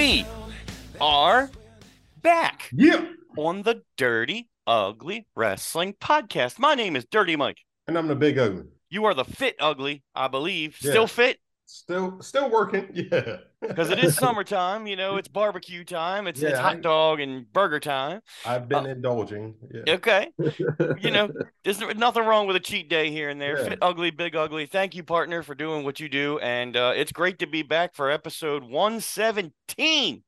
we 0.00 0.24
are 0.98 1.50
back 2.22 2.70
Yeah. 2.72 3.04
on 3.36 3.64
the 3.64 3.82
Dirty 3.98 4.48
Ugly 4.66 5.26
Wrestling 5.36 5.92
Podcast. 6.00 6.58
My 6.58 6.74
name 6.74 6.96
is 6.96 7.04
Dirty 7.04 7.36
Mike. 7.36 7.58
And 7.86 7.98
I'm 7.98 8.08
the 8.08 8.16
big 8.16 8.38
ugly. 8.38 8.64
You 8.88 9.04
are 9.04 9.12
the 9.12 9.26
fit 9.26 9.56
ugly, 9.60 10.02
I 10.14 10.28
believe. 10.28 10.78
Yeah. 10.80 10.92
Still 10.92 11.06
fit 11.06 11.38
Still 11.72 12.20
still 12.20 12.50
working. 12.50 12.88
Yeah. 13.12 13.36
because 13.60 13.90
it 13.90 14.02
is 14.02 14.16
summertime. 14.16 14.88
You 14.88 14.96
know, 14.96 15.16
it's 15.18 15.28
barbecue 15.28 15.84
time. 15.84 16.26
It's 16.26 16.42
it's 16.42 16.58
hot 16.58 16.76
I- 16.78 16.80
dog 16.80 17.20
and 17.20 17.50
burger 17.52 17.78
time. 17.78 18.22
I've 18.44 18.68
been 18.68 18.86
Uh, 18.86 18.90
indulging. 18.90 19.54
Yeah. 19.72 19.94
Okay, 19.94 20.28
you 21.00 21.10
know, 21.12 21.30
there's 21.62 21.78
nothing 21.96 22.24
wrong 22.24 22.48
with 22.48 22.56
a 22.56 22.60
cheat 22.60 22.88
day 22.90 23.10
here 23.10 23.28
and 23.28 23.40
there. 23.40 23.56
Yeah. 23.58 23.68
Fit 23.68 23.78
ugly, 23.82 24.10
big 24.10 24.34
ugly. 24.34 24.66
Thank 24.66 24.96
you, 24.96 25.04
partner, 25.04 25.44
for 25.44 25.54
doing 25.54 25.84
what 25.84 26.00
you 26.00 26.08
do, 26.08 26.40
and 26.40 26.76
uh, 26.76 26.92
it's 26.96 27.12
great 27.12 27.38
to 27.38 27.46
be 27.46 27.62
back 27.62 27.94
for 27.94 28.10
episode 28.10 28.64
117. 28.64 30.24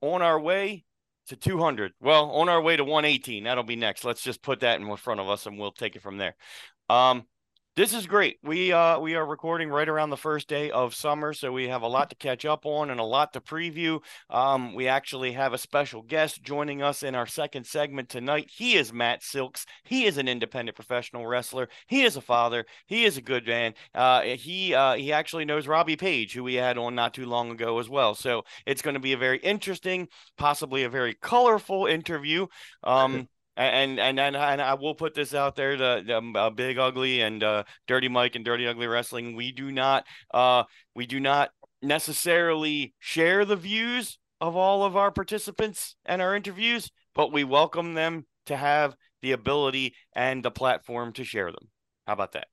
On 0.00 0.22
our 0.22 0.40
way 0.40 0.84
to 1.28 1.36
200. 1.36 1.92
Well, 2.00 2.30
on 2.30 2.48
our 2.48 2.60
way 2.60 2.76
to 2.76 2.84
118. 2.84 3.44
That'll 3.44 3.62
be 3.64 3.76
next. 3.76 4.04
Let's 4.04 4.22
just 4.22 4.42
put 4.42 4.60
that 4.60 4.80
in 4.80 4.96
front 4.96 5.20
of 5.20 5.28
us, 5.28 5.44
and 5.46 5.58
we'll 5.58 5.72
take 5.72 5.94
it 5.94 6.02
from 6.02 6.16
there. 6.18 6.34
Um, 6.88 7.24
this 7.74 7.94
is 7.94 8.06
great. 8.06 8.38
We 8.42 8.70
uh 8.70 8.98
we 8.98 9.14
are 9.14 9.24
recording 9.24 9.70
right 9.70 9.88
around 9.88 10.10
the 10.10 10.16
first 10.18 10.46
day 10.46 10.70
of 10.70 10.94
summer, 10.94 11.32
so 11.32 11.50
we 11.52 11.68
have 11.68 11.80
a 11.80 11.88
lot 11.88 12.10
to 12.10 12.16
catch 12.16 12.44
up 12.44 12.66
on 12.66 12.90
and 12.90 13.00
a 13.00 13.04
lot 13.04 13.32
to 13.32 13.40
preview. 13.40 14.00
Um, 14.28 14.74
we 14.74 14.88
actually 14.88 15.32
have 15.32 15.54
a 15.54 15.58
special 15.58 16.02
guest 16.02 16.42
joining 16.42 16.82
us 16.82 17.02
in 17.02 17.14
our 17.14 17.26
second 17.26 17.66
segment 17.66 18.10
tonight. 18.10 18.50
He 18.54 18.74
is 18.74 18.92
Matt 18.92 19.22
Silks. 19.22 19.64
He 19.84 20.04
is 20.04 20.18
an 20.18 20.28
independent 20.28 20.76
professional 20.76 21.26
wrestler. 21.26 21.70
He 21.86 22.02
is 22.02 22.16
a 22.16 22.20
father. 22.20 22.66
He 22.86 23.04
is 23.04 23.16
a 23.16 23.22
good 23.22 23.46
man. 23.46 23.72
Uh, 23.94 24.20
he 24.22 24.74
uh, 24.74 24.94
he 24.94 25.10
actually 25.10 25.46
knows 25.46 25.66
Robbie 25.66 25.96
Page, 25.96 26.34
who 26.34 26.44
we 26.44 26.54
had 26.54 26.76
on 26.76 26.94
not 26.94 27.14
too 27.14 27.26
long 27.26 27.50
ago 27.50 27.78
as 27.78 27.88
well. 27.88 28.14
So 28.14 28.44
it's 28.66 28.82
going 28.82 28.94
to 28.94 29.00
be 29.00 29.14
a 29.14 29.18
very 29.18 29.38
interesting, 29.38 30.08
possibly 30.36 30.82
a 30.82 30.90
very 30.90 31.14
colorful 31.14 31.86
interview. 31.86 32.48
Um, 32.84 33.28
and 33.56 34.00
and 34.00 34.18
and 34.18 34.36
and 34.36 34.62
I 34.62 34.74
will 34.74 34.94
put 34.94 35.14
this 35.14 35.34
out 35.34 35.56
there: 35.56 35.76
the, 35.76 36.02
the 36.06 36.18
um, 36.18 36.36
uh, 36.36 36.50
Big 36.50 36.78
Ugly 36.78 37.20
and 37.20 37.42
uh, 37.42 37.64
Dirty 37.86 38.08
Mike 38.08 38.34
and 38.36 38.44
Dirty 38.44 38.66
Ugly 38.66 38.86
Wrestling. 38.86 39.36
We 39.36 39.52
do 39.52 39.70
not 39.70 40.04
uh 40.32 40.64
we 40.94 41.06
do 41.06 41.20
not 41.20 41.50
necessarily 41.82 42.94
share 42.98 43.44
the 43.44 43.56
views 43.56 44.18
of 44.40 44.56
all 44.56 44.84
of 44.84 44.96
our 44.96 45.10
participants 45.10 45.96
and 46.04 46.22
our 46.22 46.34
interviews, 46.34 46.90
but 47.14 47.32
we 47.32 47.44
welcome 47.44 47.94
them 47.94 48.26
to 48.46 48.56
have 48.56 48.96
the 49.20 49.32
ability 49.32 49.94
and 50.14 50.44
the 50.44 50.50
platform 50.50 51.12
to 51.12 51.24
share 51.24 51.52
them. 51.52 51.68
How 52.06 52.14
about 52.14 52.32
that? 52.32 52.48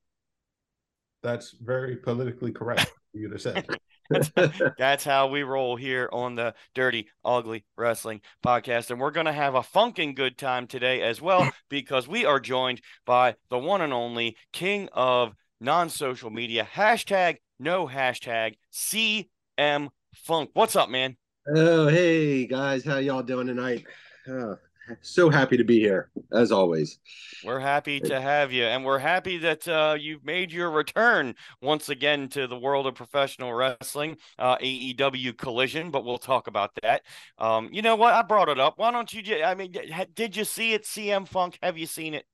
That's 1.23 1.55
very 1.59 1.95
politically 1.95 2.51
correct 2.51 2.91
for 3.11 3.17
you 3.17 3.29
to 3.29 3.39
say. 3.39 3.63
That's 4.77 5.03
how 5.03 5.27
we 5.27 5.43
roll 5.43 5.75
here 5.75 6.09
on 6.11 6.35
the 6.35 6.55
Dirty 6.73 7.07
Ugly 7.23 7.65
Wrestling 7.77 8.21
podcast. 8.45 8.89
And 8.89 8.99
we're 8.99 9.11
going 9.11 9.27
to 9.27 9.33
have 9.33 9.55
a 9.55 9.61
funkin' 9.61 10.15
good 10.15 10.37
time 10.37 10.67
today 10.67 11.01
as 11.01 11.21
well 11.21 11.49
because 11.69 12.07
we 12.07 12.25
are 12.25 12.39
joined 12.39 12.81
by 13.05 13.35
the 13.49 13.59
one 13.59 13.81
and 13.81 13.93
only 13.93 14.35
king 14.51 14.89
of 14.93 15.33
non 15.61 15.89
social 15.89 16.29
media, 16.29 16.67
hashtag 16.73 17.37
no 17.59 17.87
hashtag 17.87 18.55
CM 18.73 19.89
Funk. 20.15 20.49
What's 20.53 20.75
up, 20.75 20.89
man? 20.89 21.17
Oh, 21.55 21.87
hey 21.87 22.47
guys, 22.47 22.83
how 22.83 22.97
y'all 22.97 23.23
doing 23.23 23.47
tonight? 23.47 23.85
Uh, 24.27 24.55
so 25.01 25.29
happy 25.29 25.57
to 25.57 25.63
be 25.63 25.79
here, 25.79 26.09
as 26.31 26.51
always. 26.51 26.99
We're 27.45 27.59
happy 27.59 27.99
to 28.01 28.19
have 28.19 28.51
you, 28.51 28.63
and 28.65 28.83
we're 28.83 28.99
happy 28.99 29.37
that 29.39 29.67
uh, 29.67 29.95
you've 29.99 30.23
made 30.25 30.51
your 30.51 30.71
return 30.71 31.35
once 31.61 31.89
again 31.89 32.27
to 32.29 32.47
the 32.47 32.57
world 32.57 32.87
of 32.87 32.95
professional 32.95 33.53
wrestling, 33.53 34.17
uh, 34.37 34.57
AEW 34.57 35.37
Collision. 35.37 35.91
But 35.91 36.05
we'll 36.05 36.17
talk 36.17 36.47
about 36.47 36.71
that. 36.81 37.03
Um, 37.37 37.69
you 37.71 37.81
know 37.81 37.95
what? 37.95 38.13
I 38.13 38.21
brought 38.21 38.49
it 38.49 38.59
up. 38.59 38.73
Why 38.77 38.91
don't 38.91 39.11
you? 39.13 39.43
I 39.43 39.55
mean, 39.55 39.73
did 40.13 40.35
you 40.35 40.43
see 40.43 40.73
it, 40.73 40.83
CM 40.83 41.27
Funk? 41.27 41.57
Have 41.61 41.77
you 41.77 41.85
seen 41.85 42.13
it? 42.13 42.25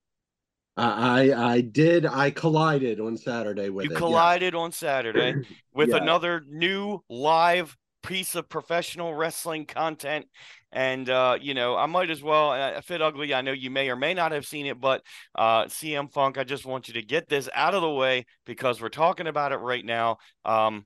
I 0.78 1.30
I, 1.32 1.54
I 1.54 1.62
did. 1.62 2.06
I 2.06 2.32
collided 2.32 3.00
on 3.00 3.18
Saturday 3.18 3.70
with 3.70 3.86
you 3.86 3.92
it. 3.92 3.98
collided 3.98 4.56
on 4.56 4.72
Saturday 4.72 5.48
with 5.74 5.90
Yeah. 5.96 5.98
another 5.98 6.44
new 6.48 7.00
live 7.10 7.78
piece 8.06 8.36
of 8.36 8.48
professional 8.50 9.14
wrestling 9.14 9.66
content. 9.66 10.28
And 10.72 11.10
uh, 11.10 11.38
you 11.40 11.54
know, 11.54 11.76
I 11.76 11.86
might 11.86 12.10
as 12.10 12.22
well 12.22 12.52
uh, 12.52 12.82
fit 12.82 13.02
ugly. 13.02 13.34
I 13.34 13.42
know 13.42 13.52
you 13.52 13.70
may 13.70 13.90
or 13.90 13.96
may 13.96 14.14
not 14.14 14.32
have 14.32 14.46
seen 14.46 14.66
it, 14.66 14.80
but 14.80 15.04
uh, 15.36 15.66
CM 15.66 16.12
Funk, 16.12 16.38
I 16.38 16.44
just 16.44 16.66
want 16.66 16.88
you 16.88 16.96
to 16.96 17.02
get 17.02 17.30
this 17.30 17.50
out 17.54 17.74
of 17.74 17.82
the 17.82 17.90
way 17.90 18.26
because 18.46 18.82
we're 18.82 18.90
talking 18.90 19.28
about 19.28 19.52
it 19.52 19.58
right 19.58 19.86
now. 19.86 20.18
Um, 20.44 20.86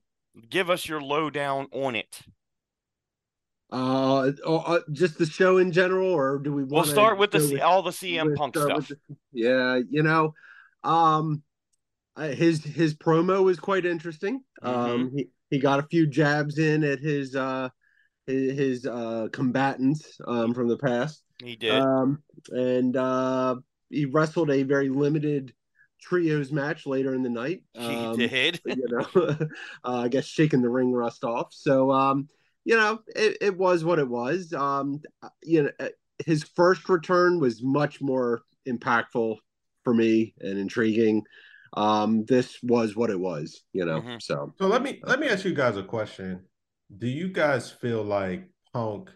give 0.50 0.70
us 0.70 0.88
your 0.88 1.02
lowdown 1.02 1.68
on 1.72 1.96
it. 1.96 2.22
Uh, 3.72 4.32
oh, 4.46 4.58
uh, 4.58 4.80
just 4.92 5.18
the 5.18 5.26
show 5.26 5.58
in 5.58 5.72
general, 5.72 6.10
or 6.12 6.40
do 6.40 6.54
we? 6.54 6.64
We'll 6.64 6.84
start 6.84 7.18
with 7.20 7.32
the 7.32 7.40
C- 7.40 7.60
all 7.60 7.84
the 7.84 7.92
CM 7.92 8.36
Punk 8.36 8.58
stuff. 8.58 8.92
yeah, 9.32 9.80
you 9.90 10.02
know, 10.02 10.34
um, 10.84 11.44
his 12.18 12.64
his 12.64 12.96
promo 12.96 13.44
was 13.44 13.60
quite 13.60 13.86
interesting. 13.86 14.42
Mm-hmm. 14.64 14.80
Um, 14.80 15.12
he 15.16 15.30
he 15.50 15.60
got 15.60 15.80
a 15.80 15.88
few 15.88 16.08
jabs 16.08 16.58
in 16.60 16.84
at 16.84 17.00
his 17.00 17.36
uh 17.36 17.70
his, 18.28 18.58
his 18.58 18.86
uh 18.86 19.28
combatants 19.32 20.20
um 20.28 20.54
from 20.54 20.68
the 20.68 20.78
past. 20.78 21.24
He 21.44 21.56
did. 21.56 21.72
Um, 21.74 22.24
and 22.52 22.96
uh, 22.96 23.56
he 23.90 24.06
wrestled 24.06 24.52
a 24.52 24.64
very 24.64 24.90
limited 24.90 25.54
trios 26.02 26.52
match 26.52 26.86
later 26.86 27.14
in 27.14 27.24
the 27.24 27.30
night. 27.30 27.64
Um, 27.78 28.20
he 28.20 28.28
did. 28.28 28.60
you 28.66 28.88
know, 28.90 29.08
uh, 29.84 29.98
I 30.02 30.08
guess 30.08 30.26
shaking 30.26 30.62
the 30.62 30.70
ring 30.70 30.92
rust 30.92 31.24
off. 31.24 31.54
So, 31.54 31.92
um, 31.92 32.28
you 32.66 32.76
know, 32.76 33.00
it, 33.16 33.38
it 33.42 33.58
was 33.58 33.84
what 33.84 34.00
it 34.00 34.08
was. 34.08 34.54
Um, 34.54 35.02
you 35.44 35.64
know, 35.64 35.72
uh, 35.80 35.90
his 36.26 36.44
first 36.44 36.88
return 36.90 37.40
was 37.40 37.64
much 37.64 38.02
more 38.02 38.42
impactful 38.68 39.38
for 39.84 39.94
me 39.94 40.34
and 40.40 40.60
intriguing. 40.60 41.24
Um, 41.74 42.26
this 42.26 42.58
was 42.64 42.96
what 42.96 43.10
it 43.10 43.20
was, 43.20 43.64
you 43.74 43.86
know. 43.86 44.02
Mhm. 44.02 44.22
So, 44.22 44.54
So 44.58 44.68
let 44.68 44.82
me 44.82 45.00
let 45.04 45.20
me 45.20 45.28
ask 45.28 45.46
you 45.46 45.54
guys 45.54 45.78
a 45.78 45.84
question. 45.84 46.46
Do 46.98 47.08
you 47.08 47.30
guys 47.30 47.72
feel 47.72 48.04
like 48.04 48.50
Punk? 48.74 49.10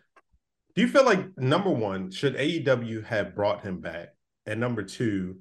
Do 0.75 0.81
you 0.81 0.87
feel 0.87 1.05
like 1.05 1.37
number 1.37 1.69
one, 1.69 2.09
should 2.11 2.35
AEW 2.35 3.03
have 3.03 3.35
brought 3.35 3.61
him 3.61 3.79
back? 3.79 4.09
And 4.45 4.59
number 4.59 4.83
two, 4.83 5.39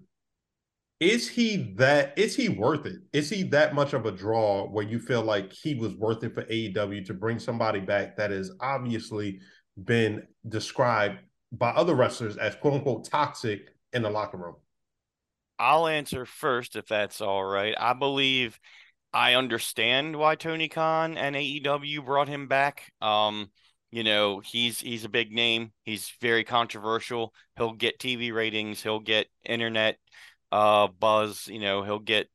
is 1.01 1.29
he 1.29 1.75
that 1.77 2.17
is 2.17 2.37
he 2.37 2.49
worth 2.49 2.87
it? 2.87 3.01
Is 3.13 3.29
he 3.29 3.43
that 3.45 3.75
much 3.75 3.93
of 3.93 4.07
a 4.07 4.13
draw 4.13 4.69
where 4.69 4.85
you 4.85 4.99
feel 4.99 5.23
like 5.23 5.53
he 5.53 5.75
was 5.75 5.97
worth 5.97 6.23
it 6.23 6.35
for 6.35 6.45
AEW 6.45 7.05
to 7.07 7.15
bring 7.15 7.39
somebody 7.39 7.81
back 7.81 8.17
that 8.17 8.31
has 8.31 8.53
obviously 8.61 9.41
been 9.83 10.23
described 10.49 11.19
by 11.51 11.71
other 11.71 11.95
wrestlers 11.95 12.37
as 12.37 12.55
quote 12.55 12.75
unquote 12.75 13.05
toxic 13.05 13.75
in 13.93 14.03
the 14.03 14.11
locker 14.11 14.37
room? 14.37 14.57
I'll 15.63 15.87
answer 15.87 16.27
first 16.27 16.75
if 16.75 16.87
that's 16.89 17.21
all 17.21 17.45
right. 17.45 17.75
I 17.79 17.93
believe 17.93 18.59
I 19.13 19.35
understand 19.35 20.17
why 20.17 20.35
Tony 20.35 20.69
Khan 20.69 21.17
and 21.17 21.37
AEW 21.37 22.05
brought 22.05 22.27
him 22.27 22.49
back. 22.49 22.93
Um, 23.01 23.49
you 23.93 24.03
know, 24.03 24.41
he's 24.41 24.81
he's 24.81 25.05
a 25.05 25.09
big 25.09 25.31
name. 25.31 25.71
He's 25.85 26.13
very 26.21 26.43
controversial. 26.43 27.33
He'll 27.57 27.75
get 27.75 28.01
TV 28.01 28.33
ratings, 28.33 28.83
he'll 28.83 28.99
get 29.01 29.29
internet 29.45 29.99
uh 30.51 30.89
buzz, 30.89 31.47
you 31.47 31.61
know, 31.61 31.85
he'll 31.85 32.01
get 32.01 32.29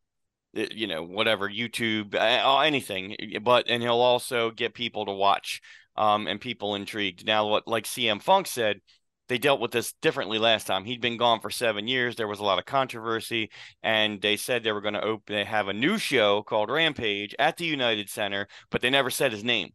uh, 0.58 0.68
you 0.72 0.88
know, 0.88 1.04
whatever, 1.04 1.50
YouTube, 1.50 2.16
anything. 2.16 3.18
But 3.44 3.70
and 3.70 3.84
he'll 3.84 3.96
also 4.00 4.52
get 4.52 4.74
people 4.74 5.06
to 5.06 5.12
watch 5.12 5.62
um 5.98 6.28
and 6.28 6.40
people 6.40 6.76
intrigued. 6.76 7.26
Now 7.26 7.48
what 7.48 7.68
like 7.68 7.86
CM 7.86 8.22
Funk 8.22 8.48
said, 8.48 8.80
they 9.28 9.38
dealt 9.38 9.60
with 9.60 9.72
this 9.72 9.94
differently 10.02 10.40
last 10.40 10.68
time. 10.68 10.86
He'd 10.86 11.02
been 11.02 11.18
gone 11.18 11.40
for 11.40 11.50
seven 11.50 11.88
years. 11.88 12.16
There 12.16 12.28
was 12.28 12.40
a 12.40 12.44
lot 12.44 12.60
of 12.60 12.66
controversy, 12.66 13.50
and 13.84 14.22
they 14.22 14.38
said 14.38 14.64
they 14.64 14.72
were 14.72 14.82
going 14.82 14.94
to 14.94 15.04
open, 15.04 15.36
they 15.36 15.44
have 15.44 15.68
a 15.68 15.74
new 15.74 15.98
show 15.98 16.44
called 16.44 16.70
Rampage 16.70 17.36
at 17.38 17.58
the 17.58 17.66
United 17.66 18.10
Center, 18.10 18.48
but 18.72 18.82
they 18.82 18.90
never 18.90 19.10
said 19.10 19.32
his 19.32 19.44
name. 19.44 19.72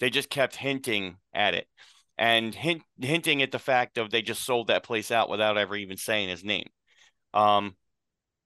They 0.00 0.10
just 0.10 0.30
kept 0.30 0.56
hinting 0.56 1.16
at 1.32 1.54
it 1.54 1.66
and 2.18 2.54
hint, 2.54 2.82
hinting 3.00 3.42
at 3.42 3.52
the 3.52 3.58
fact 3.58 3.98
of 3.98 4.10
they 4.10 4.22
just 4.22 4.44
sold 4.44 4.66
that 4.66 4.84
place 4.84 5.10
out 5.10 5.30
without 5.30 5.58
ever 5.58 5.76
even 5.76 5.96
saying 5.96 6.28
his 6.28 6.44
name. 6.44 6.66
Um, 7.32 7.76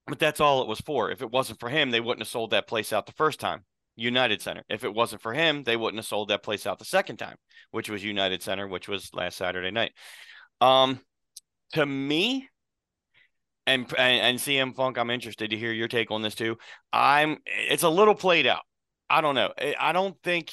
but 0.06 0.18
that's 0.18 0.40
all 0.40 0.62
it 0.62 0.68
was 0.68 0.80
for. 0.80 1.10
If 1.10 1.22
it 1.22 1.30
wasn't 1.30 1.58
for 1.58 1.68
him, 1.68 1.90
they 1.90 2.00
wouldn't 2.00 2.22
have 2.22 2.28
sold 2.28 2.52
that 2.52 2.68
place 2.68 2.92
out 2.92 3.06
the 3.06 3.12
first 3.12 3.40
time. 3.40 3.64
United 3.96 4.42
Center. 4.42 4.62
If 4.68 4.84
it 4.84 4.94
wasn't 4.94 5.22
for 5.22 5.32
him, 5.32 5.64
they 5.64 5.76
wouldn't 5.76 5.98
have 5.98 6.06
sold 6.06 6.28
that 6.28 6.42
place 6.42 6.66
out 6.66 6.78
the 6.78 6.84
second 6.84 7.16
time, 7.16 7.36
which 7.70 7.88
was 7.88 8.04
United 8.04 8.42
Center, 8.42 8.68
which 8.68 8.88
was 8.88 9.10
last 9.14 9.38
Saturday 9.38 9.70
night. 9.70 9.92
Um, 10.60 11.00
to 11.74 11.84
me, 11.84 12.48
and 13.66 13.82
and, 13.98 14.20
and 14.22 14.40
CM 14.40 14.72
Funk, 14.74 14.98
I'm 14.98 15.10
interested 15.10 15.50
to 15.50 15.56
hear 15.56 15.72
your 15.72 15.88
take 15.88 16.10
on 16.10 16.22
this 16.22 16.34
too. 16.34 16.56
I'm 16.92 17.38
it's 17.46 17.82
a 17.82 17.88
little 17.88 18.14
played 18.14 18.46
out. 18.46 18.62
I 19.10 19.20
don't 19.20 19.34
know. 19.34 19.52
I- 19.58 19.76
I 19.78 19.92
don't 19.92 20.16
think 20.22 20.52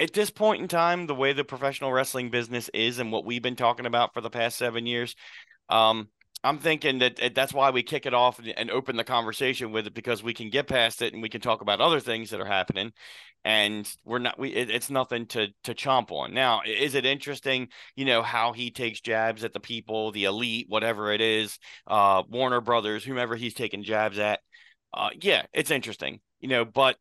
at 0.00 0.12
this 0.12 0.30
point 0.30 0.62
in 0.62 0.68
time, 0.68 1.06
the 1.06 1.14
way 1.14 1.32
the 1.32 1.44
professional 1.44 1.92
wrestling 1.92 2.30
business 2.30 2.68
is 2.74 2.98
and 2.98 3.12
what 3.12 3.24
we've 3.24 3.42
been 3.42 3.56
talking 3.56 3.86
about 3.86 4.14
for 4.14 4.20
the 4.20 4.30
past 4.30 4.58
seven 4.58 4.86
years, 4.86 5.14
um, 5.68 6.08
I'm 6.44 6.58
thinking 6.58 6.98
that 6.98 7.34
that's 7.34 7.52
why 7.52 7.70
we 7.70 7.82
kick 7.82 8.04
it 8.04 8.14
off 8.14 8.40
and, 8.56 8.70
open 8.70 8.96
the 8.96 9.04
conversation 9.04 9.70
with 9.70 9.86
it 9.86 9.94
because 9.94 10.22
we 10.22 10.34
can 10.34 10.50
get 10.50 10.66
past 10.66 11.00
it 11.02 11.12
and 11.12 11.22
we 11.22 11.28
can 11.28 11.40
talk 11.40 11.60
about 11.60 11.80
other 11.80 12.00
things 12.00 12.30
that 12.30 12.40
are 12.40 12.46
happening 12.46 12.92
and 13.44 13.92
we're 14.04 14.18
not 14.18 14.38
we 14.38 14.50
it, 14.50 14.70
it's 14.70 14.90
nothing 14.90 15.26
to 15.26 15.48
to 15.64 15.74
chomp 15.74 16.10
on. 16.10 16.32
Now 16.34 16.62
is 16.66 16.94
it 16.94 17.04
interesting 17.06 17.68
you 17.96 18.04
know 18.04 18.22
how 18.22 18.52
he 18.52 18.70
takes 18.70 19.00
jabs 19.00 19.44
at 19.44 19.52
the 19.52 19.60
people 19.60 20.12
the 20.12 20.24
elite 20.24 20.66
whatever 20.68 21.12
it 21.12 21.20
is 21.20 21.58
uh 21.86 22.22
warner 22.28 22.60
brothers 22.60 23.04
whomever 23.04 23.36
he's 23.36 23.54
taking 23.54 23.82
jabs 23.84 24.18
at? 24.18 24.40
Uh 24.94 25.10
yeah 25.20 25.42
it's 25.52 25.70
interesting 25.70 26.20
you 26.40 26.48
know 26.48 26.64
but 26.64 26.96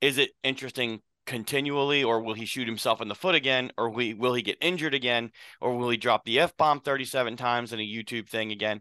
is 0.00 0.18
it 0.18 0.30
interesting 0.42 1.00
continually, 1.26 2.04
or 2.04 2.22
will 2.22 2.34
he 2.34 2.46
shoot 2.46 2.66
himself 2.66 3.00
in 3.00 3.08
the 3.08 3.14
foot 3.14 3.34
again, 3.34 3.72
or 3.76 3.90
will 3.90 3.98
he, 3.98 4.14
will 4.14 4.34
he 4.34 4.42
get 4.42 4.58
injured 4.60 4.94
again, 4.94 5.30
or 5.60 5.76
will 5.76 5.90
he 5.90 5.96
drop 5.96 6.24
the 6.24 6.38
f 6.40 6.56
bomb 6.56 6.80
thirty 6.80 7.04
seven 7.04 7.36
times 7.36 7.72
in 7.72 7.80
a 7.80 7.82
YouTube 7.82 8.28
thing 8.28 8.52
again? 8.52 8.80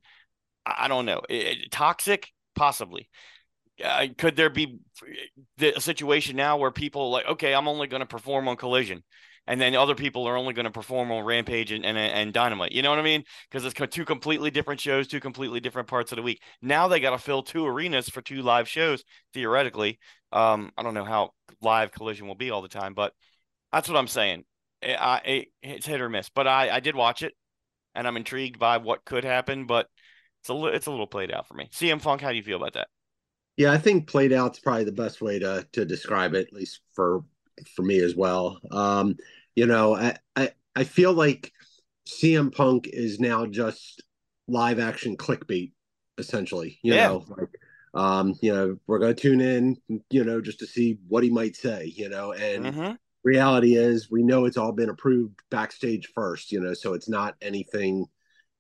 I, 0.65 0.86
I 0.86 0.88
don't 0.88 1.06
know. 1.06 1.21
It, 1.30 1.71
toxic, 1.71 2.31
possibly. 2.56 3.09
Uh, 3.83 4.07
could 4.18 4.38
there 4.38 4.50
be 4.50 4.80
a 5.59 5.81
situation 5.81 6.38
now 6.38 6.57
where 6.57 6.71
people 6.71 7.12
like, 7.12 7.25
okay, 7.25 7.53
I'm 7.53 7.68
only 7.68 7.88
going 7.88 8.00
to 8.00 8.06
perform 8.06 8.48
on 8.48 8.56
Collision, 8.56 9.03
and 9.48 9.59
then 9.59 9.75
other 9.75 9.95
people 9.95 10.25
are 10.27 10.38
only 10.38 10.53
going 10.53 10.63
to 10.63 10.71
perform 10.71 11.12
on 11.12 11.25
Rampage 11.25 11.71
and, 11.74 11.86
and 11.86 11.98
and 11.98 12.31
Dynamite. 12.31 12.71
You 12.71 12.83
know 12.83 12.89
what 12.89 13.00
I 13.00 13.03
mean? 13.03 13.25
Because 13.50 13.65
it's 13.65 13.94
two 13.94 14.06
completely 14.06 14.50
different 14.50 14.80
shows, 14.80 15.07
two 15.07 15.19
completely 15.19 15.59
different 15.59 15.89
parts 15.89 16.13
of 16.13 16.15
the 16.15 16.21
week. 16.21 16.41
Now 16.62 16.88
they 16.88 17.01
got 17.01 17.12
to 17.12 17.18
fill 17.18 17.44
two 17.44 17.65
arenas 17.65 18.07
for 18.07 18.21
two 18.21 18.41
live 18.41 18.69
shows 18.69 19.03
theoretically. 19.33 20.00
Um, 20.35 20.71
I 20.77 20.83
don't 20.83 20.93
know 20.93 21.05
how 21.05 21.31
live 21.61 21.91
collision 21.91 22.27
will 22.27 22.35
be 22.35 22.51
all 22.51 22.61
the 22.61 22.67
time, 22.67 22.93
but 22.93 23.13
that's 23.71 23.87
what 23.87 23.97
I'm 23.97 24.07
saying. 24.07 24.43
It, 24.81 24.97
I, 24.99 25.17
it, 25.25 25.47
it's 25.63 25.85
hit 25.85 26.01
or 26.01 26.09
miss, 26.09 26.29
but 26.29 26.45
I, 26.45 26.69
I 26.69 26.79
did 26.81 26.95
watch 26.95 27.23
it, 27.23 27.33
and 27.95 28.05
I'm 28.05 28.17
intrigued 28.17 28.59
by 28.59 28.77
what 28.77 29.05
could 29.05 29.23
happen, 29.23 29.65
but 29.65 29.87
it's 30.41 30.49
a 30.49 30.53
li- 30.53 30.73
it's 30.73 30.87
a 30.87 30.91
little 30.91 31.07
played 31.07 31.31
out 31.31 31.47
for 31.47 31.53
me. 31.53 31.69
CM 31.73 32.01
Funk, 32.01 32.21
how 32.21 32.29
do 32.29 32.35
you 32.35 32.43
feel 32.43 32.57
about 32.57 32.73
that? 32.73 32.89
Yeah, 33.55 33.71
I 33.71 33.77
think 33.77 34.07
played 34.07 34.33
out's 34.33 34.59
probably 34.59 34.83
the 34.83 34.91
best 34.91 35.21
way 35.21 35.39
to 35.39 35.65
to 35.71 35.85
describe 35.85 36.33
it, 36.33 36.47
at 36.47 36.53
least 36.53 36.81
for 36.93 37.23
for 37.73 37.83
me 37.83 37.99
as 37.99 38.15
well. 38.15 38.59
Um, 38.71 39.15
you 39.55 39.65
know, 39.65 39.95
I, 39.95 40.17
I 40.35 40.51
I 40.75 40.83
feel 40.83 41.13
like 41.13 41.53
CM 42.07 42.53
Punk 42.53 42.89
is 42.91 43.19
now 43.19 43.45
just 43.45 44.03
live 44.47 44.79
action 44.79 45.15
clickbait, 45.15 45.71
essentially. 46.17 46.77
You 46.83 46.95
yeah. 46.95 47.07
know, 47.07 47.25
like 47.29 47.49
um, 47.95 48.36
you 48.42 48.53
know, 48.53 48.77
we're 48.88 49.00
going 49.00 49.15
to 49.15 49.21
tune 49.21 49.42
in, 49.42 49.77
you 50.09 50.24
know, 50.25 50.42
just 50.42 50.59
to 50.59 50.68
see 50.68 51.00
what 51.07 51.24
he 51.24 51.30
might 51.30 51.56
say, 51.56 51.92
you 51.95 52.09
know, 52.09 52.33
and 52.33 52.65
mm-hmm. 52.65 52.92
reality 53.24 53.75
is 53.75 54.12
we 54.12 54.21
know 54.21 54.45
it's 54.45 54.57
all 54.57 54.74
been 54.74 54.89
approved 54.89 55.39
backstage 55.50 56.12
first, 56.13 56.51
you 56.51 56.59
know, 56.59 56.74
so 56.74 56.94
it's 56.94 57.07
not 57.07 57.36
anything, 57.42 58.06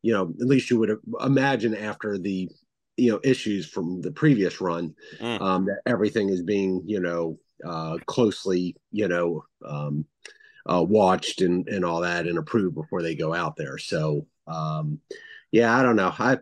you 0.01 0.13
know, 0.13 0.33
at 0.41 0.47
least 0.47 0.69
you 0.69 0.79
would 0.79 0.97
imagine 1.21 1.75
after 1.75 2.17
the, 2.17 2.49
you 2.95 3.11
know, 3.11 3.19
issues 3.23 3.67
from 3.67 4.01
the 4.01 4.11
previous 4.11 4.61
run, 4.61 4.95
mm. 5.19 5.41
um, 5.41 5.65
that 5.65 5.81
everything 5.85 6.29
is 6.29 6.41
being, 6.41 6.81
you 6.85 7.01
know, 7.01 7.37
uh, 7.65 7.97
closely, 8.05 8.77
you 8.91 9.09
know, 9.09 9.43
um, 9.65 10.05
uh, 10.65 10.81
watched 10.81 11.41
and, 11.41 11.67
and 11.67 11.83
all 11.83 12.01
that 12.01 12.25
and 12.25 12.37
approved 12.37 12.73
before 12.73 13.01
they 13.01 13.15
go 13.15 13.33
out 13.33 13.57
there. 13.57 13.77
So, 13.77 14.27
um, 14.47 14.99
yeah, 15.51 15.77
I 15.77 15.83
don't 15.83 15.97
know. 15.97 16.13
I, 16.17 16.37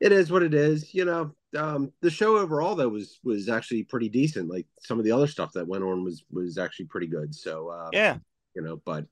it 0.00 0.12
is 0.12 0.30
what 0.30 0.44
it 0.44 0.54
is, 0.54 0.94
you 0.94 1.04
know, 1.04 1.34
um, 1.56 1.92
the 2.02 2.10
show 2.10 2.36
overall 2.36 2.74
though 2.74 2.88
was 2.88 3.18
was 3.24 3.48
actually 3.48 3.84
pretty 3.84 4.08
decent. 4.08 4.50
Like 4.50 4.66
some 4.80 4.98
of 4.98 5.04
the 5.04 5.12
other 5.12 5.26
stuff 5.26 5.52
that 5.54 5.66
went 5.66 5.84
on 5.84 6.04
was 6.04 6.24
was 6.30 6.58
actually 6.58 6.86
pretty 6.86 7.06
good. 7.06 7.34
So 7.34 7.68
uh, 7.68 7.88
yeah, 7.92 8.18
you 8.54 8.62
know, 8.62 8.80
but 8.84 9.06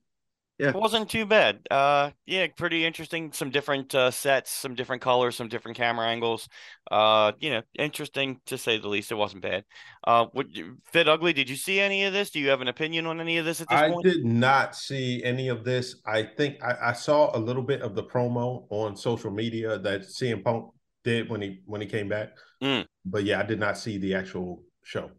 yeah, 0.58 0.68
it 0.68 0.74
wasn't 0.74 1.10
too 1.10 1.26
bad. 1.26 1.60
Uh, 1.70 2.10
yeah, 2.24 2.46
pretty 2.56 2.86
interesting. 2.86 3.30
Some 3.32 3.50
different 3.50 3.94
uh, 3.94 4.10
sets, 4.10 4.50
some 4.50 4.74
different 4.74 5.02
colors, 5.02 5.36
some 5.36 5.48
different 5.48 5.76
camera 5.76 6.06
angles. 6.06 6.48
Uh, 6.90 7.32
you 7.40 7.50
know, 7.50 7.62
interesting 7.78 8.40
to 8.46 8.56
say 8.56 8.78
the 8.78 8.88
least. 8.88 9.12
It 9.12 9.16
wasn't 9.16 9.42
bad. 9.42 9.64
Uh, 10.04 10.26
what 10.32 10.46
Fit 10.92 11.08
Ugly? 11.08 11.34
Did 11.34 11.50
you 11.50 11.56
see 11.56 11.78
any 11.78 12.04
of 12.04 12.14
this? 12.14 12.30
Do 12.30 12.40
you 12.40 12.48
have 12.48 12.62
an 12.62 12.68
opinion 12.68 13.04
on 13.04 13.20
any 13.20 13.36
of 13.36 13.44
this 13.44 13.60
at 13.60 13.68
this 13.68 13.78
I 13.78 13.90
point? 13.90 14.06
I 14.06 14.10
did 14.10 14.24
not 14.24 14.74
see 14.74 15.22
any 15.24 15.48
of 15.48 15.62
this. 15.62 15.96
I 16.06 16.22
think 16.22 16.62
I, 16.62 16.90
I 16.90 16.92
saw 16.94 17.36
a 17.36 17.38
little 17.38 17.62
bit 17.62 17.82
of 17.82 17.94
the 17.94 18.04
promo 18.04 18.66
on 18.70 18.96
social 18.96 19.30
media 19.30 19.78
that 19.78 20.02
CM 20.02 20.42
Punk 20.42 20.70
did 21.06 21.30
when 21.30 21.40
he 21.40 21.60
when 21.64 21.80
he 21.80 21.86
came 21.86 22.08
back. 22.08 22.36
Mm. 22.62 22.84
But 23.06 23.24
yeah, 23.24 23.40
I 23.40 23.44
did 23.44 23.60
not 23.60 23.78
see 23.78 23.96
the 23.96 24.14
actual 24.14 24.62
show. 24.82 25.10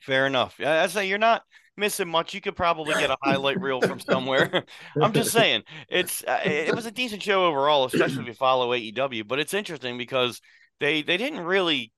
Fair 0.00 0.26
enough. 0.26 0.58
I 0.64 0.86
say 0.86 1.08
you're 1.08 1.18
not 1.18 1.42
missing 1.76 2.08
much. 2.08 2.32
You 2.32 2.40
could 2.40 2.56
probably 2.56 2.94
get 2.94 3.10
a 3.10 3.16
highlight 3.22 3.60
reel 3.60 3.80
from 3.80 3.98
somewhere. 3.98 4.64
I'm 5.02 5.12
just 5.12 5.32
saying 5.32 5.64
it's 5.88 6.22
uh, 6.24 6.40
it 6.44 6.74
was 6.74 6.86
a 6.86 6.92
decent 6.92 7.22
show 7.22 7.44
overall, 7.46 7.84
especially 7.84 8.22
if 8.22 8.28
you 8.28 8.34
follow 8.34 8.70
AEW. 8.70 9.26
But 9.26 9.40
it's 9.40 9.52
interesting 9.52 9.98
because 9.98 10.40
they 10.80 11.02
they 11.02 11.18
didn't 11.18 11.40
really. 11.40 11.92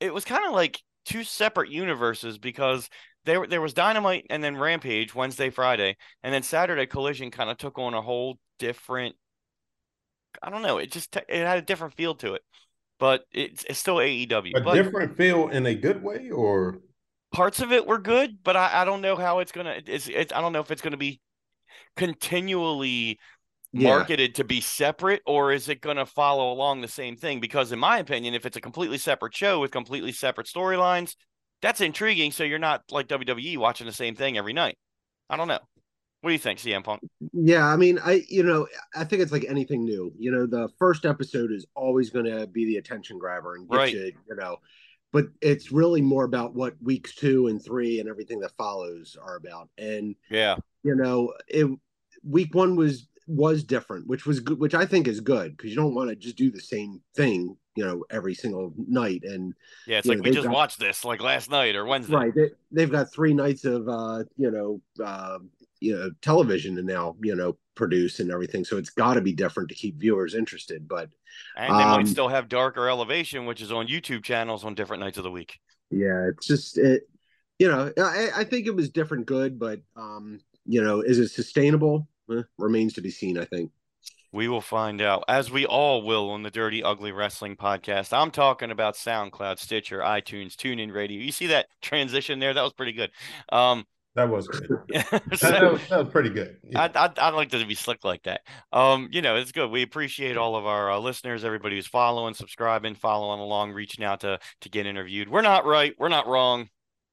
It 0.00 0.12
was 0.12 0.24
kind 0.24 0.44
of 0.44 0.52
like 0.52 0.82
two 1.06 1.22
separate 1.22 1.70
universes 1.70 2.38
because 2.38 2.90
there 3.24 3.46
there 3.46 3.60
was 3.60 3.72
Dynamite 3.72 4.26
and 4.30 4.42
then 4.42 4.56
Rampage 4.56 5.14
Wednesday 5.14 5.48
Friday 5.48 5.96
and 6.22 6.34
then 6.34 6.42
Saturday 6.42 6.86
Collision 6.86 7.30
kind 7.30 7.50
of 7.50 7.56
took 7.56 7.78
on 7.78 7.94
a 7.94 8.02
whole 8.02 8.38
different 8.58 9.14
I 10.42 10.50
don't 10.50 10.62
know. 10.62 10.78
It 10.78 10.90
just 10.92 11.16
it 11.16 11.28
had 11.28 11.58
a 11.58 11.62
different 11.62 11.94
feel 11.94 12.14
to 12.16 12.34
it, 12.34 12.42
but 12.98 13.24
it's 13.32 13.64
it's 13.68 13.78
still 13.78 13.96
AEW. 13.96 14.56
A 14.56 14.60
but 14.60 14.74
different 14.74 15.16
feel 15.16 15.48
in 15.48 15.66
a 15.66 15.74
good 15.74 16.02
way, 16.02 16.30
or 16.30 16.80
parts 17.32 17.60
of 17.60 17.72
it 17.72 17.86
were 17.86 17.98
good, 17.98 18.38
but 18.42 18.56
I, 18.56 18.82
I 18.82 18.84
don't 18.84 19.00
know 19.00 19.16
how 19.16 19.40
it's 19.40 19.52
gonna. 19.52 19.80
It's, 19.86 20.08
it's 20.08 20.32
I 20.32 20.40
don't 20.40 20.52
know 20.52 20.60
if 20.60 20.70
it's 20.70 20.82
gonna 20.82 20.96
be 20.96 21.20
continually 21.96 23.18
marketed 23.72 24.30
yeah. 24.30 24.36
to 24.36 24.44
be 24.44 24.60
separate 24.60 25.22
or 25.26 25.52
is 25.52 25.68
it 25.68 25.80
going 25.80 25.96
to 25.96 26.06
follow 26.06 26.52
along 26.52 26.80
the 26.80 26.88
same 26.88 27.16
thing 27.16 27.40
because 27.40 27.72
in 27.72 27.78
my 27.78 27.98
opinion 27.98 28.32
if 28.32 28.46
it's 28.46 28.56
a 28.56 28.60
completely 28.60 28.96
separate 28.96 29.34
show 29.34 29.60
with 29.60 29.70
completely 29.70 30.12
separate 30.12 30.46
storylines 30.46 31.14
that's 31.60 31.80
intriguing 31.80 32.30
so 32.30 32.44
you're 32.44 32.58
not 32.58 32.82
like 32.90 33.08
WWE 33.08 33.58
watching 33.58 33.86
the 33.86 33.92
same 33.92 34.14
thing 34.14 34.38
every 34.38 34.52
night 34.54 34.78
i 35.28 35.36
don't 35.36 35.48
know 35.48 35.58
what 36.26 36.30
do 36.30 36.32
you 36.32 36.40
think, 36.40 36.58
CM 36.58 36.82
Punk? 36.82 37.00
Yeah, 37.32 37.64
I 37.64 37.76
mean, 37.76 38.00
I 38.04 38.24
you 38.28 38.42
know, 38.42 38.66
I 38.96 39.04
think 39.04 39.22
it's 39.22 39.30
like 39.30 39.44
anything 39.48 39.84
new. 39.84 40.12
You 40.18 40.32
know, 40.32 40.44
the 40.44 40.68
first 40.76 41.04
episode 41.04 41.52
is 41.52 41.66
always 41.76 42.10
going 42.10 42.24
to 42.24 42.48
be 42.48 42.64
the 42.64 42.78
attention 42.78 43.16
grabber 43.16 43.54
and 43.54 43.70
get 43.70 43.76
right. 43.76 43.92
you, 43.92 44.12
you 44.28 44.34
know, 44.34 44.56
but 45.12 45.26
it's 45.40 45.70
really 45.70 46.00
more 46.02 46.24
about 46.24 46.52
what 46.52 46.74
weeks 46.82 47.14
two 47.14 47.46
and 47.46 47.64
three 47.64 48.00
and 48.00 48.08
everything 48.08 48.40
that 48.40 48.50
follows 48.58 49.16
are 49.22 49.36
about. 49.36 49.68
And 49.78 50.16
yeah, 50.28 50.56
you 50.82 50.96
know, 50.96 51.32
it 51.46 51.68
week 52.24 52.56
one 52.56 52.74
was 52.74 53.06
was 53.28 53.62
different, 53.62 54.08
which 54.08 54.26
was 54.26 54.40
good, 54.40 54.58
which 54.58 54.74
I 54.74 54.84
think 54.84 55.06
is 55.06 55.20
good 55.20 55.56
because 55.56 55.70
you 55.70 55.76
don't 55.76 55.94
want 55.94 56.10
to 56.10 56.16
just 56.16 56.36
do 56.36 56.50
the 56.50 56.60
same 56.60 57.02
thing, 57.14 57.56
you 57.76 57.84
know, 57.84 58.04
every 58.10 58.34
single 58.34 58.72
night. 58.76 59.22
And 59.24 59.54
yeah, 59.86 59.98
it's 59.98 60.08
like 60.08 60.18
know, 60.18 60.22
we 60.22 60.30
just 60.32 60.46
got, 60.46 60.54
watched 60.54 60.80
this 60.80 61.04
like 61.04 61.22
last 61.22 61.50
night 61.50 61.76
or 61.76 61.84
Wednesday, 61.84 62.14
right? 62.14 62.32
They, 62.72 62.80
have 62.80 62.90
got 62.90 63.12
three 63.12 63.34
nights 63.34 63.64
of, 63.64 63.88
uh, 63.88 64.24
you 64.36 64.50
know, 64.50 64.80
uh, 65.04 65.38
you 65.80 65.94
know 65.94 66.10
television 66.22 66.76
to 66.76 66.82
now 66.82 67.16
you 67.22 67.34
know 67.34 67.56
produce 67.74 68.20
and 68.20 68.30
everything 68.30 68.64
so 68.64 68.76
it's 68.76 68.90
got 68.90 69.14
to 69.14 69.20
be 69.20 69.32
different 69.32 69.68
to 69.68 69.74
keep 69.74 69.98
viewers 69.98 70.34
interested 70.34 70.88
but 70.88 71.10
and 71.56 71.70
they 71.78 71.82
um, 71.82 71.90
might 71.90 72.08
still 72.08 72.28
have 72.28 72.48
darker 72.48 72.88
elevation 72.88 73.44
which 73.46 73.60
is 73.60 73.70
on 73.70 73.86
youtube 73.86 74.22
channels 74.22 74.64
on 74.64 74.74
different 74.74 75.02
nights 75.02 75.18
of 75.18 75.24
the 75.24 75.30
week 75.30 75.58
yeah 75.90 76.28
it's 76.28 76.46
just 76.46 76.78
it 76.78 77.02
you 77.58 77.68
know 77.68 77.92
i, 77.98 78.30
I 78.36 78.44
think 78.44 78.66
it 78.66 78.74
was 78.74 78.88
different 78.90 79.26
good 79.26 79.58
but 79.58 79.80
um 79.96 80.40
you 80.64 80.82
know 80.82 81.02
is 81.02 81.18
it 81.18 81.28
sustainable 81.28 82.08
eh, 82.30 82.42
remains 82.58 82.94
to 82.94 83.02
be 83.02 83.10
seen 83.10 83.38
i 83.38 83.44
think 83.44 83.70
we 84.36 84.48
will 84.48 84.60
find 84.60 85.00
out, 85.00 85.24
as 85.28 85.50
we 85.50 85.64
all 85.64 86.02
will 86.02 86.30
on 86.30 86.42
the 86.42 86.50
Dirty 86.50 86.82
Ugly 86.82 87.10
Wrestling 87.12 87.56
podcast. 87.56 88.12
I'm 88.12 88.30
talking 88.30 88.70
about 88.70 88.94
SoundCloud, 88.94 89.58
Stitcher, 89.58 90.00
iTunes, 90.00 90.54
TuneIn 90.54 90.92
Radio. 90.92 91.22
You 91.22 91.32
see 91.32 91.46
that 91.46 91.68
transition 91.80 92.38
there? 92.38 92.52
That 92.52 92.62
was 92.62 92.74
pretty 92.74 92.92
good. 92.92 93.10
Um, 93.50 93.86
that 94.16 94.28
was 94.28 94.48
good. 94.48 94.66
so, 95.36 95.50
that, 95.50 95.72
was, 95.72 95.88
that, 95.88 95.98
was, 96.04 96.08
pretty 96.08 96.30
good. 96.30 96.56
Yeah. 96.64 96.82
I'd, 96.82 96.96
I'd, 96.96 97.18
I'd, 97.18 97.34
like 97.34 97.50
to 97.50 97.64
be 97.64 97.74
slick 97.74 98.04
like 98.04 98.22
that. 98.24 98.40
Um, 98.72 99.08
you 99.12 99.22
know, 99.22 99.36
it's 99.36 99.52
good. 99.52 99.70
We 99.70 99.82
appreciate 99.82 100.36
all 100.36 100.56
of 100.56 100.66
our 100.66 100.90
uh, 100.90 100.98
listeners, 100.98 101.44
everybody 101.44 101.76
who's 101.76 101.86
following, 101.86 102.34
subscribing, 102.34 102.94
following 102.94 103.40
along, 103.40 103.72
reaching 103.72 104.04
out 104.04 104.20
to 104.20 104.38
to 104.62 104.68
get 104.68 104.86
interviewed. 104.86 105.28
We're 105.28 105.42
not 105.42 105.64
right. 105.64 105.94
We're 105.98 106.08
not 106.08 106.26
wrong. 106.26 106.68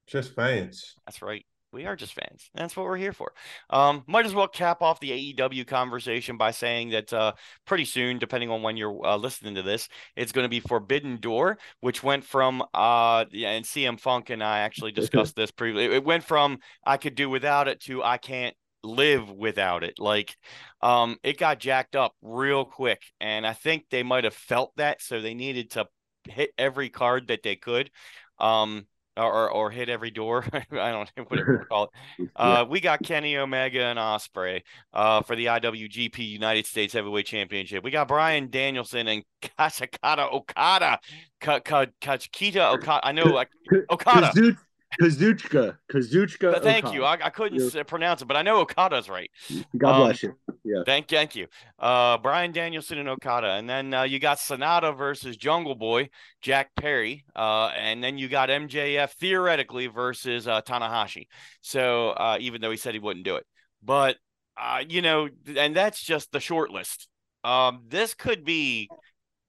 Just 0.06 0.34
fans. 0.34 0.96
That's 1.06 1.22
right 1.22 1.46
we 1.74 1.86
are 1.86 1.96
just 1.96 2.14
fans. 2.14 2.48
That's 2.54 2.76
what 2.76 2.86
we're 2.86 2.96
here 2.96 3.12
for. 3.12 3.32
Um, 3.68 4.04
might 4.06 4.24
as 4.24 4.34
well 4.34 4.48
cap 4.48 4.80
off 4.80 5.00
the 5.00 5.34
AEW 5.34 5.66
conversation 5.66 6.36
by 6.36 6.52
saying 6.52 6.90
that 6.90 7.12
uh, 7.12 7.32
pretty 7.66 7.84
soon, 7.84 8.18
depending 8.18 8.50
on 8.50 8.62
when 8.62 8.76
you're 8.76 9.04
uh, 9.04 9.16
listening 9.16 9.56
to 9.56 9.62
this, 9.62 9.88
it's 10.16 10.32
going 10.32 10.44
to 10.44 10.48
be 10.48 10.60
Forbidden 10.60 11.18
Door, 11.18 11.58
which 11.80 12.02
went 12.02 12.24
from 12.24 12.62
uh, 12.72 13.24
and 13.32 13.64
CM 13.64 13.98
Funk 13.98 14.30
and 14.30 14.42
I 14.42 14.60
actually 14.60 14.92
discussed 15.00 15.34
this 15.34 15.50
previously. 15.50 15.94
It 15.94 16.04
went 16.04 16.24
from 16.24 16.60
I 16.86 16.96
could 16.96 17.16
do 17.16 17.28
without 17.28 17.68
it 17.68 17.80
to 17.82 18.02
I 18.02 18.18
can't 18.18 18.54
live 18.84 19.30
without 19.30 19.82
it. 19.82 19.98
Like, 19.98 20.36
um, 20.80 21.16
it 21.22 21.38
got 21.38 21.58
jacked 21.58 21.96
up 21.96 22.14
real 22.22 22.64
quick, 22.64 23.02
and 23.20 23.46
I 23.46 23.52
think 23.52 23.86
they 23.90 24.02
might 24.02 24.24
have 24.24 24.34
felt 24.34 24.72
that, 24.76 25.02
so 25.02 25.20
they 25.20 25.34
needed 25.34 25.72
to 25.72 25.86
hit 26.28 26.50
every 26.56 26.88
card 26.88 27.28
that 27.28 27.42
they 27.42 27.56
could. 27.56 27.90
Um, 28.38 28.86
or 29.16 29.50
or 29.50 29.70
hit 29.70 29.88
every 29.88 30.10
door. 30.10 30.44
I 30.52 30.90
don't 30.90 31.10
know 31.16 31.24
whatever 31.28 31.52
you 31.52 31.64
call 31.68 31.84
it. 32.18 32.30
Uh. 32.36 32.64
We 32.68 32.80
got 32.80 33.02
Kenny 33.02 33.36
Omega 33.36 33.84
and 33.84 33.98
Ospreay 33.98 34.62
uh, 34.92 35.22
for 35.22 35.36
the 35.36 35.46
IWGP 35.46 36.18
United 36.18 36.66
States 36.66 36.94
Heavyweight 36.94 37.26
Championship. 37.26 37.84
We 37.84 37.90
got 37.90 38.08
Bryan 38.08 38.50
Danielson 38.50 39.06
and 39.08 39.24
Kazuchika 39.42 40.32
Okada. 40.32 40.98
Kazuchika 41.40 42.74
Okada. 42.74 43.06
I 43.06 43.12
know 43.12 43.24
like 43.24 43.50
Okada. 43.90 44.56
Kazuchika. 45.00 45.78
Kazuchika. 45.90 46.62
Thank 46.62 46.86
Okada. 46.86 46.94
you. 46.94 47.04
I, 47.04 47.12
I 47.24 47.30
couldn't 47.30 47.74
yeah. 47.74 47.82
pronounce 47.82 48.22
it, 48.22 48.26
but 48.26 48.36
I 48.36 48.42
know 48.42 48.60
Okada's 48.60 49.08
right. 49.08 49.30
God 49.76 49.94
um, 49.94 50.02
bless 50.02 50.22
you. 50.22 50.34
Yeah. 50.64 50.82
Thank, 50.86 51.08
thank 51.08 51.34
you. 51.34 51.46
Uh, 51.78 52.18
Bryan 52.18 52.52
Danielson 52.52 52.98
and 52.98 53.08
Okada, 53.08 53.52
and 53.52 53.68
then 53.68 53.92
uh, 53.92 54.02
you 54.02 54.18
got 54.18 54.38
Sanada 54.38 54.96
versus 54.96 55.36
Jungle 55.36 55.74
Boy, 55.74 56.10
Jack 56.40 56.70
Perry, 56.76 57.24
uh, 57.34 57.72
and 57.76 58.02
then 58.02 58.18
you 58.18 58.28
got 58.28 58.48
MJF 58.48 59.10
theoretically 59.12 59.86
versus 59.86 60.46
uh, 60.48 60.62
Tanahashi. 60.62 61.26
So 61.60 62.10
uh, 62.10 62.38
even 62.40 62.60
though 62.60 62.70
he 62.70 62.76
said 62.76 62.94
he 62.94 63.00
wouldn't 63.00 63.24
do 63.24 63.36
it, 63.36 63.46
but 63.82 64.16
uh, 64.56 64.84
you 64.88 65.02
know, 65.02 65.28
and 65.56 65.74
that's 65.74 66.02
just 66.02 66.32
the 66.32 66.40
short 66.40 66.70
list. 66.70 67.08
Um, 67.42 67.82
this 67.88 68.14
could 68.14 68.44
be. 68.44 68.88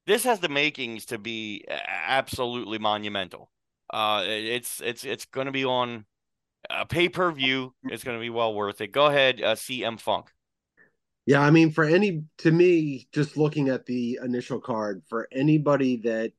This 0.07 0.23
has 0.25 0.39
the 0.39 0.49
makings 0.49 1.05
to 1.05 1.17
be 1.17 1.65
absolutely 1.67 2.77
monumental. 2.77 3.49
Uh, 3.91 4.23
it's 4.25 4.81
it's 4.81 5.03
it's 5.03 5.25
going 5.25 5.45
to 5.45 5.51
be 5.51 5.65
on 5.65 6.05
a 6.69 6.85
pay 6.85 7.09
per 7.09 7.31
view. 7.31 7.73
It's 7.83 8.03
going 8.03 8.17
to 8.17 8.21
be 8.21 8.29
well 8.29 8.53
worth 8.53 8.81
it. 8.81 8.91
Go 8.91 9.05
ahead, 9.05 9.41
uh, 9.41 9.55
CM 9.55 9.99
Funk. 9.99 10.31
Yeah, 11.25 11.41
I 11.41 11.49
mean, 11.49 11.71
for 11.71 11.83
any 11.83 12.23
to 12.39 12.51
me, 12.51 13.07
just 13.11 13.35
looking 13.37 13.69
at 13.69 13.85
the 13.85 14.19
initial 14.23 14.59
card, 14.59 15.03
for 15.09 15.27
anybody 15.31 15.97
that 16.03 16.33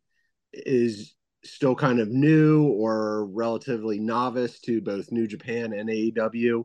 is 0.52 1.14
still 1.44 1.74
kind 1.74 2.00
of 2.00 2.08
new 2.08 2.64
or 2.68 3.26
relatively 3.26 3.98
novice 3.98 4.60
to 4.60 4.80
both 4.80 5.10
New 5.10 5.26
Japan 5.26 5.72
and 5.72 5.88
AEW, 5.88 6.64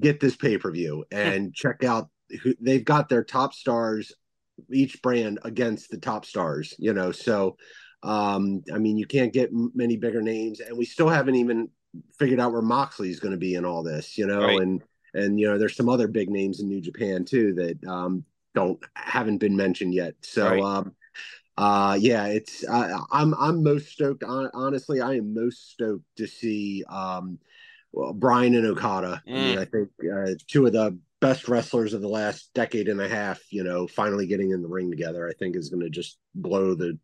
get 0.00 0.20
this 0.20 0.36
pay 0.36 0.58
per 0.58 0.70
view 0.70 1.04
and 1.12 1.54
check 1.54 1.84
out. 1.84 2.08
Who, 2.42 2.54
they've 2.60 2.84
got 2.84 3.08
their 3.08 3.22
top 3.22 3.52
stars, 3.52 4.12
each 4.72 5.00
brand 5.02 5.38
against 5.44 5.90
the 5.90 5.98
top 5.98 6.24
stars. 6.24 6.74
You 6.78 6.92
know, 6.92 7.12
so 7.12 7.56
um, 8.04 8.62
I 8.72 8.78
mean, 8.78 8.98
you 8.98 9.06
can't 9.06 9.32
get 9.32 9.50
many 9.52 9.96
bigger 9.96 10.22
names, 10.22 10.60
and 10.60 10.76
we 10.76 10.84
still 10.84 11.08
haven't 11.08 11.36
even 11.36 11.70
figured 12.18 12.38
out 12.38 12.52
where 12.52 12.62
Moxley 12.62 13.10
is 13.10 13.18
going 13.18 13.32
to 13.32 13.38
be 13.38 13.54
in 13.54 13.64
all 13.64 13.82
this, 13.82 14.18
you 14.18 14.26
know, 14.26 14.42
right. 14.42 14.60
and 14.60 14.82
and 15.14 15.40
you 15.40 15.48
know, 15.48 15.58
there's 15.58 15.76
some 15.76 15.88
other 15.88 16.06
big 16.06 16.28
names 16.28 16.60
in 16.60 16.68
New 16.68 16.80
Japan 16.80 17.24
too 17.24 17.54
that 17.54 17.84
um, 17.88 18.24
don't 18.54 18.78
haven't 18.94 19.38
been 19.38 19.56
mentioned 19.56 19.94
yet. 19.94 20.14
So, 20.22 20.50
right. 20.50 20.62
um, 20.62 20.94
uh, 21.56 21.96
yeah, 21.98 22.26
it's 22.26 22.62
uh, 22.64 22.98
I'm 23.10 23.34
I'm 23.34 23.62
most 23.62 23.88
stoked. 23.88 24.22
honestly, 24.22 25.00
I 25.00 25.14
am 25.14 25.32
most 25.32 25.70
stoked 25.72 26.04
to 26.16 26.26
see 26.26 26.84
um, 26.88 27.38
well, 27.92 28.12
Bryan 28.12 28.54
and 28.54 28.66
Okada. 28.66 29.22
Mm. 29.26 29.32
I 29.32 29.34
mean, 29.34 29.56
mm. 29.56 29.60
I 29.60 29.64
think 29.64 29.88
uh, 30.12 30.44
two 30.46 30.66
of 30.66 30.72
the 30.72 30.98
best 31.20 31.48
wrestlers 31.48 31.94
of 31.94 32.02
the 32.02 32.08
last 32.08 32.50
decade 32.54 32.88
and 32.88 33.00
a 33.00 33.08
half, 33.08 33.40
you 33.50 33.64
know, 33.64 33.86
finally 33.86 34.26
getting 34.26 34.50
in 34.50 34.60
the 34.60 34.68
ring 34.68 34.90
together, 34.90 35.26
I 35.26 35.32
think 35.32 35.56
is 35.56 35.70
going 35.70 35.82
to 35.82 35.88
just 35.88 36.18
blow 36.34 36.74
the 36.74 36.98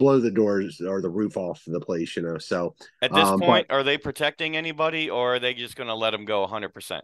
blow 0.00 0.18
the 0.18 0.30
doors 0.30 0.80
or 0.80 1.00
the 1.00 1.10
roof 1.10 1.36
off 1.36 1.62
the 1.64 1.78
place, 1.78 2.16
you 2.16 2.22
know. 2.22 2.38
So 2.38 2.74
at 3.00 3.12
this 3.12 3.28
um, 3.28 3.38
point, 3.38 3.68
but, 3.68 3.74
are 3.76 3.84
they 3.84 3.98
protecting 3.98 4.56
anybody 4.56 5.08
or 5.08 5.36
are 5.36 5.38
they 5.38 5.54
just 5.54 5.76
going 5.76 5.86
to 5.86 5.94
let 5.94 6.10
them 6.10 6.24
go 6.24 6.44
100%? 6.44 7.02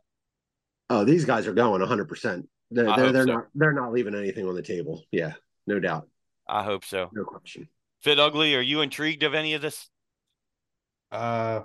Oh, 0.91 1.05
these 1.05 1.25
guys 1.25 1.47
are 1.47 1.53
going 1.53 1.83
100%. 1.83 2.47
They're, 2.71 2.85
they're, 2.97 3.13
they're 3.13 3.27
so. 3.27 3.33
not 3.33 3.47
they're 3.55 3.73
not 3.73 3.93
leaving 3.93 4.17
anything 4.17 4.49
on 4.49 4.57
the 4.57 4.63
table. 4.63 5.05
Yeah, 5.13 5.35
no 5.69 5.79
doubt. 5.79 6.09
I 6.49 6.65
hope 6.65 6.85
so. 6.85 7.11
No 7.13 7.25
question. 7.25 7.69
Fit 8.03 8.19
Ugly, 8.19 8.57
are 8.57 8.61
you 8.61 8.81
intrigued 8.81 9.23
of 9.23 9.35
any 9.35 9.55
of 9.55 9.63
this? 9.63 9.89
Uh 11.13 11.61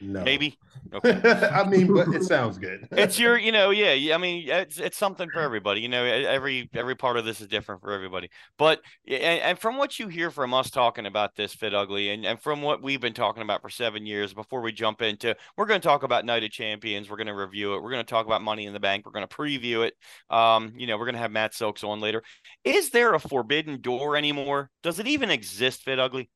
no. 0.00 0.22
Maybe. 0.22 0.56
Okay. 0.94 1.20
I 1.52 1.68
mean, 1.68 1.92
but 1.92 2.08
it 2.08 2.22
sounds 2.22 2.56
good. 2.56 2.86
it's 2.92 3.18
your, 3.18 3.36
you 3.38 3.50
know, 3.50 3.70
yeah. 3.70 4.14
I 4.14 4.18
mean, 4.18 4.48
it's 4.48 4.78
it's 4.78 4.96
something 4.96 5.28
for 5.30 5.40
everybody. 5.40 5.80
You 5.80 5.88
know, 5.88 6.04
every 6.04 6.68
every 6.72 6.94
part 6.94 7.16
of 7.16 7.24
this 7.24 7.40
is 7.40 7.48
different 7.48 7.80
for 7.80 7.92
everybody. 7.92 8.30
But 8.58 8.80
and, 9.06 9.40
and 9.40 9.58
from 9.58 9.76
what 9.76 9.98
you 9.98 10.08
hear 10.08 10.30
from 10.30 10.54
us 10.54 10.70
talking 10.70 11.06
about 11.06 11.34
this 11.34 11.52
fit 11.52 11.74
ugly, 11.74 12.10
and 12.10 12.24
and 12.24 12.40
from 12.40 12.62
what 12.62 12.82
we've 12.82 13.00
been 13.00 13.14
talking 13.14 13.42
about 13.42 13.60
for 13.60 13.70
seven 13.70 14.06
years, 14.06 14.32
before 14.32 14.60
we 14.60 14.72
jump 14.72 15.02
into, 15.02 15.34
we're 15.56 15.66
going 15.66 15.80
to 15.80 15.86
talk 15.86 16.04
about 16.04 16.24
Night 16.24 16.44
of 16.44 16.50
Champions. 16.50 17.10
We're 17.10 17.16
going 17.16 17.26
to 17.26 17.34
review 17.34 17.74
it. 17.74 17.82
We're 17.82 17.90
going 17.90 18.04
to 18.04 18.10
talk 18.10 18.26
about 18.26 18.42
Money 18.42 18.66
in 18.66 18.72
the 18.72 18.80
Bank. 18.80 19.04
We're 19.04 19.12
going 19.12 19.26
to 19.26 19.36
preview 19.36 19.86
it. 19.86 19.94
Um, 20.30 20.72
you 20.76 20.86
know, 20.86 20.96
we're 20.96 21.06
going 21.06 21.16
to 21.16 21.20
have 21.20 21.32
Matt 21.32 21.54
Silks 21.54 21.82
on 21.82 22.00
later. 22.00 22.22
Is 22.62 22.90
there 22.90 23.14
a 23.14 23.20
forbidden 23.20 23.80
door 23.80 24.16
anymore? 24.16 24.70
Does 24.82 25.00
it 25.00 25.08
even 25.08 25.30
exist? 25.30 25.82
Fit 25.82 25.98
ugly. 25.98 26.30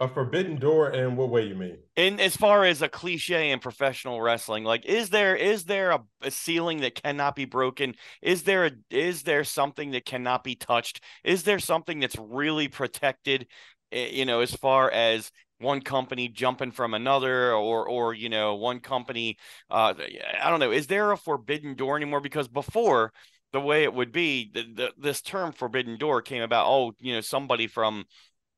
A 0.00 0.06
forbidden 0.06 0.60
door 0.60 0.90
and 0.90 1.16
what 1.16 1.28
way 1.28 1.46
you 1.46 1.56
mean? 1.56 1.78
In 1.96 2.20
as 2.20 2.36
far 2.36 2.64
as 2.64 2.82
a 2.82 2.88
cliche 2.88 3.50
in 3.50 3.58
professional 3.58 4.20
wrestling, 4.20 4.62
like 4.62 4.86
is 4.86 5.10
there 5.10 5.34
is 5.34 5.64
there 5.64 5.90
a, 5.90 6.00
a, 6.22 6.30
ceiling 6.30 6.82
that 6.82 6.94
cannot 6.94 7.34
be 7.34 7.46
broken? 7.46 7.94
Is 8.22 8.44
there 8.44 8.66
a 8.66 8.70
is 8.90 9.24
there 9.24 9.42
something 9.42 9.90
that 9.90 10.04
cannot 10.04 10.44
be 10.44 10.54
touched? 10.54 11.02
Is 11.24 11.42
there 11.42 11.58
something 11.58 11.98
that's 11.98 12.16
really 12.16 12.68
protected? 12.68 13.48
Eh, 13.90 14.10
you 14.12 14.24
know, 14.24 14.40
as 14.40 14.54
far 14.54 14.88
as 14.88 15.32
one 15.58 15.80
company 15.80 16.28
jumping 16.28 16.70
from 16.70 16.94
another 16.94 17.52
or 17.52 17.88
or 17.88 18.14
you 18.14 18.28
know 18.28 18.54
one 18.54 18.80
company 18.80 19.36
uh 19.70 19.92
i 20.40 20.48
don't 20.48 20.60
know 20.60 20.70
is 20.70 20.86
there 20.86 21.10
a 21.10 21.16
forbidden 21.16 21.74
door 21.74 21.96
anymore 21.96 22.20
because 22.20 22.46
before 22.46 23.12
the 23.52 23.60
way 23.60 23.82
it 23.82 23.92
would 23.92 24.12
be 24.12 24.50
the, 24.52 24.62
the, 24.74 24.92
this 24.98 25.20
term 25.20 25.52
forbidden 25.52 25.98
door 25.98 26.22
came 26.22 26.42
about 26.42 26.66
oh 26.68 26.92
you 27.00 27.12
know 27.12 27.20
somebody 27.20 27.66
from 27.66 28.04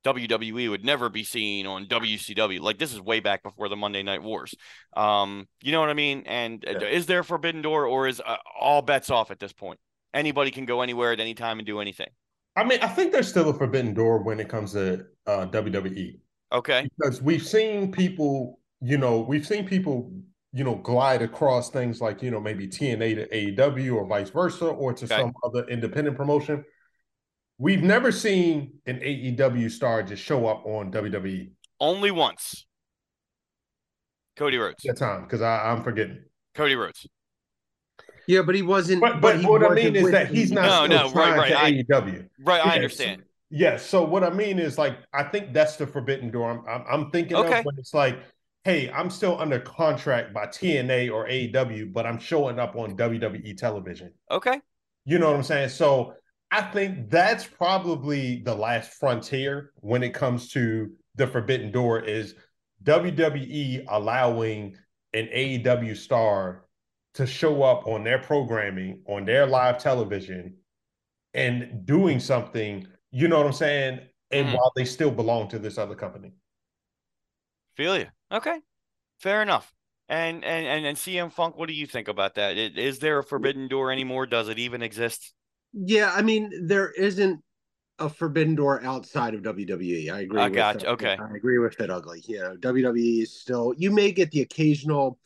WWE 0.05 0.71
would 0.71 0.85
never 0.85 1.09
be 1.09 1.25
seen 1.25 1.67
on 1.67 1.87
WCW. 1.87 2.61
Like 2.61 2.79
this 2.79 2.93
is 2.93 3.01
way 3.01 3.21
back 3.21 3.43
before 3.43 3.69
the 3.69 3.77
Monday 3.77 4.03
Night 4.03 4.23
Wars. 4.23 4.55
Um, 4.97 5.47
you 5.63 5.73
know 5.73 5.81
what 5.81 5.91
I 5.91 5.95
mean? 5.95 6.23
And 6.27 6.65
uh, 6.67 6.79
yeah. 6.81 6.89
is 6.89 7.07
there 7.07 7.21
a 7.21 7.25
Forbidden 7.25 7.63
Door, 7.63 7.87
or 7.87 8.09
is 8.09 8.21
uh, 8.25 8.37
all 8.59 8.83
bets 8.83 9.11
off 9.11 9.31
at 9.31 9.39
this 9.39 9.53
point? 9.53 9.79
Anybody 10.13 10.51
can 10.51 10.65
go 10.65 10.81
anywhere 10.81 11.13
at 11.13 11.21
any 11.21 11.35
time 11.35 11.59
and 11.59 11.67
do 11.67 11.81
anything. 11.81 12.09
I 12.57 12.65
mean, 12.65 12.81
I 12.83 12.89
think 12.89 13.13
there's 13.13 13.29
still 13.29 13.49
a 13.51 13.55
Forbidden 13.55 13.95
Door 13.95 14.23
when 14.23 14.41
it 14.41 14.49
comes 14.49 14.73
to 14.73 15.07
uh, 15.27 15.47
WWE. 15.47 16.19
Okay. 16.53 16.89
Because 16.99 17.23
we've 17.23 17.47
seen 17.47 17.93
people, 17.93 18.59
you 18.81 18.99
know, 18.99 19.21
we've 19.21 19.47
seen 19.47 19.67
people, 19.67 20.13
you 20.53 20.65
know, 20.65 20.75
glide 20.77 21.23
across 21.23 21.71
things 21.71 22.01
like, 22.01 22.23
you 22.23 22.31
know, 22.31 22.41
maybe 22.41 22.67
TNA 22.67 23.15
to 23.15 23.29
AEW 23.29 23.95
or 23.95 24.07
vice 24.07 24.31
versa, 24.31 24.67
or 24.67 24.93
to 24.93 25.05
okay. 25.05 25.17
some 25.17 25.33
other 25.45 25.65
independent 25.69 26.17
promotion 26.17 26.65
We've 27.61 27.83
never 27.83 28.11
seen 28.11 28.79
an 28.87 29.01
AEW 29.01 29.71
star 29.71 30.03
just 30.03 30.23
show 30.23 30.47
up 30.47 30.65
on 30.65 30.91
WWE. 30.91 31.51
Only 31.79 32.11
once. 32.11 32.67
Cody 34.35 34.57
Rhodes. 34.57 34.83
That 34.85 34.97
time, 34.97 35.25
because 35.25 35.43
I'm 35.43 35.83
forgetting. 35.83 36.25
Cody 36.55 36.75
Rhodes. 36.75 37.07
Yeah, 38.27 38.41
but 38.41 38.55
he 38.55 38.63
wasn't. 38.63 39.03
But, 39.03 39.21
but, 39.21 39.43
but 39.43 39.51
what 39.51 39.71
I 39.71 39.75
mean 39.75 39.95
is 39.95 40.11
that 40.11 40.29
he's 40.29 40.51
not 40.51 40.89
no, 40.89 41.09
no, 41.09 41.13
right, 41.13 41.37
right. 41.37 41.53
I, 41.53 41.73
AEW. 41.73 42.29
Right, 42.39 42.65
I 42.65 42.77
understand. 42.77 43.25
Yes. 43.51 43.85
So 43.85 44.07
what 44.07 44.25
I 44.25 44.31
mean 44.31 44.59
is 44.59 44.79
like 44.79 44.97
I 45.13 45.25
think 45.25 45.53
that's 45.53 45.77
the 45.77 45.87
forbidden 45.87 46.31
door. 46.31 46.51
I'm 46.51 46.65
I'm, 46.67 46.85
I'm 46.91 47.11
thinking 47.11 47.37
okay. 47.37 47.59
of 47.59 47.67
when 47.67 47.77
it's 47.77 47.93
like, 47.93 48.21
hey, 48.65 48.91
I'm 48.91 49.11
still 49.11 49.39
under 49.39 49.59
contract 49.59 50.33
by 50.33 50.47
TNA 50.47 51.13
or 51.13 51.29
AEW, 51.29 51.93
but 51.93 52.07
I'm 52.07 52.19
showing 52.19 52.59
up 52.59 52.75
on 52.75 52.97
WWE 52.97 53.55
television. 53.59 54.13
Okay. 54.31 54.63
You 55.05 55.19
know 55.19 55.29
what 55.29 55.37
I'm 55.37 55.43
saying? 55.43 55.69
So 55.69 56.15
I 56.51 56.63
think 56.63 57.11
that's 57.11 57.45
probably 57.47 58.43
the 58.43 58.55
last 58.55 58.93
frontier 58.95 59.73
when 59.77 60.03
it 60.03 60.13
comes 60.13 60.51
to 60.53 60.91
the 61.15 61.27
forbidden 61.27 61.71
door 61.71 62.01
is 62.01 62.35
WWE 62.85 63.85
allowing 63.89 64.77
an 65.13 65.27
AEW 65.27 65.97
star 65.97 66.65
to 67.15 67.27
show 67.27 67.63
up 67.63 67.87
on 67.87 68.05
their 68.05 68.19
programming, 68.19 69.03
on 69.07 69.25
their 69.25 69.47
live 69.47 69.79
television, 69.79 70.57
and 71.35 71.85
doing 71.85 72.19
something, 72.19 72.87
you 73.11 73.29
know 73.29 73.39
what 73.39 73.47
I'm 73.47 73.53
saying? 73.53 74.01
And 74.31 74.49
mm. 74.49 74.55
while 74.55 74.73
they 74.77 74.85
still 74.85 75.11
belong 75.11 75.49
to 75.49 75.59
this 75.59 75.79
other 75.79 75.95
company. 75.95 76.33
Feel 77.77 77.99
you. 77.99 78.07
Okay. 78.33 78.59
Fair 79.19 79.43
enough. 79.43 79.73
And 80.09 80.45
and 80.45 80.67
and, 80.67 80.87
and 80.87 80.97
CM 80.97 81.33
Funk, 81.33 81.57
what 81.57 81.69
do 81.69 81.75
you 81.75 81.87
think 81.87 82.09
about 82.09 82.35
that? 82.35 82.57
Is 82.57 82.99
there 82.99 83.19
a 83.19 83.25
forbidden 83.25 83.69
door 83.69 83.93
anymore? 83.93 84.27
Does 84.27 84.49
it 84.49 84.59
even 84.59 84.83
exist? 84.83 85.33
Yeah, 85.73 86.13
I 86.15 86.23
mean, 86.23 86.67
there 86.67 86.91
isn't 86.91 87.43
a 87.99 88.09
forbidden 88.09 88.55
door 88.55 88.83
outside 88.83 89.35
of 89.35 89.43
WWE. 89.43 90.11
I 90.11 90.21
agree. 90.21 90.41
I 90.41 90.49
got 90.49 90.83
you. 90.83 90.89
Okay. 90.89 91.17
I 91.19 91.37
agree 91.37 91.59
with 91.59 91.77
that 91.77 91.91
ugly. 91.91 92.23
You 92.27 92.41
know, 92.41 92.57
WWE 92.57 93.23
is 93.23 93.41
still 93.41 93.75
you 93.77 93.91
may 93.91 94.11
get 94.11 94.31
the 94.31 94.41
occasional 94.41 95.19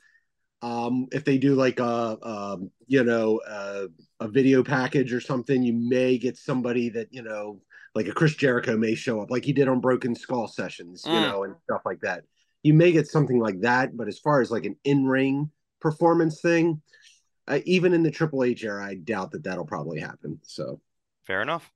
um 0.63 1.09
if 1.13 1.25
they 1.25 1.37
do 1.37 1.55
like 1.55 1.79
a 1.79 2.19
um 2.23 2.71
you 2.87 3.05
know 3.05 3.41
uh, 3.47 3.87
a 4.25 4.29
video 4.29 4.65
package 4.65 5.13
or 5.13 5.21
something, 5.21 5.63
you 5.63 5.73
may 5.73 6.19
get 6.19 6.37
somebody 6.37 6.89
that, 6.91 7.13
you 7.13 7.23
know, 7.23 7.61
like 7.95 8.09
a 8.09 8.13
Chris 8.13 8.35
Jericho 8.35 8.77
may 8.77 8.95
show 8.95 9.21
up 9.21 9.31
like 9.31 9.45
he 9.45 9.53
did 9.53 9.69
on 9.69 9.81
Broken 9.81 10.15
Skull 10.15 10.49
sessions, 10.49 11.05
mm. 11.05 11.15
you 11.15 11.21
know, 11.21 11.45
and 11.45 11.55
stuff 11.65 11.83
like 11.85 12.01
that. 12.01 12.25
You 12.63 12.75
may 12.75 12.91
get 12.91 13.07
something 13.07 13.39
like 13.39 13.61
that, 13.61 13.97
but 13.97 14.09
as 14.09 14.19
far 14.19 14.41
as 14.41 14.51
like 14.51 14.65
an 14.65 14.77
in-ring 14.85 15.51
performance 15.81 16.41
thing, 16.41 16.81
uh, 17.49 17.61
even 17.65 17.93
in 17.93 18.03
the 18.03 18.11
Triple 18.11 18.45
H 18.45 18.65
era, 18.65 18.85
I 18.85 18.95
doubt 18.95 19.33
that 19.33 19.45
that'll 19.45 19.67
probably 19.67 20.01
happen. 20.01 20.41
So 20.43 20.81
fair 21.27 21.43
enough. 21.43 21.71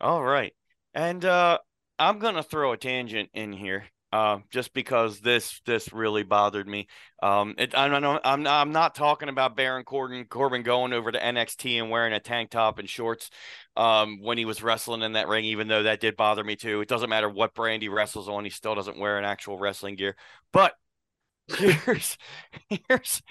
All 0.00 0.22
right, 0.22 0.54
and 0.94 1.24
uh, 1.24 1.58
I'm 1.98 2.18
gonna 2.18 2.42
throw 2.42 2.72
a 2.72 2.76
tangent 2.76 3.30
in 3.34 3.52
here. 3.52 3.84
uh, 4.12 4.38
just 4.48 4.72
because 4.74 5.18
this 5.20 5.60
this 5.66 5.92
really 5.92 6.22
bothered 6.22 6.68
me. 6.68 6.86
Um, 7.20 7.56
it, 7.58 7.76
I'm, 7.76 7.92
I'm 7.92 8.20
I'm 8.24 8.46
I'm 8.46 8.72
not 8.72 8.94
talking 8.94 9.28
about 9.28 9.56
Baron 9.56 9.84
Corbin 9.84 10.24
Corbin 10.26 10.62
going 10.62 10.92
over 10.92 11.10
to 11.10 11.18
NXT 11.18 11.80
and 11.80 11.90
wearing 11.90 12.12
a 12.12 12.20
tank 12.20 12.50
top 12.50 12.78
and 12.78 12.88
shorts 12.88 13.30
um, 13.76 14.20
when 14.22 14.38
he 14.38 14.44
was 14.44 14.62
wrestling 14.62 15.02
in 15.02 15.14
that 15.14 15.26
ring, 15.26 15.44
even 15.46 15.66
though 15.66 15.82
that 15.82 15.98
did 16.00 16.16
bother 16.16 16.44
me 16.44 16.54
too. 16.54 16.80
It 16.80 16.88
doesn't 16.88 17.10
matter 17.10 17.28
what 17.28 17.54
brand 17.54 17.82
he 17.82 17.88
wrestles 17.88 18.28
on, 18.28 18.44
he 18.44 18.50
still 18.50 18.76
doesn't 18.76 18.98
wear 19.00 19.18
an 19.18 19.24
actual 19.24 19.58
wrestling 19.58 19.96
gear. 19.96 20.14
But 20.52 20.74
here's 21.48 22.16
here's 22.88 23.22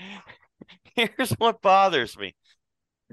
here's 0.96 1.32
what 1.34 1.62
bothers 1.62 2.18
me. 2.18 2.36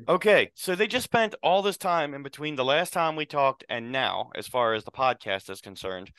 Okay, 0.09 0.51
so 0.55 0.75
they 0.75 0.87
just 0.87 1.05
spent 1.05 1.35
all 1.43 1.63
this 1.63 1.77
time 1.77 2.15
in 2.15 2.23
between 2.23 2.57
the 2.57 2.65
last 2.65 2.93
time 2.93 3.17
we 3.17 3.27
talked 3.27 3.65
and 3.69 3.93
now, 3.93 4.31
as 4.35 4.47
far 4.47 4.75
as 4.75 4.85
the 4.85 4.91
podcast 4.91 5.51
is 5.51 5.61
concerned, 5.61 6.11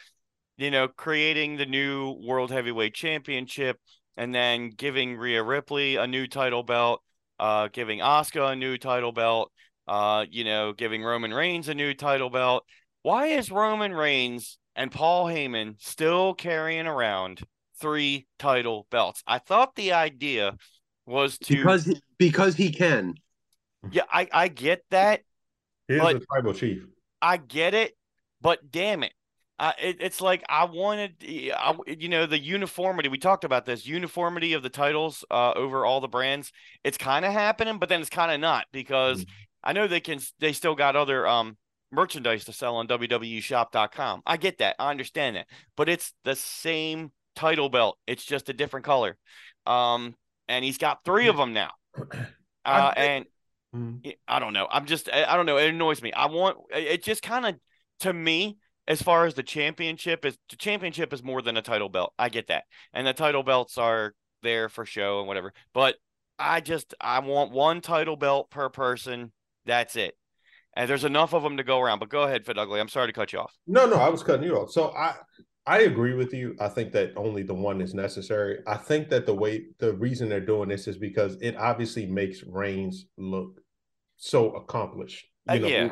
you 0.58 0.70
know, 0.70 0.88
creating 0.88 1.58
the 1.58 1.66
new 1.66 2.12
World 2.24 2.52
Heavyweight 2.52 2.94
Championship 2.94 3.78
and 4.18 4.36
then 4.36 4.70
giving 4.70 5.18
Rhea 5.18 5.42
Ripley 5.42 5.96
a 5.96 6.06
new 6.06 6.28
title 6.28 6.64
belt, 6.64 7.02
uh, 7.40 7.70
giving 7.72 8.00
Asuka 8.00 8.52
a 8.52 8.56
new 8.56 8.78
title 8.78 9.12
belt, 9.12 9.52
uh, 9.88 10.26
you 10.30 10.44
know, 10.44 10.74
giving 10.74 11.04
Roman 11.04 11.34
Reigns 11.34 11.68
a 11.68 11.74
new 11.74 11.94
title 11.94 12.30
belt. 12.30 12.64
Why 13.02 13.28
is 13.28 13.50
Roman 13.50 13.94
Reigns 13.94 14.60
and 14.76 14.92
Paul 14.92 15.26
Heyman 15.26 15.76
still 15.80 16.34
carrying 16.36 16.86
around 16.86 17.42
three 17.80 18.28
title 18.38 18.86
belts? 18.92 19.24
I 19.26 19.40
thought 19.40 19.76
the 19.76 19.94
idea 19.94 20.56
was 21.12 21.38
to 21.40 21.56
because 21.56 21.86
he, 21.86 22.02
because 22.18 22.56
he 22.56 22.72
can. 22.72 23.16
Yeah, 23.92 24.04
I 24.12 24.28
I 24.32 24.48
get 24.48 24.84
that. 24.92 25.22
Here's 25.88 26.02
But- 26.02 26.20
the 26.20 26.26
tribal 26.26 26.54
chief. 26.54 26.84
I 27.22 27.38
get 27.38 27.74
it, 27.76 27.96
but 28.42 28.72
damn 28.72 29.04
it. 29.04 29.14
Uh, 29.60 29.74
it, 29.80 29.98
it's 30.00 30.22
like 30.22 30.44
I 30.50 30.66
wanted, 30.66 31.18
I, 31.24 31.76
you 31.86 32.10
know, 32.10 32.26
the 32.26 32.40
uniformity. 32.40 33.10
We 33.10 33.20
talked 33.20 33.44
about 33.44 33.64
this 33.68 33.86
uniformity 33.86 34.54
of 34.54 34.64
the 34.64 34.70
titles 34.72 35.24
uh, 35.30 35.54
over 35.56 35.86
all 35.86 36.02
the 36.02 36.08
brands. 36.08 36.52
It's 36.84 36.98
kind 36.98 37.24
of 37.26 37.32
happening, 37.32 37.78
but 37.78 37.88
then 37.88 38.02
it's 38.02 38.10
kind 38.10 38.32
of 38.32 38.40
not 38.40 38.66
because 38.72 39.24
I 39.64 39.74
know 39.74 39.86
they 39.86 40.00
can. 40.00 40.20
They 40.40 40.54
still 40.54 40.74
got 40.74 40.96
other 40.96 41.28
um 41.28 41.58
merchandise 41.92 42.46
to 42.46 42.54
sell 42.54 42.78
on 42.78 42.88
WWEshop.com. 42.88 44.24
I 44.26 44.38
get 44.38 44.58
that. 44.60 44.76
I 44.80 44.90
understand 44.90 45.36
that, 45.36 45.48
but 45.76 45.90
it's 45.90 46.14
the 46.24 46.36
same 46.36 47.12
title 47.36 47.70
belt. 47.70 47.98
It's 48.08 48.26
just 48.26 48.50
a 48.50 48.54
different 48.54 48.86
color. 48.86 49.18
Um, 49.68 50.16
and 50.52 50.64
he's 50.66 50.78
got 50.78 51.04
three 51.06 51.28
of 51.28 51.38
them 51.38 51.54
now. 51.54 51.72
Uh, 52.64 52.94
think- 52.94 52.98
and 53.00 53.26
Mhm. 54.06 54.16
I 54.28 54.38
don't 54.40 54.54
know. 54.54 54.68
I'm 54.70 54.86
just 54.86 55.10
I 55.12 55.24
I 55.26 55.36
don't 55.36 55.46
know. 55.48 55.58
It 55.58 55.70
annoys 55.70 56.02
me. 56.04 56.12
I 56.14 56.28
want 56.28 56.58
it 56.72 57.04
just 57.04 57.24
kind 57.24 57.46
of 57.46 57.56
to 58.02 58.14
me 58.14 58.58
as 58.88 59.02
far 59.02 59.26
as 59.26 59.34
the 59.34 59.42
championship 59.44 60.26
is 60.26 60.38
the 60.50 60.58
championship 60.58 61.12
is 61.14 61.24
more 61.24 61.42
than 61.42 61.58
a 61.58 61.62
title 61.64 61.90
belt. 61.90 62.14
I 62.20 62.30
get 62.30 62.48
that. 62.50 62.66
And 62.94 63.08
the 63.08 63.14
title 63.14 63.42
belts 63.44 63.78
are 63.80 64.14
there 64.44 64.70
for 64.70 64.86
show 64.86 65.20
and 65.20 65.28
whatever. 65.28 65.54
But 65.74 65.96
I 66.38 66.60
just 66.60 66.94
I 67.02 67.20
want 67.20 67.52
one 67.52 67.82
title 67.82 68.16
belt 68.18 68.52
per 68.52 68.70
person. 68.70 69.32
That's 69.66 69.96
it. 69.96 70.16
And 70.76 70.88
there's 70.90 71.04
enough 71.06 71.34
of 71.34 71.42
them 71.42 71.58
to 71.58 71.64
go 71.64 71.80
around. 71.80 71.98
But 72.00 72.10
go 72.10 72.24
ahead, 72.24 72.46
Fit 72.46 72.58
Ugly. 72.60 72.80
I'm 72.80 72.90
sorry 72.90 73.08
to 73.08 73.14
cut 73.14 73.34
you 73.34 73.40
off. 73.40 73.54
No, 73.66 73.88
no, 73.88 73.96
I 73.96 74.10
was 74.10 74.22
cutting 74.22 74.46
you 74.46 74.56
off. 74.58 74.70
So 74.72 74.92
I 74.92 75.16
I 75.72 75.84
agree 75.84 76.16
with 76.16 76.34
you. 76.34 76.54
I 76.60 76.68
think 76.68 76.92
that 76.92 77.14
only 77.16 77.44
the 77.44 77.54
one 77.54 77.80
is 77.80 77.94
necessary. 77.94 78.60
I 78.68 78.76
think 78.76 79.08
that 79.10 79.26
the 79.26 79.34
way 79.34 79.68
the 79.80 79.94
reason 79.94 80.28
they're 80.28 80.42
doing 80.54 80.68
this 80.68 80.86
is 80.86 80.98
because 80.98 81.38
it 81.42 81.56
obviously 81.56 82.06
makes 82.06 82.44
Reigns 82.44 83.06
look 83.18 83.62
so 84.18 84.52
accomplished. 84.52 85.26
Uh, 85.50 85.54
You 85.54 85.60
know, 85.62 85.68
yeah. 85.70 85.90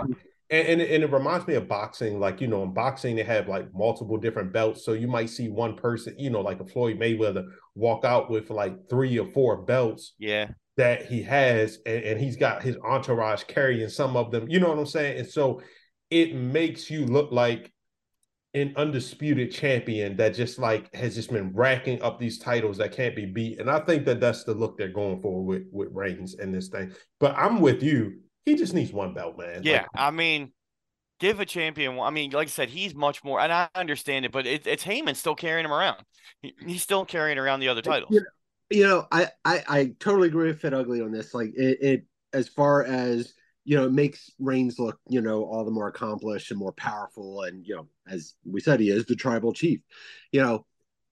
and, 0.49 0.67
and 0.67 0.81
and 0.81 1.03
it 1.03 1.11
reminds 1.13 1.47
me 1.47 1.53
of 1.55 1.69
boxing. 1.69 2.19
Like 2.19 2.41
you 2.41 2.47
know, 2.47 2.61
in 2.63 2.73
boxing 2.73 3.15
they 3.15 3.23
have 3.23 3.47
like 3.47 3.73
multiple 3.73 4.17
different 4.17 4.51
belts, 4.51 4.83
so 4.83 4.91
you 4.91 5.07
might 5.07 5.29
see 5.29 5.47
one 5.47 5.77
person, 5.77 6.13
you 6.17 6.29
know, 6.29 6.41
like 6.41 6.59
a 6.59 6.65
Floyd 6.65 6.99
Mayweather, 6.99 7.45
walk 7.73 8.03
out 8.03 8.29
with 8.29 8.49
like 8.49 8.89
three 8.89 9.17
or 9.17 9.31
four 9.31 9.61
belts 9.61 10.13
Yeah. 10.19 10.49
that 10.75 11.05
he 11.05 11.21
has, 11.23 11.79
and, 11.85 12.03
and 12.03 12.19
he's 12.19 12.35
got 12.35 12.63
his 12.63 12.75
entourage 12.83 13.43
carrying 13.45 13.87
some 13.87 14.17
of 14.17 14.29
them. 14.31 14.49
You 14.49 14.59
know 14.59 14.67
what 14.67 14.79
I'm 14.79 14.85
saying? 14.85 15.19
And 15.19 15.27
so 15.27 15.61
it 16.09 16.35
makes 16.35 16.89
you 16.89 17.05
look 17.05 17.31
like 17.31 17.71
an 18.53 18.73
undisputed 18.77 19.51
champion 19.51 20.17
that 20.17 20.33
just 20.33 20.57
like 20.57 20.93
has 20.95 21.15
just 21.15 21.31
been 21.31 21.51
racking 21.53 22.01
up 22.01 22.19
these 22.19 22.39
titles 22.39 22.77
that 22.77 22.91
can't 22.91 23.15
be 23.15 23.25
beat. 23.25 23.59
And 23.59 23.69
I 23.69 23.79
think 23.79 24.05
that 24.05 24.19
that's 24.19 24.43
the 24.43 24.53
look 24.53 24.77
they're 24.77 24.87
going 24.87 25.21
for 25.21 25.43
with 25.43 25.63
with 25.71 25.89
Reigns 25.91 26.35
and 26.35 26.53
this 26.53 26.67
thing. 26.67 26.91
But 27.19 27.35
I'm 27.37 27.61
with 27.61 27.83
you. 27.83 28.21
He 28.45 28.55
just 28.55 28.73
needs 28.73 28.91
one 28.91 29.13
belt, 29.13 29.37
man. 29.37 29.61
Yeah. 29.63 29.81
Like, 29.81 29.87
I 29.95 30.09
mean, 30.11 30.51
give 31.19 31.39
a 31.39 31.45
champion 31.45 31.95
one- 31.95 32.07
I 32.07 32.09
mean, 32.11 32.31
like 32.31 32.47
I 32.47 32.49
said, 32.49 32.69
he's 32.69 32.95
much 32.95 33.23
more 33.23 33.39
and 33.39 33.53
I 33.53 33.69
understand 33.75 34.25
it, 34.25 34.31
but 34.31 34.47
it, 34.47 34.65
it's 34.65 34.83
Heyman 34.83 35.15
still 35.15 35.35
carrying 35.35 35.65
him 35.65 35.73
around. 35.73 35.97
He, 36.41 36.55
he's 36.65 36.81
still 36.81 37.05
carrying 37.05 37.37
around 37.37 37.59
the 37.59 37.67
other 37.67 37.81
titles. 37.83 38.11
You 38.11 38.21
know, 38.21 38.25
you 38.71 38.87
know, 38.87 39.07
I, 39.11 39.27
I 39.45 39.63
I 39.67 39.93
totally 39.99 40.27
agree 40.27 40.47
with 40.47 40.61
Fit 40.61 40.73
Ugly 40.73 41.01
on 41.01 41.11
this. 41.11 41.33
Like 41.35 41.53
it, 41.55 41.77
it 41.81 42.05
as 42.33 42.47
far 42.47 42.83
as 42.83 43.33
you 43.65 43.75
know, 43.77 43.85
it 43.85 43.91
makes 43.91 44.31
Reigns 44.39 44.79
look, 44.79 44.99
you 45.07 45.21
know, 45.21 45.43
all 45.43 45.65
the 45.65 45.71
more 45.71 45.87
accomplished 45.87 46.51
and 46.51 46.59
more 46.59 46.73
powerful. 46.73 47.43
And, 47.43 47.65
you 47.65 47.75
know, 47.75 47.87
as 48.07 48.35
we 48.45 48.61
said, 48.61 48.79
he 48.79 48.89
is 48.89 49.05
the 49.05 49.15
tribal 49.15 49.53
chief. 49.53 49.81
You 50.31 50.41
know, 50.41 50.65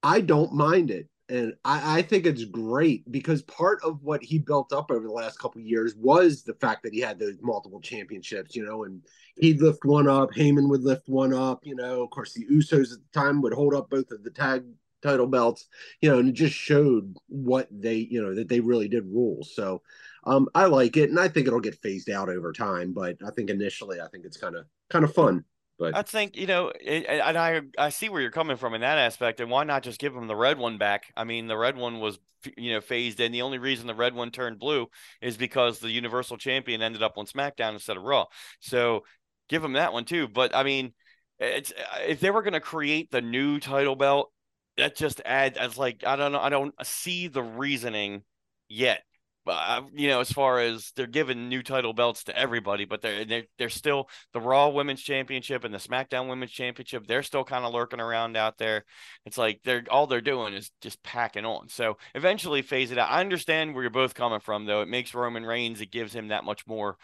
I 0.04 0.22
don't 0.22 0.54
mind 0.54 0.92
it. 0.92 1.08
And 1.30 1.54
I, 1.66 2.00
I 2.00 2.02
think 2.04 2.26
it's 2.26 2.46
great 2.46 3.12
because 3.12 3.42
part 3.42 3.80
of 3.84 4.02
what 4.02 4.24
he 4.24 4.40
built 4.40 4.72
up 4.72 4.92
over 4.92 5.06
the 5.06 5.12
last 5.12 5.40
couple 5.40 5.60
years 5.60 5.94
was 5.98 6.44
the 6.44 6.54
fact 6.54 6.84
that 6.84 6.94
he 6.94 7.02
had 7.02 7.20
those 7.20 7.36
multiple 7.42 7.82
championships, 7.82 8.56
you 8.56 8.66
know, 8.66 8.86
and 8.86 9.02
he'd 9.36 9.62
lift 9.62 9.84
one 9.84 10.08
up, 10.08 10.32
Heyman 10.32 10.70
would 10.70 10.84
lift 10.84 11.10
one 11.10 11.34
up, 11.34 11.60
you 11.64 11.76
know, 11.76 12.02
of 12.02 12.10
course 12.12 12.34
the 12.34 12.46
Usos 12.46 12.94
at 12.94 13.00
the 13.00 13.20
time 13.20 13.42
would 13.42 13.54
hold 13.54 13.74
up 13.74 13.90
both 13.90 14.10
of 14.12 14.24
the 14.24 14.32
tag 14.32 14.64
title 15.04 15.28
belts, 15.28 15.68
you 16.02 16.10
know, 16.10 16.20
and 16.20 16.30
it 16.30 16.34
just 16.34 16.56
showed 16.56 17.16
what 17.28 17.68
they, 17.72 17.96
you 17.96 18.22
know, 18.22 18.34
that 18.34 18.48
they 18.48 18.62
really 18.62 18.88
did 18.88 19.06
rule. 19.06 19.44
So 19.44 19.82
um, 20.28 20.50
I 20.54 20.66
like 20.66 20.98
it, 20.98 21.10
and 21.10 21.20
I 21.20 21.28
think 21.30 21.48
it'll 21.48 21.60
get 21.60 21.82
phased 21.82 22.10
out 22.10 22.30
over 22.30 22.52
time. 22.52 22.94
But 22.94 23.18
I 23.26 23.32
think 23.32 23.50
initially, 23.50 24.02
I 24.02 24.08
think 24.08 24.26
it's 24.26 24.38
kind 24.38 24.56
of 24.56 24.66
kind 24.90 25.06
of 25.06 25.14
fun. 25.14 25.46
But 25.80 25.96
I 25.96 26.02
think 26.02 26.36
you 26.36 26.48
know, 26.48 26.72
it, 26.80 27.06
and 27.08 27.38
I 27.38 27.62
I 27.78 27.90
see 27.90 28.10
where 28.10 28.22
you're 28.22 28.32
coming 28.32 28.58
from 28.58 28.74
in 28.74 28.82
that 28.82 28.98
aspect, 28.98 29.40
and 29.40 29.50
why 29.50 29.64
not 29.64 29.84
just 29.84 30.00
give 30.00 30.14
them 30.14 30.28
the 30.28 30.36
red 30.36 30.58
one 30.58 30.78
back? 30.78 31.14
I 31.16 31.24
mean, 31.24 31.48
the 31.48 31.58
red 31.58 31.78
one 31.78 32.00
was 32.00 32.20
you 32.58 32.74
know 32.74 32.82
phased 32.82 33.20
in. 33.20 33.32
The 33.32 33.44
only 33.44 33.58
reason 33.58 33.88
the 33.88 33.96
red 33.96 34.14
one 34.14 34.32
turned 34.32 34.60
blue 34.60 34.88
is 35.22 35.38
because 35.38 35.80
the 35.80 35.92
Universal 35.92 36.38
Champion 36.38 36.82
ended 36.82 37.04
up 37.04 37.18
on 37.18 37.26
SmackDown 37.26 37.74
instead 37.74 37.96
of 37.96 38.04
Raw. 38.04 38.26
So 38.60 39.06
give 39.48 39.62
them 39.62 39.74
that 39.74 39.94
one 39.94 40.04
too. 40.06 40.28
But 40.28 40.54
I 40.54 40.64
mean, 40.64 40.94
it's 41.40 41.72
if 42.02 42.20
they 42.20 42.32
were 42.32 42.44
going 42.44 42.54
to 42.54 42.60
create 42.60 43.12
the 43.12 43.22
new 43.22 43.60
title 43.60 43.96
belt, 43.96 44.32
that 44.78 44.96
just 44.96 45.22
adds 45.26 45.58
as 45.58 45.78
like 45.78 46.04
I 46.06 46.16
don't 46.16 46.32
know, 46.32 46.40
I 46.40 46.50
don't 46.50 46.74
see 46.86 47.28
the 47.28 47.44
reasoning 47.44 48.24
yet. 48.68 49.04
Uh, 49.50 49.84
you 49.94 50.08
know, 50.08 50.20
as 50.20 50.32
far 50.32 50.60
as 50.60 50.92
they're 50.96 51.08
giving 51.08 51.50
new 51.50 51.64
title 51.64 51.94
belts 51.94 52.26
to 52.26 52.38
everybody, 52.38 52.86
but 52.86 53.02
they're 53.02 53.26
they're, 53.26 53.44
they're 53.58 53.70
still 53.70 54.10
the 54.34 54.42
Raw 54.42 54.70
Women's 54.70 55.02
Championship 55.02 55.64
and 55.64 55.74
the 55.74 55.78
SmackDown 55.78 56.30
Women's 56.30 56.52
Championship. 56.52 57.08
They're 57.08 57.24
still 57.24 57.44
kind 57.44 57.66
of 57.66 57.74
lurking 57.74 58.00
around 58.00 58.38
out 58.38 58.58
there. 58.58 58.86
It's 59.26 59.38
like 59.38 59.62
they're 59.64 59.84
all 59.90 60.08
they're 60.08 60.22
doing 60.22 60.54
is 60.54 60.72
just 60.82 61.02
packing 61.04 61.46
on. 61.46 61.70
So 61.70 61.98
eventually 62.16 62.62
phase 62.62 62.92
it 62.92 62.98
out. 62.98 63.10
I 63.10 63.22
understand 63.22 63.74
where 63.74 63.84
you're 63.84 63.90
both 63.90 64.14
coming 64.14 64.40
from, 64.40 64.66
though. 64.66 64.82
It 64.82 64.88
makes 64.88 65.14
Roman 65.14 65.46
Reigns. 65.46 65.82
It 65.82 65.92
gives 65.92 66.14
him 66.14 66.30
that 66.30 66.44
much 66.44 66.66
more, 66.68 66.98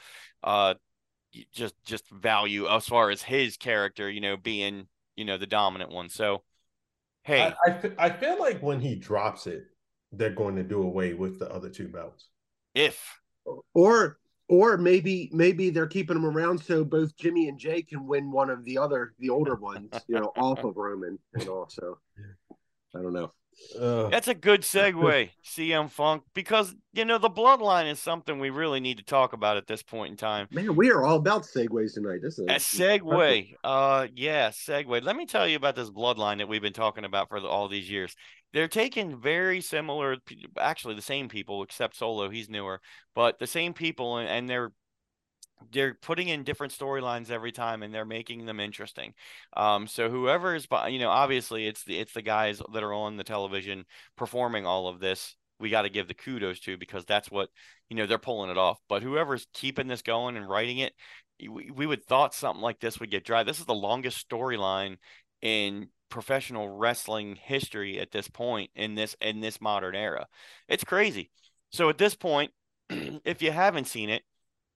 uh, 0.43 0.75
just 1.53 1.75
just 1.85 2.09
value 2.11 2.67
as 2.67 2.85
far 2.85 3.09
as 3.09 3.21
his 3.21 3.57
character. 3.57 4.09
You 4.09 4.21
know, 4.21 4.37
being 4.37 4.87
you 5.15 5.25
know 5.25 5.37
the 5.37 5.47
dominant 5.47 5.91
one. 5.91 6.09
So 6.09 6.43
hey, 7.23 7.41
I, 7.41 7.69
I, 7.69 7.91
I 7.97 8.09
feel 8.09 8.39
like 8.39 8.61
when 8.61 8.79
he 8.79 8.95
drops 8.95 9.47
it, 9.47 9.65
they're 10.11 10.29
going 10.29 10.55
to 10.55 10.63
do 10.63 10.81
away 10.83 11.13
with 11.13 11.39
the 11.39 11.51
other 11.51 11.69
two 11.69 11.87
belts. 11.87 12.27
If 12.75 13.19
or 13.73 14.17
or 14.49 14.77
maybe 14.77 15.29
maybe 15.31 15.69
they're 15.69 15.87
keeping 15.87 16.15
them 16.15 16.25
around 16.25 16.59
so 16.59 16.83
both 16.83 17.15
Jimmy 17.15 17.47
and 17.47 17.57
Jay 17.57 17.81
can 17.81 18.05
win 18.05 18.31
one 18.31 18.49
of 18.49 18.63
the 18.65 18.77
other 18.77 19.13
the 19.19 19.29
older 19.29 19.55
ones, 19.55 19.89
you 20.07 20.15
know, 20.19 20.31
off 20.35 20.63
of 20.63 20.75
Roman 20.77 21.17
and 21.33 21.47
also. 21.47 21.99
I 22.95 23.01
don't 23.01 23.13
know. 23.13 23.31
Uh, 23.79 24.09
That's 24.09 24.27
a 24.27 24.33
good 24.33 24.61
segue, 24.63 25.29
CM 25.43 25.89
Funk, 25.89 26.23
because 26.33 26.75
you 26.93 27.05
know 27.05 27.17
the 27.17 27.29
bloodline 27.29 27.91
is 27.91 27.99
something 27.99 28.39
we 28.39 28.49
really 28.49 28.79
need 28.79 28.97
to 28.97 29.03
talk 29.03 29.33
about 29.33 29.57
at 29.57 29.67
this 29.67 29.83
point 29.83 30.11
in 30.11 30.17
time. 30.17 30.47
Man, 30.51 30.75
we 30.75 30.91
are 30.91 31.03
all 31.03 31.17
about 31.17 31.43
segues 31.43 31.93
tonight. 31.93 32.19
This 32.21 32.39
is 32.39 32.45
A 32.47 32.55
segue, 32.55 33.53
uh, 33.63 34.07
yeah, 34.15 34.49
segue. 34.49 35.03
Let 35.03 35.15
me 35.15 35.25
tell 35.25 35.47
you 35.47 35.57
about 35.57 35.75
this 35.75 35.89
bloodline 35.89 36.37
that 36.37 36.47
we've 36.47 36.61
been 36.61 36.73
talking 36.73 37.05
about 37.05 37.29
for 37.29 37.39
the, 37.39 37.47
all 37.47 37.67
these 37.67 37.89
years. 37.89 38.15
They're 38.53 38.67
taking 38.67 39.19
very 39.19 39.61
similar, 39.61 40.17
actually 40.59 40.93
the 40.93 41.01
same 41.01 41.27
people, 41.27 41.63
except 41.63 41.95
Solo, 41.95 42.29
he's 42.29 42.49
newer, 42.49 42.81
but 43.15 43.39
the 43.39 43.47
same 43.47 43.73
people, 43.73 44.17
and, 44.17 44.29
and 44.29 44.47
they're 44.47 44.71
they're 45.71 45.95
putting 45.95 46.29
in 46.29 46.43
different 46.43 46.73
storylines 46.73 47.29
every 47.29 47.51
time 47.51 47.83
and 47.83 47.93
they're 47.93 48.05
making 48.05 48.45
them 48.45 48.59
interesting 48.59 49.13
um 49.55 49.87
so 49.87 50.09
whoever 50.09 50.55
is 50.55 50.67
you 50.89 50.99
know 50.99 51.09
obviously 51.09 51.67
it's 51.67 51.83
the 51.83 51.97
it's 51.97 52.13
the 52.13 52.21
guys 52.21 52.61
that 52.73 52.83
are 52.83 52.93
on 52.93 53.17
the 53.17 53.23
television 53.23 53.85
performing 54.15 54.65
all 54.65 54.87
of 54.87 54.99
this 54.99 55.35
we 55.59 55.69
got 55.69 55.83
to 55.83 55.89
give 55.89 56.07
the 56.07 56.13
kudos 56.13 56.59
to 56.59 56.77
because 56.77 57.05
that's 57.05 57.31
what 57.31 57.49
you 57.89 57.95
know 57.95 58.05
they're 58.05 58.17
pulling 58.17 58.49
it 58.49 58.57
off 58.57 58.79
but 58.89 59.03
whoever's 59.03 59.47
keeping 59.53 59.87
this 59.87 60.01
going 60.01 60.37
and 60.37 60.49
writing 60.49 60.79
it 60.79 60.93
we, 61.39 61.71
we 61.71 61.85
would 61.85 62.05
thought 62.05 62.33
something 62.33 62.61
like 62.61 62.79
this 62.79 62.99
would 62.99 63.11
get 63.11 63.25
dry 63.25 63.43
this 63.43 63.59
is 63.59 63.65
the 63.65 63.73
longest 63.73 64.27
storyline 64.29 64.97
in 65.41 65.87
professional 66.13 66.69
wrestling 66.69 67.35
history 67.41 67.99
at 67.99 68.11
this 68.11 68.27
point 68.27 68.69
in 68.75 68.93
this 68.93 69.15
in 69.19 69.39
this 69.39 69.59
modern 69.59 69.95
era. 69.95 70.27
It's 70.67 70.83
crazy. 70.83 71.31
So 71.71 71.89
at 71.89 71.97
this 71.97 72.13
point, 72.13 72.51
if 72.89 73.41
you 73.41 73.49
haven't 73.49 73.87
seen 73.87 74.11
it, 74.11 74.21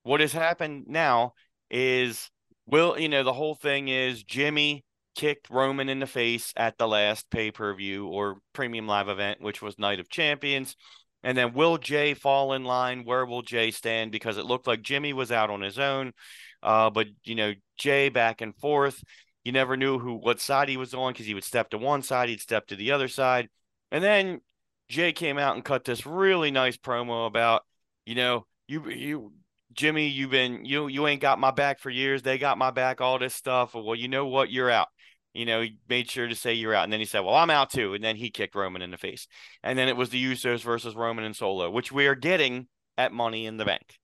what 0.07 0.21
has 0.21 0.31
happened 0.31 0.85
now 0.87 1.33
is 1.69 2.29
will 2.65 2.97
you 2.97 3.09
know 3.09 3.23
the 3.23 3.33
whole 3.33 3.55
thing 3.55 3.89
is 3.89 4.23
Jimmy 4.23 4.85
kicked 5.15 5.49
Roman 5.49 5.89
in 5.89 5.99
the 5.99 6.07
face 6.07 6.53
at 6.55 6.77
the 6.77 6.87
last 6.87 7.29
pay-per-view 7.31 8.05
or 8.05 8.37
premium 8.53 8.87
live 8.87 9.09
event, 9.09 9.41
which 9.41 9.63
was 9.63 9.79
Night 9.79 9.99
of 9.99 10.09
Champions. 10.09 10.75
And 11.23 11.35
then 11.35 11.55
will 11.55 11.79
Jay 11.79 12.13
fall 12.13 12.53
in 12.53 12.63
line? 12.63 13.03
Where 13.03 13.25
will 13.25 13.41
Jay 13.41 13.71
stand? 13.71 14.11
Because 14.11 14.37
it 14.37 14.45
looked 14.45 14.67
like 14.67 14.83
Jimmy 14.83 15.13
was 15.13 15.31
out 15.31 15.49
on 15.49 15.61
his 15.61 15.79
own. 15.79 16.13
Uh, 16.61 16.91
but 16.91 17.07
you 17.23 17.33
know, 17.35 17.53
Jay 17.77 18.09
back 18.09 18.41
and 18.41 18.55
forth. 18.55 19.03
You 19.43 19.51
never 19.51 19.75
knew 19.75 19.97
who 19.97 20.13
what 20.13 20.39
side 20.39 20.69
he 20.69 20.77
was 20.77 20.93
on 20.93 21.13
because 21.13 21.25
he 21.25 21.33
would 21.33 21.43
step 21.43 21.71
to 21.71 21.77
one 21.77 22.03
side, 22.03 22.29
he'd 22.29 22.39
step 22.39 22.67
to 22.67 22.75
the 22.75 22.91
other 22.91 23.07
side. 23.07 23.49
And 23.91 24.03
then 24.03 24.41
Jay 24.87 25.11
came 25.11 25.37
out 25.37 25.55
and 25.55 25.65
cut 25.65 25.83
this 25.83 26.05
really 26.05 26.51
nice 26.51 26.77
promo 26.77 27.27
about, 27.27 27.63
you 28.05 28.15
know, 28.15 28.45
you 28.67 28.87
you 28.89 29.33
Jimmy, 29.77 30.07
you've 30.07 30.31
been 30.31 30.65
you 30.65 30.87
you 30.87 31.07
ain't 31.07 31.21
got 31.21 31.39
my 31.39 31.51
back 31.51 31.79
for 31.79 31.91
years. 31.91 32.23
They 32.23 32.37
got 32.37 32.57
my 32.57 32.71
back, 32.71 32.99
all 32.99 33.19
this 33.19 33.35
stuff. 33.35 33.75
Well, 33.75 33.95
you 33.95 34.07
know 34.07 34.25
what? 34.25 34.51
You're 34.51 34.71
out. 34.71 34.87
You 35.33 35.45
know, 35.45 35.61
he 35.61 35.77
made 35.87 36.09
sure 36.09 36.27
to 36.27 36.35
say 36.35 36.55
you're 36.55 36.73
out. 36.73 36.83
And 36.83 36.91
then 36.91 36.99
he 36.99 37.05
said, 37.05 37.19
Well, 37.19 37.35
I'm 37.35 37.51
out 37.51 37.69
too. 37.69 37.93
And 37.93 38.03
then 38.03 38.15
he 38.15 38.31
kicked 38.31 38.55
Roman 38.55 38.81
in 38.81 38.89
the 38.89 38.97
face. 38.97 39.27
And 39.63 39.77
then 39.77 39.87
it 39.87 39.95
was 39.95 40.09
the 40.09 40.23
Usos 40.23 40.63
versus 40.63 40.95
Roman 40.95 41.25
and 41.25 41.35
Solo, 41.35 41.69
which 41.69 41.91
we 41.91 42.07
are 42.07 42.15
getting 42.15 42.67
at 42.97 43.13
Money 43.13 43.45
in 43.45 43.57
the 43.57 43.65
Bank. 43.65 43.99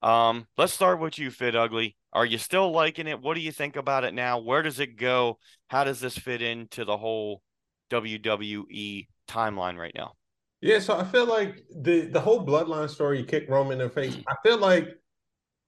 Um, 0.00 0.46
let's 0.56 0.72
start 0.72 1.00
with 1.00 1.18
you, 1.18 1.32
Fit 1.32 1.56
Ugly. 1.56 1.96
Are 2.12 2.24
you 2.24 2.38
still 2.38 2.70
liking 2.70 3.08
it? 3.08 3.20
What 3.20 3.34
do 3.34 3.40
you 3.40 3.52
think 3.52 3.74
about 3.74 4.04
it 4.04 4.14
now? 4.14 4.38
Where 4.38 4.62
does 4.62 4.78
it 4.78 4.96
go? 4.96 5.38
How 5.68 5.82
does 5.82 6.00
this 6.00 6.16
fit 6.16 6.40
into 6.40 6.84
the 6.84 6.96
whole 6.96 7.42
WWE 7.90 9.08
timeline 9.28 9.76
right 9.76 9.94
now? 9.94 10.14
Yeah, 10.60 10.78
so 10.78 10.96
I 10.96 11.04
feel 11.04 11.26
like 11.26 11.64
the 11.70 12.02
the 12.02 12.20
whole 12.20 12.44
bloodline 12.46 12.90
story, 12.90 13.20
you 13.20 13.24
kick 13.24 13.48
Roman 13.48 13.80
in 13.80 13.88
the 13.88 13.94
face. 13.94 14.16
I 14.28 14.34
feel 14.42 14.58
like 14.58 14.98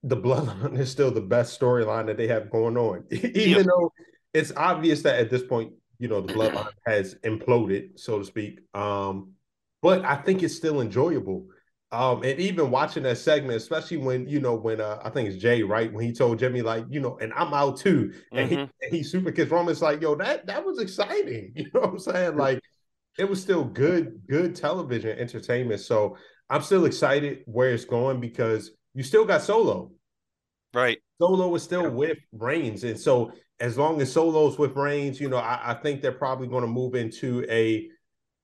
the 0.02 0.16
bloodline 0.16 0.78
is 0.78 0.90
still 0.90 1.10
the 1.10 1.20
best 1.20 1.58
storyline 1.58 2.06
that 2.06 2.16
they 2.16 2.28
have 2.28 2.50
going 2.50 2.76
on, 2.76 3.04
even 3.10 3.34
yep. 3.34 3.66
though 3.66 3.92
it's 4.34 4.52
obvious 4.56 5.02
that 5.02 5.18
at 5.18 5.30
this 5.30 5.42
point, 5.42 5.72
you 5.98 6.08
know, 6.08 6.20
the 6.20 6.32
bloodline 6.32 6.72
has 6.86 7.14
imploded, 7.24 7.98
so 7.98 8.18
to 8.18 8.24
speak. 8.24 8.60
Um, 8.74 9.32
but 9.80 10.04
I 10.04 10.16
think 10.16 10.42
it's 10.42 10.54
still 10.54 10.80
enjoyable. 10.80 11.46
Um, 11.90 12.22
and 12.22 12.40
even 12.40 12.70
watching 12.70 13.02
that 13.02 13.18
segment, 13.18 13.56
especially 13.56 13.98
when 13.98 14.26
you 14.26 14.40
know 14.40 14.54
when 14.54 14.80
uh, 14.80 14.98
I 15.04 15.10
think 15.10 15.28
it's 15.28 15.36
Jay, 15.36 15.62
right? 15.62 15.92
When 15.92 16.04
he 16.04 16.12
told 16.12 16.38
Jimmy 16.38 16.62
like, 16.62 16.86
you 16.88 17.00
know, 17.00 17.18
and 17.18 17.34
I'm 17.34 17.52
out 17.52 17.76
too, 17.76 18.14
and 18.32 18.50
mm-hmm. 18.50 18.64
he 18.90 18.98
he 18.98 19.02
super 19.02 19.30
kicked 19.30 19.50
Roman's 19.50 19.82
like, 19.82 20.00
yo, 20.00 20.14
that 20.14 20.46
that 20.46 20.64
was 20.64 20.78
exciting. 20.78 21.52
You 21.56 21.70
know 21.74 21.80
what 21.80 21.90
I'm 21.90 21.98
saying? 21.98 22.36
Like, 22.36 22.62
it 23.18 23.28
was 23.28 23.40
still 23.40 23.64
good 23.64 24.22
good 24.28 24.54
television 24.54 25.18
entertainment. 25.18 25.80
So 25.80 26.16
I'm 26.48 26.62
still 26.62 26.84
excited 26.84 27.42
where 27.46 27.70
it's 27.70 27.84
going 27.84 28.20
because 28.20 28.70
you 28.94 29.02
still 29.02 29.24
got 29.24 29.42
Solo, 29.42 29.92
right? 30.74 30.98
Solo 31.20 31.54
is 31.54 31.62
still 31.62 31.90
with 31.90 32.18
Reigns, 32.32 32.84
and 32.84 32.98
so 32.98 33.32
as 33.60 33.78
long 33.78 34.00
as 34.00 34.12
Solo's 34.12 34.58
with 34.58 34.76
Reigns, 34.76 35.20
you 35.20 35.28
know, 35.28 35.36
I, 35.36 35.70
I 35.70 35.74
think 35.74 36.02
they're 36.02 36.12
probably 36.12 36.48
going 36.48 36.62
to 36.62 36.70
move 36.70 36.94
into 36.94 37.46
a 37.48 37.88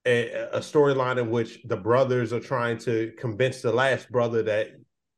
a, 0.07 0.49
a 0.53 0.61
storyline 0.61 1.19
in 1.19 1.31
which 1.31 1.61
the 1.65 1.77
brothers 1.77 2.33
are 2.33 2.41
trying 2.41 2.79
to 2.79 3.13
convince 3.19 3.61
the 3.61 3.73
last 3.73 4.11
brother 4.11 4.43
that 4.45 4.71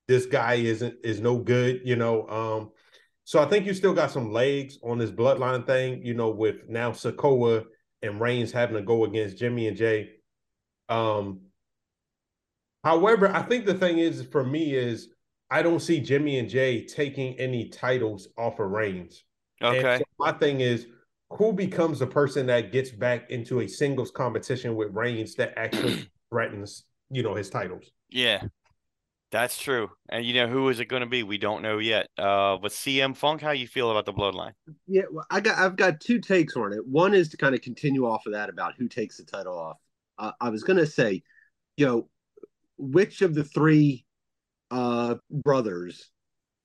this 0.09 0.27
guy 0.27 0.55
isn't 0.55 0.95
is 1.05 1.21
no 1.21 1.39
good, 1.39 1.83
you 1.85 1.97
know. 1.97 2.27
Um, 2.29 2.71
so 3.25 3.41
I 3.41 3.47
think 3.47 3.67
you 3.67 3.75
still 3.75 3.95
got 3.95 4.11
some 4.11 4.33
legs 4.33 4.79
on 4.83 4.99
this 4.99 5.13
bloodline 5.13 5.65
thing, 5.65 6.05
you 6.05 6.15
know, 6.15 6.31
with 6.31 6.69
now 6.69 6.91
Sikoa 6.91 7.65
and 8.03 8.21
Reigns 8.21 8.53
having 8.53 8.77
to 8.77 8.83
go 8.83 9.05
against 9.05 9.39
Jimmy 9.39 9.69
and 9.69 9.77
Jay. 9.77 10.11
Um, 10.89 11.41
however, 12.85 13.29
I 13.29 13.43
think 13.43 13.67
the 13.67 13.75
thing 13.75 13.99
is 13.99 14.23
for 14.31 14.45
me 14.45 14.75
is 14.75 15.09
I 15.51 15.63
don't 15.63 15.81
see 15.81 16.01
Jimmy 16.01 16.39
and 16.39 16.49
Jay 16.49 16.85
taking 16.85 17.39
any 17.39 17.69
titles 17.69 18.29
off 18.39 18.61
of 18.61 18.71
Reigns. 18.71 19.25
Okay. 19.63 19.99
So 19.99 20.05
my 20.19 20.33
thing 20.33 20.61
is 20.61 20.87
who 21.31 21.53
becomes 21.53 21.99
the 21.99 22.07
person 22.07 22.47
that 22.47 22.73
gets 22.73 22.91
back 22.91 23.31
into 23.31 23.61
a 23.61 23.69
singles 23.69 24.11
competition 24.11 24.75
with 24.75 24.95
Reigns 24.95 25.35
that 25.37 25.53
actually 25.57 26.09
threatens, 26.31 26.85
you 27.11 27.23
know, 27.23 27.35
his 27.35 27.51
titles. 27.51 27.91
Yeah. 28.09 28.43
That's 29.31 29.61
true. 29.61 29.91
And 30.09 30.25
you 30.25 30.35
know 30.35 30.49
who 30.49 30.69
is 30.71 30.81
it 30.81 30.87
going 30.87 31.01
to 31.01 31.09
be? 31.09 31.23
We 31.23 31.39
don't 31.39 31.63
know 31.63 31.79
yet. 31.79 32.09
Uh 32.19 32.57
but 32.57 32.73
CM 32.73 33.17
Funk, 33.17 33.41
how 33.41 33.53
you 33.53 33.67
feel 33.67 33.91
about 33.91 34.05
the 34.07 34.13
bloodline? 34.13 34.53
Yeah, 34.87 35.03
well, 35.11 35.27
I 35.31 35.41
got 35.41 35.59
I've 35.59 35.77
got 35.77 36.01
two 36.01 36.19
takes 36.21 36.57
on 36.57 36.73
it. 36.73 36.87
One 36.87 37.15
is 37.15 37.29
to 37.31 37.37
kind 37.37 37.55
of 37.55 37.61
continue 37.61 38.07
off 38.07 38.27
of 38.27 38.33
that 38.33 38.49
about 38.49 38.75
who 38.77 38.89
takes 38.89 39.19
the 39.19 39.25
title 39.25 39.57
off. 39.57 39.77
Uh, 40.19 40.33
I 40.41 40.51
was 40.51 40.65
going 40.65 40.79
to 40.79 40.87
say, 40.87 41.23
you 41.77 41.87
know, 41.87 42.09
which 42.77 43.23
of 43.23 43.35
the 43.35 43.45
three 43.45 44.05
uh 44.71 45.17
brothers 45.31 46.11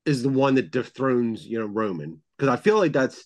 is 0.06 0.24
the 0.24 0.30
one 0.30 0.56
that 0.56 0.72
dethrones, 0.72 1.46
you 1.46 1.60
know, 1.60 1.66
Roman? 1.66 2.22
Because 2.38 2.52
I 2.52 2.62
feel 2.62 2.78
like 2.78 2.94
that's 2.94 3.26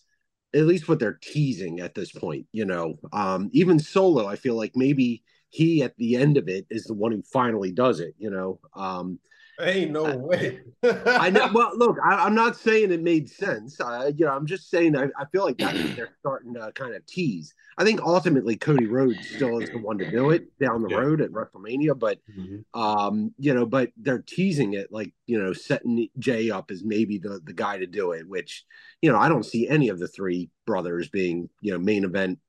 at 0.53 0.65
least 0.65 0.87
what 0.89 0.99
they're 0.99 1.19
teasing 1.21 1.79
at 1.79 1.95
this 1.95 2.11
point, 2.11 2.47
you 2.51 2.65
know. 2.65 2.95
Um, 3.13 3.49
even 3.53 3.79
Solo, 3.79 4.27
I 4.27 4.35
feel 4.35 4.55
like 4.55 4.73
maybe 4.75 5.23
he 5.49 5.83
at 5.83 5.97
the 5.97 6.15
end 6.15 6.37
of 6.37 6.47
it 6.47 6.65
is 6.69 6.85
the 6.85 6.93
one 6.93 7.11
who 7.11 7.23
finally 7.23 7.71
does 7.71 7.99
it, 7.99 8.15
you 8.17 8.29
know. 8.29 8.59
Um, 8.75 9.19
Ain't 9.61 9.91
no 9.91 10.15
way. 10.15 10.61
I 10.83 11.29
know. 11.29 11.49
Well, 11.53 11.71
look, 11.75 11.97
I, 12.03 12.25
am 12.25 12.33
not 12.33 12.55
saying 12.55 12.91
it 12.91 13.01
made 13.01 13.29
sense. 13.29 13.81
I, 13.81 14.07
you 14.07 14.25
know, 14.25 14.31
I'm 14.31 14.45
just 14.45 14.69
saying 14.69 14.95
I, 14.95 15.05
I 15.17 15.25
feel 15.33 15.43
like 15.43 15.57
that's 15.57 15.95
they're 15.95 16.15
starting 16.19 16.53
to 16.53 16.71
kind 16.73 16.95
of 16.95 17.05
tease. 17.05 17.53
I 17.77 17.83
think 17.83 18.01
ultimately 18.01 18.55
Cody 18.55 18.87
Rhodes 18.87 19.17
still 19.35 19.59
is 19.59 19.69
the 19.69 19.79
one 19.79 19.97
to 19.97 20.09
do 20.09 20.29
it 20.29 20.57
down 20.59 20.81
the 20.81 20.89
yeah. 20.89 20.97
road 20.97 21.19
at 21.19 21.31
WrestleMania, 21.31 21.97
but 21.97 22.19
mm-hmm. 22.29 22.79
um, 22.79 23.33
you 23.37 23.53
know, 23.53 23.65
but 23.65 23.91
they're 23.97 24.23
teasing 24.25 24.73
it 24.73 24.93
like 24.93 25.13
you 25.27 25.37
know, 25.37 25.51
setting 25.51 26.07
Jay 26.17 26.49
up 26.49 26.71
as 26.71 26.83
maybe 26.83 27.17
the 27.17 27.41
the 27.43 27.53
guy 27.53 27.77
to 27.77 27.87
do 27.87 28.13
it. 28.13 28.27
Which 28.27 28.63
you 29.01 29.11
know, 29.11 29.17
I 29.17 29.27
don't 29.27 29.45
see 29.45 29.67
any 29.67 29.89
of 29.89 29.99
the 29.99 30.07
three 30.07 30.49
brothers 30.65 31.09
being 31.09 31.49
you 31.59 31.73
know 31.73 31.79
main 31.79 32.05
event 32.05 32.39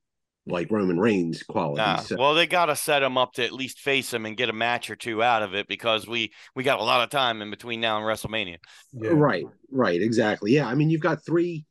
like 0.47 0.71
Roman 0.71 0.99
Reigns 0.99 1.43
quality. 1.43 1.83
Nah, 1.83 1.97
so. 1.97 2.17
Well, 2.17 2.35
they 2.35 2.47
got 2.47 2.67
to 2.67 2.77
set 2.77 3.03
him 3.03 3.19
up 3.19 3.35
to 3.35 3.45
at 3.45 3.53
least 3.53 3.81
face 3.81 4.13
him 4.13 4.27
and 4.27 4.37
get 4.37 4.49
a 4.49 4.55
match 4.55 4.91
or 4.91 4.97
two 4.97 5.23
out 5.23 5.43
of 5.43 5.55
it 5.55 5.69
because 5.69 6.07
we 6.07 6.33
we 6.55 6.65
got 6.65 6.81
a 6.81 6.85
lot 6.85 7.03
of 7.03 7.11
time 7.11 7.43
in 7.43 7.51
between 7.51 7.81
now 7.81 7.99
and 7.99 8.07
WrestleMania. 8.07 8.59
Yeah. 8.93 9.11
Right, 9.13 9.45
right, 9.71 10.01
exactly. 10.01 10.53
Yeah, 10.53 10.67
I 10.67 10.75
mean 10.75 10.91
you've 10.91 11.01
got 11.01 11.25
three 11.25 11.65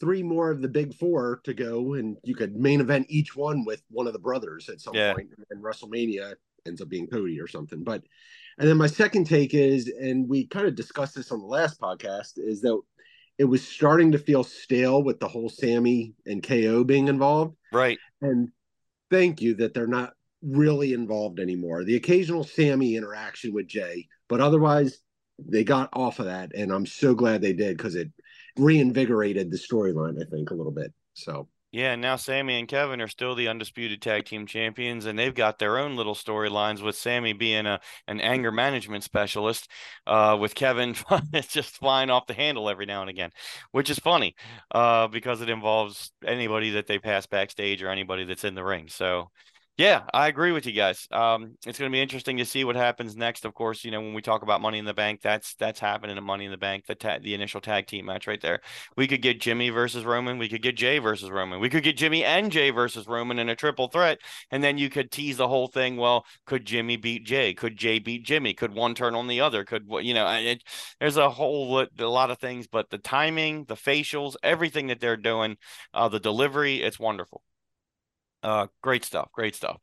three 0.00 0.22
more 0.22 0.50
of 0.50 0.62
the 0.62 0.68
big 0.68 0.94
four 0.94 1.40
to 1.44 1.54
go, 1.54 1.94
and 1.94 2.16
you 2.24 2.34
could 2.34 2.56
main 2.56 2.80
event 2.80 3.06
each 3.08 3.36
one 3.36 3.64
with 3.64 3.82
one 3.90 4.06
of 4.06 4.12
the 4.12 4.18
brothers 4.18 4.68
at 4.68 4.80
some 4.80 4.94
yeah. 4.94 5.12
point, 5.12 5.30
and 5.50 5.62
WrestleMania 5.62 6.34
ends 6.66 6.80
up 6.80 6.88
being 6.88 7.06
Cody 7.06 7.40
or 7.40 7.48
something. 7.48 7.84
But 7.84 8.02
and 8.58 8.68
then 8.68 8.76
my 8.76 8.86
second 8.86 9.24
take 9.24 9.54
is, 9.54 9.90
and 10.00 10.28
we 10.28 10.46
kind 10.46 10.66
of 10.66 10.74
discussed 10.74 11.14
this 11.14 11.32
on 11.32 11.40
the 11.40 11.46
last 11.46 11.80
podcast, 11.80 12.32
is 12.36 12.60
that 12.62 12.80
it 13.40 13.48
was 13.48 13.66
starting 13.66 14.12
to 14.12 14.18
feel 14.18 14.44
stale 14.44 15.02
with 15.02 15.18
the 15.18 15.26
whole 15.26 15.48
Sammy 15.48 16.12
and 16.26 16.42
KO 16.42 16.84
being 16.84 17.08
involved. 17.08 17.56
Right. 17.72 17.98
And 18.20 18.50
thank 19.10 19.40
you 19.40 19.54
that 19.54 19.72
they're 19.72 19.86
not 19.86 20.12
really 20.42 20.92
involved 20.92 21.40
anymore. 21.40 21.82
The 21.82 21.96
occasional 21.96 22.44
Sammy 22.44 22.96
interaction 22.96 23.54
with 23.54 23.66
Jay, 23.66 24.08
but 24.28 24.42
otherwise 24.42 24.98
they 25.38 25.64
got 25.64 25.88
off 25.94 26.18
of 26.18 26.26
that. 26.26 26.54
And 26.54 26.70
I'm 26.70 26.84
so 26.84 27.14
glad 27.14 27.40
they 27.40 27.54
did 27.54 27.78
because 27.78 27.94
it 27.94 28.10
reinvigorated 28.58 29.50
the 29.50 29.56
storyline, 29.56 30.20
I 30.20 30.28
think, 30.28 30.50
a 30.50 30.54
little 30.54 30.70
bit. 30.70 30.92
So 31.14 31.48
yeah, 31.72 31.94
now 31.94 32.16
Sammy 32.16 32.58
and 32.58 32.66
Kevin 32.66 33.00
are 33.00 33.06
still 33.08 33.36
the 33.36 33.46
undisputed 33.46 34.02
tag 34.02 34.24
team 34.24 34.44
champions, 34.46 35.06
and 35.06 35.16
they've 35.16 35.34
got 35.34 35.58
their 35.58 35.78
own 35.78 35.94
little 35.94 36.16
storylines 36.16 36.82
with 36.82 36.96
Sammy 36.96 37.32
being 37.32 37.66
a 37.66 37.80
an 38.08 38.20
anger 38.20 38.50
management 38.50 39.04
specialist, 39.04 39.68
uh, 40.06 40.36
with 40.40 40.56
Kevin 40.56 40.96
just 41.48 41.76
flying 41.76 42.10
off 42.10 42.26
the 42.26 42.34
handle 42.34 42.68
every 42.68 42.86
now 42.86 43.02
and 43.02 43.10
again, 43.10 43.30
which 43.70 43.88
is 43.88 44.00
funny, 44.00 44.34
uh, 44.72 45.06
because 45.06 45.40
it 45.40 45.48
involves 45.48 46.12
anybody 46.26 46.70
that 46.70 46.88
they 46.88 46.98
pass 46.98 47.26
backstage 47.26 47.82
or 47.82 47.88
anybody 47.88 48.24
that's 48.24 48.44
in 48.44 48.56
the 48.56 48.64
ring. 48.64 48.88
So 48.88 49.30
yeah, 49.80 50.02
I 50.12 50.28
agree 50.28 50.52
with 50.52 50.66
you 50.66 50.72
guys. 50.72 51.08
Um, 51.10 51.56
it's 51.66 51.78
going 51.78 51.90
to 51.90 51.92
be 51.92 52.02
interesting 52.02 52.36
to 52.36 52.44
see 52.44 52.64
what 52.64 52.76
happens 52.76 53.16
next. 53.16 53.46
Of 53.46 53.54
course, 53.54 53.82
you 53.82 53.90
know 53.90 54.02
when 54.02 54.12
we 54.12 54.20
talk 54.20 54.42
about 54.42 54.60
Money 54.60 54.78
in 54.78 54.84
the 54.84 54.92
Bank, 54.92 55.22
that's 55.22 55.54
that's 55.54 55.80
happening 55.80 56.18
at 56.18 56.22
Money 56.22 56.44
in 56.44 56.50
the 56.50 56.58
Bank. 56.58 56.84
The 56.84 56.94
ta- 56.94 57.18
the 57.22 57.32
initial 57.32 57.62
tag 57.62 57.86
team 57.86 58.04
match 58.04 58.26
right 58.26 58.42
there. 58.42 58.60
We 58.98 59.06
could 59.06 59.22
get 59.22 59.40
Jimmy 59.40 59.70
versus 59.70 60.04
Roman. 60.04 60.36
We 60.36 60.50
could 60.50 60.60
get 60.60 60.76
Jay 60.76 60.98
versus 60.98 61.30
Roman. 61.30 61.60
We 61.60 61.70
could 61.70 61.82
get 61.82 61.96
Jimmy 61.96 62.22
and 62.22 62.52
Jay 62.52 62.68
versus 62.68 63.08
Roman 63.08 63.38
in 63.38 63.48
a 63.48 63.56
triple 63.56 63.88
threat, 63.88 64.18
and 64.50 64.62
then 64.62 64.76
you 64.76 64.90
could 64.90 65.10
tease 65.10 65.38
the 65.38 65.48
whole 65.48 65.68
thing. 65.68 65.96
Well, 65.96 66.26
could 66.44 66.66
Jimmy 66.66 66.98
beat 66.98 67.24
Jay? 67.24 67.54
Could 67.54 67.78
Jay 67.78 67.98
beat 67.98 68.26
Jimmy? 68.26 68.52
Could 68.52 68.74
one 68.74 68.94
turn 68.94 69.14
on 69.14 69.28
the 69.28 69.40
other? 69.40 69.64
Could 69.64 69.86
you 70.02 70.12
know? 70.12 70.30
It, 70.30 70.62
there's 71.00 71.16
a 71.16 71.30
whole 71.30 71.80
a 71.80 72.04
lot 72.04 72.30
of 72.30 72.38
things, 72.38 72.66
but 72.66 72.90
the 72.90 72.98
timing, 72.98 73.64
the 73.64 73.76
facials, 73.76 74.36
everything 74.42 74.88
that 74.88 75.00
they're 75.00 75.16
doing, 75.16 75.56
uh, 75.94 76.10
the 76.10 76.20
delivery, 76.20 76.82
it's 76.82 76.98
wonderful. 76.98 77.42
Uh, 78.42 78.66
great 78.82 79.04
stuff. 79.04 79.30
Great 79.32 79.54
stuff. 79.54 79.76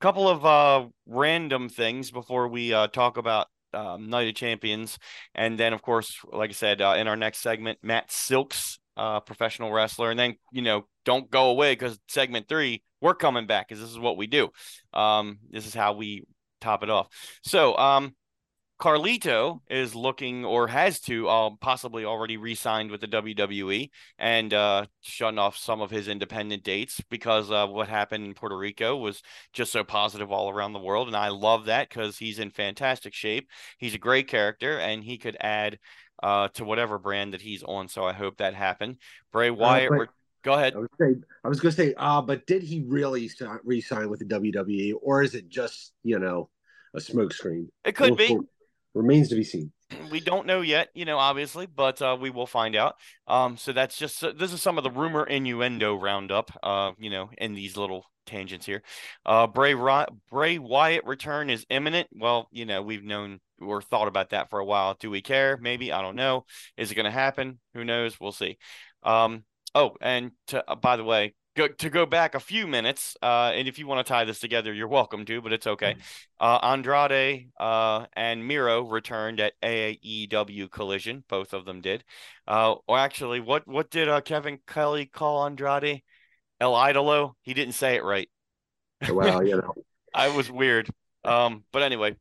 A 0.00 0.02
couple 0.02 0.28
of 0.28 0.44
uh, 0.44 0.88
random 1.06 1.68
things 1.68 2.10
before 2.10 2.48
we 2.48 2.72
uh, 2.72 2.88
talk 2.88 3.16
about 3.16 3.46
um, 3.72 4.10
Night 4.10 4.28
of 4.28 4.34
Champions, 4.34 4.98
and 5.34 5.58
then 5.58 5.72
of 5.72 5.80
course, 5.80 6.18
like 6.30 6.50
I 6.50 6.52
said, 6.52 6.82
uh, 6.82 6.94
in 6.98 7.08
our 7.08 7.16
next 7.16 7.38
segment, 7.38 7.78
Matt 7.82 8.12
Silks 8.12 8.78
uh, 8.96 9.20
professional 9.20 9.72
wrestler, 9.72 10.10
and 10.10 10.18
then 10.18 10.36
you 10.52 10.62
know 10.62 10.86
don't 11.04 11.30
go 11.30 11.50
away 11.50 11.72
because 11.72 11.98
segment 12.08 12.48
three 12.48 12.82
we're 13.00 13.14
coming 13.14 13.46
back 13.46 13.68
because 13.68 13.80
this 13.80 13.90
is 13.90 13.98
what 13.98 14.16
we 14.16 14.26
do. 14.26 14.50
Um, 14.92 15.38
this 15.50 15.66
is 15.66 15.74
how 15.74 15.94
we 15.94 16.24
top 16.60 16.82
it 16.82 16.90
off. 16.90 17.08
So 17.42 17.76
um, 17.76 18.14
Carlito 18.82 19.60
is 19.70 19.94
looking 19.94 20.44
or 20.44 20.66
has 20.66 20.98
to 21.02 21.28
uh, 21.28 21.50
possibly 21.60 22.04
already 22.04 22.36
re-signed 22.36 22.90
with 22.90 23.00
the 23.00 23.06
WWE 23.06 23.90
and 24.18 24.52
uh, 24.52 24.86
shutting 25.02 25.38
off 25.38 25.56
some 25.56 25.80
of 25.80 25.92
his 25.92 26.08
independent 26.08 26.64
dates 26.64 27.00
because 27.08 27.48
uh, 27.52 27.64
what 27.68 27.86
happened 27.86 28.24
in 28.24 28.34
Puerto 28.34 28.58
Rico 28.58 28.96
was 28.96 29.22
just 29.52 29.70
so 29.70 29.84
positive 29.84 30.32
all 30.32 30.50
around 30.50 30.72
the 30.72 30.80
world, 30.80 31.06
and 31.06 31.16
I 31.16 31.28
love 31.28 31.66
that 31.66 31.90
because 31.90 32.18
he's 32.18 32.40
in 32.40 32.50
fantastic 32.50 33.14
shape. 33.14 33.48
He's 33.78 33.94
a 33.94 33.98
great 33.98 34.26
character, 34.26 34.80
and 34.80 35.04
he 35.04 35.16
could 35.16 35.36
add 35.40 35.78
uh, 36.20 36.48
to 36.54 36.64
whatever 36.64 36.98
brand 36.98 37.34
that 37.34 37.40
he's 37.40 37.62
on. 37.62 37.86
So 37.86 38.04
I 38.04 38.12
hope 38.12 38.38
that 38.38 38.54
happened. 38.54 38.96
Bray 39.30 39.50
uh, 39.50 39.54
Wyatt. 39.54 39.90
But, 39.90 40.08
go 40.42 40.54
ahead. 40.54 40.74
I 40.74 41.48
was, 41.48 41.60
going 41.60 41.70
to 41.70 41.76
say, 41.76 41.94
uh, 41.96 42.20
but 42.20 42.48
did 42.48 42.64
he 42.64 42.82
really 42.84 43.30
re-sign 43.62 44.10
with 44.10 44.18
the 44.18 44.24
WWE, 44.24 44.94
or 45.00 45.22
is 45.22 45.36
it 45.36 45.48
just 45.48 45.92
you 46.02 46.18
know 46.18 46.50
a 46.96 46.98
smokescreen? 46.98 47.68
It 47.84 47.94
could 47.94 48.10
we'll, 48.10 48.16
be. 48.16 48.34
We'll, 48.34 48.48
remains 48.94 49.28
to 49.28 49.34
be 49.34 49.44
seen. 49.44 49.72
We 50.10 50.20
don't 50.20 50.46
know 50.46 50.62
yet, 50.62 50.88
you 50.94 51.04
know, 51.04 51.18
obviously, 51.18 51.66
but 51.66 52.00
uh, 52.00 52.16
we 52.18 52.30
will 52.30 52.46
find 52.46 52.74
out. 52.74 52.96
Um, 53.26 53.56
so 53.56 53.72
that's 53.72 53.96
just 53.96 54.22
uh, 54.24 54.32
this 54.36 54.52
is 54.52 54.62
some 54.62 54.78
of 54.78 54.84
the 54.84 54.90
rumor 54.90 55.24
innuendo 55.24 55.94
roundup, 55.94 56.50
uh, 56.62 56.92
you 56.98 57.10
know, 57.10 57.30
in 57.38 57.54
these 57.54 57.76
little 57.76 58.04
tangents 58.26 58.66
here. 58.66 58.82
Uh, 59.26 59.46
Bray 59.46 59.74
Bray 60.30 60.58
Wyatt 60.58 61.04
return 61.04 61.50
is 61.50 61.66
imminent. 61.68 62.08
Well, 62.12 62.48
you 62.52 62.64
know, 62.64 62.82
we've 62.82 63.04
known 63.04 63.40
or 63.60 63.82
thought 63.82 64.08
about 64.08 64.30
that 64.30 64.50
for 64.50 64.58
a 64.58 64.64
while. 64.64 64.96
Do 64.98 65.10
we 65.10 65.22
care? 65.22 65.58
Maybe 65.60 65.92
I 65.92 66.02
don't 66.02 66.16
know. 66.16 66.44
Is 66.76 66.90
it 66.90 66.94
going 66.94 67.04
to 67.04 67.10
happen? 67.10 67.60
Who 67.74 67.84
knows? 67.84 68.18
We'll 68.20 68.32
see. 68.32 68.58
Um, 69.02 69.44
oh, 69.74 69.96
and 70.00 70.32
to, 70.48 70.64
uh, 70.68 70.74
by 70.74 70.96
the 70.96 71.04
way, 71.04 71.34
go, 71.56 71.68
to 71.68 71.90
go 71.90 72.06
back 72.06 72.34
a 72.34 72.40
few 72.40 72.66
minutes, 72.66 73.16
uh, 73.22 73.52
and 73.54 73.68
if 73.68 73.78
you 73.78 73.86
want 73.86 74.04
to 74.04 74.10
tie 74.10 74.24
this 74.24 74.40
together, 74.40 74.72
you're 74.72 74.88
welcome 74.88 75.24
to, 75.26 75.40
but 75.40 75.52
it's 75.52 75.66
okay. 75.66 75.92
Mm-hmm. 75.92 76.00
Uh, 76.40 76.58
Andrade 76.58 77.50
uh, 77.58 78.06
and 78.14 78.46
Miro 78.46 78.82
returned 78.82 79.40
at 79.40 79.52
AEW 79.62 80.70
Collision. 80.70 81.24
Both 81.28 81.52
of 81.52 81.64
them 81.64 81.80
did. 81.80 82.04
Uh, 82.46 82.76
or 82.86 82.98
actually, 82.98 83.40
what 83.40 83.66
what 83.66 83.90
did 83.90 84.08
uh, 84.08 84.20
Kevin 84.20 84.58
Kelly 84.66 85.06
call 85.06 85.44
Andrade? 85.44 86.02
El 86.60 86.74
Idolo. 86.74 87.32
He 87.42 87.54
didn't 87.54 87.74
say 87.74 87.96
it 87.96 88.04
right. 88.04 88.28
Well, 89.10 89.44
you 89.44 89.56
know, 89.60 89.74
I 90.14 90.28
was 90.28 90.50
weird. 90.50 90.88
Um, 91.24 91.64
but 91.72 91.82
anyway, 91.82 92.16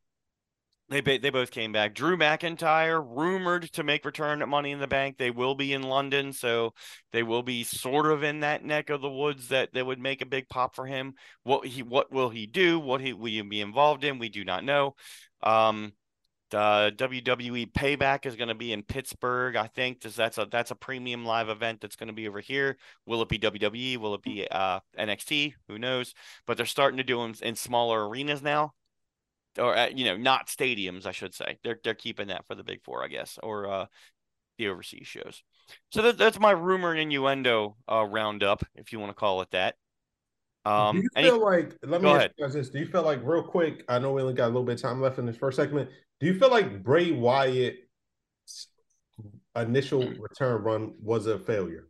they 0.91 0.99
they 0.99 1.29
both 1.29 1.51
came 1.51 1.71
back. 1.71 1.95
Drew 1.95 2.17
McIntyre 2.17 3.01
rumored 3.07 3.71
to 3.73 3.83
make 3.83 4.03
return 4.03 4.41
at 4.41 4.49
Money 4.49 4.71
in 4.71 4.79
the 4.79 4.87
Bank. 4.87 5.17
They 5.17 5.31
will 5.31 5.55
be 5.55 5.71
in 5.71 5.83
London, 5.83 6.33
so 6.33 6.73
they 7.13 7.23
will 7.23 7.43
be 7.43 7.63
sort 7.63 8.07
of 8.07 8.23
in 8.23 8.41
that 8.41 8.65
neck 8.65 8.89
of 8.89 9.01
the 9.01 9.09
woods 9.09 9.47
that 9.47 9.73
that 9.73 9.85
would 9.85 9.99
make 9.99 10.21
a 10.21 10.25
big 10.25 10.49
pop 10.49 10.75
for 10.75 10.85
him. 10.85 11.13
What 11.43 11.65
he 11.65 11.81
what 11.81 12.11
will 12.11 12.29
he 12.29 12.45
do? 12.45 12.77
What 12.77 12.99
he 12.99 13.13
will 13.13 13.27
he 13.27 13.41
be 13.41 13.61
involved 13.61 14.03
in? 14.03 14.19
We 14.19 14.27
do 14.27 14.43
not 14.43 14.65
know. 14.65 14.95
Um, 15.41 15.93
the 16.49 16.93
WWE 16.97 17.71
Payback 17.71 18.25
is 18.25 18.35
going 18.35 18.49
to 18.49 18.55
be 18.55 18.73
in 18.73 18.83
Pittsburgh. 18.83 19.55
I 19.55 19.67
think 19.67 20.01
Does 20.01 20.17
that's 20.17 20.37
a 20.37 20.45
that's 20.51 20.71
a 20.71 20.75
premium 20.75 21.23
live 21.23 21.47
event 21.47 21.79
that's 21.79 21.95
going 21.95 22.07
to 22.07 22.13
be 22.13 22.27
over 22.27 22.41
here. 22.41 22.77
Will 23.05 23.21
it 23.21 23.29
be 23.29 23.39
WWE? 23.39 23.95
Will 23.95 24.15
it 24.15 24.21
be 24.21 24.45
uh, 24.51 24.81
NXT? 24.99 25.53
Who 25.69 25.79
knows? 25.79 26.13
But 26.45 26.57
they're 26.57 26.65
starting 26.65 26.97
to 26.97 27.03
do 27.05 27.21
them 27.21 27.33
in 27.41 27.55
smaller 27.55 28.09
arenas 28.09 28.41
now 28.41 28.73
or 29.57 29.75
uh, 29.75 29.89
you 29.89 30.05
know, 30.05 30.17
not 30.17 30.47
stadiums, 30.47 31.05
I 31.05 31.11
should 31.11 31.33
say. 31.33 31.57
They're 31.63 31.79
they're 31.83 31.93
keeping 31.93 32.27
that 32.27 32.45
for 32.47 32.55
the 32.55 32.63
big 32.63 32.83
four, 32.83 33.03
I 33.03 33.07
guess, 33.07 33.37
or 33.41 33.69
uh, 33.69 33.85
the 34.57 34.67
overseas 34.67 35.07
shows. 35.07 35.43
So 35.91 36.01
that, 36.01 36.17
that's 36.17 36.39
my 36.39 36.51
rumor 36.51 36.91
and 36.91 36.99
innuendo 36.99 37.75
uh, 37.89 38.03
roundup, 38.03 38.63
if 38.75 38.91
you 38.91 38.99
want 38.99 39.11
to 39.11 39.15
call 39.15 39.41
it 39.41 39.51
that. 39.51 39.75
Um, 40.63 40.97
do 40.97 41.01
you 41.01 41.09
any... 41.15 41.29
feel 41.29 41.43
like? 41.43 41.77
Let 41.83 42.01
me 42.01 42.09
ask 42.09 42.17
ahead. 42.17 42.33
you 42.37 42.45
guys 42.45 42.53
this: 42.53 42.69
Do 42.69 42.79
you 42.79 42.85
feel 42.85 43.03
like, 43.03 43.19
real 43.23 43.43
quick? 43.43 43.83
I 43.87 43.99
know 43.99 44.13
we 44.13 44.21
only 44.21 44.33
got 44.33 44.45
a 44.45 44.47
little 44.47 44.63
bit 44.63 44.75
of 44.75 44.81
time 44.81 45.01
left 45.01 45.17
in 45.17 45.25
this 45.25 45.37
first 45.37 45.57
segment. 45.57 45.89
Do 46.19 46.27
you 46.27 46.37
feel 46.37 46.51
like 46.51 46.83
Bray 46.83 47.11
Wyatt's 47.11 47.77
initial 49.55 50.07
return 50.07 50.61
run 50.63 50.93
was 51.01 51.25
a 51.25 51.39
failure? 51.39 51.87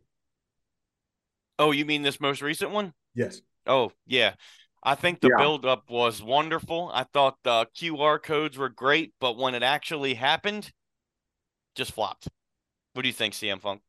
Oh, 1.58 1.70
you 1.70 1.84
mean 1.84 2.02
this 2.02 2.20
most 2.20 2.40
recent 2.40 2.70
one? 2.70 2.94
Yes. 3.14 3.42
Oh, 3.66 3.92
yeah. 4.06 4.34
I 4.82 4.94
think 4.96 5.20
the 5.20 5.28
yeah. 5.28 5.42
buildup 5.42 5.90
was 5.90 6.22
wonderful. 6.22 6.90
I 6.92 7.04
thought 7.04 7.36
the 7.44 7.66
QR 7.76 8.20
codes 8.20 8.58
were 8.58 8.68
great, 8.68 9.12
but 9.20 9.36
when 9.36 9.54
it 9.54 9.62
actually 9.62 10.14
happened, 10.14 10.72
just 11.76 11.92
flopped. 11.92 12.28
What 12.94 13.02
do 13.02 13.08
you 13.08 13.12
think, 13.14 13.34
CM 13.34 13.60
Funk? 13.60 13.80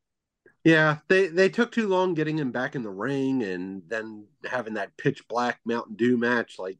Yeah, 0.63 0.99
they 1.09 1.27
they 1.27 1.49
took 1.49 1.71
too 1.71 1.87
long 1.87 2.13
getting 2.13 2.37
him 2.37 2.51
back 2.51 2.75
in 2.75 2.83
the 2.83 2.89
ring, 2.89 3.43
and 3.43 3.81
then 3.87 4.27
having 4.45 4.75
that 4.75 4.95
pitch 4.97 5.27
black 5.27 5.59
Mountain 5.65 5.95
Dew 5.95 6.17
match. 6.17 6.57
Like, 6.57 6.77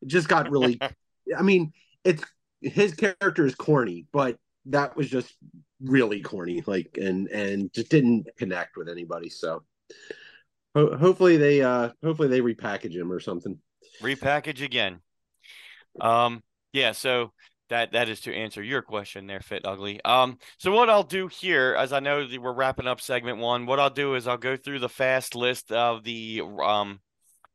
it 0.00 0.08
just 0.08 0.28
got 0.28 0.50
really. 0.50 0.80
I 1.36 1.42
mean, 1.42 1.72
it's 2.04 2.24
his 2.62 2.94
character 2.94 3.44
is 3.44 3.54
corny, 3.54 4.06
but 4.12 4.38
that 4.66 4.96
was 4.96 5.10
just 5.10 5.34
really 5.82 6.22
corny. 6.22 6.62
Like, 6.66 6.96
and 6.98 7.28
and 7.28 7.70
just 7.74 7.90
didn't 7.90 8.28
connect 8.38 8.78
with 8.78 8.88
anybody. 8.88 9.28
So 9.28 9.64
Ho- 10.74 10.96
hopefully 10.96 11.36
they 11.36 11.62
uh 11.62 11.90
hopefully 12.02 12.28
they 12.28 12.40
repackage 12.40 12.94
him 12.94 13.12
or 13.12 13.20
something. 13.20 13.58
Repackage 14.02 14.62
again. 14.62 15.00
Um 16.00 16.42
yeah, 16.72 16.92
so 16.92 17.32
that 17.70 17.92
that 17.92 18.08
is 18.08 18.20
to 18.22 18.34
answer 18.34 18.62
your 18.62 18.82
question 18.82 19.26
there, 19.26 19.40
Fit 19.40 19.64
Ugly. 19.64 20.04
Um, 20.04 20.38
so 20.58 20.72
what 20.72 20.90
I'll 20.90 21.02
do 21.02 21.28
here, 21.28 21.74
as 21.78 21.92
I 21.92 22.00
know 22.00 22.26
that 22.26 22.42
we're 22.42 22.52
wrapping 22.52 22.86
up 22.86 23.00
segment 23.00 23.38
one, 23.38 23.64
what 23.64 23.80
I'll 23.80 23.90
do 23.90 24.14
is 24.16 24.26
I'll 24.26 24.36
go 24.36 24.56
through 24.56 24.80
the 24.80 24.88
fast 24.88 25.34
list 25.34 25.72
of 25.72 26.04
the 26.04 26.42
um 26.62 27.00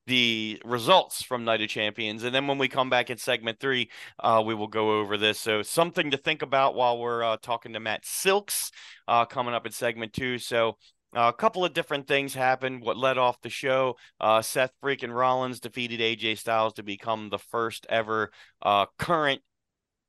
the 0.08 0.62
results 0.64 1.24
from 1.24 1.46
Night 1.46 1.62
of 1.62 1.70
Champions, 1.70 2.24
and 2.24 2.34
then 2.34 2.46
when 2.48 2.60
we 2.60 2.68
come 2.68 2.90
back 2.92 3.10
in 3.10 3.18
segment 3.18 3.60
three, 3.60 3.90
uh, 4.20 4.42
we 4.46 4.54
will 4.54 4.68
go 4.68 5.00
over 5.00 5.18
this. 5.18 5.40
So 5.40 5.64
something 5.64 6.12
to 6.12 6.18
think 6.18 6.44
about 6.44 6.76
while 6.76 7.00
we're 7.00 7.24
uh, 7.24 7.38
talking 7.42 7.74
to 7.74 7.80
Matt 7.80 8.06
Silks, 8.06 8.72
uh, 9.08 9.26
coming 9.26 9.56
up 9.56 9.66
in 9.66 9.72
segment 9.72 10.14
two. 10.14 10.38
So 10.38 10.78
a 11.16 11.34
couple 11.34 11.64
of 11.64 11.74
different 11.74 12.08
things 12.08 12.34
happened. 12.34 12.82
What 12.82 12.98
led 12.98 13.18
off 13.18 13.42
the 13.42 13.50
show, 13.50 13.96
uh, 14.20 14.42
Seth 14.42 14.74
freaking 14.84 15.16
Rollins 15.16 15.60
defeated 15.60 16.02
AJ 16.02 16.38
Styles 16.38 16.74
to 16.74 16.84
become 16.84 17.30
the 17.30 17.40
first 17.40 17.86
ever 17.90 18.32
uh, 18.62 18.86
current 19.00 19.42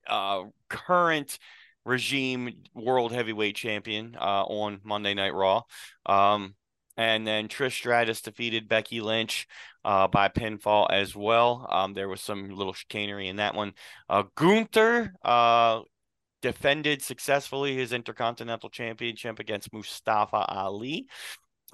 uh, 0.08 0.44
current 0.68 1.38
regime 1.84 2.64
world 2.74 3.12
heavyweight 3.12 3.54
champion 3.54 4.16
uh, 4.20 4.42
on 4.44 4.80
Monday 4.82 5.14
Night 5.14 5.34
Raw. 5.34 5.62
Um, 6.04 6.56
and 6.96 7.26
then 7.26 7.48
Trish 7.48 7.72
Stratus 7.72 8.22
defeated 8.22 8.68
Becky 8.68 9.00
Lynch 9.00 9.46
uh, 9.84 10.08
by 10.08 10.28
pinfall 10.28 10.90
as 10.90 11.14
well. 11.14 11.66
Um, 11.70 11.92
there 11.92 12.08
was 12.08 12.20
some 12.20 12.48
little 12.48 12.72
chicanery 12.72 13.28
in 13.28 13.36
that 13.36 13.54
one. 13.54 13.74
Gunther 14.34 15.12
defended 16.42 17.02
successfully 17.02 17.76
his 17.76 17.92
Intercontinental 17.92 18.70
Championship 18.70 19.38
against 19.38 19.72
Mustafa 19.72 20.44
Ali. 20.48 21.06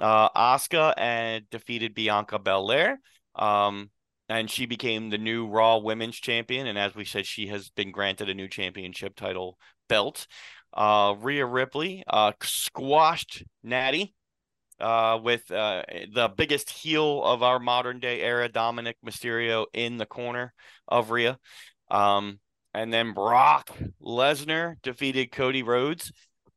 Uh, 0.01 0.29
Asuka 0.31 0.95
and 0.97 1.49
defeated 1.51 1.95
Bianca 1.95 2.39
Belair. 2.39 2.99
Um, 3.35 3.91
and 4.29 4.51
she 4.51 4.67
became 4.67 5.11
the 5.11 5.19
new 5.19 5.47
Raw 5.47 5.79
Women's 5.79 6.17
Champion. 6.17 6.67
And 6.67 6.79
as 6.79 6.95
we 6.95 7.05
said, 7.05 7.27
she 7.27 7.49
has 7.49 7.69
been 7.71 7.93
granted 7.93 8.29
a 8.29 8.35
new 8.35 8.49
championship 8.49 9.15
title 9.15 9.59
belt. 9.89 10.27
Uh, 10.73 11.15
Rhea 11.19 11.45
Ripley 11.45 12.03
uh, 12.07 12.33
squashed 12.43 13.45
Natty 13.63 14.15
uh, 14.81 15.19
with 15.23 15.51
uh, 15.51 15.83
the 16.13 16.29
biggest 16.29 16.71
heel 16.71 17.23
of 17.23 17.43
our 17.43 17.59
modern 17.59 18.01
day 18.01 18.21
era, 18.23 18.49
Dominik 18.49 18.95
Mysterio, 19.05 19.67
in 19.75 19.99
the 19.99 20.07
corner 20.07 20.55
of 20.89 21.11
Rhea. 21.11 21.39
Um, 21.91 22.39
and 22.75 22.93
then 22.93 23.13
Brock 23.13 23.71
Lesnar 24.03 24.77
defeated 24.83 25.33
Cody 25.33 25.63
Rhodes 25.63 26.13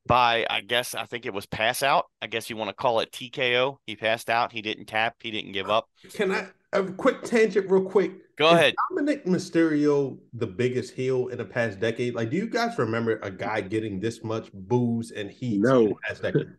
by, 0.06 0.45
I 0.49 0.62
guess, 0.62 0.93
I 0.93 1.06
think 1.06 1.25
it 1.25 1.34
was 1.34 1.45
pass 1.45 1.82
out. 1.82 2.06
I 2.21 2.28
guess 2.28 2.49
you 2.49 2.58
want 2.58 2.69
to 2.69 2.75
call 2.75 2.99
it 2.99 3.12
TKO. 3.12 3.78
He 3.88 3.95
passed 3.95 4.30
out. 4.30 4.51
He 4.51 4.62
didn't 4.62 4.86
tap. 4.86 5.15
He 5.21 5.32
didn't 5.32 5.51
give 5.51 5.69
up. 5.69 5.89
Can 6.13 6.32
I 6.32 6.47
a 6.73 6.84
quick 6.84 7.23
tangent, 7.23 7.69
real 7.69 7.84
quick? 7.84 8.36
Go 8.38 8.47
Is 8.47 8.54
ahead. 8.54 8.75
Dominik 8.91 9.25
Mysterio, 9.25 10.17
the 10.34 10.47
biggest 10.47 10.93
heel 10.93 11.30
in 11.30 11.38
the 11.38 11.45
past 11.45 11.80
decade. 11.80 12.15
Like, 12.15 12.30
do 12.30 12.38
you 12.38 12.47
guys 12.47 12.78
remember 12.78 13.19
a 13.23 13.32
guy 13.32 13.62
getting 13.62 13.99
this 13.99 14.23
much 14.23 14.51
boos 14.54 15.12
and 15.12 15.32
heat 15.32 15.62
no. 15.62 15.82
in 15.82 15.89
the 15.89 15.95
past 16.08 16.21
decade? 16.21 16.47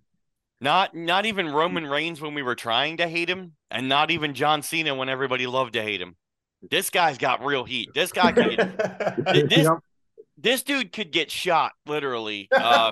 Not 0.58 0.94
not 0.94 1.26
even 1.26 1.52
Roman 1.52 1.86
Reigns 1.86 2.22
when 2.22 2.32
we 2.32 2.40
were 2.40 2.54
trying 2.54 2.96
to 2.96 3.06
hate 3.06 3.28
him, 3.28 3.52
and 3.70 3.90
not 3.90 4.10
even 4.10 4.32
John 4.32 4.62
Cena 4.62 4.94
when 4.94 5.10
everybody 5.10 5.46
loved 5.46 5.74
to 5.74 5.82
hate 5.82 6.00
him. 6.00 6.16
This 6.62 6.90
guy's 6.90 7.18
got 7.18 7.44
real 7.44 7.64
heat. 7.64 7.90
This 7.94 8.12
guy 8.12 8.32
can 8.32 8.56
get, 8.56 9.24
this, 9.48 9.68
this 10.38 10.62
dude 10.62 10.92
could 10.92 11.12
get 11.12 11.30
shot 11.30 11.72
literally 11.86 12.48
uh, 12.52 12.90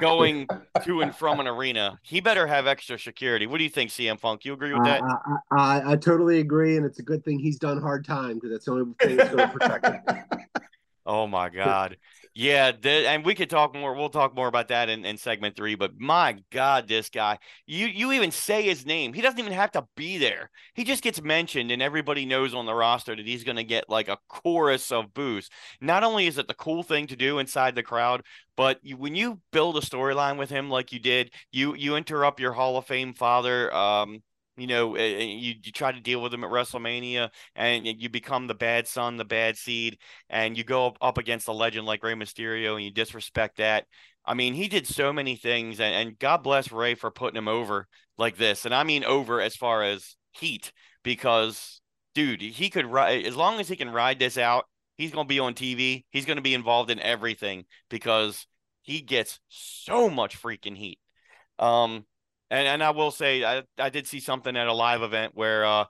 going 0.00 0.46
to 0.84 1.02
and 1.02 1.14
from 1.14 1.40
an 1.40 1.46
arena. 1.46 1.98
He 2.02 2.20
better 2.20 2.46
have 2.46 2.66
extra 2.66 2.98
security. 2.98 3.46
What 3.46 3.58
do 3.58 3.64
you 3.64 3.70
think, 3.70 3.90
CM 3.90 4.18
Funk? 4.18 4.44
You 4.44 4.52
agree 4.52 4.72
with 4.72 4.84
that? 4.84 5.02
I, 5.02 5.56
I, 5.56 5.92
I 5.92 5.96
totally 5.96 6.40
agree, 6.40 6.76
and 6.76 6.86
it's 6.86 6.98
a 6.98 7.02
good 7.02 7.24
thing 7.24 7.38
he's 7.38 7.58
done 7.58 7.80
hard 7.80 8.04
time 8.04 8.34
because 8.34 8.50
that's 8.50 8.64
the 8.66 8.72
only 8.72 8.94
thing 9.00 9.16
that's 9.16 9.34
going 9.34 9.48
to 9.48 9.58
protect 9.58 9.86
him. 9.86 10.24
Oh 11.10 11.26
my 11.26 11.48
God. 11.48 11.96
Yeah, 12.40 12.70
and 12.84 13.24
we 13.24 13.34
could 13.34 13.50
talk 13.50 13.74
more. 13.74 13.94
We'll 13.96 14.10
talk 14.10 14.32
more 14.32 14.46
about 14.46 14.68
that 14.68 14.88
in, 14.88 15.04
in 15.04 15.16
segment 15.18 15.56
three. 15.56 15.74
But 15.74 15.98
my 15.98 16.36
God, 16.52 16.86
this 16.86 17.08
guy, 17.10 17.38
you 17.66 17.88
you 17.88 18.12
even 18.12 18.30
say 18.30 18.62
his 18.62 18.86
name. 18.86 19.12
He 19.12 19.20
doesn't 19.22 19.40
even 19.40 19.52
have 19.52 19.72
to 19.72 19.88
be 19.96 20.18
there. 20.18 20.48
He 20.74 20.84
just 20.84 21.02
gets 21.02 21.20
mentioned, 21.20 21.72
and 21.72 21.82
everybody 21.82 22.26
knows 22.26 22.54
on 22.54 22.64
the 22.64 22.74
roster 22.74 23.16
that 23.16 23.26
he's 23.26 23.42
going 23.42 23.56
to 23.56 23.64
get 23.64 23.90
like 23.90 24.06
a 24.06 24.18
chorus 24.28 24.92
of 24.92 25.12
boos. 25.14 25.50
Not 25.80 26.04
only 26.04 26.28
is 26.28 26.38
it 26.38 26.46
the 26.46 26.54
cool 26.54 26.84
thing 26.84 27.08
to 27.08 27.16
do 27.16 27.40
inside 27.40 27.74
the 27.74 27.82
crowd, 27.82 28.22
but 28.56 28.78
you, 28.84 28.96
when 28.96 29.16
you 29.16 29.40
build 29.50 29.76
a 29.76 29.80
storyline 29.80 30.38
with 30.38 30.48
him 30.48 30.70
like 30.70 30.92
you 30.92 31.00
did, 31.00 31.32
you 31.50 31.74
you 31.74 31.96
interrupt 31.96 32.38
your 32.38 32.52
Hall 32.52 32.76
of 32.76 32.86
Fame 32.86 33.14
father. 33.14 33.74
Um, 33.74 34.22
you 34.58 34.66
know, 34.66 34.96
you, 34.96 35.54
you 35.62 35.72
try 35.72 35.92
to 35.92 36.00
deal 36.00 36.20
with 36.20 36.34
him 36.34 36.44
at 36.44 36.50
WrestleMania 36.50 37.30
and 37.54 37.86
you 37.86 38.08
become 38.08 38.46
the 38.46 38.54
bad 38.54 38.86
son, 38.86 39.16
the 39.16 39.24
bad 39.24 39.56
seed, 39.56 39.98
and 40.28 40.56
you 40.56 40.64
go 40.64 40.94
up 41.00 41.18
against 41.18 41.48
a 41.48 41.52
legend 41.52 41.86
like 41.86 42.02
Rey 42.02 42.14
Mysterio 42.14 42.74
and 42.74 42.84
you 42.84 42.90
disrespect 42.90 43.58
that. 43.58 43.86
I 44.24 44.34
mean, 44.34 44.54
he 44.54 44.68
did 44.68 44.86
so 44.86 45.12
many 45.12 45.36
things, 45.36 45.80
and, 45.80 45.94
and 45.94 46.18
God 46.18 46.42
bless 46.42 46.70
Rey 46.70 46.94
for 46.94 47.10
putting 47.10 47.38
him 47.38 47.48
over 47.48 47.86
like 48.18 48.36
this. 48.36 48.64
And 48.64 48.74
I 48.74 48.84
mean 48.84 49.04
over 49.04 49.40
as 49.40 49.56
far 49.56 49.82
as 49.82 50.16
heat, 50.32 50.72
because 51.02 51.80
dude, 52.14 52.42
he 52.42 52.68
could 52.68 52.86
ride 52.86 53.24
as 53.24 53.36
long 53.36 53.60
as 53.60 53.68
he 53.68 53.76
can 53.76 53.90
ride 53.90 54.18
this 54.18 54.36
out. 54.36 54.64
He's 54.96 55.12
going 55.12 55.26
to 55.26 55.32
be 55.32 55.38
on 55.38 55.54
TV. 55.54 56.04
He's 56.10 56.26
going 56.26 56.36
to 56.36 56.42
be 56.42 56.54
involved 56.54 56.90
in 56.90 56.98
everything 56.98 57.64
because 57.88 58.46
he 58.82 59.00
gets 59.00 59.38
so 59.48 60.10
much 60.10 60.40
freaking 60.40 60.76
heat. 60.76 60.98
Um, 61.58 62.04
and 62.50 62.66
and 62.68 62.82
I 62.82 62.90
will 62.90 63.10
say 63.10 63.44
I, 63.44 63.62
I 63.78 63.90
did 63.90 64.06
see 64.06 64.20
something 64.20 64.56
at 64.56 64.66
a 64.66 64.72
live 64.72 65.02
event 65.02 65.32
where 65.34 65.64
uh 65.64 65.84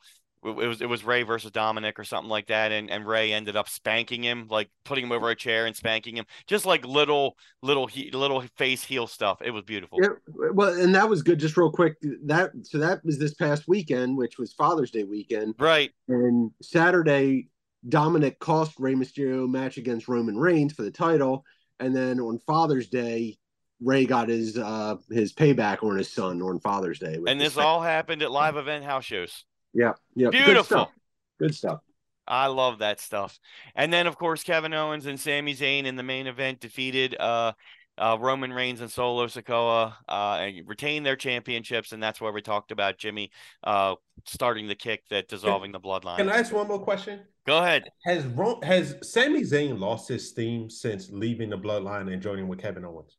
it 0.44 0.54
was 0.54 0.80
it 0.80 0.88
was 0.88 1.04
Rey 1.04 1.22
versus 1.22 1.50
Dominik 1.50 1.98
or 1.98 2.04
something 2.04 2.30
like 2.30 2.46
that, 2.46 2.70
and 2.72 2.90
and 2.90 3.06
Rey 3.06 3.32
ended 3.32 3.56
up 3.56 3.68
spanking 3.68 4.22
him, 4.22 4.46
like 4.48 4.70
putting 4.84 5.04
him 5.04 5.12
over 5.12 5.30
a 5.30 5.34
chair 5.36 5.66
and 5.66 5.74
spanking 5.74 6.16
him, 6.16 6.26
just 6.46 6.64
like 6.64 6.86
little 6.86 7.36
little 7.62 7.90
little 8.12 8.42
face 8.56 8.84
heel 8.84 9.06
stuff. 9.06 9.42
It 9.42 9.50
was 9.50 9.64
beautiful. 9.64 9.98
Yeah, 10.00 10.10
well, 10.52 10.78
and 10.80 10.94
that 10.94 11.08
was 11.08 11.22
good. 11.22 11.40
Just 11.40 11.56
real 11.56 11.72
quick, 11.72 11.96
that 12.26 12.52
so 12.62 12.78
that 12.78 13.04
was 13.04 13.18
this 13.18 13.34
past 13.34 13.64
weekend, 13.66 14.16
which 14.16 14.38
was 14.38 14.52
Father's 14.52 14.90
Day 14.90 15.04
weekend, 15.04 15.54
right? 15.58 15.90
And 16.08 16.52
Saturday, 16.62 17.48
Dominik 17.88 18.38
cost 18.38 18.74
Rey 18.78 18.94
Mysterio 18.94 19.48
match 19.48 19.76
against 19.76 20.08
Roman 20.08 20.38
Reigns 20.38 20.72
for 20.72 20.82
the 20.82 20.90
title, 20.90 21.44
and 21.80 21.94
then 21.94 22.20
on 22.20 22.38
Father's 22.38 22.88
Day, 22.88 23.38
Rey 23.82 24.06
got 24.06 24.28
his 24.28 24.58
uh 24.58 24.96
his 25.10 25.32
payback 25.32 25.82
on 25.82 25.96
his 25.96 26.12
son 26.12 26.42
on 26.42 26.60
Father's 26.60 26.98
Day. 26.98 27.18
And 27.26 27.40
this 27.40 27.56
all 27.56 27.80
happened 27.80 28.22
at 28.22 28.30
live 28.30 28.56
event 28.56 28.84
house 28.84 29.04
shows. 29.04 29.44
Yeah, 29.72 29.92
yeah, 30.14 30.30
beautiful, 30.30 30.56
good 30.56 30.64
stuff. 30.64 30.90
Good 31.38 31.54
stuff. 31.54 31.80
I 32.26 32.46
love 32.46 32.80
that 32.80 33.00
stuff. 33.00 33.38
And 33.74 33.92
then 33.92 34.06
of 34.06 34.18
course 34.18 34.42
Kevin 34.42 34.74
Owens 34.74 35.06
and 35.06 35.18
Sami 35.18 35.54
Zayn 35.54 35.84
in 35.84 35.96
the 35.96 36.02
main 36.02 36.26
event 36.26 36.60
defeated 36.60 37.16
uh, 37.18 37.52
uh, 37.98 38.16
Roman 38.20 38.52
Reigns 38.52 38.80
and 38.80 38.90
Solo 38.90 39.26
Sikoa 39.26 39.94
uh, 40.08 40.38
and 40.40 40.68
retain 40.68 41.02
their 41.02 41.16
championships, 41.16 41.92
and 41.92 42.02
that's 42.02 42.20
where 42.20 42.32
we 42.32 42.42
talked 42.42 42.70
about 42.70 42.98
Jimmy 42.98 43.30
uh, 43.64 43.96
starting 44.24 44.68
the 44.68 44.74
kick 44.74 45.02
that 45.10 45.28
dissolving 45.28 45.72
can, 45.72 45.80
the 45.80 45.88
bloodline. 45.88 46.18
Can 46.18 46.28
I 46.28 46.38
ask 46.38 46.52
one 46.52 46.68
more 46.68 46.78
question? 46.78 47.20
Go 47.46 47.58
ahead. 47.58 47.90
Has 48.04 48.24
has 48.62 48.94
Sami 49.02 49.42
Zayn 49.42 49.78
lost 49.78 50.08
his 50.08 50.28
steam 50.28 50.70
since 50.70 51.10
leaving 51.10 51.50
the 51.50 51.58
bloodline 51.58 52.12
and 52.12 52.22
joining 52.22 52.46
with 52.48 52.60
Kevin 52.60 52.84
Owens? 52.84 53.16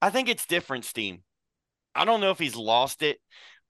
I 0.00 0.10
think 0.10 0.28
it's 0.28 0.46
different 0.46 0.84
steam. 0.84 1.22
I 1.94 2.04
don't 2.04 2.20
know 2.20 2.30
if 2.30 2.38
he's 2.38 2.56
lost 2.56 3.02
it, 3.02 3.18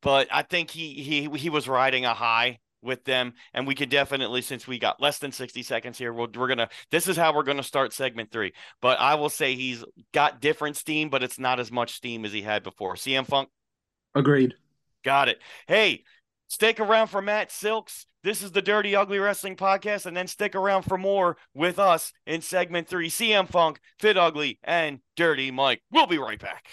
but 0.03 0.29
I 0.31 0.43
think 0.43 0.71
he 0.71 0.95
he 0.95 1.29
he 1.39 1.51
was 1.51 1.69
riding 1.69 2.05
a 2.05 2.15
high 2.15 2.59
with 2.83 3.05
them 3.05 3.33
and 3.55 3.67
we 3.67 3.75
could 3.75 3.89
definitely 3.89 4.41
since 4.41 4.67
we 4.67 4.79
got 4.79 5.01
less 5.03 5.19
than 5.19 5.33
60 5.33 5.65
seconds 5.65 5.99
here 5.99 6.13
we're, 6.13 6.29
we're 6.37 6.47
gonna 6.47 6.69
this 6.93 7.09
is 7.09 7.17
how 7.17 7.35
we're 7.35 7.43
gonna 7.43 7.63
start 7.63 7.93
segment 7.93 8.31
three. 8.31 8.53
But 8.81 9.01
i 9.01 9.17
will 9.17 9.31
say 9.31 9.55
he's 9.55 9.85
got 10.13 10.41
different 10.41 10.77
steam 10.77 11.11
but 11.11 11.23
it's 11.23 11.39
not 11.39 11.59
as 11.59 11.73
much 11.73 11.95
steam 11.95 12.25
as 12.25 12.33
he 12.33 12.43
had 12.43 12.63
before. 12.63 12.95
Cm 12.95 13.27
funk? 13.27 13.49
Agreed. 14.15 14.55
Got 15.05 15.29
it. 15.29 15.39
Hey 15.67 16.05
stick 16.49 16.81
around 16.81 17.07
for 17.07 17.23
matt 17.23 17.53
silks 17.53 18.07
this 18.25 18.43
is 18.43 18.51
the 18.51 18.61
Dirty 18.61 18.97
Ugly 18.97 19.21
Wrestling 19.21 19.55
Podcast, 19.55 20.05
and 20.05 20.17
then 20.17 20.27
stick 20.27 20.57
around 20.57 20.83
for 20.83 20.99
more 20.99 21.37
with 21.55 21.79
us 21.79 22.13
in 22.27 22.43
segment 22.43 22.89
three 22.89 23.09
CM 23.09 23.49
Funk, 23.49 23.79
Fit 24.01 24.19
Ugly, 24.19 24.59
and 24.65 24.99
Dirty 25.17 25.53
Mike. 25.53 25.83
We'll 25.93 26.09
be 26.09 26.19
right 26.19 26.39
back. 26.39 26.67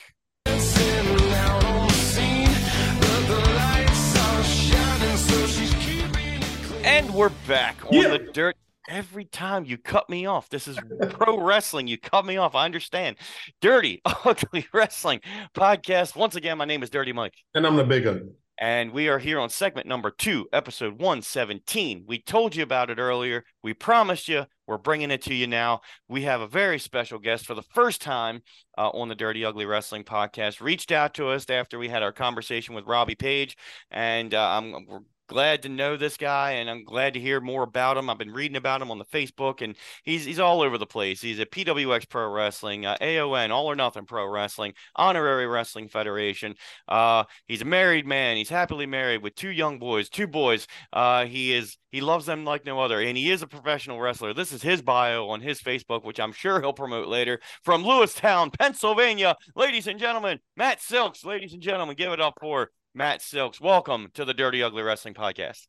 And 6.83 7.13
we're 7.13 7.29
back 7.47 7.85
on 7.85 7.93
yeah. 7.93 8.07
the 8.09 8.19
dirt. 8.33 8.55
Every 8.89 9.25
time 9.25 9.65
you 9.65 9.77
cut 9.77 10.09
me 10.09 10.25
off, 10.25 10.49
this 10.49 10.67
is 10.67 10.79
pro 11.09 11.39
wrestling. 11.39 11.87
You 11.87 11.97
cut 11.99 12.25
me 12.25 12.37
off. 12.37 12.55
I 12.55 12.65
understand. 12.65 13.17
Dirty 13.61 14.01
Ugly 14.25 14.67
Wrestling 14.73 15.21
Podcast. 15.55 16.15
Once 16.15 16.35
again, 16.35 16.57
my 16.57 16.65
name 16.65 16.83
is 16.83 16.89
Dirty 16.89 17.13
Mike. 17.13 17.35
And 17.53 17.65
I'm 17.67 17.75
the 17.75 17.83
big 17.83 18.07
ugly. 18.07 18.33
And 18.57 18.91
we 18.91 19.09
are 19.09 19.19
here 19.19 19.39
on 19.39 19.49
segment 19.49 19.85
number 19.85 20.09
two, 20.09 20.47
episode 20.53 20.93
117. 20.93 22.05
We 22.07 22.21
told 22.21 22.55
you 22.55 22.63
about 22.63 22.89
it 22.89 22.99
earlier. 22.99 23.43
We 23.61 23.73
promised 23.73 24.29
you. 24.29 24.45
We're 24.65 24.77
bringing 24.77 25.11
it 25.11 25.21
to 25.23 25.33
you 25.33 25.45
now. 25.45 25.81
We 26.07 26.21
have 26.21 26.39
a 26.39 26.47
very 26.47 26.79
special 26.79 27.19
guest 27.19 27.45
for 27.45 27.53
the 27.53 27.61
first 27.61 28.01
time 28.01 28.41
uh, 28.77 28.89
on 28.89 29.09
the 29.09 29.15
Dirty 29.15 29.43
Ugly 29.43 29.65
Wrestling 29.65 30.05
podcast. 30.05 30.61
Reached 30.61 30.91
out 30.93 31.13
to 31.15 31.27
us 31.27 31.49
after 31.49 31.77
we 31.77 31.89
had 31.89 32.01
our 32.01 32.13
conversation 32.13 32.75
with 32.75 32.85
Robbie 32.85 33.15
Page, 33.15 33.57
and 33.91 34.33
uh, 34.33 34.49
I'm 34.57 34.85
we're 34.87 34.99
glad 35.27 35.63
to 35.63 35.69
know 35.69 35.97
this 35.97 36.17
guy 36.17 36.51
and 36.51 36.69
I'm 36.69 36.83
glad 36.83 37.13
to 37.13 37.19
hear 37.19 37.41
more 37.41 37.63
about 37.63 37.97
him. 37.97 38.09
I've 38.09 38.17
been 38.17 38.33
reading 38.33 38.57
about 38.57 38.81
him 38.81 38.91
on 38.91 38.99
the 38.99 39.05
Facebook 39.05 39.61
and 39.61 39.75
he's 40.03 40.25
he's 40.25 40.39
all 40.39 40.61
over 40.61 40.77
the 40.77 40.85
place. 40.85 41.21
He's 41.21 41.39
at 41.39 41.51
PWX 41.51 42.09
Pro 42.09 42.29
Wrestling, 42.29 42.85
uh, 42.85 42.97
AON, 43.01 43.51
All 43.51 43.67
or 43.67 43.75
Nothing 43.75 44.05
Pro 44.05 44.27
Wrestling, 44.27 44.73
Honorary 44.95 45.47
Wrestling 45.47 45.87
Federation. 45.87 46.55
Uh, 46.87 47.23
he's 47.47 47.61
a 47.61 47.65
married 47.65 48.05
man. 48.05 48.37
He's 48.37 48.49
happily 48.49 48.85
married 48.85 49.23
with 49.23 49.35
two 49.35 49.49
young 49.49 49.79
boys, 49.79 50.09
two 50.09 50.27
boys. 50.27 50.67
Uh, 50.93 51.25
he 51.25 51.53
is 51.53 51.77
he 51.91 52.01
loves 52.01 52.25
them 52.25 52.45
like 52.45 52.65
no 52.65 52.79
other 52.79 52.99
and 52.99 53.17
he 53.17 53.31
is 53.31 53.41
a 53.41 53.47
professional 53.47 53.99
wrestler. 53.99 54.33
This 54.33 54.51
is 54.51 54.61
his 54.61 54.81
bio 54.81 55.29
on 55.29 55.41
his 55.41 55.61
Facebook, 55.61 56.03
which 56.03 56.19
I'm 56.19 56.33
sure 56.33 56.59
he'll 56.59 56.73
promote 56.73 57.07
later. 57.07 57.39
From 57.63 57.83
Lewistown, 57.83 58.57
Pennsylvania, 58.57 59.35
ladies 59.55 59.87
and 59.87 59.99
gentlemen, 59.99 60.39
Matt 60.57 60.81
Silks, 60.81 61.23
ladies 61.23 61.53
and 61.53 61.61
gentlemen, 61.61 61.95
give 61.95 62.11
it 62.11 62.21
up 62.21 62.35
for 62.39 62.69
Matt 62.97 63.21
Silks. 63.21 63.59
Welcome 63.59 64.09
to 64.13 64.23
the 64.23 64.33
Dirty 64.33 64.63
Ugly 64.63 64.81
Wrestling 64.81 65.15
Podcast. 65.15 65.67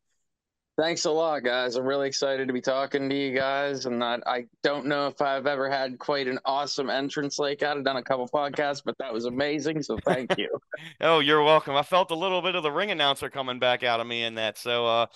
Thanks 0.79 1.07
a 1.07 1.11
lot, 1.11 1.43
guys. 1.43 1.75
I'm 1.75 1.85
really 1.85 2.07
excited 2.07 2.47
to 2.47 2.55
be 2.55 2.61
talking 2.61 3.09
to 3.09 3.17
you 3.17 3.35
guys. 3.37 3.87
And 3.87 4.05
I, 4.05 4.19
I 4.25 4.45
don't 4.63 4.87
know 4.87 5.09
if 5.09 5.21
I've 5.21 5.49
ever 5.49 5.69
had 5.69 5.99
quite 5.99 6.29
an 6.29 6.39
awesome 6.45 6.89
entrance 6.89 7.41
like 7.41 7.59
that. 7.59 7.77
I've 7.77 7.85
done 7.85 7.97
a 7.97 8.03
couple 8.03 8.29
podcasts, 8.29 8.81
but 8.85 8.97
that 8.99 9.13
was 9.13 9.25
amazing. 9.25 9.83
So 9.83 9.99
thank 10.07 10.39
you. 10.39 10.57
oh, 11.01 11.19
you're 11.19 11.43
welcome. 11.43 11.75
I 11.75 11.83
felt 11.83 12.13
a 12.13 12.15
little 12.15 12.43
bit 12.43 12.55
of 12.55 12.63
the 12.63 12.71
ring 12.71 12.93
announcer 12.93 13.29
coming 13.29 13.59
back 13.59 13.83
out 13.83 13.99
of 13.99 14.07
me 14.07 14.23
in 14.23 14.37
that. 14.37 14.57
So, 14.57 14.87
uh, 14.87 15.07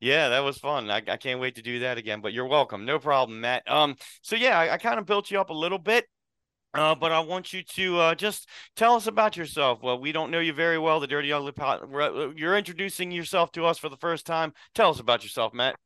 yeah, 0.00 0.30
that 0.30 0.40
was 0.40 0.58
fun. 0.58 0.90
I, 0.90 1.02
I 1.06 1.18
can't 1.18 1.38
wait 1.38 1.54
to 1.54 1.62
do 1.62 1.78
that 1.80 1.98
again. 1.98 2.20
But 2.20 2.32
you're 2.32 2.48
welcome. 2.48 2.84
No 2.84 2.98
problem, 2.98 3.42
Matt. 3.42 3.70
Um, 3.70 3.94
so 4.22 4.34
yeah, 4.34 4.58
I, 4.58 4.72
I 4.74 4.76
kind 4.78 4.98
of 4.98 5.06
built 5.06 5.30
you 5.30 5.40
up 5.40 5.50
a 5.50 5.54
little 5.54 5.78
bit. 5.78 6.06
Uh, 6.72 6.94
but 6.94 7.10
I 7.10 7.20
want 7.20 7.52
you 7.52 7.62
to 7.62 7.98
uh, 7.98 8.14
just 8.14 8.48
tell 8.76 8.94
us 8.94 9.06
about 9.06 9.36
yourself. 9.36 9.82
Well, 9.82 9.98
we 9.98 10.12
don't 10.12 10.30
know 10.30 10.38
you 10.38 10.52
very 10.52 10.78
well, 10.78 11.00
the 11.00 11.06
Dirty 11.06 11.32
Ugly 11.32 11.52
Pot. 11.52 11.82
Uh, 11.82 12.30
you're 12.36 12.56
introducing 12.56 13.10
yourself 13.10 13.50
to 13.52 13.64
us 13.64 13.78
for 13.78 13.88
the 13.88 13.96
first 13.96 14.24
time. 14.24 14.52
Tell 14.74 14.90
us 14.90 15.00
about 15.00 15.24
yourself, 15.24 15.52
Matt. 15.52 15.76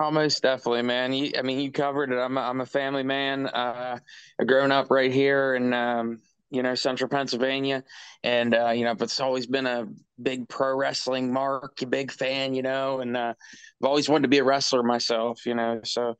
Almost 0.00 0.42
definitely, 0.42 0.82
man. 0.82 1.12
You, 1.12 1.32
I 1.38 1.42
mean, 1.42 1.60
you 1.60 1.70
covered 1.70 2.12
it. 2.12 2.18
I'm 2.18 2.36
a, 2.36 2.40
I'm 2.40 2.60
a 2.60 2.66
family 2.66 3.02
man. 3.02 3.46
Uh, 3.46 3.98
grown 4.44 4.72
up 4.72 4.90
right 4.90 5.12
here 5.12 5.54
in 5.54 5.72
um, 5.72 6.20
you 6.50 6.62
know, 6.62 6.74
Central 6.74 7.08
Pennsylvania. 7.08 7.84
And, 8.22 8.54
uh, 8.54 8.70
you 8.70 8.84
know, 8.84 8.94
but 8.94 9.04
it's 9.04 9.20
always 9.20 9.46
been 9.46 9.66
a 9.66 9.86
big 10.22 10.48
pro 10.48 10.76
wrestling 10.76 11.32
mark, 11.32 11.78
big 11.88 12.12
fan, 12.12 12.54
you 12.54 12.62
know, 12.62 13.00
and 13.00 13.16
uh, 13.16 13.34
I've 13.80 13.86
always 13.88 14.08
wanted 14.08 14.22
to 14.22 14.28
be 14.28 14.38
a 14.38 14.44
wrestler 14.44 14.82
myself, 14.82 15.46
you 15.46 15.54
know. 15.54 15.80
So 15.84 16.16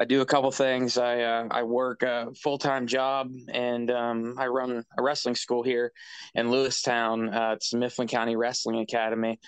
I 0.00 0.04
do 0.04 0.20
a 0.20 0.26
couple 0.26 0.50
things. 0.50 0.98
I, 0.98 1.22
uh, 1.22 1.48
I 1.50 1.62
work 1.62 2.02
a 2.02 2.28
full 2.42 2.58
time 2.58 2.86
job 2.86 3.30
and 3.52 3.90
um, 3.90 4.34
I 4.38 4.46
run 4.46 4.84
a 4.98 5.02
wrestling 5.02 5.34
school 5.34 5.62
here 5.62 5.92
in 6.34 6.48
Lewistown. 6.48 7.34
Uh, 7.34 7.54
it's 7.54 7.74
Mifflin 7.74 8.08
County 8.08 8.36
Wrestling 8.36 8.80
Academy. 8.80 9.38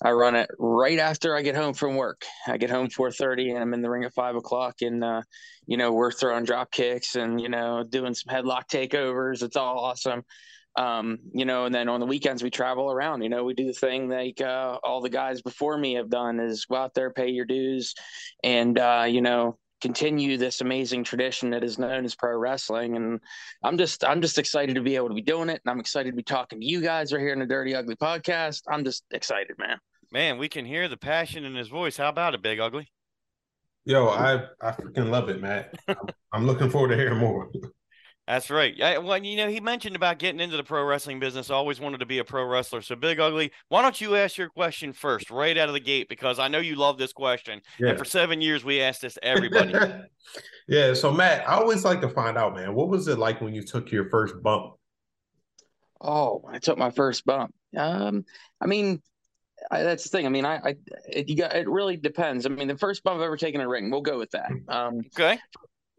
I 0.00 0.12
run 0.12 0.36
it 0.36 0.48
right 0.58 0.98
after 0.98 1.36
I 1.36 1.42
get 1.42 1.56
home 1.56 1.74
from 1.74 1.96
work. 1.96 2.24
I 2.46 2.56
get 2.56 2.70
home 2.70 2.88
4:30 2.88 3.50
and 3.54 3.58
I'm 3.58 3.74
in 3.74 3.82
the 3.82 3.90
ring 3.90 4.04
at 4.04 4.14
five 4.14 4.36
o'clock, 4.36 4.76
and 4.80 5.02
uh, 5.02 5.22
you 5.66 5.76
know 5.76 5.92
we're 5.92 6.12
throwing 6.12 6.44
drop 6.44 6.70
kicks 6.70 7.16
and 7.16 7.40
you 7.40 7.48
know 7.48 7.82
doing 7.82 8.14
some 8.14 8.32
headlock 8.32 8.68
takeovers. 8.70 9.42
It's 9.42 9.56
all 9.56 9.78
awesome. 9.80 10.22
Um, 10.78 11.18
you 11.32 11.44
know, 11.44 11.64
and 11.64 11.74
then 11.74 11.88
on 11.88 12.00
the 12.00 12.06
weekends 12.06 12.42
we 12.42 12.50
travel 12.50 12.90
around. 12.90 13.22
You 13.22 13.28
know, 13.28 13.44
we 13.44 13.54
do 13.54 13.66
the 13.66 13.72
thing 13.72 14.08
like 14.08 14.40
uh, 14.40 14.78
all 14.84 15.00
the 15.00 15.10
guys 15.10 15.42
before 15.42 15.76
me 15.76 15.94
have 15.94 16.08
done 16.08 16.38
is 16.38 16.66
go 16.66 16.76
out 16.76 16.94
there, 16.94 17.10
pay 17.10 17.28
your 17.30 17.44
dues, 17.44 17.94
and 18.44 18.78
uh, 18.78 19.06
you 19.08 19.20
know 19.20 19.58
continue 19.80 20.36
this 20.36 20.60
amazing 20.60 21.04
tradition 21.04 21.50
that 21.50 21.62
is 21.62 21.78
known 21.78 22.04
as 22.04 22.16
pro 22.16 22.36
wrestling 22.36 22.96
and 22.96 23.20
i'm 23.62 23.78
just 23.78 24.02
i'm 24.04 24.20
just 24.20 24.36
excited 24.36 24.74
to 24.74 24.80
be 24.80 24.96
able 24.96 25.06
to 25.06 25.14
be 25.14 25.22
doing 25.22 25.48
it 25.48 25.60
and 25.64 25.70
i'm 25.70 25.78
excited 25.78 26.10
to 26.10 26.16
be 26.16 26.22
talking 26.24 26.58
to 26.58 26.66
you 26.66 26.80
guys 26.80 27.12
right 27.12 27.20
here 27.20 27.32
in 27.32 27.38
the 27.38 27.46
dirty 27.46 27.76
ugly 27.76 27.94
podcast 27.94 28.62
i'm 28.68 28.82
just 28.82 29.04
excited 29.12 29.56
man 29.56 29.78
Man, 30.10 30.38
we 30.38 30.48
can 30.48 30.64
hear 30.64 30.88
the 30.88 30.96
passion 30.96 31.44
in 31.44 31.54
his 31.54 31.68
voice. 31.68 31.96
How 31.96 32.08
about 32.08 32.34
it, 32.34 32.42
Big 32.42 32.58
Ugly? 32.58 32.90
Yo, 33.84 34.08
I 34.08 34.44
I 34.60 34.70
freaking 34.72 35.10
love 35.10 35.28
it, 35.28 35.40
Matt. 35.40 35.74
I'm, 35.86 35.96
I'm 36.32 36.46
looking 36.46 36.70
forward 36.70 36.88
to 36.88 36.96
hearing 36.96 37.18
more. 37.18 37.50
That's 38.28 38.50
right. 38.50 38.76
Yeah, 38.76 38.98
well, 38.98 39.24
you 39.24 39.38
know, 39.38 39.48
he 39.48 39.58
mentioned 39.58 39.96
about 39.96 40.18
getting 40.18 40.38
into 40.38 40.58
the 40.58 40.62
pro 40.62 40.84
wrestling 40.84 41.18
business. 41.18 41.48
Always 41.48 41.80
wanted 41.80 42.00
to 42.00 42.06
be 42.06 42.18
a 42.18 42.24
pro 42.24 42.44
wrestler. 42.44 42.82
So, 42.82 42.94
Big 42.94 43.18
Ugly, 43.18 43.50
why 43.70 43.80
don't 43.80 43.98
you 44.02 44.16
ask 44.16 44.36
your 44.36 44.50
question 44.50 44.92
first, 44.92 45.30
right 45.30 45.56
out 45.56 45.68
of 45.68 45.72
the 45.72 45.80
gate? 45.80 46.10
Because 46.10 46.38
I 46.38 46.48
know 46.48 46.58
you 46.58 46.76
love 46.76 46.98
this 46.98 47.14
question. 47.14 47.62
Yeah. 47.80 47.88
And 47.88 47.98
for 47.98 48.04
seven 48.04 48.42
years, 48.42 48.66
we 48.66 48.82
asked 48.82 49.00
this 49.00 49.14
to 49.14 49.24
everybody. 49.24 49.72
yeah. 50.68 50.92
So, 50.92 51.10
Matt, 51.10 51.48
I 51.48 51.54
always 51.54 51.86
like 51.86 52.02
to 52.02 52.08
find 52.10 52.36
out, 52.36 52.54
man, 52.54 52.74
what 52.74 52.90
was 52.90 53.08
it 53.08 53.18
like 53.18 53.40
when 53.40 53.54
you 53.54 53.62
took 53.62 53.90
your 53.90 54.10
first 54.10 54.42
bump? 54.42 54.74
Oh, 55.98 56.44
I 56.46 56.58
took 56.58 56.76
my 56.76 56.90
first 56.90 57.24
bump. 57.24 57.54
Um, 57.74 58.26
I 58.60 58.66
mean, 58.66 59.00
I, 59.70 59.84
that's 59.84 60.02
the 60.02 60.10
thing. 60.10 60.26
I 60.26 60.28
mean, 60.28 60.44
I, 60.44 60.56
I 60.56 60.74
it, 61.08 61.30
you 61.30 61.36
got 61.36 61.56
it 61.56 61.66
really 61.66 61.96
depends. 61.96 62.44
I 62.44 62.50
mean, 62.50 62.68
the 62.68 62.76
first 62.76 63.02
bump 63.02 63.16
I've 63.16 63.24
ever 63.24 63.38
taken 63.38 63.62
in 63.62 63.66
a 63.66 63.70
ring, 63.70 63.90
we'll 63.90 64.02
go 64.02 64.18
with 64.18 64.32
that. 64.32 64.50
Um, 64.68 64.98
okay 65.18 65.38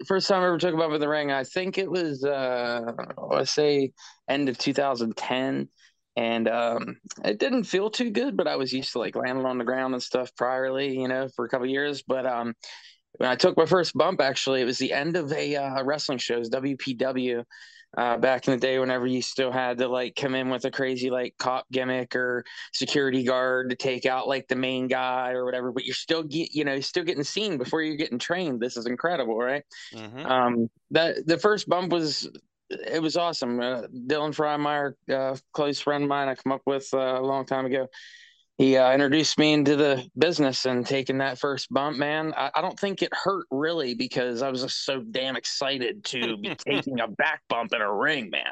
first 0.08 0.28
time 0.28 0.42
I 0.44 0.48
ever 0.48 0.58
took 0.58 0.74
a 0.74 0.78
bump 0.78 0.94
in 0.94 1.02
the 1.02 1.10
ring, 1.10 1.32
I 1.32 1.44
think 1.44 1.78
it 1.78 1.90
was 1.90 2.24
uh 2.24 2.92
let's 3.18 3.52
say 3.52 3.94
end 4.28 4.50
of 4.50 4.58
2010. 4.58 5.70
And 6.16 6.48
um 6.48 6.98
it 7.24 7.40
didn't 7.40 7.64
feel 7.66 7.90
too 7.90 8.10
good, 8.12 8.36
but 8.38 8.48
I 8.48 8.56
was 8.56 8.74
used 8.74 8.94
to 8.94 9.00
like 9.00 9.16
landing 9.16 9.46
on 9.46 9.58
the 9.58 9.64
ground 9.64 9.94
and 9.94 10.04
stuff 10.04 10.32
priorly, 10.36 10.96
you 10.96 11.08
know, 11.08 11.28
for 11.36 11.46
a 11.46 11.50
couple 11.50 11.68
years. 11.68 12.02
But 12.02 12.26
um 12.26 12.54
when 13.18 13.30
I 13.30 13.36
took 13.36 13.58
my 13.58 13.66
first 13.66 13.94
bump, 13.96 14.22
actually, 14.22 14.62
it 14.62 14.66
was 14.66 14.78
the 14.78 14.94
end 14.94 15.18
of 15.18 15.32
a 15.34 15.56
uh, 15.56 15.84
wrestling 15.84 16.20
show, 16.20 16.36
it 16.36 16.40
was 16.40 16.50
WPW 16.50 17.44
uh, 17.98 18.18
back 18.18 18.48
in 18.48 18.54
the 18.54 18.60
day 18.60 18.78
whenever 18.78 19.08
you 19.08 19.22
still 19.22 19.52
had 19.52 19.78
to 19.80 19.88
like 19.88 20.16
come 20.16 20.36
in 20.36 20.50
with 20.50 20.66
a 20.66 20.72
crazy 20.72 21.10
like 21.10 21.36
cop 21.40 21.66
gimmick 21.72 22.16
or 22.16 22.44
security 22.72 23.24
guard 23.24 23.70
to 23.70 23.76
take 23.76 24.06
out 24.06 24.28
like 24.28 24.48
the 24.48 24.56
main 24.56 24.88
guy 24.88 25.32
or 25.32 25.44
whatever 25.44 25.72
but 25.72 25.86
you're 25.86 25.96
still 25.96 26.24
get 26.24 26.54
you 26.54 26.64
know 26.64 26.80
still 26.80 27.04
getting 27.04 27.24
seen 27.24 27.58
before 27.58 27.82
you're 27.82 27.96
getting 27.96 28.20
trained. 28.20 28.60
This 28.60 28.78
is 28.78 28.86
incredible 28.86 29.38
right? 29.38 29.64
Mm-hmm. 29.94 30.26
um 30.26 30.70
that 30.92 31.26
the 31.26 31.38
first 31.38 31.68
bump 31.68 31.92
was 31.92 32.30
it 32.70 33.02
was 33.02 33.18
awesome. 33.18 33.60
Uh, 33.60 33.82
dylan 34.08 34.36
freimeyer 34.36 34.94
uh, 35.12 35.36
close 35.54 35.80
friend 35.80 36.04
of 36.04 36.10
mine 36.10 36.28
i 36.28 36.36
come 36.36 36.52
up 36.52 36.62
with 36.68 36.88
uh, 36.94 37.20
a 37.20 37.22
long 37.22 37.46
time 37.46 37.66
ago 37.66 37.88
he 38.60 38.76
uh, 38.76 38.92
introduced 38.92 39.40
me 39.40 39.54
into 39.54 39.78
the 39.78 40.06
business 40.18 40.66
and 40.66 40.86
taking 40.86 41.20
that 41.20 41.40
first 41.40 41.74
bump, 41.74 41.96
man. 41.98 42.34
I, 42.36 42.52
I, 42.54 42.62
don't 42.62 42.78
think 42.78 43.02
it 43.02 43.10
hurt 43.14 43.46
really 43.50 43.94
because 43.94 44.42
I 44.42 44.50
was 44.50 44.64
just 44.64 44.84
so 44.84 45.00
damn 45.00 45.38
excited 45.38 46.04
to 46.04 46.36
be 46.36 46.54
taking 46.68 47.00
a 47.00 47.08
back 47.08 47.42
bump 47.48 47.72
in 47.74 47.80
a 47.80 47.92
ring, 47.92 48.30
man. 48.30 48.52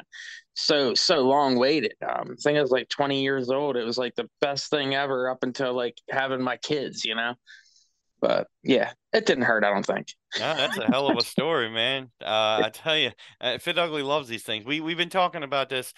So 0.54 0.94
so 0.94 1.20
long 1.20 1.58
waited. 1.58 1.92
Um, 2.02 2.30
I 2.32 2.34
think 2.42 2.56
I 2.56 2.62
was 2.62 2.70
like 2.70 2.88
20 2.88 3.22
years 3.22 3.50
old. 3.50 3.76
It 3.76 3.84
was 3.84 3.98
like 3.98 4.14
the 4.14 4.30
best 4.40 4.70
thing 4.70 4.94
ever 4.94 5.28
up 5.28 5.42
until 5.42 5.74
like 5.74 5.98
having 6.08 6.40
my 6.40 6.56
kids, 6.56 7.04
you 7.04 7.14
know. 7.14 7.34
But 8.22 8.46
yeah, 8.68 8.92
it 9.14 9.24
didn't 9.24 9.44
hurt. 9.44 9.64
I 9.64 9.72
don't 9.72 9.86
think. 9.86 10.14
Yeah, 10.38 10.52
that's 10.54 10.76
a 10.76 10.84
hell 10.84 11.08
of 11.08 11.16
a 11.16 11.24
story, 11.24 11.70
man. 11.70 12.10
Uh, 12.22 12.60
I 12.64 12.70
tell 12.70 12.98
you, 12.98 13.12
uh, 13.40 13.56
Fit 13.56 13.78
Ugly 13.78 14.02
loves 14.02 14.28
these 14.28 14.42
things. 14.42 14.66
We 14.66 14.82
we've 14.82 14.98
been 14.98 15.08
talking 15.08 15.42
about 15.42 15.70
this. 15.70 15.94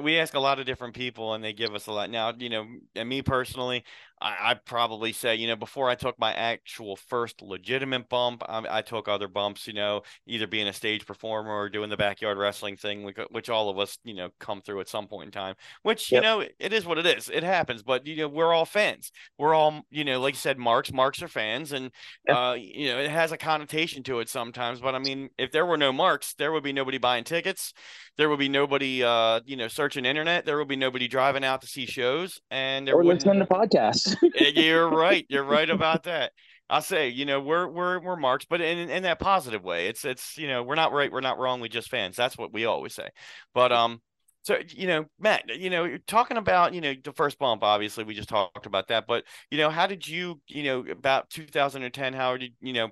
We 0.00 0.18
ask 0.20 0.34
a 0.34 0.40
lot 0.40 0.60
of 0.60 0.66
different 0.66 0.94
people, 0.94 1.34
and 1.34 1.42
they 1.42 1.52
give 1.52 1.74
us 1.74 1.88
a 1.88 1.92
lot. 1.92 2.10
Now, 2.10 2.32
you 2.38 2.48
know, 2.48 2.64
and 2.94 3.08
me 3.08 3.22
personally, 3.22 3.82
I, 4.20 4.36
I 4.40 4.54
probably 4.54 5.12
say, 5.12 5.34
you 5.34 5.48
know, 5.48 5.56
before 5.56 5.90
I 5.90 5.96
took 5.96 6.16
my 6.18 6.32
actual 6.32 6.94
first 6.94 7.42
legitimate 7.42 8.08
bump, 8.08 8.44
I, 8.48 8.78
I, 8.78 8.82
took 8.82 9.08
other 9.08 9.26
bumps, 9.26 9.66
you 9.66 9.72
know, 9.72 10.02
either 10.26 10.46
being 10.46 10.68
a 10.68 10.72
stage 10.72 11.04
performer 11.04 11.50
or 11.50 11.68
doing 11.68 11.90
the 11.90 11.96
backyard 11.96 12.38
wrestling 12.38 12.76
thing, 12.76 13.02
which, 13.02 13.16
which 13.30 13.50
all 13.50 13.68
of 13.68 13.80
us, 13.80 13.98
you 14.04 14.14
know, 14.14 14.30
come 14.38 14.62
through 14.62 14.80
at 14.80 14.88
some 14.88 15.08
point 15.08 15.26
in 15.26 15.32
time, 15.32 15.56
which, 15.82 16.12
yep. 16.12 16.22
you 16.22 16.28
know, 16.28 16.44
it 16.58 16.72
is 16.72 16.86
what 16.86 16.98
it 16.98 17.06
is. 17.06 17.28
It 17.28 17.42
happens, 17.42 17.82
but, 17.82 18.06
you 18.06 18.16
know, 18.16 18.28
we're 18.28 18.52
all 18.52 18.64
fans. 18.64 19.10
We're 19.38 19.54
all, 19.54 19.82
you 19.90 20.04
know, 20.04 20.20
like 20.20 20.34
you 20.34 20.38
said, 20.38 20.58
marks, 20.58 20.92
marks 20.92 21.20
are 21.20 21.28
fans. 21.28 21.72
And, 21.72 21.90
yep. 22.26 22.36
uh, 22.36 22.56
you 22.58 22.88
know, 22.88 22.98
it 22.98 23.10
has 23.10 23.32
a 23.32 23.36
connotation 23.36 24.02
to 24.04 24.20
it 24.20 24.28
sometimes. 24.28 24.80
But 24.80 24.94
I 24.94 24.98
mean, 24.98 25.30
if 25.38 25.52
there 25.52 25.66
were 25.66 25.76
no 25.76 25.92
marks, 25.92 26.34
there 26.34 26.52
would 26.52 26.64
be 26.64 26.72
nobody 26.72 26.98
buying 26.98 27.24
tickets. 27.24 27.72
There 28.18 28.28
would 28.28 28.38
be 28.38 28.48
nobody, 28.48 29.02
uh, 29.02 29.40
you 29.44 29.56
know, 29.56 29.68
searching 29.68 30.04
internet. 30.04 30.44
There 30.44 30.58
would 30.58 30.68
be 30.68 30.76
nobody 30.76 31.08
driving 31.08 31.44
out 31.44 31.62
to 31.62 31.66
see 31.66 31.86
shows. 31.86 32.40
And 32.50 32.86
there 32.86 32.94
or 32.94 33.04
listening 33.04 33.38
to 33.40 33.46
podcasts. 33.46 34.16
You're 34.54 34.88
right. 34.88 35.26
You're 35.28 35.44
right 35.44 35.68
about 35.70 36.04
that. 36.04 36.32
I'll 36.70 36.80
say, 36.80 37.10
you 37.10 37.26
know, 37.26 37.40
we're 37.40 37.68
we're 37.68 38.00
we're 38.00 38.16
marks, 38.16 38.46
but 38.46 38.62
in 38.62 38.88
in 38.88 39.02
that 39.02 39.18
positive 39.18 39.62
way. 39.62 39.88
It's 39.88 40.06
it's 40.06 40.38
you 40.38 40.48
know, 40.48 40.62
we're 40.62 40.74
not 40.74 40.92
right, 40.92 41.12
we're 41.12 41.20
not 41.20 41.38
wrong, 41.38 41.60
we 41.60 41.68
just 41.68 41.90
fans. 41.90 42.16
That's 42.16 42.38
what 42.38 42.52
we 42.52 42.64
always 42.64 42.94
say. 42.94 43.08
But 43.52 43.72
um, 43.72 44.00
so 44.42 44.58
you 44.68 44.88
know, 44.88 45.04
Matt, 45.20 45.44
you 45.48 45.70
know, 45.70 45.96
talking 46.06 46.36
about 46.36 46.74
you 46.74 46.80
know 46.80 46.94
the 47.02 47.12
first 47.12 47.38
bump. 47.38 47.62
Obviously, 47.62 48.04
we 48.04 48.14
just 48.14 48.28
talked 48.28 48.66
about 48.66 48.88
that. 48.88 49.06
But 49.06 49.24
you 49.50 49.58
know, 49.58 49.70
how 49.70 49.86
did 49.86 50.06
you 50.06 50.40
you 50.48 50.64
know 50.64 50.84
about 50.90 51.30
2010? 51.30 52.12
How 52.12 52.36
did 52.36 52.54
you 52.60 52.72
know? 52.72 52.88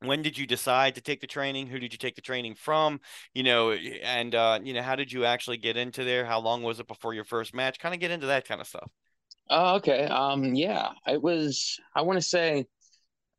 When 0.00 0.20
did 0.20 0.36
you 0.36 0.46
decide 0.46 0.96
to 0.96 1.00
take 1.00 1.22
the 1.22 1.26
training? 1.26 1.68
Who 1.68 1.78
did 1.78 1.92
you 1.92 1.98
take 1.98 2.14
the 2.14 2.20
training 2.20 2.56
from? 2.56 3.00
You 3.32 3.42
know, 3.42 3.72
and 3.72 4.34
uh, 4.34 4.60
you 4.62 4.74
know, 4.74 4.82
how 4.82 4.96
did 4.96 5.10
you 5.10 5.24
actually 5.24 5.56
get 5.56 5.78
into 5.78 6.04
there? 6.04 6.26
How 6.26 6.40
long 6.40 6.62
was 6.62 6.78
it 6.78 6.86
before 6.86 7.14
your 7.14 7.24
first 7.24 7.54
match? 7.54 7.78
Kind 7.78 7.94
of 7.94 8.00
get 8.00 8.10
into 8.10 8.26
that 8.26 8.46
kind 8.46 8.60
of 8.60 8.66
stuff. 8.66 8.90
Oh, 9.48 9.76
okay. 9.76 10.04
Um, 10.04 10.54
yeah, 10.54 10.90
it 11.06 11.22
was. 11.22 11.80
I 11.94 12.02
want 12.02 12.18
to 12.18 12.22
say, 12.22 12.66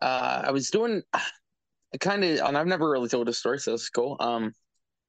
uh, 0.02 0.44
I 0.46 0.52
was 0.52 0.72
doing 0.72 1.04
kind 2.00 2.24
of, 2.24 2.40
and 2.40 2.58
I've 2.58 2.68
never 2.68 2.90
really 2.90 3.10
told 3.10 3.30
a 3.30 3.34
story, 3.34 3.60
so 3.60 3.76
it's 3.76 3.90
cool. 3.90 4.18
Um, 4.20 4.54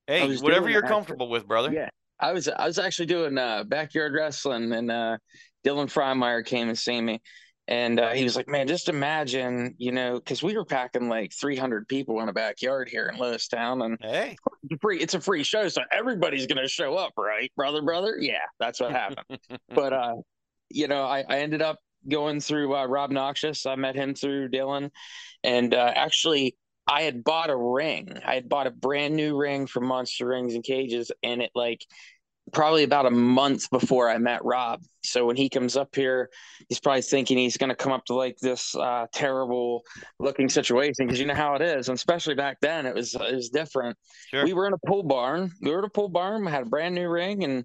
hey, 0.06 0.36
whatever 0.36 0.68
you're 0.68 0.82
comfortable 0.82 1.30
with, 1.30 1.46
brother. 1.46 1.72
Yeah, 1.72 1.88
I 2.18 2.32
was. 2.32 2.48
I 2.48 2.66
was 2.66 2.78
actually 2.78 3.06
doing 3.06 3.36
uh, 3.38 3.64
backyard 3.64 4.14
wrestling, 4.14 4.72
and 4.72 4.90
uh, 4.90 5.18
Dylan 5.66 5.92
Freimeyer 5.92 6.44
came 6.44 6.68
and 6.68 6.78
see 6.78 7.00
me, 7.00 7.20
and 7.68 8.00
uh, 8.00 8.12
he 8.12 8.24
was 8.24 8.36
like, 8.36 8.48
"Man, 8.48 8.68
just 8.68 8.88
imagine, 8.88 9.74
you 9.78 9.92
know, 9.92 10.14
because 10.14 10.42
we 10.42 10.56
were 10.56 10.64
packing 10.64 11.08
like 11.08 11.32
300 11.32 11.88
people 11.88 12.20
in 12.20 12.28
a 12.28 12.32
backyard 12.32 12.88
here 12.88 13.06
in 13.06 13.18
Lewistown, 13.18 13.84
and 13.84 13.98
hey, 14.00 14.36
it's 14.62 14.72
a 14.72 14.78
free, 14.78 14.98
it's 14.98 15.14
a 15.14 15.20
free 15.20 15.42
show, 15.42 15.68
so 15.68 15.82
everybody's 15.92 16.46
gonna 16.46 16.68
show 16.68 16.94
up, 16.94 17.12
right, 17.18 17.52
brother, 17.56 17.82
brother? 17.82 18.16
Yeah, 18.18 18.44
that's 18.58 18.80
what 18.80 18.92
happened. 18.92 19.38
but 19.74 19.92
uh, 19.92 20.14
you 20.70 20.88
know, 20.88 21.04
I, 21.04 21.24
I 21.28 21.38
ended 21.40 21.60
up 21.60 21.78
going 22.08 22.40
through 22.40 22.74
uh, 22.74 22.86
Rob 22.86 23.10
Noxious. 23.10 23.66
I 23.66 23.74
met 23.74 23.94
him 23.94 24.14
through 24.14 24.50
Dylan, 24.50 24.90
and 25.42 25.74
uh, 25.74 25.92
actually, 25.94 26.56
I 26.86 27.02
had 27.02 27.24
bought 27.24 27.50
a 27.50 27.56
ring. 27.56 28.18
I 28.24 28.34
had 28.34 28.48
bought 28.48 28.66
a 28.66 28.70
brand 28.70 29.16
new 29.16 29.36
ring 29.36 29.66
from 29.66 29.86
Monster 29.86 30.26
Rings 30.26 30.54
and 30.54 30.62
Cages, 30.62 31.10
and 31.22 31.42
it 31.42 31.50
like 31.54 31.84
probably 32.52 32.84
about 32.84 33.06
a 33.06 33.10
month 33.10 33.68
before 33.70 34.08
I 34.08 34.18
met 34.18 34.44
Rob. 34.44 34.80
So 35.02 35.26
when 35.26 35.34
he 35.36 35.48
comes 35.48 35.76
up 35.76 35.94
here, 35.94 36.30
he's 36.68 36.78
probably 36.78 37.02
thinking 37.02 37.38
he's 37.38 37.56
going 37.56 37.70
to 37.70 37.76
come 37.76 37.92
up 37.92 38.04
to 38.04 38.14
like 38.14 38.36
this 38.38 38.74
uh, 38.76 39.06
terrible 39.12 39.82
looking 40.20 40.48
situation 40.48 41.06
because 41.06 41.18
you 41.18 41.26
know 41.26 41.34
how 41.34 41.54
it 41.54 41.62
is, 41.62 41.88
and 41.88 41.96
especially 41.96 42.34
back 42.34 42.58
then 42.60 42.86
it 42.86 42.94
was 42.94 43.14
it 43.14 43.34
was 43.34 43.48
different. 43.50 43.96
Sure. 44.30 44.44
We 44.44 44.52
were 44.52 44.66
in 44.66 44.72
a 44.72 44.86
pool 44.86 45.02
barn. 45.02 45.52
We 45.60 45.70
were 45.70 45.80
in 45.80 45.84
a 45.84 45.90
pool 45.90 46.08
barn. 46.08 46.46
I 46.46 46.50
had 46.50 46.62
a 46.62 46.70
brand 46.70 46.94
new 46.94 47.08
ring, 47.08 47.44
and 47.44 47.64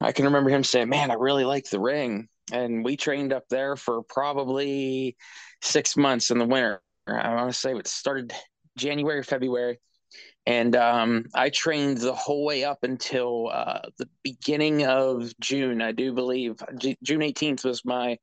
I 0.00 0.12
can 0.12 0.26
remember 0.26 0.50
him 0.50 0.64
saying, 0.64 0.88
"Man, 0.88 1.10
I 1.10 1.14
really 1.14 1.44
like 1.44 1.68
the 1.70 1.80
ring." 1.80 2.28
and 2.52 2.84
we 2.84 2.96
trained 2.96 3.32
up 3.32 3.48
there 3.48 3.76
for 3.76 4.02
probably 4.02 5.16
six 5.62 5.96
months 5.96 6.30
in 6.30 6.38
the 6.38 6.44
winter. 6.44 6.80
I 7.06 7.34
want 7.34 7.50
to 7.50 7.58
say 7.58 7.72
it 7.72 7.86
started 7.86 8.32
January, 8.78 9.22
February, 9.22 9.78
and 10.46 10.74
um, 10.76 11.26
I 11.34 11.50
trained 11.50 11.98
the 11.98 12.14
whole 12.14 12.44
way 12.44 12.64
up 12.64 12.78
until 12.82 13.50
uh, 13.52 13.80
the 13.98 14.08
beginning 14.22 14.86
of 14.86 15.30
June, 15.40 15.82
I 15.82 15.92
do 15.92 16.14
believe. 16.14 16.56
G- 16.78 16.96
June 17.02 17.20
18th 17.20 17.64
was 17.64 17.84
my 17.84 18.16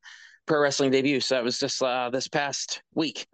pro 0.48 0.60
wrestling 0.60 0.90
debut, 0.90 1.20
so 1.20 1.36
that 1.36 1.44
was 1.44 1.60
just 1.60 1.84
uh, 1.84 2.10
this 2.10 2.28
past 2.28 2.82
week, 2.96 3.28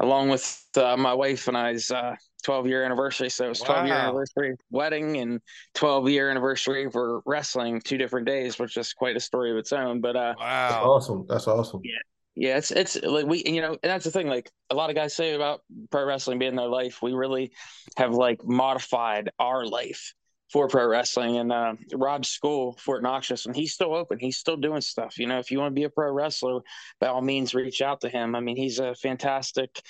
along 0.00 0.30
with 0.30 0.64
uh, 0.76 0.96
my 0.96 1.12
wife 1.12 1.48
and 1.48 1.56
I's 1.56 1.90
uh, 1.90 2.14
12 2.44 2.66
year 2.66 2.82
anniversary. 2.84 3.28
So 3.28 3.44
it 3.44 3.48
was 3.50 3.60
12 3.60 3.82
wow. 3.82 3.86
year 3.86 3.96
anniversary 3.96 4.56
wedding 4.70 5.18
and 5.18 5.40
12 5.74 6.08
year 6.08 6.30
anniversary 6.30 6.90
for 6.90 7.20
wrestling, 7.26 7.82
two 7.82 7.98
different 7.98 8.26
days, 8.26 8.58
which 8.58 8.76
is 8.78 8.94
quite 8.94 9.16
a 9.16 9.20
story 9.20 9.50
of 9.50 9.58
its 9.58 9.72
own. 9.72 10.00
But 10.00 10.16
uh, 10.16 10.34
wow, 10.38 10.68
that's 10.68 10.82
awesome. 10.82 11.26
That's 11.28 11.46
awesome. 11.46 11.82
Yeah. 11.84 11.98
Yeah, 12.36 12.56
it's 12.56 12.70
it's 12.70 13.00
like 13.02 13.26
we 13.26 13.42
you 13.44 13.60
know, 13.60 13.70
and 13.70 13.90
that's 13.90 14.04
the 14.04 14.10
thing. 14.10 14.28
Like 14.28 14.50
a 14.70 14.74
lot 14.74 14.88
of 14.88 14.96
guys 14.96 15.14
say 15.14 15.34
about 15.34 15.62
pro 15.90 16.04
wrestling 16.04 16.38
being 16.38 16.54
their 16.54 16.68
life, 16.68 17.02
we 17.02 17.12
really 17.12 17.52
have 17.96 18.12
like 18.14 18.44
modified 18.44 19.30
our 19.38 19.66
life 19.66 20.14
for 20.52 20.68
pro 20.68 20.86
wrestling. 20.86 21.36
And 21.36 21.52
uh, 21.52 21.74
Rob's 21.92 22.28
school, 22.28 22.76
Fort 22.78 23.02
Noxious, 23.02 23.46
and 23.46 23.54
he's 23.54 23.72
still 23.72 23.94
open. 23.94 24.18
He's 24.18 24.38
still 24.38 24.56
doing 24.56 24.80
stuff. 24.80 25.18
You 25.18 25.26
know, 25.26 25.38
if 25.38 25.50
you 25.50 25.58
want 25.58 25.70
to 25.72 25.78
be 25.78 25.84
a 25.84 25.90
pro 25.90 26.12
wrestler, 26.12 26.60
by 27.00 27.08
all 27.08 27.22
means, 27.22 27.54
reach 27.54 27.82
out 27.82 28.00
to 28.02 28.08
him. 28.08 28.34
I 28.34 28.40
mean, 28.40 28.56
he's 28.56 28.78
a 28.78 28.94
fantastic 28.94 29.80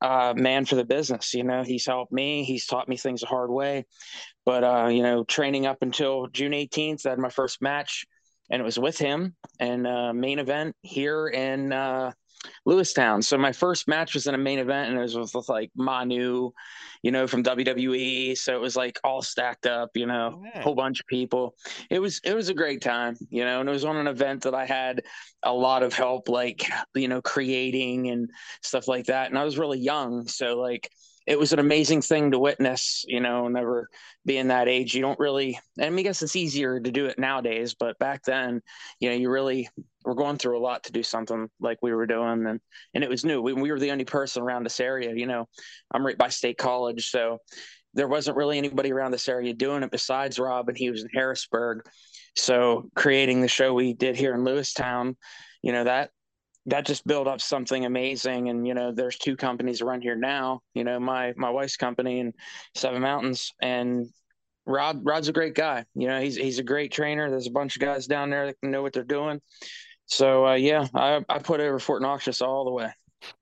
uh, 0.00 0.34
man 0.36 0.64
for 0.64 0.76
the 0.76 0.84
business. 0.84 1.34
You 1.34 1.44
know, 1.44 1.62
he's 1.62 1.86
helped 1.86 2.12
me. 2.12 2.44
He's 2.44 2.66
taught 2.66 2.88
me 2.88 2.96
things 2.96 3.20
the 3.20 3.26
hard 3.26 3.50
way. 3.50 3.86
But 4.44 4.64
uh, 4.64 4.88
you 4.88 5.02
know, 5.02 5.24
training 5.24 5.66
up 5.66 5.78
until 5.82 6.28
June 6.28 6.52
18th, 6.52 7.06
I 7.06 7.10
had 7.10 7.18
my 7.18 7.28
first 7.28 7.60
match 7.60 8.06
and 8.50 8.60
it 8.60 8.64
was 8.64 8.78
with 8.78 8.98
him 8.98 9.34
and 9.60 9.86
uh, 9.86 10.12
main 10.12 10.38
event 10.38 10.74
here 10.82 11.28
in 11.28 11.72
uh, 11.72 12.12
Lewistown. 12.66 13.22
So 13.22 13.36
my 13.36 13.52
first 13.52 13.88
match 13.88 14.14
was 14.14 14.26
in 14.26 14.34
a 14.34 14.38
main 14.38 14.58
event, 14.58 14.90
and 14.90 14.98
it 14.98 15.02
was 15.02 15.16
with, 15.16 15.34
with, 15.34 15.48
like 15.48 15.70
Manu, 15.76 16.50
you 17.02 17.10
know, 17.10 17.26
from 17.26 17.42
WWE. 17.42 18.36
So 18.36 18.54
it 18.54 18.60
was 18.60 18.76
like 18.76 18.98
all 19.04 19.22
stacked 19.22 19.66
up, 19.66 19.90
you 19.94 20.06
know, 20.06 20.42
a 20.54 20.62
whole 20.62 20.74
bunch 20.74 21.00
of 21.00 21.06
people. 21.06 21.54
It 21.90 21.98
was 21.98 22.20
it 22.24 22.34
was 22.34 22.48
a 22.48 22.54
great 22.54 22.82
time, 22.82 23.16
you 23.30 23.44
know, 23.44 23.60
and 23.60 23.68
it 23.68 23.72
was 23.72 23.84
on 23.84 23.96
an 23.96 24.06
event 24.06 24.42
that 24.42 24.54
I 24.54 24.66
had 24.66 25.02
a 25.42 25.52
lot 25.52 25.82
of 25.82 25.92
help, 25.92 26.28
like 26.28 26.70
you 26.94 27.08
know, 27.08 27.22
creating 27.22 28.08
and 28.10 28.30
stuff 28.62 28.88
like 28.88 29.06
that. 29.06 29.30
And 29.30 29.38
I 29.38 29.44
was 29.44 29.58
really 29.58 29.78
young, 29.78 30.26
so 30.28 30.58
like 30.58 30.90
it 31.28 31.38
was 31.38 31.52
an 31.52 31.58
amazing 31.58 32.00
thing 32.00 32.30
to 32.30 32.38
witness, 32.38 33.04
you 33.06 33.20
know, 33.20 33.48
never 33.48 33.90
being 34.24 34.48
that 34.48 34.66
age. 34.66 34.94
You 34.94 35.02
don't 35.02 35.18
really, 35.18 35.60
I 35.78 35.90
mean, 35.90 35.98
I 35.98 36.02
guess 36.02 36.22
it's 36.22 36.36
easier 36.36 36.80
to 36.80 36.90
do 36.90 37.04
it 37.04 37.18
nowadays, 37.18 37.74
but 37.78 37.98
back 37.98 38.22
then, 38.24 38.62
you 38.98 39.10
know, 39.10 39.14
you 39.14 39.28
really 39.28 39.68
were 40.06 40.14
going 40.14 40.38
through 40.38 40.58
a 40.58 40.64
lot 40.64 40.84
to 40.84 40.92
do 40.92 41.02
something 41.02 41.50
like 41.60 41.80
we 41.82 41.92
were 41.92 42.06
doing. 42.06 42.46
And, 42.46 42.60
and 42.94 43.04
it 43.04 43.10
was 43.10 43.26
new. 43.26 43.42
We, 43.42 43.52
we 43.52 43.70
were 43.70 43.78
the 43.78 43.90
only 43.90 44.06
person 44.06 44.42
around 44.42 44.64
this 44.64 44.80
area, 44.80 45.14
you 45.14 45.26
know, 45.26 45.46
I'm 45.92 46.04
right 46.04 46.16
by 46.16 46.30
State 46.30 46.56
College. 46.56 47.10
So 47.10 47.40
there 47.92 48.08
wasn't 48.08 48.38
really 48.38 48.56
anybody 48.56 48.90
around 48.90 49.10
this 49.10 49.28
area 49.28 49.52
doing 49.52 49.82
it 49.82 49.90
besides 49.90 50.38
Rob, 50.38 50.70
and 50.70 50.78
he 50.78 50.90
was 50.90 51.02
in 51.02 51.10
Harrisburg. 51.12 51.82
So 52.36 52.88
creating 52.96 53.42
the 53.42 53.48
show 53.48 53.74
we 53.74 53.92
did 53.92 54.16
here 54.16 54.34
in 54.34 54.44
Lewistown, 54.44 55.14
you 55.60 55.72
know, 55.72 55.84
that 55.84 56.10
that 56.68 56.86
just 56.86 57.06
built 57.06 57.26
up 57.26 57.40
something 57.40 57.84
amazing. 57.84 58.48
And 58.48 58.66
you 58.66 58.74
know, 58.74 58.92
there's 58.92 59.18
two 59.18 59.36
companies 59.36 59.80
around 59.80 60.02
here 60.02 60.16
now. 60.16 60.60
You 60.74 60.84
know, 60.84 61.00
my 61.00 61.32
my 61.36 61.50
wife's 61.50 61.76
company 61.76 62.20
and 62.20 62.34
Seven 62.74 63.02
Mountains, 63.02 63.52
and 63.60 64.06
Rod 64.66 65.00
Rod's 65.04 65.28
a 65.28 65.32
great 65.32 65.54
guy. 65.54 65.84
You 65.94 66.08
know, 66.08 66.20
he's 66.20 66.36
he's 66.36 66.58
a 66.58 66.64
great 66.64 66.92
trainer. 66.92 67.30
There's 67.30 67.46
a 67.46 67.52
bunch 67.52 67.76
of 67.76 67.82
guys 67.82 68.06
down 68.06 68.30
there 68.30 68.46
that 68.46 68.56
know 68.62 68.82
what 68.82 68.92
they're 68.92 69.02
doing. 69.02 69.40
So 70.06 70.46
uh, 70.46 70.54
yeah, 70.54 70.86
I 70.94 71.24
I 71.28 71.38
put 71.38 71.60
over 71.60 71.78
Fort 71.78 72.02
Noxious 72.02 72.42
all 72.42 72.64
the 72.64 72.72
way. 72.72 72.92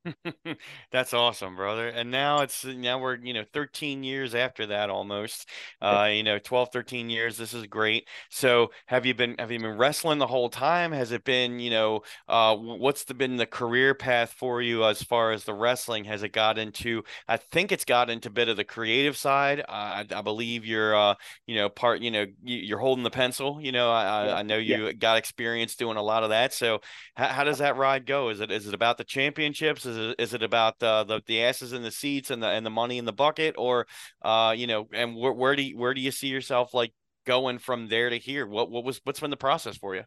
That's 0.91 1.13
awesome, 1.13 1.57
brother. 1.57 1.89
And 1.89 2.11
now 2.11 2.41
it's 2.41 2.65
now 2.65 2.99
we're, 2.99 3.17
you 3.17 3.35
know, 3.35 3.45
13 3.53 4.03
years 4.03 4.35
after 4.35 4.67
that 4.67 4.91
almost. 4.91 5.49
Uh, 5.81 6.09
you 6.13 6.23
know, 6.23 6.39
12, 6.39 6.71
13 6.73 7.11
years. 7.11 7.37
This 7.37 7.55
is 7.55 7.67
great. 7.67 8.09
So 8.31 8.71
have 8.87 9.05
you 9.07 9.15
been 9.15 9.37
have 9.39 9.51
you 9.51 9.59
been 9.59 9.77
wrestling 9.77 10.19
the 10.19 10.27
whole 10.27 10.49
time? 10.49 10.93
Has 10.93 11.13
it 11.13 11.25
been, 11.25 11.59
you 11.61 11.71
know, 11.71 12.03
uh 12.29 12.57
what's 12.57 13.05
the 13.05 13.15
been 13.15 13.37
the 13.37 13.47
career 13.47 13.95
path 13.95 14.33
for 14.33 14.63
you 14.63 14.85
as 14.85 15.03
far 15.03 15.33
as 15.33 15.45
the 15.45 15.55
wrestling? 15.55 16.05
Has 16.05 16.23
it 16.23 16.33
got 16.33 16.59
into 16.59 17.03
I 17.29 17.37
think 17.37 17.73
it's 17.73 17.85
got 17.85 18.11
into 18.11 18.29
a 18.29 18.33
bit 18.33 18.49
of 18.49 18.57
the 18.57 18.65
creative 18.65 19.17
side. 19.17 19.61
Uh, 19.61 19.65
I, 19.69 20.07
I 20.11 20.23
believe 20.23 20.65
you're 20.65 20.95
uh, 20.95 21.15
you 21.47 21.57
know, 21.57 21.69
part, 21.69 22.01
you 22.01 22.11
know, 22.11 22.27
you're 22.43 22.79
holding 22.79 23.05
the 23.05 23.11
pencil, 23.11 23.61
you 23.61 23.73
know, 23.73 23.91
I 23.91 24.41
I 24.41 24.43
know 24.43 24.57
you 24.57 24.87
yeah. 24.87 24.93
got 24.93 25.19
experience 25.19 25.77
doing 25.77 25.97
a 25.97 26.03
lot 26.03 26.23
of 26.23 26.31
that. 26.31 26.53
So 26.53 26.81
how, 27.17 27.29
how 27.29 27.45
does 27.45 27.59
that 27.59 27.77
ride 27.77 28.07
go? 28.07 28.29
Is 28.31 28.41
it 28.41 28.51
is 28.51 28.67
it 28.67 28.75
about 28.75 28.99
the 28.99 29.05
championship? 29.05 29.66
Championships? 29.67 29.87
Is 29.87 30.11
it, 30.11 30.17
is 30.19 30.35
it 30.35 30.43
about 30.43 30.79
the, 30.79 31.05
the 31.05 31.23
the 31.27 31.43
asses 31.43 31.73
in 31.73 31.83
the 31.83 31.91
seats 31.91 32.31
and 32.31 32.43
the 32.43 32.49
and 32.49 32.65
the 32.65 32.71
money 32.71 32.99
in 32.99 33.05
the 33.05 33.13
bucket, 33.13 33.55
or 33.59 33.87
uh, 34.23 34.55
you 34.57 34.67
know, 34.67 34.89
and 34.93 35.17
where 35.17 35.33
where 35.33 35.57
do 35.57 35.63
you, 35.63 35.77
where 35.77 35.95
do 35.95 36.01
you 36.01 36.11
see 36.11 36.29
yourself 36.29 36.75
like 36.75 36.93
going 37.27 37.59
from 37.59 37.89
there 37.89 38.11
to 38.11 38.19
here? 38.19 38.47
What 38.47 38.71
what 38.71 38.85
was 38.85 39.01
what's 39.05 39.21
been 39.21 39.31
the 39.31 39.37
process 39.37 39.77
for 39.77 39.95
you? 39.95 40.05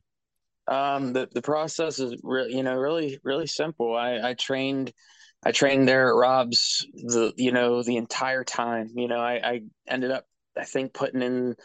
Um, 0.68 1.14
the 1.14 1.28
the 1.34 1.41
process 1.41 1.99
is 1.99 2.20
really 2.24 2.55
you 2.55 2.64
know 2.64 2.76
really 2.76 3.20
really 3.24 3.47
simple. 3.47 3.95
I 3.95 4.30
I 4.30 4.34
trained. 4.34 4.93
I 5.41 5.53
trained 5.53 5.88
there 5.88 6.10
at 6.10 6.16
Rob's 6.16 6.86
the 6.93 7.34
you 7.38 7.51
know 7.51 7.82
the 7.82 7.95
entire 7.97 8.43
time. 8.43 8.89
You 8.95 9.07
know, 9.07 9.20
I, 9.20 9.36
I 9.36 9.62
ended 9.88 10.12
up 10.12 10.26
I 10.57 10.66
think 10.66 10.93
putting 10.93 11.22
in 11.22 11.55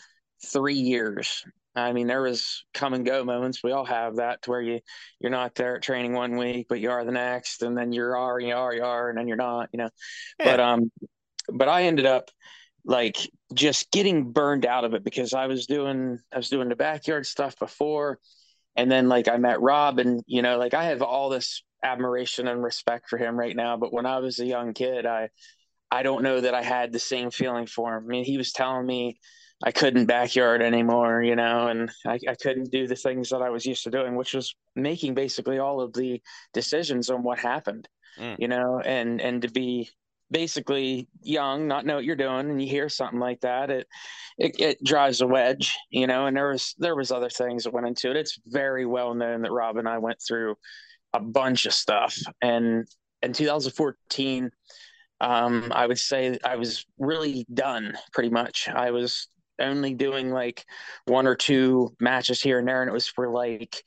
three 0.47 0.75
years 0.75 1.45
I 1.77 1.93
mean, 1.93 2.07
there 2.07 2.23
was 2.23 2.65
come 2.73 2.95
and 2.95 3.05
go 3.05 3.25
moments. 3.25 3.63
We 3.63 3.73
all 3.73 3.85
have 3.85 4.17
that 4.17 4.43
to 4.43 4.51
where 4.51 4.63
you 4.63 4.81
you're 5.21 5.31
not 5.31 5.55
there 5.55 5.77
at 5.77 5.83
training 5.83 6.13
one 6.13 6.37
week, 6.37 6.67
but 6.69 6.81
you 6.81 6.91
are 6.91 7.05
the 7.05 7.13
next, 7.13 7.63
and 7.63 7.77
then 7.77 7.93
you 7.93 8.05
are, 8.05 8.39
you 8.39 8.55
are, 8.55 8.75
you 8.75 8.85
are, 8.85 9.09
and 9.09 9.19
then 9.19 9.27
you're 9.27 9.37
not, 9.37 9.71
you 9.73 9.79
know. 9.79 9.91
Yeah. 10.39 10.45
But 10.45 10.61
um, 10.61 10.93
but 11.53 11.69
I 11.69 11.85
ended 11.85 12.07
up 12.07 12.31
like 12.85 13.17
just 13.55 13.91
getting 13.91 14.31
burned 14.33 14.67
out 14.67 14.85
of 14.85 14.95
it 14.95 15.03
because 15.03 15.35
I 15.35 15.47
was 15.47 15.67
doing 15.67 16.19
I 16.33 16.37
was 16.37 16.49
doing 16.49 16.69
the 16.69 16.77
backyard 16.77 17.27
stuff 17.27 17.59
before, 17.59 18.19
and 18.77 18.91
then 18.91 19.09
like 19.09 19.29
I 19.29 19.37
met 19.37 19.61
Rob, 19.61 19.99
and 19.99 20.23
you 20.27 20.43
know, 20.43 20.59
like 20.59 20.75
I 20.75 20.85
have 20.85 21.03
all 21.03 21.29
this 21.29 21.65
admiration 21.83 22.49
and 22.49 22.63
respect 22.63 23.09
for 23.09 23.19
him 23.19 23.39
right 23.39 23.55
now. 23.55 23.77
But 23.77 23.93
when 23.93 24.07
I 24.07 24.19
was 24.19 24.39
a 24.39 24.47
young 24.47 24.75
kid, 24.75 25.07
I 25.07 25.31
I 25.91 26.03
don't 26.05 26.23
know 26.23 26.41
that 26.41 26.55
I 26.55 26.63
had 26.63 26.93
the 26.93 26.99
same 26.99 27.31
feeling 27.31 27.67
for 27.67 27.97
him. 27.97 28.05
I 28.05 28.07
mean, 28.07 28.25
he 28.25 28.39
was 28.39 28.53
telling 28.53 28.87
me 28.87 29.19
I 29.65 29.73
couldn't 29.73 30.05
backyard 30.05 30.61
anymore, 30.61 31.23
you 31.23 31.37
know, 31.37 31.69
and 31.69 31.91
I, 32.07 32.19
I 32.29 32.35
couldn't 32.35 32.71
do 32.71 32.87
the 32.87 32.97
things 32.97 33.31
that 33.31 33.41
I 33.41 33.49
was 33.49 33.65
used 33.65 33.83
to 33.85 33.91
doing, 33.91 34.15
which 34.15 34.35
was 34.35 34.55
making 34.77 35.15
basically 35.15 35.59
all 35.59 35.81
of 35.81 35.95
the 35.95 36.21
decisions 36.53 37.09
on 37.09 37.23
what 37.23 37.39
happened, 37.39 37.89
mm. 38.19 38.37
you 38.39 38.47
know, 38.47 38.81
and 38.85 39.23
and 39.23 39.41
to 39.41 39.49
be 39.49 39.89
basically 40.31 41.09
young, 41.23 41.67
not 41.67 41.87
know 41.87 41.95
what 41.95 42.05
you're 42.05 42.15
doing, 42.15 42.51
and 42.51 42.61
you 42.61 42.69
hear 42.69 42.91
something 42.91 43.19
like 43.19 43.41
that, 43.41 43.71
it, 43.71 43.87
it 44.37 44.61
it 44.61 44.85
drives 44.85 45.23
a 45.23 45.27
wedge, 45.27 45.75
you 45.91 46.07
know. 46.07 46.27
And 46.27 46.37
there 46.37 46.51
was 46.51 46.75
there 46.79 46.95
was 46.95 47.11
other 47.11 47.31
things 47.31 47.65
that 47.65 47.73
went 47.73 47.87
into 47.87 48.11
it. 48.11 48.19
It's 48.19 48.39
very 48.47 48.85
well 48.85 49.15
known 49.15 49.41
that 49.43 49.53
Rob 49.53 49.79
and 49.79 49.89
I 49.89 49.97
went 49.97 50.21
through 50.21 50.57
a 51.15 51.21
bunch 51.21 51.65
of 51.65 51.73
stuff, 51.73 52.19
and 52.43 52.87
in 53.23 53.33
2014 53.33 54.51
um, 55.21 55.73
I 55.75 55.87
would 55.87 55.99
say 55.99 56.39
I 56.45 56.57
was 56.57 56.85
really 56.99 57.47
done 57.55 57.97
pretty 58.13 58.31
much. 58.31 58.69
I 58.69 58.91
was 58.91 59.29
only 59.61 59.95
doing 59.95 60.31
like 60.31 60.65
one 61.07 61.27
or 61.27 61.35
two 61.37 61.95
matches 62.01 62.43
here 62.43 62.59
and 62.59 62.69
there, 62.69 62.83
and 62.83 62.91
it 62.91 62.95
was 62.95 63.09
for 63.09 63.31
like 63.31 63.83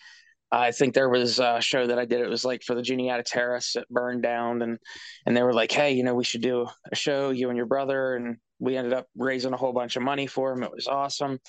I 0.52 0.72
think 0.72 0.94
there 0.94 1.10
was 1.10 1.40
a 1.40 1.60
show 1.60 1.88
that 1.88 2.00
I 2.00 2.06
did. 2.06 2.22
It 2.22 2.30
was 2.30 2.46
like 2.46 2.64
for 2.64 2.74
the 2.74 2.82
Juniata 2.82 3.24
Terrace. 3.24 3.76
It 3.76 3.88
burned 3.90 4.24
down, 4.24 4.62
and 4.62 4.80
and 5.26 5.36
they 5.36 5.44
were 5.44 5.54
like, 5.54 5.72
"Hey, 5.72 5.94
you 5.94 6.04
know, 6.04 6.16
we 6.16 6.24
should 6.24 6.42
do 6.42 6.68
a 6.92 6.96
show, 6.96 7.32
you 7.32 7.50
and 7.50 7.58
your 7.58 7.66
brother." 7.66 8.16
And 8.16 8.38
we 8.60 8.78
ended 8.78 8.94
up 8.94 9.08
raising 9.18 9.54
a 9.54 9.58
whole 9.58 9.74
bunch 9.74 9.98
of 9.98 10.04
money 10.04 10.28
for 10.28 10.54
him. 10.54 10.64
It 10.64 10.72
was 10.72 10.88
awesome. 10.88 11.40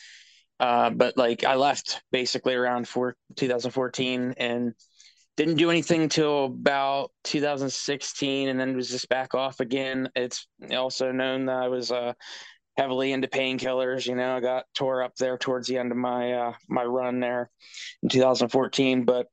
Uh, 0.60 0.90
but 0.90 1.16
like 1.16 1.44
I 1.44 1.54
left 1.54 2.02
basically 2.10 2.54
around 2.54 2.88
for 2.88 3.14
2014 3.36 4.34
and 4.36 4.74
didn't 5.36 5.54
do 5.54 5.70
anything 5.70 6.08
till 6.08 6.46
about 6.46 7.12
2016, 7.22 8.48
and 8.48 8.58
then 8.58 8.74
was 8.74 8.90
just 8.90 9.08
back 9.08 9.34
off 9.34 9.60
again. 9.60 10.08
It's 10.16 10.48
also 10.72 11.12
known 11.12 11.46
that 11.46 11.62
I 11.62 11.68
was 11.68 11.92
uh, 11.92 12.14
heavily 12.78 13.12
into 13.12 13.26
painkillers. 13.26 14.06
You 14.06 14.14
know, 14.14 14.36
I 14.36 14.40
got 14.40 14.64
tore 14.72 15.02
up 15.02 15.16
there 15.16 15.36
towards 15.36 15.66
the 15.66 15.76
end 15.76 15.90
of 15.90 15.98
my 15.98 16.32
uh, 16.32 16.52
my 16.68 16.84
run 16.84 17.20
there 17.20 17.50
in 18.02 18.08
2014. 18.08 19.04
But 19.04 19.26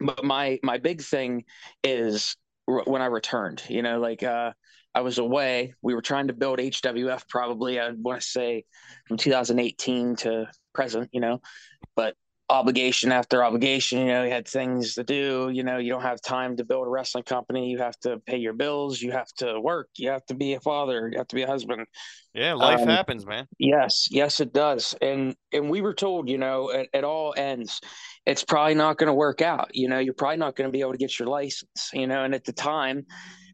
but 0.00 0.24
my 0.24 0.58
my 0.62 0.78
big 0.78 1.02
thing 1.02 1.44
is 1.84 2.36
when 2.66 3.02
I 3.02 3.06
returned. 3.06 3.62
You 3.68 3.82
know, 3.82 4.00
like 4.00 4.22
uh, 4.22 4.52
I 4.94 5.02
was 5.02 5.18
away. 5.18 5.74
We 5.82 5.94
were 5.94 6.02
trying 6.02 6.28
to 6.28 6.32
build 6.32 6.58
HWF 6.58 7.28
probably. 7.28 7.78
I 7.78 7.90
want 7.90 8.22
to 8.22 8.26
say 8.26 8.64
from 9.06 9.18
2018 9.18 10.16
to 10.16 10.46
present. 10.72 11.10
You 11.12 11.20
know, 11.20 11.40
but 11.94 12.16
obligation 12.54 13.12
after 13.12 13.44
obligation. 13.44 13.98
You 13.98 14.06
know, 14.06 14.24
you 14.24 14.30
had 14.30 14.48
things 14.48 14.94
to 14.94 15.04
do. 15.04 15.50
You 15.52 15.62
know, 15.62 15.78
you 15.78 15.90
don't 15.90 16.02
have 16.02 16.20
time 16.22 16.56
to 16.56 16.64
build 16.64 16.86
a 16.86 16.90
wrestling 16.90 17.24
company. 17.24 17.68
You 17.70 17.78
have 17.78 17.98
to 18.00 18.18
pay 18.18 18.38
your 18.38 18.52
bills. 18.52 19.02
You 19.02 19.12
have 19.12 19.32
to 19.38 19.60
work. 19.60 19.88
You 19.96 20.10
have 20.10 20.24
to 20.26 20.34
be 20.34 20.54
a 20.54 20.60
father. 20.60 21.08
You 21.10 21.18
have 21.18 21.28
to 21.28 21.36
be 21.36 21.42
a 21.42 21.46
husband. 21.46 21.86
Yeah, 22.32 22.54
life 22.54 22.80
um, 22.80 22.88
happens, 22.88 23.26
man. 23.26 23.46
Yes, 23.58 24.08
yes, 24.10 24.40
it 24.40 24.52
does. 24.52 24.94
And 25.00 25.36
and 25.52 25.70
we 25.70 25.80
were 25.80 25.94
told, 25.94 26.28
you 26.28 26.38
know, 26.38 26.70
it, 26.70 26.88
it 26.92 27.04
all 27.04 27.34
ends. 27.36 27.80
It's 28.26 28.44
probably 28.44 28.74
not 28.74 28.98
going 28.98 29.08
to 29.08 29.14
work 29.14 29.42
out. 29.42 29.70
You 29.74 29.88
know, 29.88 29.98
you're 29.98 30.14
probably 30.14 30.38
not 30.38 30.56
going 30.56 30.68
to 30.68 30.72
be 30.72 30.80
able 30.80 30.92
to 30.92 30.98
get 30.98 31.18
your 31.18 31.28
license. 31.28 31.90
You 31.92 32.06
know, 32.06 32.24
and 32.24 32.34
at 32.34 32.44
the 32.44 32.52
time 32.52 33.06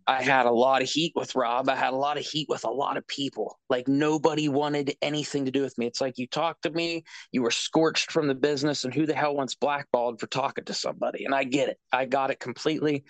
I 0.06 0.22
had 0.22 0.46
a 0.46 0.50
lot 0.50 0.82
of 0.82 0.88
heat 0.88 1.12
with 1.14 1.34
Rob. 1.34 1.68
I 1.68 1.76
had 1.76 1.92
a 1.92 1.96
lot 1.96 2.18
of 2.18 2.24
heat 2.24 2.48
with 2.48 2.64
a 2.64 2.70
lot 2.70 2.96
of 2.96 3.06
people. 3.06 3.58
Like 3.68 3.86
nobody 3.86 4.48
wanted 4.48 4.96
anything 5.02 5.44
to 5.44 5.50
do 5.50 5.62
with 5.62 5.76
me. 5.78 5.86
It's 5.86 6.00
like 6.00 6.18
you 6.18 6.26
talked 6.26 6.62
to 6.62 6.70
me, 6.70 7.04
you 7.32 7.42
were 7.42 7.50
scorched 7.50 8.10
from 8.10 8.26
the 8.26 8.34
business, 8.34 8.84
and 8.84 8.92
who 8.92 9.06
the 9.06 9.14
hell 9.14 9.34
wants 9.34 9.54
blackballed 9.54 10.20
for 10.20 10.26
talking 10.26 10.64
to 10.64 10.74
somebody? 10.74 11.24
And 11.24 11.34
I 11.34 11.44
get 11.44 11.68
it. 11.68 11.78
I 11.92 12.06
got 12.06 12.30
it 12.30 12.40
completely. 12.40 13.04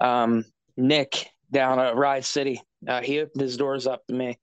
Um, 0.00 0.44
Nick 0.76 1.28
down 1.50 1.78
at 1.78 1.96
Ride 1.96 2.24
City, 2.24 2.62
uh, 2.88 3.02
he 3.02 3.20
opened 3.20 3.42
his 3.42 3.56
doors 3.56 3.86
up 3.86 4.06
to 4.06 4.14
me, 4.14 4.38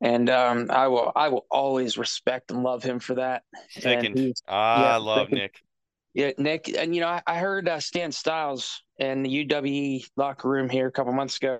and 0.00 0.30
um, 0.30 0.70
I 0.70 0.88
will 0.88 1.10
I 1.16 1.28
will 1.28 1.46
always 1.50 1.98
respect 1.98 2.50
and 2.50 2.62
love 2.62 2.82
him 2.84 3.00
for 3.00 3.14
that. 3.14 3.42
Second, 3.70 4.16
yeah, 4.16 4.94
I 4.94 4.96
love 4.98 5.30
Nick. 5.30 5.60
Yeah, 6.14 6.30
Nick, 6.38 6.68
and 6.68 6.94
you 6.94 7.00
know, 7.00 7.08
I, 7.08 7.22
I 7.26 7.38
heard 7.38 7.68
uh, 7.68 7.80
Stan 7.80 8.12
Styles 8.12 8.82
in 8.98 9.24
the 9.24 9.44
UWE 9.44 10.04
locker 10.16 10.48
room 10.48 10.68
here 10.68 10.86
a 10.86 10.92
couple 10.92 11.12
months 11.12 11.36
ago 11.38 11.58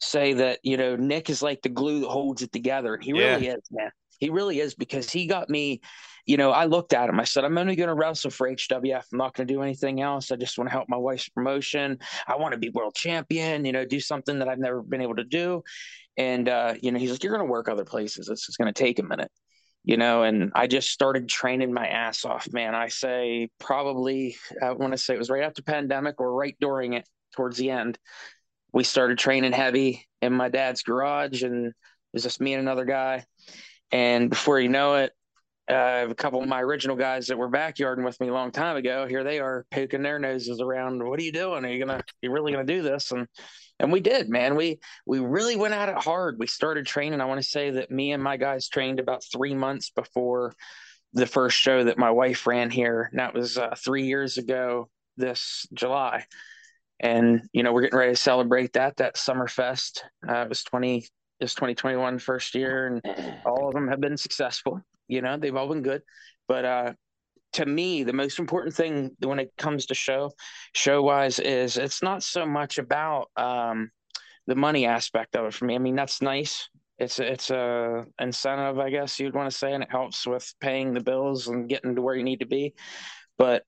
say 0.00 0.32
that 0.32 0.58
you 0.62 0.78
know 0.78 0.96
Nick 0.96 1.28
is 1.28 1.42
like 1.42 1.60
the 1.60 1.68
glue 1.68 2.00
that 2.00 2.08
holds 2.08 2.40
it 2.42 2.50
together. 2.50 2.98
He 3.00 3.10
yeah. 3.10 3.34
really 3.34 3.48
is, 3.48 3.60
man. 3.70 3.90
He 4.18 4.30
really 4.30 4.60
is 4.60 4.74
because 4.74 5.10
he 5.10 5.26
got 5.26 5.50
me. 5.50 5.80
You 6.26 6.36
know, 6.36 6.50
I 6.50 6.66
looked 6.66 6.92
at 6.92 7.08
him. 7.08 7.18
I 7.18 7.24
said, 7.24 7.44
I'm 7.44 7.58
only 7.58 7.74
going 7.74 7.88
to 7.88 7.94
wrestle 7.94 8.30
for 8.30 8.48
HWF. 8.48 9.04
I'm 9.12 9.18
not 9.18 9.34
going 9.34 9.48
to 9.48 9.54
do 9.54 9.62
anything 9.62 10.00
else. 10.00 10.30
I 10.30 10.36
just 10.36 10.58
want 10.58 10.68
to 10.68 10.72
help 10.72 10.88
my 10.88 10.96
wife's 10.96 11.28
promotion. 11.30 11.98
I 12.26 12.36
want 12.36 12.52
to 12.52 12.58
be 12.58 12.68
world 12.70 12.94
champion. 12.94 13.64
You 13.64 13.72
know, 13.72 13.84
do 13.84 14.00
something 14.00 14.38
that 14.38 14.48
I've 14.48 14.58
never 14.58 14.82
been 14.82 15.00
able 15.00 15.16
to 15.16 15.24
do. 15.24 15.62
And 16.16 16.48
uh, 16.48 16.74
you 16.80 16.92
know, 16.92 16.98
he's 16.98 17.10
like, 17.10 17.24
you're 17.24 17.34
going 17.34 17.46
to 17.46 17.50
work 17.50 17.68
other 17.68 17.84
places. 17.84 18.28
It's, 18.28 18.48
it's 18.48 18.56
going 18.56 18.72
to 18.72 18.78
take 18.78 18.98
a 18.98 19.02
minute. 19.02 19.30
You 19.84 19.96
know, 19.96 20.22
and 20.22 20.52
I 20.54 20.66
just 20.66 20.90
started 20.90 21.28
training 21.28 21.72
my 21.72 21.86
ass 21.86 22.24
off, 22.24 22.52
man. 22.52 22.74
I 22.74 22.88
say 22.88 23.48
probably, 23.58 24.36
I 24.62 24.72
want 24.72 24.92
to 24.92 24.98
say 24.98 25.14
it 25.14 25.18
was 25.18 25.30
right 25.30 25.42
after 25.42 25.62
pandemic 25.62 26.20
or 26.20 26.34
right 26.34 26.56
during 26.60 26.92
it, 26.94 27.08
towards 27.34 27.56
the 27.56 27.70
end. 27.70 27.98
We 28.72 28.84
started 28.84 29.18
training 29.18 29.52
heavy 29.52 30.06
in 30.22 30.32
my 30.32 30.48
dad's 30.48 30.82
garage, 30.82 31.42
and 31.42 31.66
it 31.68 31.74
was 32.12 32.22
just 32.22 32.40
me 32.40 32.54
and 32.54 32.60
another 32.60 32.84
guy. 32.84 33.24
And 33.90 34.30
before 34.30 34.60
you 34.60 34.68
know 34.68 34.96
it, 34.96 35.12
uh, 35.68 36.06
a 36.10 36.14
couple 36.14 36.42
of 36.42 36.48
my 36.48 36.60
original 36.60 36.96
guys 36.96 37.28
that 37.28 37.38
were 37.38 37.50
backyarding 37.50 38.04
with 38.04 38.20
me 38.20 38.28
a 38.28 38.32
long 38.32 38.50
time 38.50 38.76
ago, 38.76 39.06
here 39.06 39.24
they 39.24 39.38
are 39.38 39.64
poking 39.70 40.02
their 40.02 40.18
noses 40.18 40.60
around. 40.60 41.02
What 41.02 41.18
are 41.18 41.22
you 41.22 41.32
doing? 41.32 41.64
Are 41.64 41.68
you 41.68 41.84
gonna? 41.84 42.02
You 42.22 42.32
really 42.32 42.52
gonna 42.52 42.64
do 42.64 42.82
this? 42.82 43.12
And 43.12 43.26
and 43.80 43.90
we 43.90 44.00
did, 44.00 44.28
man. 44.28 44.56
We 44.56 44.78
we 45.06 45.18
really 45.18 45.56
went 45.56 45.74
at 45.74 45.88
it 45.88 45.96
hard. 45.96 46.38
We 46.38 46.46
started 46.46 46.86
training. 46.86 47.20
I 47.20 47.24
want 47.24 47.42
to 47.42 47.48
say 47.48 47.70
that 47.70 47.90
me 47.90 48.12
and 48.12 48.22
my 48.22 48.36
guys 48.36 48.68
trained 48.68 49.00
about 49.00 49.24
three 49.24 49.54
months 49.54 49.90
before 49.90 50.54
the 51.14 51.26
first 51.26 51.58
show 51.58 51.84
that 51.84 51.98
my 51.98 52.10
wife 52.10 52.46
ran 52.46 52.70
here. 52.70 53.08
And 53.10 53.18
that 53.18 53.34
was 53.34 53.58
uh, 53.58 53.74
three 53.76 54.04
years 54.04 54.36
ago 54.38 54.88
this 55.16 55.66
July. 55.72 56.26
And 57.00 57.40
you 57.52 57.62
know 57.62 57.72
we're 57.72 57.80
getting 57.80 57.98
ready 57.98 58.12
to 58.12 58.20
celebrate 58.20 58.74
that 58.74 58.98
that 58.98 59.16
summer 59.16 59.48
fest. 59.48 60.04
Uh, 60.28 60.42
it 60.42 60.48
was 60.48 60.62
twenty. 60.62 60.98
It 60.98 61.44
was 61.44 61.54
2021 61.54 62.18
first 62.18 62.54
year, 62.54 62.86
and 62.86 63.40
all 63.46 63.66
of 63.66 63.72
them 63.72 63.88
have 63.88 63.98
been 63.98 64.18
successful. 64.18 64.82
You 65.08 65.22
know 65.22 65.38
they've 65.38 65.56
all 65.56 65.68
been 65.68 65.80
good, 65.80 66.02
but 66.46 66.64
uh, 66.66 66.92
to 67.52 67.66
me 67.66 68.02
the 68.04 68.12
most 68.12 68.38
important 68.38 68.74
thing 68.74 69.10
when 69.20 69.38
it 69.38 69.52
comes 69.58 69.86
to 69.86 69.94
show 69.94 70.32
show 70.74 71.02
wise 71.02 71.38
is 71.38 71.76
it's 71.76 72.02
not 72.02 72.22
so 72.22 72.46
much 72.46 72.78
about 72.78 73.30
um, 73.36 73.90
the 74.46 74.54
money 74.54 74.86
aspect 74.86 75.36
of 75.36 75.46
it 75.46 75.54
for 75.54 75.64
me. 75.64 75.74
I 75.74 75.78
mean 75.78 75.96
that's 75.96 76.22
nice. 76.22 76.68
It's 76.98 77.18
it's 77.18 77.50
a 77.50 78.04
incentive 78.20 78.78
i 78.78 78.90
guess 78.90 79.18
you'd 79.18 79.34
want 79.34 79.50
to 79.50 79.56
say 79.56 79.72
and 79.72 79.82
it 79.82 79.90
helps 79.90 80.26
with 80.26 80.52
paying 80.60 80.92
the 80.92 81.00
bills 81.00 81.48
and 81.48 81.68
getting 81.68 81.94
to 81.94 82.02
where 82.02 82.14
you 82.14 82.24
need 82.24 82.40
to 82.40 82.46
be. 82.46 82.74
But 83.38 83.64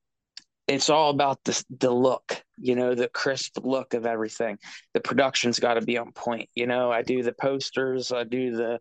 it's 0.68 0.90
all 0.90 1.10
about 1.10 1.42
the 1.44 1.64
the 1.80 1.90
look, 1.90 2.42
you 2.56 2.76
know, 2.76 2.94
the 2.94 3.08
crisp 3.08 3.58
look 3.62 3.94
of 3.94 4.06
everything. 4.06 4.58
The 4.94 5.00
production's 5.00 5.58
got 5.58 5.74
to 5.74 5.80
be 5.80 5.98
on 5.98 6.12
point. 6.12 6.48
You 6.54 6.66
know, 6.66 6.90
I 6.92 7.02
do 7.02 7.22
the 7.22 7.32
posters, 7.32 8.12
I 8.12 8.24
do 8.24 8.56
the 8.56 8.80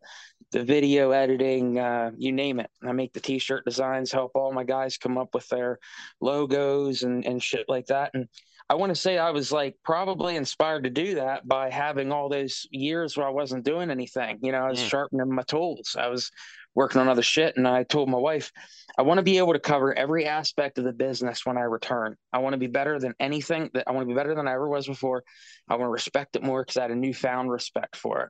the 0.51 0.63
video 0.63 1.11
editing, 1.11 1.79
uh, 1.79 2.11
you 2.17 2.32
name 2.32 2.59
it. 2.59 2.69
I 2.84 2.91
make 2.91 3.13
the 3.13 3.19
t-shirt 3.19 3.63
designs, 3.65 4.11
help 4.11 4.32
all 4.36 4.51
my 4.51 4.65
guys 4.65 4.97
come 4.97 5.17
up 5.17 5.34
with 5.34 5.47
their 5.49 5.79
logos 6.19 7.03
and 7.03 7.25
and 7.25 7.41
shit 7.41 7.65
like 7.67 7.88
that. 7.88 8.11
And 8.13 8.27
I 8.69 8.75
want 8.75 8.91
to 8.91 8.95
say 8.95 9.17
I 9.17 9.32
was 9.32 9.51
like 9.51 9.75
probably 9.84 10.36
inspired 10.36 10.84
to 10.84 10.89
do 10.89 11.15
that 11.15 11.47
by 11.47 11.69
having 11.69 12.11
all 12.11 12.29
those 12.29 12.67
years 12.71 13.17
where 13.17 13.27
I 13.27 13.32
wasn't 13.32 13.65
doing 13.65 13.91
anything. 13.91 14.39
You 14.41 14.51
know, 14.51 14.59
I 14.59 14.69
was 14.69 14.79
mm. 14.79 14.88
sharpening 14.88 15.34
my 15.34 15.43
tools. 15.43 15.95
I 15.99 16.07
was 16.07 16.32
working 16.76 17.01
on 17.01 17.07
other 17.07 17.22
shit. 17.22 17.57
And 17.57 17.67
I 17.67 17.84
told 17.84 18.09
my 18.09 18.17
wife, 18.17 18.51
I 18.97 19.01
want 19.01 19.17
to 19.17 19.24
be 19.24 19.38
able 19.38 19.53
to 19.53 19.59
cover 19.59 19.93
every 19.93 20.26
aspect 20.26 20.78
of 20.78 20.84
the 20.84 20.93
business 20.93 21.45
when 21.45 21.57
I 21.57 21.61
return. 21.61 22.15
I 22.32 22.39
want 22.39 22.53
to 22.53 22.59
be 22.59 22.67
better 22.67 22.99
than 22.99 23.13
anything 23.19 23.69
that 23.74 23.86
I 23.88 23.91
want 23.91 24.07
to 24.07 24.13
be 24.13 24.17
better 24.17 24.36
than 24.36 24.47
I 24.47 24.53
ever 24.53 24.67
was 24.67 24.88
before. 24.88 25.24
I 25.69 25.76
want 25.76 25.88
to 25.88 25.91
respect 25.91 26.36
it 26.36 26.43
more 26.43 26.63
because 26.63 26.78
I 26.78 26.84
had 26.84 26.91
a 26.91 26.95
newfound 26.95 27.51
respect 27.51 27.95
for 27.95 28.24
it. 28.24 28.30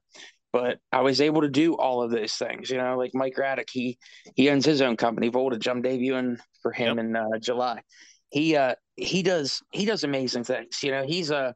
But 0.53 0.79
I 0.91 1.01
was 1.01 1.21
able 1.21 1.41
to 1.41 1.49
do 1.49 1.75
all 1.75 2.01
of 2.01 2.11
those 2.11 2.33
things, 2.33 2.69
you 2.69 2.77
know, 2.77 2.97
like 2.97 3.11
Mike 3.13 3.35
Raddick, 3.37 3.69
he 3.71 3.97
he 4.35 4.49
owns 4.49 4.65
his 4.65 4.81
own 4.81 4.97
company, 4.97 5.29
Voltage. 5.29 5.67
I'm 5.67 5.81
debuting 5.81 6.37
for 6.61 6.73
him 6.73 6.97
yep. 6.97 7.05
in 7.05 7.15
uh, 7.15 7.39
July. 7.39 7.81
He 8.31 8.57
uh 8.57 8.75
he 8.97 9.23
does 9.23 9.61
he 9.71 9.85
does 9.85 10.03
amazing 10.03 10.43
things. 10.43 10.83
You 10.83 10.91
know, 10.91 11.03
he's 11.05 11.31
a 11.31 11.55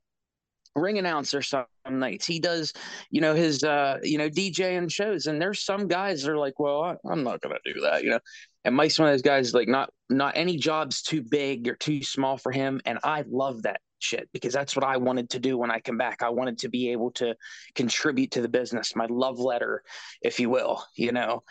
ring 0.75 0.97
announcer 0.97 1.41
some 1.41 1.65
nights. 1.89 2.25
He 2.25 2.39
does, 2.39 2.73
you 3.09 3.21
know, 3.21 3.33
his 3.33 3.63
uh, 3.63 3.99
you 4.03 4.17
know, 4.17 4.29
DJ 4.29 4.77
and 4.77 4.91
shows. 4.91 5.27
And 5.27 5.41
there's 5.41 5.63
some 5.63 5.87
guys 5.87 6.23
that 6.23 6.31
are 6.31 6.37
like, 6.37 6.59
well, 6.59 6.81
I, 6.81 6.95
I'm 7.09 7.23
not 7.23 7.41
gonna 7.41 7.59
do 7.63 7.81
that, 7.81 8.03
you 8.03 8.11
know. 8.11 8.19
And 8.63 8.75
Mike's 8.75 8.97
one 8.97 9.07
of 9.07 9.13
those 9.13 9.21
guys 9.21 9.53
like 9.53 9.67
not 9.67 9.89
not 10.09 10.33
any 10.35 10.57
job's 10.57 11.01
too 11.01 11.21
big 11.21 11.67
or 11.67 11.75
too 11.75 12.03
small 12.03 12.37
for 12.37 12.51
him. 12.51 12.81
And 12.85 12.99
I 13.03 13.23
love 13.27 13.63
that 13.63 13.81
shit 13.99 14.29
because 14.33 14.53
that's 14.53 14.75
what 14.75 14.85
I 14.85 14.97
wanted 14.97 15.29
to 15.31 15.39
do 15.39 15.57
when 15.57 15.71
I 15.71 15.79
come 15.79 15.97
back. 15.97 16.23
I 16.23 16.29
wanted 16.29 16.59
to 16.59 16.69
be 16.69 16.91
able 16.91 17.11
to 17.11 17.35
contribute 17.75 18.31
to 18.31 18.41
the 18.41 18.49
business, 18.49 18.95
my 18.95 19.07
love 19.09 19.39
letter, 19.39 19.83
if 20.21 20.39
you 20.39 20.49
will, 20.49 20.83
you 20.95 21.11
know. 21.11 21.43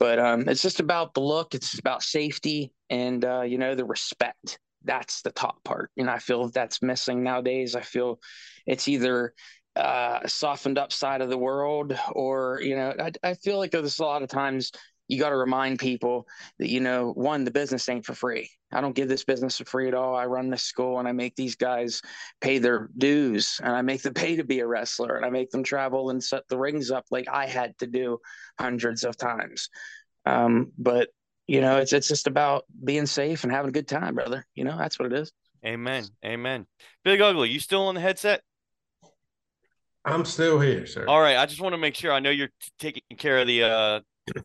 But 0.00 0.18
um, 0.18 0.48
it's 0.48 0.62
just 0.62 0.80
about 0.80 1.14
the 1.14 1.20
look, 1.20 1.54
it's 1.54 1.78
about 1.78 2.02
safety 2.02 2.72
and 2.90 3.24
uh, 3.24 3.42
you 3.42 3.58
know, 3.58 3.74
the 3.74 3.84
respect 3.84 4.58
that's 4.84 5.22
the 5.22 5.30
top 5.30 5.62
part. 5.64 5.90
And 5.96 6.10
I 6.10 6.18
feel 6.18 6.48
that's 6.48 6.82
missing 6.82 7.22
nowadays. 7.22 7.74
I 7.74 7.80
feel 7.80 8.18
it's 8.66 8.88
either 8.88 9.34
uh, 9.76 10.26
softened 10.26 10.78
up 10.78 10.92
side 10.92 11.20
of 11.20 11.30
the 11.30 11.38
world 11.38 11.98
or, 12.12 12.60
you 12.62 12.76
know, 12.76 12.94
I, 12.98 13.12
I 13.22 13.34
feel 13.34 13.58
like 13.58 13.70
there's 13.70 13.98
a 13.98 14.04
lot 14.04 14.22
of 14.22 14.28
times 14.28 14.72
you 15.08 15.18
got 15.18 15.30
to 15.30 15.36
remind 15.36 15.78
people 15.78 16.26
that, 16.58 16.70
you 16.70 16.80
know, 16.80 17.12
one, 17.12 17.44
the 17.44 17.50
business 17.50 17.88
ain't 17.88 18.06
for 18.06 18.14
free. 18.14 18.50
I 18.72 18.80
don't 18.80 18.94
give 18.94 19.08
this 19.08 19.24
business 19.24 19.58
for 19.58 19.64
free 19.64 19.88
at 19.88 19.94
all. 19.94 20.14
I 20.14 20.26
run 20.26 20.48
this 20.48 20.62
school 20.62 20.98
and 20.98 21.08
I 21.08 21.12
make 21.12 21.36
these 21.36 21.56
guys 21.56 22.00
pay 22.40 22.58
their 22.58 22.88
dues 22.96 23.60
and 23.62 23.74
I 23.74 23.82
make 23.82 24.02
them 24.02 24.14
pay 24.14 24.36
to 24.36 24.44
be 24.44 24.60
a 24.60 24.66
wrestler 24.66 25.16
and 25.16 25.26
I 25.26 25.30
make 25.30 25.50
them 25.50 25.62
travel 25.62 26.10
and 26.10 26.22
set 26.22 26.48
the 26.48 26.58
rings 26.58 26.90
up 26.90 27.06
like 27.10 27.28
I 27.30 27.46
had 27.46 27.76
to 27.78 27.86
do 27.86 28.18
hundreds 28.58 29.04
of 29.04 29.16
times. 29.16 29.68
Um, 30.24 30.72
but 30.78 31.08
you 31.46 31.60
know, 31.60 31.78
it's 31.78 31.92
it's 31.92 32.08
just 32.08 32.28
about 32.28 32.64
being 32.82 33.06
safe 33.06 33.42
and 33.42 33.52
having 33.52 33.70
a 33.70 33.72
good 33.72 33.88
time, 33.88 34.14
brother. 34.14 34.46
You 34.54 34.64
know, 34.64 34.78
that's 34.78 34.98
what 34.98 35.12
it 35.12 35.18
is. 35.18 35.32
Amen. 35.66 36.04
Amen. 36.24 36.66
Big 37.04 37.20
Ugly, 37.20 37.50
you 37.50 37.60
still 37.60 37.82
on 37.82 37.94
the 37.94 38.00
headset? 38.00 38.42
I'm 40.12 40.24
still 40.24 40.60
here, 40.60 40.86
sir. 40.86 41.06
All 41.06 41.20
right. 41.20 41.36
I 41.36 41.46
just 41.46 41.60
want 41.60 41.72
to 41.72 41.78
make 41.78 41.94
sure 41.94 42.12
I 42.12 42.20
know 42.20 42.30
you're 42.30 42.48
t- 42.60 42.70
taking 42.78 43.16
care 43.16 43.38
of 43.38 43.46
the 43.46 43.62
uh 43.64 44.00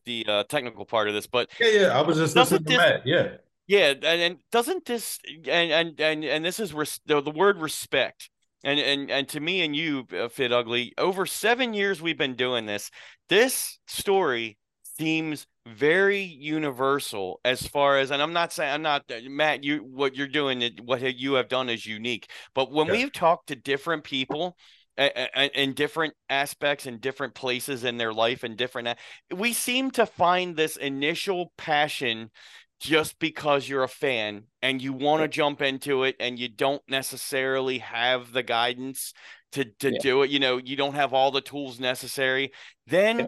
the 0.06 0.26
uh 0.28 0.44
technical 0.46 0.86
part 0.86 1.08
of 1.08 1.14
this, 1.14 1.28
but 1.28 1.50
yeah, 1.60 1.68
yeah. 1.68 1.98
I 1.98 2.02
was 2.02 2.18
just 2.18 2.36
listening 2.36 2.64
to 2.66 2.78
Matt. 2.78 3.06
Yeah. 3.06 3.28
Yeah, 3.68 3.90
and, 3.90 4.06
and 4.06 4.38
doesn't 4.50 4.86
this 4.86 5.20
and 5.28 5.72
and 5.72 6.00
and 6.00 6.24
and 6.24 6.46
this 6.46 6.60
is 6.60 6.74
res- 6.74 7.02
the, 7.06 7.22
the 7.22 7.32
word 7.32 7.60
respect. 7.60 8.30
And 8.64 8.80
and 8.80 9.12
and 9.12 9.28
to 9.30 9.40
me 9.40 9.62
and 9.62 9.76
you, 9.76 10.08
uh, 10.18 10.30
Fit 10.30 10.52
Ugly, 10.52 10.94
over 10.98 11.26
seven 11.26 11.74
years 11.74 12.02
we've 12.02 12.18
been 12.18 12.36
doing 12.36 12.66
this. 12.66 12.90
This 13.30 13.80
story 13.86 14.58
seems 14.98 15.46
very 15.68 16.22
universal 16.22 17.40
as 17.44 17.68
far 17.68 17.98
as 17.98 18.10
and 18.12 18.22
i'm 18.22 18.32
not 18.32 18.54
saying 18.54 18.74
i'm 18.74 18.82
not 18.82 19.04
uh, 19.12 19.16
matt 19.30 19.64
you 19.64 19.80
what 19.80 20.16
you're 20.16 20.26
doing 20.26 20.64
what 20.84 21.02
you 21.20 21.34
have 21.34 21.50
done 21.50 21.70
is 21.70 21.86
unique 21.86 22.30
but 22.56 22.72
when 22.72 22.88
yeah. 22.88 22.94
we've 22.94 23.12
talked 23.12 23.48
to 23.48 23.56
different 23.56 24.04
people 24.04 24.56
in 24.98 25.74
different 25.74 26.14
aspects 26.30 26.86
and 26.86 27.00
different 27.00 27.36
places 27.36 27.84
in 27.84 27.98
their 27.98 28.14
life 28.14 28.44
and 28.44 28.58
different 28.58 28.98
we 29.36 29.54
seem 29.54 29.92
to 29.92 30.06
find 30.06 30.56
this 30.56 30.76
initial 30.76 31.52
passion 31.58 32.32
just 32.80 33.18
because 33.20 33.68
you're 33.68 33.84
a 33.84 33.88
fan 33.88 34.44
and 34.62 34.82
you 34.82 34.94
want 34.94 35.22
to 35.22 35.28
jump 35.28 35.62
into 35.62 36.04
it 36.04 36.16
and 36.20 36.38
you 36.40 36.48
don't 36.48 36.82
necessarily 36.88 37.80
have 37.80 38.32
the 38.34 38.44
guidance 38.44 39.14
to 39.52 39.66
to 39.80 39.92
yeah. 39.92 40.00
do 40.02 40.24
it 40.24 40.30
you 40.30 40.40
know 40.40 40.58
you 40.58 40.76
don't 40.76 40.96
have 40.96 41.14
all 41.14 41.32
the 41.32 41.42
tools 41.42 41.80
necessary 41.80 42.52
then 42.88 43.20
yeah 43.20 43.26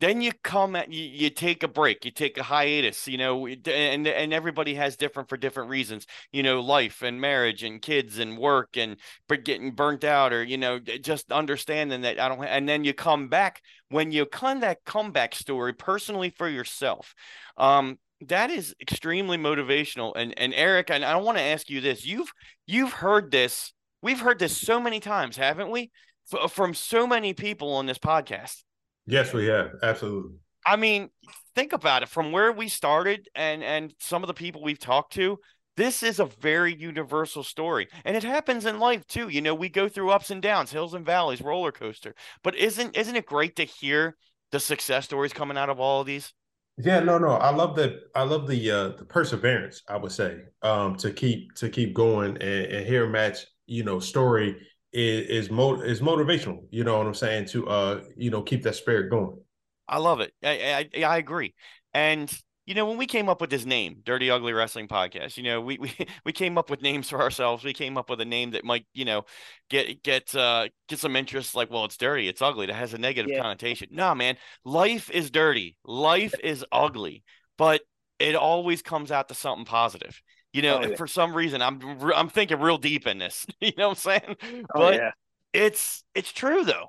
then 0.00 0.20
you 0.20 0.32
come 0.42 0.76
at 0.76 0.92
you, 0.92 1.02
you 1.02 1.30
take 1.30 1.62
a 1.62 1.68
break 1.68 2.04
you 2.04 2.10
take 2.10 2.36
a 2.36 2.42
hiatus 2.42 3.06
you 3.06 3.18
know 3.18 3.46
and 3.46 4.06
and 4.06 4.32
everybody 4.32 4.74
has 4.74 4.96
different 4.96 5.28
for 5.28 5.36
different 5.36 5.70
reasons 5.70 6.06
you 6.32 6.42
know 6.42 6.60
life 6.60 7.02
and 7.02 7.20
marriage 7.20 7.62
and 7.62 7.82
kids 7.82 8.18
and 8.18 8.36
work 8.36 8.76
and 8.76 8.96
getting 9.44 9.72
burnt 9.72 10.04
out 10.04 10.32
or 10.32 10.42
you 10.42 10.56
know 10.56 10.78
just 10.78 11.30
understanding 11.32 12.02
that 12.02 12.20
i 12.20 12.28
don't 12.28 12.44
and 12.44 12.68
then 12.68 12.84
you 12.84 12.92
come 12.92 13.28
back 13.28 13.60
when 13.88 14.10
you 14.10 14.26
come 14.26 14.60
that 14.60 14.84
comeback 14.84 15.34
story 15.34 15.72
personally 15.72 16.30
for 16.30 16.48
yourself 16.48 17.14
um 17.56 17.98
that 18.20 18.50
is 18.50 18.74
extremely 18.80 19.36
motivational 19.36 20.12
and 20.16 20.38
and 20.38 20.54
eric 20.54 20.90
and 20.90 21.04
i 21.04 21.16
want 21.16 21.36
to 21.36 21.42
ask 21.42 21.68
you 21.68 21.80
this 21.80 22.06
you've 22.06 22.32
you've 22.66 22.92
heard 22.92 23.30
this 23.30 23.72
we've 24.02 24.20
heard 24.20 24.38
this 24.38 24.56
so 24.56 24.80
many 24.80 25.00
times 25.00 25.36
haven't 25.36 25.70
we? 25.70 25.90
F- 26.32 26.52
from 26.52 26.72
so 26.72 27.06
many 27.06 27.34
people 27.34 27.74
on 27.74 27.86
this 27.86 27.98
podcast 27.98 28.62
Yes, 29.06 29.32
we 29.32 29.46
have. 29.46 29.72
Absolutely. 29.82 30.38
I 30.66 30.76
mean, 30.76 31.10
think 31.54 31.72
about 31.72 32.02
it 32.02 32.08
from 32.08 32.32
where 32.32 32.52
we 32.52 32.68
started 32.68 33.28
and 33.34 33.62
and 33.62 33.94
some 33.98 34.22
of 34.22 34.28
the 34.28 34.34
people 34.34 34.62
we've 34.62 34.78
talked 34.78 35.12
to. 35.14 35.38
This 35.76 36.02
is 36.04 36.20
a 36.20 36.26
very 36.26 36.74
universal 36.74 37.42
story, 37.42 37.88
and 38.04 38.16
it 38.16 38.22
happens 38.22 38.64
in 38.64 38.78
life 38.78 39.06
too. 39.06 39.28
You 39.28 39.42
know, 39.42 39.54
we 39.54 39.68
go 39.68 39.88
through 39.88 40.10
ups 40.10 40.30
and 40.30 40.40
downs, 40.40 40.70
hills 40.70 40.94
and 40.94 41.04
valleys, 41.04 41.42
roller 41.42 41.72
coaster. 41.72 42.14
But 42.42 42.56
isn't 42.56 42.96
isn't 42.96 43.16
it 43.16 43.26
great 43.26 43.56
to 43.56 43.64
hear 43.64 44.16
the 44.52 44.60
success 44.60 45.04
stories 45.06 45.32
coming 45.32 45.58
out 45.58 45.70
of 45.70 45.80
all 45.80 46.00
of 46.00 46.06
these? 46.06 46.32
Yeah, 46.76 47.00
no, 47.00 47.18
no. 47.18 47.32
I 47.34 47.50
love 47.50 47.76
that. 47.76 48.00
I 48.14 48.22
love 48.22 48.48
the 48.48 48.70
uh 48.70 48.88
the 48.96 49.04
perseverance. 49.04 49.82
I 49.88 49.96
would 49.96 50.12
say 50.12 50.38
um 50.62 50.96
to 50.96 51.12
keep 51.12 51.54
to 51.56 51.68
keep 51.68 51.94
going 51.94 52.36
and, 52.40 52.42
and 52.72 52.86
hear 52.86 53.08
match 53.08 53.46
you 53.66 53.84
know 53.84 53.98
story 53.98 54.56
is 54.94 55.46
is, 55.46 55.50
mo- 55.50 55.80
is 55.80 56.00
motivational. 56.00 56.60
You 56.70 56.84
know 56.84 56.98
what 56.98 57.06
I'm 57.06 57.14
saying 57.14 57.46
to 57.46 57.68
uh 57.68 58.00
you 58.16 58.30
know 58.30 58.42
keep 58.42 58.62
that 58.62 58.76
spirit 58.76 59.10
going. 59.10 59.36
I 59.88 59.98
love 59.98 60.20
it. 60.20 60.32
I 60.42 60.88
I, 60.94 61.02
I 61.02 61.16
agree. 61.18 61.54
And 61.92 62.32
you 62.66 62.74
know, 62.74 62.86
when 62.86 62.96
we 62.96 63.06
came 63.06 63.28
up 63.28 63.42
with 63.42 63.50
this 63.50 63.66
name, 63.66 63.98
Dirty 64.04 64.30
Ugly 64.30 64.54
Wrestling 64.54 64.88
Podcast, 64.88 65.36
you 65.36 65.42
know, 65.42 65.60
we 65.60 65.76
we 65.78 65.94
we 66.24 66.32
came 66.32 66.56
up 66.56 66.70
with 66.70 66.80
names 66.80 67.10
for 67.10 67.20
ourselves. 67.20 67.64
We 67.64 67.74
came 67.74 67.98
up 67.98 68.08
with 68.08 68.20
a 68.20 68.24
name 68.24 68.52
that 68.52 68.64
might, 68.64 68.86
you 68.94 69.04
know, 69.04 69.24
get 69.68 70.02
get 70.02 70.34
uh 70.34 70.68
get 70.88 70.98
some 70.98 71.16
interest. 71.16 71.54
Like, 71.54 71.70
well, 71.70 71.84
it's 71.84 71.96
dirty, 71.96 72.28
it's 72.28 72.42
ugly. 72.42 72.66
That 72.66 72.74
has 72.74 72.94
a 72.94 72.98
negative 72.98 73.30
yeah. 73.30 73.42
connotation. 73.42 73.88
Nah, 73.90 74.14
man, 74.14 74.36
life 74.64 75.10
is 75.10 75.30
dirty. 75.30 75.76
Life 75.84 76.34
is 76.42 76.64
ugly, 76.72 77.22
but 77.58 77.82
it 78.18 78.34
always 78.34 78.80
comes 78.80 79.10
out 79.10 79.28
to 79.28 79.34
something 79.34 79.66
positive. 79.66 80.20
You 80.54 80.62
know, 80.62 80.78
oh, 80.78 80.86
yeah. 80.86 80.96
for 80.96 81.06
some 81.06 81.34
reason, 81.34 81.60
I'm 81.60 81.80
I'm 82.14 82.30
thinking 82.30 82.60
real 82.60 82.78
deep 82.78 83.06
in 83.06 83.18
this. 83.18 83.46
You 83.60 83.72
know 83.76 83.88
what 83.88 84.06
I'm 84.06 84.20
saying? 84.22 84.36
Oh, 84.74 84.78
but 84.78 84.94
yeah. 84.94 85.10
it's 85.52 86.02
it's 86.14 86.32
true 86.32 86.64
though, 86.64 86.86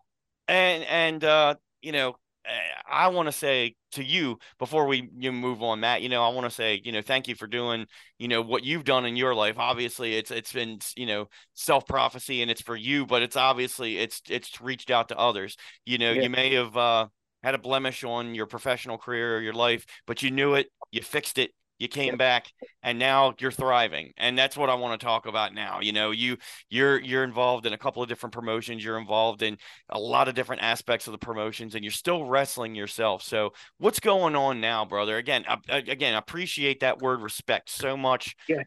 and 0.48 0.84
and 0.86 1.24
uh, 1.24 1.56
you 1.82 1.92
know, 1.92 2.16
Eh, 2.46 2.52
I 2.88 3.08
want 3.08 3.28
to 3.28 3.32
say 3.32 3.76
to 3.94 4.04
you 4.04 4.38
before 4.60 4.86
we 4.86 5.10
you 5.18 5.32
move 5.32 5.64
on, 5.64 5.80
Matt. 5.80 6.02
You 6.02 6.10
know, 6.10 6.24
I 6.24 6.30
want 6.30 6.46
to 6.46 6.52
say 6.52 6.82
you 6.84 6.92
know 6.92 7.02
thank 7.02 7.28
you 7.28 7.36
for 7.36 7.48
doing 7.48 7.88
you 8.20 8.28
know 8.28 8.42
what 8.42 8.64
you've 8.64 8.84
done 8.84 9.06
in 9.06 9.16
your 9.16 9.34
life. 9.34 9.58
Obviously, 9.58 10.16
it's 10.16 10.32
it's 10.32 10.54
been 10.54 10.80
you 10.96 11.06
know 11.06 11.28
self 11.54 11.88
prophecy 11.88 12.42
and 12.42 12.52
it's 12.52 12.62
for 12.62 12.76
you, 12.76 13.06
but 13.06 13.22
it's 13.22 13.36
obviously 13.36 13.98
it's 13.98 14.22
it's 14.30 14.62
reached 14.62 14.92
out 14.92 15.10
to 15.10 15.18
others. 15.18 15.58
You 15.86 15.98
know, 15.98 16.12
yeah. 16.12 16.24
you 16.24 16.30
may 16.30 16.54
have 16.54 16.78
uh, 16.78 17.08
had 17.44 17.56
a 17.56 17.60
blemish 17.60 18.04
on 18.04 18.36
your 18.36 18.46
professional 18.46 18.98
career 18.98 19.38
or 19.38 19.42
your 19.42 19.54
life, 19.54 19.86
but 20.06 20.22
you 20.22 20.30
knew 20.30 20.54
it, 20.54 20.68
you 20.92 21.02
fixed 21.02 21.38
it, 21.38 21.52
you 21.78 21.88
came 21.88 22.18
back 22.18 22.52
and 22.84 22.98
now 22.98 23.34
you're 23.40 23.52
thriving 23.52 24.12
and 24.18 24.38
that's 24.38 24.56
what 24.56 24.70
i 24.70 24.76
want 24.76 25.00
to 25.00 25.06
talk 25.06 25.26
about 25.26 25.54
now 25.54 25.80
you 25.82 25.92
know 25.92 26.12
you 26.12 26.38
you're 26.70 27.00
you're 27.02 27.24
involved 27.24 27.66
in 27.66 27.74
a 27.74 27.78
couple 27.78 28.02
of 28.02 28.10
different 28.10 28.34
promotions 28.34 28.84
you're 28.84 29.00
involved 29.00 29.42
in 29.42 29.58
a 29.90 30.00
lot 30.00 30.28
of 30.28 30.36
different 30.36 30.62
aspects 30.62 31.08
of 31.08 31.12
the 31.12 31.18
promotions 31.18 31.76
and 31.76 31.84
you're 31.84 31.92
still 31.92 32.26
wrestling 32.26 32.76
yourself 32.76 33.22
so 33.22 33.52
what's 33.78 34.00
going 34.00 34.36
on 34.36 34.62
now 34.62 34.86
brother? 34.86 35.18
Again 35.18 35.46
I, 35.48 35.78
again 35.78 36.16
appreciate 36.16 36.80
that 36.80 37.00
word 37.00 37.22
respect 37.22 37.70
so 37.70 37.98
much 37.98 38.36
yeah. 38.48 38.64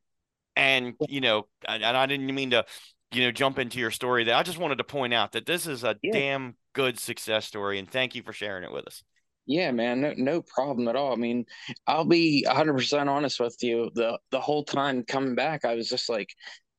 and 0.56 0.94
you 1.08 1.20
know 1.20 1.46
and 1.66 1.84
i 1.84 2.06
didn't 2.06 2.34
mean 2.34 2.50
to 2.50 2.64
you 3.12 3.22
know 3.22 3.30
jump 3.30 3.58
into 3.58 3.78
your 3.78 3.90
story 3.90 4.24
that 4.24 4.36
i 4.36 4.42
just 4.42 4.58
wanted 4.58 4.78
to 4.78 4.84
point 4.84 5.14
out 5.14 5.32
that 5.32 5.46
this 5.46 5.66
is 5.66 5.84
a 5.84 5.96
yeah. 6.02 6.12
damn 6.12 6.54
good 6.74 6.98
success 6.98 7.46
story 7.46 7.78
and 7.78 7.90
thank 7.90 8.14
you 8.14 8.22
for 8.22 8.32
sharing 8.32 8.64
it 8.64 8.72
with 8.72 8.86
us 8.86 9.02
yeah, 9.48 9.70
man, 9.72 10.02
no, 10.02 10.12
no 10.16 10.42
problem 10.42 10.88
at 10.88 10.96
all. 10.96 11.12
I 11.12 11.16
mean, 11.16 11.46
I'll 11.86 12.04
be 12.04 12.44
100% 12.46 13.08
honest 13.08 13.40
with 13.40 13.56
you. 13.62 13.90
The 13.94 14.18
the 14.30 14.40
whole 14.40 14.62
time 14.64 15.04
coming 15.04 15.34
back, 15.34 15.64
I 15.64 15.74
was 15.74 15.88
just 15.88 16.08
like, 16.10 16.28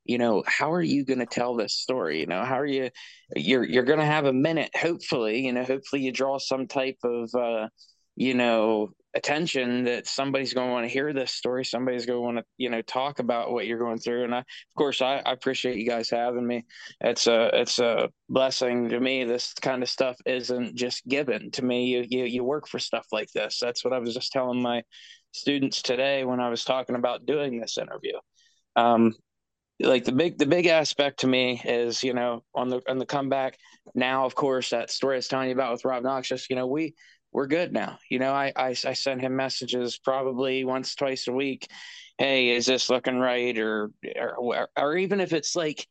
you 0.06 0.20
know, 0.20 0.44
how 0.48 0.72
are 0.74 0.82
you 0.82 1.04
going 1.04 1.20
to 1.20 1.26
tell 1.26 1.56
this 1.56 1.76
story? 1.76 2.20
You 2.20 2.28
know, 2.28 2.44
how 2.46 2.60
are 2.60 2.66
you 2.66 2.92
you're 3.36 3.64
you're 3.64 3.84
going 3.84 4.00
to 4.00 4.06
have 4.06 4.26
a 4.26 4.34
minute 4.34 4.70
hopefully, 4.76 5.46
you 5.46 5.54
know, 5.54 5.64
hopefully 5.64 6.04
you 6.04 6.12
draw 6.12 6.38
some 6.38 6.68
type 6.68 6.98
of 7.04 7.34
uh, 7.36 7.70
you 8.16 8.36
know, 8.36 8.90
attention 9.16 9.86
that 9.86 10.06
somebody's 10.06 10.54
going 10.54 10.68
to 10.68 10.74
want 10.74 10.86
to 10.86 10.94
hear 10.94 11.14
this 11.14 11.32
story 11.32 11.66
somebody's 11.66 12.06
going 12.06 12.18
to 12.18 12.22
want 12.22 12.38
to 12.38 12.44
you 12.58 12.70
know 12.70 12.82
talk 12.84 13.20
about 13.20 13.52
what 13.52 13.66
you're 13.66 13.80
going 13.80 13.98
through 13.98 14.24
and 14.24 14.36
i 14.36 14.40
of 14.40 14.76
course 14.78 15.02
I, 15.02 15.22
I, 15.26 15.32
appreciate 15.32 15.78
you 15.78 15.88
guys 15.88 16.10
having 16.10 16.46
me. 16.46 16.66
It's 17.02 17.28
a 17.28 17.50
it's 17.54 17.80
a 17.80 18.10
blessing 18.30 18.90
to 18.90 19.00
me 19.00 19.24
this 19.24 19.54
kind 19.54 19.84
of 19.84 19.90
stuff 19.90 20.18
isn't 20.26 20.76
just 20.76 21.06
given 21.08 21.52
to 21.52 21.66
me. 21.66 21.86
You 21.86 22.06
you, 22.08 22.26
you 22.26 22.44
work 22.44 22.68
for 22.68 22.80
stuff 22.80 23.08
like 23.12 23.32
this. 23.32 23.60
That's 23.62 23.84
what 23.84 23.94
i 23.94 24.00
was 24.00 24.14
just 24.14 24.32
telling 24.32 24.62
my 24.62 24.84
students 25.32 25.82
today 25.82 26.24
when 26.24 26.40
i 26.40 26.50
was 26.50 26.64
talking 26.64 26.96
about 26.96 27.26
doing 27.26 27.60
this 27.60 27.78
interview. 27.78 28.18
Um 28.76 29.16
like 29.82 30.04
the 30.04 30.12
big 30.12 30.38
the 30.38 30.46
big 30.46 30.66
aspect 30.66 31.22
to 31.22 31.28
me 31.28 31.62
is 31.64 32.04
you 32.04 32.14
know 32.14 32.44
on 32.54 32.68
the 32.68 32.82
on 32.90 32.98
the 32.98 33.06
comeback 33.06 33.58
now 33.96 34.26
of 34.26 34.36
course 34.36 34.72
that 34.72 34.92
story 34.92 35.16
i 35.16 35.18
was 35.18 35.30
telling 35.30 35.48
you 35.48 35.54
about 35.54 35.72
with 35.72 35.86
rob 35.86 36.04
noxious 36.04 36.50
you 36.50 36.58
know 36.58 36.68
we 36.68 36.94
we're 37.32 37.48
good 37.48 37.72
now. 37.74 38.00
You 38.10 38.20
know, 38.20 38.32
I, 38.32 38.52
I, 38.56 38.70
I 38.70 38.94
send 38.94 39.22
him 39.22 39.36
messages 39.36 39.98
probably 39.98 40.64
once, 40.64 40.96
twice 40.96 41.28
a 41.28 41.34
week. 41.34 41.68
Hey, 42.18 42.50
is 42.50 42.66
this 42.66 42.90
looking 42.90 43.18
right? 43.18 43.58
Or, 43.58 43.92
or, 44.38 44.70
or 44.76 44.98
even 44.98 45.22
if 45.22 45.32
it's 45.34 45.56
like, 45.56 45.88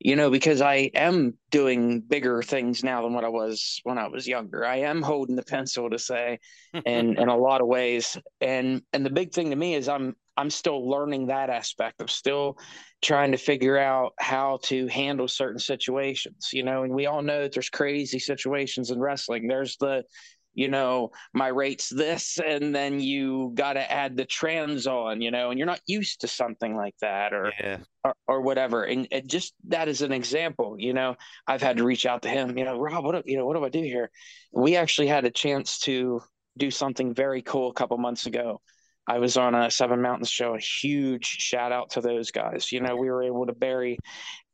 you 0.00 0.16
know, 0.16 0.30
because 0.30 0.62
I 0.62 0.90
am 0.94 1.34
doing 1.50 2.00
bigger 2.00 2.42
things 2.42 2.82
now 2.82 3.02
than 3.02 3.12
what 3.12 3.24
I 3.24 3.28
was 3.28 3.80
when 3.82 3.98
I 3.98 4.08
was 4.08 4.26
younger. 4.26 4.64
I 4.64 4.76
am 4.76 5.02
holding 5.02 5.36
the 5.36 5.42
pencil 5.42 5.90
to 5.90 5.98
say, 5.98 6.38
in 6.72 7.18
in 7.18 7.28
a 7.28 7.36
lot 7.36 7.60
of 7.60 7.66
ways. 7.66 8.16
And 8.40 8.82
and 8.94 9.04
the 9.04 9.10
big 9.10 9.32
thing 9.32 9.50
to 9.50 9.56
me 9.56 9.74
is 9.74 9.90
I'm 9.90 10.16
I'm 10.38 10.48
still 10.48 10.88
learning 10.88 11.26
that 11.26 11.50
aspect. 11.50 12.00
I'm 12.00 12.08
still 12.08 12.56
trying 13.02 13.32
to 13.32 13.38
figure 13.38 13.76
out 13.76 14.14
how 14.18 14.60
to 14.64 14.86
handle 14.86 15.28
certain 15.28 15.60
situations. 15.60 16.48
You 16.50 16.62
know, 16.62 16.82
and 16.82 16.94
we 16.94 17.04
all 17.04 17.20
know 17.20 17.42
that 17.42 17.52
there's 17.52 17.68
crazy 17.68 18.18
situations 18.18 18.90
in 18.90 18.98
wrestling. 18.98 19.48
There's 19.48 19.76
the 19.76 20.04
you 20.60 20.68
know, 20.68 21.10
my 21.32 21.48
rate's 21.48 21.88
this, 21.88 22.38
and 22.38 22.74
then 22.74 23.00
you 23.00 23.50
got 23.54 23.72
to 23.72 23.90
add 23.90 24.14
the 24.14 24.26
trans 24.26 24.86
on, 24.86 25.22
you 25.22 25.30
know, 25.30 25.48
and 25.48 25.58
you're 25.58 25.64
not 25.64 25.80
used 25.86 26.20
to 26.20 26.28
something 26.28 26.76
like 26.76 26.94
that 27.00 27.32
or, 27.32 27.50
yeah. 27.58 27.78
or, 28.04 28.14
or, 28.28 28.40
whatever. 28.42 28.84
And 28.84 29.08
it 29.10 29.26
just 29.26 29.54
that 29.68 29.88
is 29.88 30.02
an 30.02 30.12
example, 30.12 30.76
you 30.78 30.92
know, 30.92 31.16
I've 31.46 31.62
had 31.62 31.78
to 31.78 31.84
reach 31.84 32.04
out 32.04 32.20
to 32.22 32.28
him, 32.28 32.58
you 32.58 32.66
know, 32.66 32.78
Rob, 32.78 33.06
what, 33.06 33.12
do, 33.12 33.22
you 33.24 33.38
know, 33.38 33.46
what 33.46 33.56
do 33.56 33.64
I 33.64 33.70
do 33.70 33.82
here? 33.82 34.10
We 34.52 34.76
actually 34.76 35.06
had 35.06 35.24
a 35.24 35.30
chance 35.30 35.78
to 35.80 36.20
do 36.58 36.70
something 36.70 37.14
very 37.14 37.40
cool 37.40 37.70
a 37.70 37.74
couple 37.74 37.96
months 37.96 38.26
ago. 38.26 38.60
I 39.06 39.18
was 39.18 39.38
on 39.38 39.54
a 39.54 39.70
Seven 39.70 40.02
Mountains 40.02 40.28
show. 40.28 40.56
A 40.56 40.60
huge 40.60 41.24
shout 41.24 41.72
out 41.72 41.90
to 41.92 42.02
those 42.02 42.30
guys. 42.30 42.70
You 42.70 42.82
know, 42.82 42.96
we 42.96 43.08
were 43.08 43.22
able 43.22 43.46
to 43.46 43.54
bury 43.54 43.98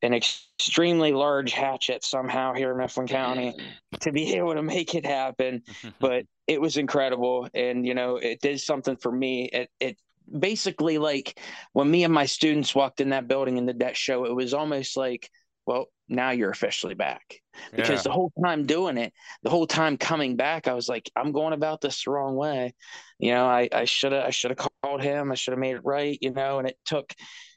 an 0.07 0.15
extremely 0.15 1.13
large 1.13 1.53
hatchet 1.53 2.05
somehow 2.05 2.55
here 2.55 2.71
in 2.71 2.79
Mifflin 2.79 3.07
County 3.07 3.55
to 4.01 4.13
be 4.13 4.35
able 4.37 4.55
to 4.55 4.63
make 4.63 4.95
it 4.95 5.05
happen. 5.05 5.63
but 6.01 6.25
it 6.47 6.61
was 6.61 6.77
incredible, 6.77 7.49
and 7.55 7.85
you 7.85 7.95
know, 7.95 8.17
it 8.17 8.41
did 8.41 8.61
something 8.61 8.97
for 8.97 9.13
me. 9.13 9.47
It 9.53 9.71
it 9.81 9.99
basically 10.39 10.99
like 10.99 11.39
when 11.73 11.91
me 11.91 12.05
and 12.05 12.15
my 12.15 12.27
students 12.27 12.75
walked 12.75 13.01
in 13.01 13.11
that 13.11 13.29
building 13.29 13.59
and 13.59 13.67
did 13.67 13.81
that 13.81 13.97
show, 13.97 14.25
it 14.25 14.35
was 14.35 14.55
almost 14.55 14.97
like, 14.97 15.29
well, 15.67 15.87
now 16.09 16.31
you're 16.31 16.51
officially 16.51 16.95
back. 16.95 17.41
Because 17.73 18.01
yeah. 18.01 18.03
the 18.03 18.13
whole 18.13 18.33
time 18.45 18.67
doing 18.67 18.99
it, 18.99 19.13
the 19.43 19.51
whole 19.51 19.67
time 19.67 19.97
coming 19.97 20.37
back, 20.37 20.69
I 20.69 20.75
was 20.75 20.89
like, 20.89 21.11
I'm 21.17 21.33
going 21.33 21.53
about 21.53 21.81
this 21.81 22.05
the 22.05 22.11
wrong 22.11 22.37
way. 22.37 22.75
You 23.19 23.33
know, 23.33 23.47
I 23.47 23.69
I 23.73 23.85
should 23.87 24.13
have 24.13 24.25
I 24.25 24.31
should 24.31 24.51
have 24.51 24.71
called 24.83 25.03
him. 25.03 25.33
I 25.33 25.35
should 25.35 25.53
have 25.53 25.59
made 25.59 25.77
it 25.77 25.85
right. 25.85 26.19
You 26.21 26.33
know, 26.33 26.59
and 26.59 26.69
it 26.69 26.79
took 26.85 27.13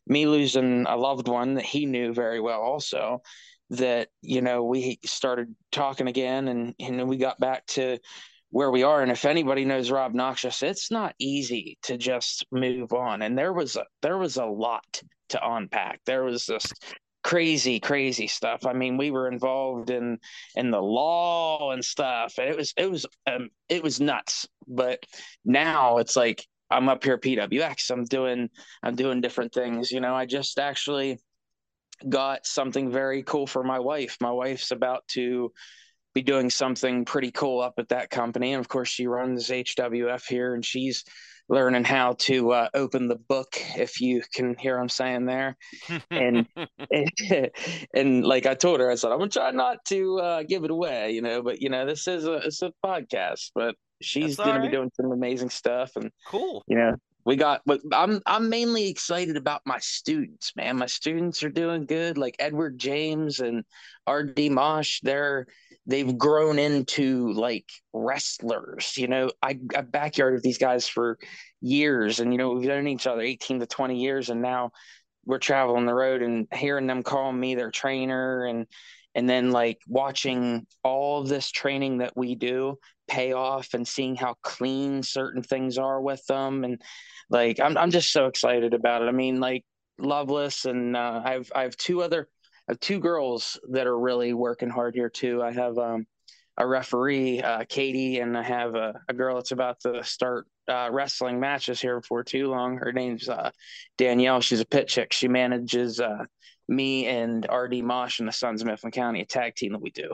me 0.09 0.25
losing 0.25 0.85
a 0.87 0.97
loved 0.97 1.27
one 1.27 1.53
that 1.53 1.65
he 1.65 1.85
knew 1.85 2.13
very 2.13 2.41
well 2.41 2.61
also 2.61 3.21
that 3.69 4.09
you 4.21 4.41
know 4.41 4.63
we 4.63 4.99
started 5.05 5.55
talking 5.71 6.07
again 6.07 6.47
and 6.47 6.73
and 6.79 7.07
we 7.07 7.17
got 7.17 7.39
back 7.39 7.65
to 7.67 7.99
where 8.51 8.71
we 8.71 8.81
are. 8.81 9.03
And 9.03 9.11
if 9.11 9.25
anybody 9.25 9.63
knows 9.63 9.91
rob 9.91 10.13
noxious 10.13 10.63
it's 10.63 10.91
not 10.91 11.15
easy 11.19 11.77
to 11.83 11.97
just 11.97 12.45
move 12.51 12.93
on. 12.93 13.21
And 13.21 13.37
there 13.37 13.53
was 13.53 13.75
a 13.75 13.85
there 14.01 14.17
was 14.17 14.37
a 14.37 14.45
lot 14.45 15.01
to 15.29 15.47
unpack. 15.47 16.01
There 16.05 16.23
was 16.23 16.45
just 16.47 16.73
crazy 17.23 17.79
crazy 17.79 18.27
stuff. 18.27 18.65
I 18.65 18.73
mean 18.73 18.97
we 18.97 19.11
were 19.11 19.27
involved 19.27 19.91
in 19.91 20.17
in 20.55 20.71
the 20.71 20.81
law 20.81 21.71
and 21.71 21.85
stuff. 21.85 22.33
And 22.39 22.49
it 22.49 22.57
was 22.57 22.73
it 22.75 22.89
was 22.89 23.05
um, 23.27 23.49
it 23.69 23.83
was 23.83 24.01
nuts. 24.01 24.47
But 24.67 25.05
now 25.45 25.97
it's 25.97 26.15
like 26.15 26.43
i'm 26.71 26.89
up 26.89 27.03
here 27.03 27.15
at 27.15 27.21
pwx 27.21 27.91
i'm 27.91 28.05
doing 28.05 28.49
i'm 28.83 28.95
doing 28.95 29.21
different 29.21 29.53
things 29.53 29.91
you 29.91 29.99
know. 29.99 30.15
I 30.15 30.25
just 30.25 30.59
actually 30.59 31.19
got 32.07 32.45
something 32.45 32.91
very 32.91 33.23
cool 33.23 33.45
for 33.45 33.63
my 33.63 33.79
wife. 33.79 34.17
My 34.21 34.31
wife's 34.31 34.71
about 34.71 35.07
to 35.09 35.51
be 36.13 36.21
doing 36.21 36.49
something 36.49 37.05
pretty 37.05 37.31
cool 37.31 37.61
up 37.61 37.75
at 37.77 37.89
that 37.89 38.09
company. 38.09 38.53
And 38.53 38.59
of 38.59 38.67
course 38.67 38.89
she 38.89 39.07
runs 39.07 39.47
hwf 39.49 40.27
here 40.27 40.55
and 40.55 40.65
she's 40.65 41.03
learning 41.49 41.83
how 41.83 42.13
to 42.13 42.51
uh, 42.51 42.69
open 42.75 43.07
the 43.07 43.15
book 43.15 43.55
if 43.75 44.01
you 44.01 44.21
can 44.33 44.55
hear 44.57 44.75
what 44.75 44.83
i'm 44.83 44.89
saying 44.89 45.25
there. 45.25 45.57
And, 46.11 46.47
and, 46.91 47.11
and 47.93 48.25
like 48.25 48.45
i 48.45 48.53
told 48.53 48.79
her 48.79 48.91
i 48.91 48.95
said 48.95 49.11
i'm 49.11 49.19
gonna 49.19 49.29
try 49.29 49.51
not 49.51 49.77
to 49.89 50.19
uh, 50.19 50.43
give 50.43 50.63
it 50.63 50.71
away 50.71 51.11
you 51.11 51.21
know 51.21 51.41
but 51.41 51.61
you 51.61 51.69
know 51.69 51.85
this 51.85 52.07
is 52.07 52.25
a 52.25 52.33
it's 52.33 52.61
a 52.61 52.71
podcast 52.85 53.51
but 53.55 53.75
she's 54.01 54.35
gonna 54.35 54.61
be 54.61 54.69
doing 54.69 54.91
some 54.95 55.11
amazing 55.11 55.49
stuff 55.49 55.95
and 55.95 56.11
cool. 56.27 56.63
you 56.67 56.75
know 56.75 56.95
we 57.25 57.35
got 57.35 57.61
but 57.65 57.81
i'm 57.91 58.21
i'm 58.25 58.49
mainly 58.49 58.87
excited 58.87 59.37
about 59.37 59.61
my 59.65 59.77
students 59.79 60.53
man. 60.55 60.77
My 60.77 60.85
students 60.85 61.43
are 61.43 61.49
doing 61.49 61.85
good. 61.85 62.17
Like 62.17 62.35
edward 62.39 62.79
james 62.79 63.39
and 63.39 63.63
rd 64.09 64.51
mosh 64.51 65.01
they're 65.01 65.47
they've 65.89 66.17
grown 66.17 66.59
into 66.59 67.33
like 67.33 67.65
wrestlers. 67.93 68.95
You 68.95 69.07
know, 69.07 69.31
I, 69.41 69.59
I 69.75 69.81
backyard 69.81 70.35
with 70.35 70.43
these 70.43 70.59
guys 70.59 70.87
for 70.87 71.17
years, 71.61 72.19
and 72.19 72.31
you 72.31 72.37
know 72.37 72.51
we've 72.51 72.67
known 72.67 72.87
each 72.87 73.07
other 73.07 73.21
eighteen 73.21 73.59
to 73.59 73.65
twenty 73.65 73.99
years, 74.01 74.29
and 74.29 74.41
now 74.41 74.71
we're 75.25 75.39
traveling 75.39 75.85
the 75.85 75.93
road 75.93 76.21
and 76.21 76.47
hearing 76.53 76.87
them 76.87 77.03
call 77.03 77.31
me 77.31 77.55
their 77.55 77.71
trainer 77.71 78.45
and 78.45 78.67
and 79.15 79.27
then 79.27 79.51
like 79.51 79.79
watching 79.87 80.65
all 80.83 81.23
this 81.23 81.51
training 81.51 81.97
that 81.97 82.15
we 82.15 82.35
do 82.35 82.77
pay 83.09 83.33
off 83.33 83.73
and 83.73 83.87
seeing 83.87 84.15
how 84.15 84.35
clean 84.41 85.03
certain 85.03 85.43
things 85.43 85.77
are 85.77 86.01
with 86.01 86.25
them 86.27 86.63
and 86.63 86.81
like 87.29 87.59
I'm 87.59 87.77
I'm 87.77 87.91
just 87.91 88.11
so 88.11 88.27
excited 88.27 88.73
about 88.73 89.01
it. 89.01 89.05
I 89.05 89.11
mean 89.11 89.39
like 89.39 89.63
Loveless 89.97 90.65
and 90.65 90.95
uh, 90.95 91.21
I've 91.25 91.51
I 91.53 91.63
have 91.63 91.75
two 91.75 92.01
other 92.01 92.29
have 92.69 92.79
two 92.79 92.99
girls 92.99 93.59
that 93.71 93.87
are 93.87 93.99
really 93.99 94.33
working 94.33 94.69
hard 94.69 94.95
here 94.95 95.09
too. 95.09 95.41
I 95.41 95.51
have 95.51 95.77
um, 95.77 96.05
a 96.57 96.65
referee, 96.65 97.41
uh, 97.41 97.63
Katie, 97.67 98.19
and 98.19 98.37
I 98.37 98.43
have 98.43 98.75
a, 98.75 99.01
a, 99.07 99.13
girl 99.13 99.35
that's 99.35 99.51
about 99.51 99.79
to 99.81 100.03
start 100.03 100.45
uh, 100.67 100.89
wrestling 100.91 101.39
matches 101.39 101.81
here 101.81 101.99
before 101.99 102.23
too 102.23 102.49
long. 102.49 102.77
Her 102.77 102.91
name's 102.91 103.27
uh, 103.27 103.49
Danielle. 103.97 104.41
She's 104.41 104.59
a 104.59 104.65
pit 104.65 104.87
chick. 104.87 105.13
She 105.13 105.27
manages 105.27 105.99
uh, 105.99 106.25
me 106.67 107.07
and 107.07 107.47
RD 107.51 107.83
Mosh 107.83 108.19
and 108.19 108.27
the 108.27 108.33
Sons 108.33 108.61
of 108.61 108.67
Mifflin 108.67 108.91
County, 108.91 109.21
a 109.21 109.25
tag 109.25 109.55
team 109.55 109.71
that 109.71 109.81
we 109.81 109.89
do. 109.89 110.13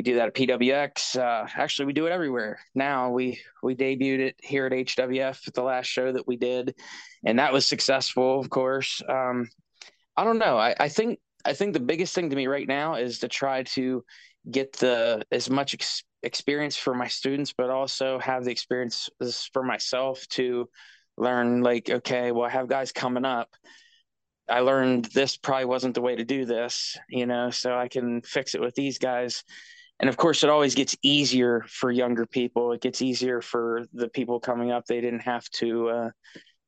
We 0.00 0.04
do 0.04 0.14
that 0.14 0.28
at 0.28 0.34
PWX. 0.34 1.18
Uh, 1.18 1.46
actually, 1.58 1.84
we 1.84 1.92
do 1.92 2.06
it 2.06 2.10
everywhere 2.10 2.58
now. 2.74 3.10
We 3.10 3.38
we 3.62 3.76
debuted 3.76 4.20
it 4.20 4.36
here 4.42 4.64
at 4.64 4.72
HWF 4.72 5.46
at 5.46 5.52
the 5.52 5.62
last 5.62 5.88
show 5.88 6.10
that 6.10 6.26
we 6.26 6.38
did, 6.38 6.74
and 7.26 7.38
that 7.38 7.52
was 7.52 7.66
successful, 7.66 8.40
of 8.40 8.48
course. 8.48 9.02
Um, 9.06 9.50
I 10.16 10.24
don't 10.24 10.38
know. 10.38 10.56
I, 10.56 10.74
I 10.80 10.88
think 10.88 11.18
I 11.44 11.52
think 11.52 11.74
the 11.74 11.80
biggest 11.80 12.14
thing 12.14 12.30
to 12.30 12.36
me 12.36 12.46
right 12.46 12.66
now 12.66 12.94
is 12.94 13.18
to 13.18 13.28
try 13.28 13.64
to 13.74 14.02
get 14.50 14.72
the 14.72 15.22
as 15.30 15.50
much 15.50 15.74
ex- 15.74 16.04
experience 16.22 16.78
for 16.78 16.94
my 16.94 17.08
students, 17.08 17.52
but 17.52 17.68
also 17.68 18.18
have 18.20 18.46
the 18.46 18.52
experience 18.52 19.10
for 19.52 19.62
myself 19.62 20.26
to 20.28 20.66
learn. 21.18 21.60
Like, 21.60 21.90
okay, 21.90 22.32
well, 22.32 22.46
I 22.46 22.50
have 22.52 22.68
guys 22.68 22.90
coming 22.90 23.26
up. 23.26 23.50
I 24.48 24.60
learned 24.60 25.10
this 25.12 25.36
probably 25.36 25.66
wasn't 25.66 25.94
the 25.94 26.00
way 26.00 26.16
to 26.16 26.24
do 26.24 26.46
this, 26.46 26.96
you 27.10 27.26
know, 27.26 27.50
so 27.50 27.76
I 27.76 27.88
can 27.88 28.22
fix 28.22 28.54
it 28.54 28.62
with 28.62 28.74
these 28.74 28.96
guys. 28.96 29.44
And 30.00 30.08
of 30.08 30.16
course, 30.16 30.42
it 30.42 30.50
always 30.50 30.74
gets 30.74 30.96
easier 31.02 31.64
for 31.68 31.90
younger 31.90 32.24
people. 32.24 32.72
It 32.72 32.80
gets 32.80 33.02
easier 33.02 33.42
for 33.42 33.84
the 33.92 34.08
people 34.08 34.40
coming 34.40 34.70
up. 34.70 34.86
They 34.86 35.00
didn't 35.00 35.20
have 35.20 35.48
to 35.50 35.88
uh, 35.88 36.10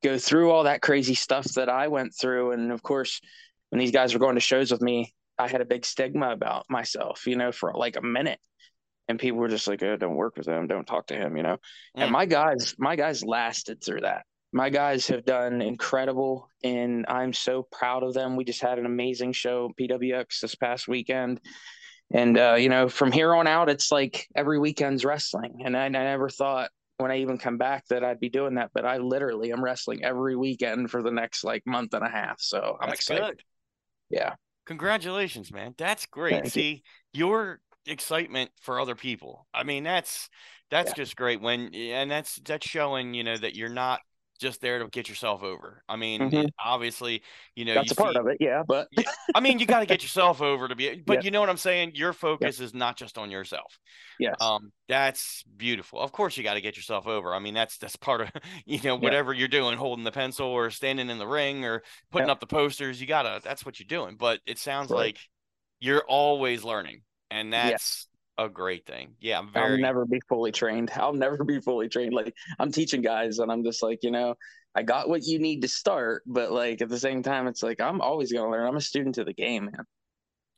go 0.03 0.19
through 0.19 0.51
all 0.51 0.65
that 0.65 0.83
crazy 0.83 1.15
stuff 1.15 1.47
that 1.55 1.71
I 1.71 1.89
went 1.89 2.15
through. 2.15 2.53
And 2.53 2.71
of 2.71 2.83
course, 2.83 3.21
when 3.71 3.79
these 3.79 3.91
guys 3.91 4.13
were 4.13 4.21
going 4.21 4.35
to 4.35 4.41
shows 4.41 4.71
with 4.71 4.83
me, 4.83 5.15
I 5.39 5.49
had 5.49 5.63
a 5.63 5.67
big 5.67 5.87
stigma 5.87 6.31
about 6.31 6.67
myself, 6.69 7.27
you 7.27 7.37
know, 7.37 7.53
for 7.53 7.73
like 7.75 7.97
a 7.97 8.03
minute. 8.03 8.39
And 9.09 9.19
people 9.19 9.39
were 9.39 9.49
just 9.49 9.67
like, 9.67 9.83
oh, 9.83 9.97
don't 9.97 10.15
work 10.15 10.37
with 10.37 10.47
him, 10.47 10.67
don't 10.67 10.87
talk 10.87 11.07
to 11.07 11.17
him, 11.17 11.37
you 11.37 11.43
know. 11.43 11.57
Mm. 11.97 12.03
And 12.03 12.13
my 12.13 12.27
guys, 12.27 12.75
my 12.79 12.97
guys 12.97 13.25
lasted 13.25 13.83
through 13.83 14.03
that. 14.03 14.25
My 14.53 14.69
guys 14.69 15.07
have 15.07 15.25
done 15.25 15.63
incredible 15.63 16.51
and 16.63 17.07
I'm 17.09 17.33
so 17.33 17.67
proud 17.73 18.03
of 18.03 18.13
them. 18.13 18.37
We 18.37 18.45
just 18.45 18.61
had 18.61 18.79
an 18.79 18.85
amazing 18.85 19.33
show 19.33 19.71
PWX 19.81 20.41
this 20.41 20.55
past 20.55 20.87
weekend. 20.87 21.41
And 22.13 22.39
uh, 22.39 22.55
you 22.55 22.69
know, 22.69 22.89
from 22.89 23.11
here 23.11 23.35
on 23.35 23.47
out, 23.47 23.69
it's 23.69 23.91
like 23.91 24.29
every 24.37 24.59
weekend's 24.59 25.05
wrestling. 25.05 25.63
And 25.65 25.77
I, 25.77 25.87
I 25.87 25.89
never 25.89 26.29
thought 26.29 26.71
when 26.99 27.11
I 27.11 27.19
even 27.19 27.39
come 27.39 27.59
back 27.59 27.87
that 27.89 28.05
I'd 28.05 28.21
be 28.21 28.29
doing 28.29 28.55
that, 28.55 28.71
but 28.75 28.85
I 28.85 28.99
literally 28.99 29.53
am 29.53 29.63
wrestling 29.63 30.05
every 30.05 30.37
weekend 30.37 30.91
for 30.91 31.03
the 31.03 31.11
next 31.11 31.43
like 31.45 31.63
month 31.67 31.95
and 31.95 32.05
a 32.05 32.09
half. 32.09 32.41
So 32.41 32.77
I'm 32.81 32.91
That's 32.91 33.01
excited. 33.01 33.23
Good. 33.23 33.43
Yeah. 34.11 34.35
Congratulations, 34.67 35.53
man. 35.53 35.75
That's 35.77 36.07
great. 36.07 36.35
Thank 36.35 36.53
See, 36.53 36.83
you. 37.13 37.21
your 37.21 37.61
excitement 37.87 38.51
for 38.61 38.79
other 38.79 38.95
people. 38.95 39.47
I 39.53 39.65
mean, 39.65 39.83
that's 39.83 40.29
that's 40.71 40.91
yeah. 40.91 40.95
just 40.95 41.17
great 41.17 41.41
when 41.41 41.75
and 41.75 42.11
that's 42.11 42.37
that's 42.37 42.67
showing, 42.67 43.15
you 43.15 43.25
know, 43.25 43.37
that 43.37 43.57
you're 43.57 43.69
not 43.69 44.01
just 44.43 44.61
there 44.61 44.81
to 44.81 44.89
get 44.89 45.09
yourself 45.09 45.43
over. 45.43 45.83
I 45.89 45.97
mean, 45.97 46.21
mm-hmm. 46.21 46.47
obviously, 46.63 47.23
you 47.55 47.65
know, 47.65 47.75
that's 47.75 47.91
you 47.91 47.93
a 47.93 47.97
part 47.97 48.15
see, 48.15 48.19
of 48.19 48.27
it, 48.27 48.39
yeah. 48.41 48.63
But 48.67 48.89
yeah, 48.91 49.05
I 49.35 49.41
mean, 49.41 49.59
you 49.59 49.67
got 49.67 49.81
to 49.81 49.87
get 49.87 50.03
yourself 50.03 50.43
over 50.43 50.69
to 50.69 50.75
be. 50.75 51.03
But 51.07 51.19
yeah. 51.19 51.21
you 51.25 51.31
know 51.31 51.41
what 51.41 51.49
I'm 51.49 51.57
saying? 51.57 51.93
Your 51.95 52.13
focus 52.13 52.59
yeah. 52.59 52.67
is 52.67 52.75
not 52.75 52.99
just 52.99 53.17
on 53.17 53.31
yourself. 53.31 53.79
Yes. 54.19 54.35
Um, 54.41 54.73
that's 54.89 55.45
beautiful. 55.57 56.01
Of 56.01 56.13
course, 56.13 56.37
you 56.37 56.43
got 56.43 56.55
to 56.55 56.61
get 56.61 56.77
yourself 56.77 57.07
over. 57.07 57.33
I 57.35 57.39
mean, 57.39 57.55
that's 57.55 57.79
that's 57.79 57.97
part 57.97 58.21
of 58.23 58.31
you 58.67 58.81
know 58.83 58.97
whatever 58.97 59.33
you're 59.33 59.49
doing, 59.49 59.79
holding 59.79 60.05
the 60.05 60.13
pencil 60.13 60.49
or 60.49 60.71
standing 60.71 61.09
in 61.09 61.19
the 61.19 61.27
ring 61.27 61.65
or 61.65 61.83
putting 62.11 62.29
up 62.29 62.41
the 62.41 62.47
posters. 62.47 63.01
You 63.01 63.07
gotta. 63.07 63.41
That's 63.43 63.65
what 63.65 63.79
you're 63.79 63.87
doing. 63.87 64.17
But 64.17 64.41
it 64.47 64.59
sounds 64.59 64.91
right. 64.91 64.99
like 64.99 65.19
you're 65.81 66.05
always 66.07 66.65
learning, 66.65 67.03
and 67.31 67.53
that's. 67.53 68.09
A 68.39 68.49
great 68.49 68.87
thing. 68.87 69.15
Yeah, 69.21 69.39
I'm 69.39 69.53
very. 69.53 69.75
I'll 69.75 69.79
never 69.79 70.07
be 70.07 70.21
fully 70.29 70.53
trained. 70.53 70.91
I'll 70.97 71.13
never 71.13 71.45
be 71.45 71.61
fully 71.61 71.89
trained. 71.89 72.15
Like 72.15 72.35
I'm 72.59 72.73
teaching 72.73 73.03
guys, 73.03 73.39
and 73.39 73.53
I'm 73.53 73.63
just 73.63 73.83
like, 73.83 74.01
you 74.03 74.11
know, 74.11 74.35
I 74.75 74.83
got 74.83 75.09
what 75.09 75.25
you 75.25 75.39
need 75.39 75.63
to 75.63 75.69
start, 75.69 76.23
but 76.27 76.51
like 76.51 76.81
at 76.81 76.89
the 76.89 76.99
same 76.99 77.23
time, 77.23 77.47
it's 77.47 77.63
like 77.63 77.81
I'm 77.81 78.01
always 78.01 78.33
gonna 78.33 78.51
learn. 78.51 78.67
I'm 78.67 78.77
a 78.77 78.81
student 78.81 79.19
of 79.19 79.27
the 79.27 79.35
game, 79.35 79.67
man. 79.67 79.85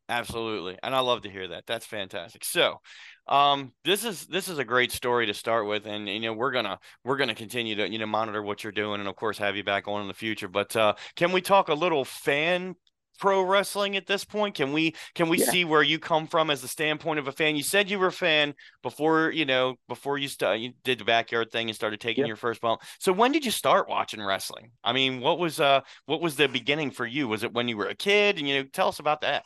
Absolutely, 0.08 0.78
and 0.82 0.94
I 0.94 1.00
love 1.00 1.22
to 1.22 1.30
hear 1.30 1.48
that. 1.48 1.66
That's 1.66 1.86
fantastic. 1.86 2.44
So, 2.44 2.80
um, 3.26 3.72
this 3.84 4.04
is 4.04 4.26
this 4.26 4.48
is 4.48 4.58
a 4.58 4.64
great 4.64 4.92
story 4.92 5.26
to 5.26 5.34
start 5.34 5.66
with, 5.66 5.86
and 5.86 6.08
you 6.08 6.20
know 6.20 6.32
we're 6.32 6.52
gonna 6.52 6.78
we're 7.04 7.16
gonna 7.16 7.34
continue 7.34 7.74
to 7.74 7.90
you 7.90 7.98
know 7.98 8.06
monitor 8.06 8.42
what 8.42 8.62
you're 8.62 8.72
doing, 8.72 9.00
and 9.00 9.08
of 9.08 9.16
course 9.16 9.38
have 9.38 9.56
you 9.56 9.64
back 9.64 9.88
on 9.88 10.02
in 10.02 10.08
the 10.08 10.14
future. 10.14 10.46
But 10.46 10.76
uh, 10.76 10.94
can 11.16 11.32
we 11.32 11.40
talk 11.40 11.68
a 11.68 11.74
little 11.74 12.04
fan 12.04 12.76
pro 13.18 13.42
wrestling 13.42 13.96
at 13.96 14.06
this 14.06 14.24
point? 14.24 14.54
Can 14.54 14.72
we 14.72 14.94
can 15.14 15.28
we 15.28 15.38
yeah. 15.38 15.46
see 15.46 15.64
where 15.64 15.82
you 15.82 15.98
come 15.98 16.26
from 16.26 16.50
as 16.50 16.62
the 16.62 16.68
standpoint 16.68 17.18
of 17.18 17.28
a 17.28 17.32
fan? 17.32 17.56
You 17.56 17.62
said 17.62 17.90
you 17.90 17.98
were 17.98 18.08
a 18.08 18.12
fan 18.12 18.54
before 18.82 19.30
you 19.30 19.44
know 19.44 19.76
before 19.88 20.18
you 20.18 20.28
st- 20.28 20.60
you 20.60 20.72
did 20.84 20.98
the 20.98 21.04
backyard 21.04 21.50
thing 21.50 21.68
and 21.68 21.76
started 21.76 22.00
taking 22.00 22.22
yep. 22.22 22.28
your 22.28 22.36
first 22.36 22.60
bump. 22.60 22.82
So 22.98 23.12
when 23.12 23.32
did 23.32 23.44
you 23.44 23.50
start 23.50 23.88
watching 23.88 24.22
wrestling? 24.22 24.70
I 24.82 24.92
mean, 24.92 25.20
what 25.20 25.38
was 25.38 25.60
uh 25.60 25.80
what 26.06 26.20
was 26.20 26.36
the 26.36 26.48
beginning 26.48 26.90
for 26.90 27.06
you? 27.06 27.28
Was 27.28 27.42
it 27.42 27.52
when 27.52 27.68
you 27.68 27.76
were 27.76 27.88
a 27.88 27.94
kid? 27.94 28.38
And 28.38 28.48
you 28.48 28.56
know, 28.56 28.64
tell 28.64 28.88
us 28.88 28.98
about 28.98 29.22
that. 29.22 29.44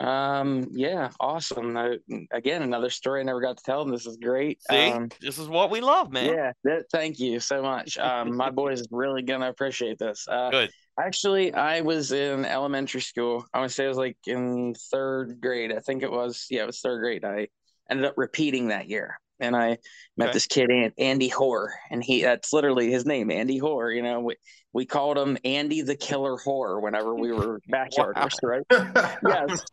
Um, 0.00 0.68
yeah, 0.72 1.10
awesome. 1.20 1.76
Uh, 1.76 1.90
again, 2.30 2.62
another 2.62 2.88
story 2.88 3.20
I 3.20 3.24
never 3.24 3.40
got 3.40 3.58
to 3.58 3.62
tell, 3.62 3.82
and 3.82 3.92
this 3.92 4.06
is 4.06 4.16
great. 4.16 4.58
See, 4.70 4.90
um, 4.90 5.10
this 5.20 5.38
is 5.38 5.46
what 5.46 5.70
we 5.70 5.82
love, 5.82 6.10
man. 6.10 6.34
Yeah, 6.34 6.52
th- 6.66 6.86
thank 6.90 7.20
you 7.20 7.38
so 7.38 7.60
much. 7.60 7.98
Um, 7.98 8.34
my 8.34 8.50
boys 8.50 8.82
really 8.90 9.22
gonna 9.22 9.50
appreciate 9.50 9.98
this. 9.98 10.26
Uh, 10.26 10.50
Good. 10.50 10.70
Actually, 11.00 11.54
I 11.54 11.80
was 11.80 12.12
in 12.12 12.44
elementary 12.44 13.00
school. 13.00 13.44
I 13.54 13.60
would 13.60 13.70
say 13.70 13.86
I 13.86 13.88
was 13.88 13.96
like 13.96 14.18
in 14.26 14.74
third 14.90 15.40
grade. 15.40 15.72
I 15.72 15.80
think 15.80 16.02
it 16.02 16.10
was. 16.10 16.46
Yeah, 16.50 16.62
it 16.62 16.66
was 16.66 16.80
third 16.80 17.00
grade. 17.00 17.24
I 17.24 17.48
ended 17.88 18.06
up 18.06 18.14
repeating 18.16 18.68
that 18.68 18.88
year, 18.88 19.18
and 19.40 19.56
I 19.56 19.78
met 20.16 20.26
okay. 20.26 20.32
this 20.34 20.46
kid, 20.46 20.70
Andy 20.98 21.28
Hoare, 21.28 21.74
and 21.90 22.04
he 22.04 22.22
that's 22.22 22.52
literally 22.52 22.90
his 22.90 23.06
name, 23.06 23.30
Andy 23.30 23.56
Hoare. 23.56 23.90
You 23.92 24.02
know, 24.02 24.20
we, 24.20 24.36
we 24.74 24.84
called 24.84 25.16
him 25.16 25.38
Andy 25.44 25.80
the 25.80 25.96
Killer 25.96 26.36
Hoare 26.36 26.80
whenever 26.80 27.14
we 27.14 27.32
were 27.32 27.60
backyarders, 27.72 28.34
wow. 28.42 28.50
right? 28.50 28.62
yes. 29.26 29.64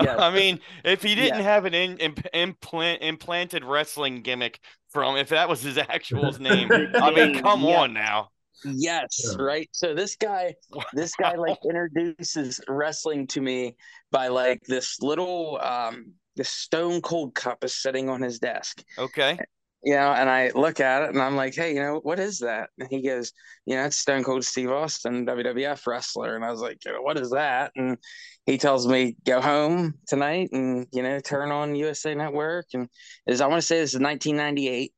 yes. 0.00 0.18
I 0.18 0.30
mean, 0.34 0.60
if 0.84 1.02
he 1.02 1.14
didn't 1.14 1.40
yeah. 1.40 1.44
have 1.44 1.66
an 1.66 1.74
in, 1.74 1.98
in, 1.98 2.14
implant 2.32 3.02
implanted 3.02 3.64
wrestling 3.64 4.22
gimmick 4.22 4.60
from, 4.88 5.16
if 5.16 5.28
that 5.28 5.48
was 5.48 5.62
his 5.62 5.76
actual 5.76 6.32
name, 6.40 6.70
I 6.94 7.10
mean, 7.10 7.42
come 7.42 7.62
yeah. 7.62 7.80
on 7.80 7.92
now. 7.92 8.30
Yes, 8.64 9.22
yeah. 9.24 9.42
right. 9.42 9.68
So 9.72 9.94
this 9.94 10.16
guy, 10.16 10.54
this 10.92 11.14
guy 11.14 11.34
like 11.34 11.58
introduces 11.64 12.60
wrestling 12.68 13.26
to 13.28 13.40
me 13.40 13.76
by 14.10 14.28
like 14.28 14.62
this 14.66 15.00
little 15.00 15.58
um 15.62 16.14
this 16.36 16.48
stone 16.48 17.00
cold 17.00 17.34
cup 17.34 17.64
is 17.64 17.74
sitting 17.74 18.08
on 18.08 18.22
his 18.22 18.38
desk. 18.38 18.82
Okay. 18.98 19.38
You 19.82 19.94
know, 19.94 20.12
and 20.12 20.28
I 20.28 20.50
look 20.54 20.78
at 20.78 21.02
it 21.02 21.10
and 21.10 21.22
I'm 21.22 21.36
like, 21.36 21.54
hey, 21.54 21.74
you 21.74 21.80
know, 21.80 22.00
what 22.02 22.20
is 22.20 22.40
that? 22.40 22.68
And 22.78 22.88
he 22.90 23.00
goes, 23.00 23.32
you 23.64 23.76
know, 23.76 23.84
it's 23.86 23.96
Stone 23.96 24.24
Cold 24.24 24.44
Steve 24.44 24.70
Austin, 24.70 25.24
WWF 25.24 25.86
wrestler. 25.86 26.36
And 26.36 26.44
I 26.44 26.50
was 26.50 26.60
like, 26.60 26.78
what 27.00 27.18
is 27.18 27.30
that? 27.30 27.72
And 27.76 27.96
he 28.44 28.58
tells 28.58 28.86
me, 28.86 29.16
go 29.24 29.40
home 29.40 29.94
tonight 30.06 30.50
and, 30.52 30.86
you 30.92 31.02
know, 31.02 31.18
turn 31.18 31.50
on 31.50 31.74
USA 31.74 32.14
Network. 32.14 32.66
And 32.74 32.90
is 33.26 33.40
I 33.40 33.46
want 33.46 33.62
to 33.62 33.66
say 33.66 33.80
this 33.80 33.94
is 33.94 34.00
1998. 34.00 34.92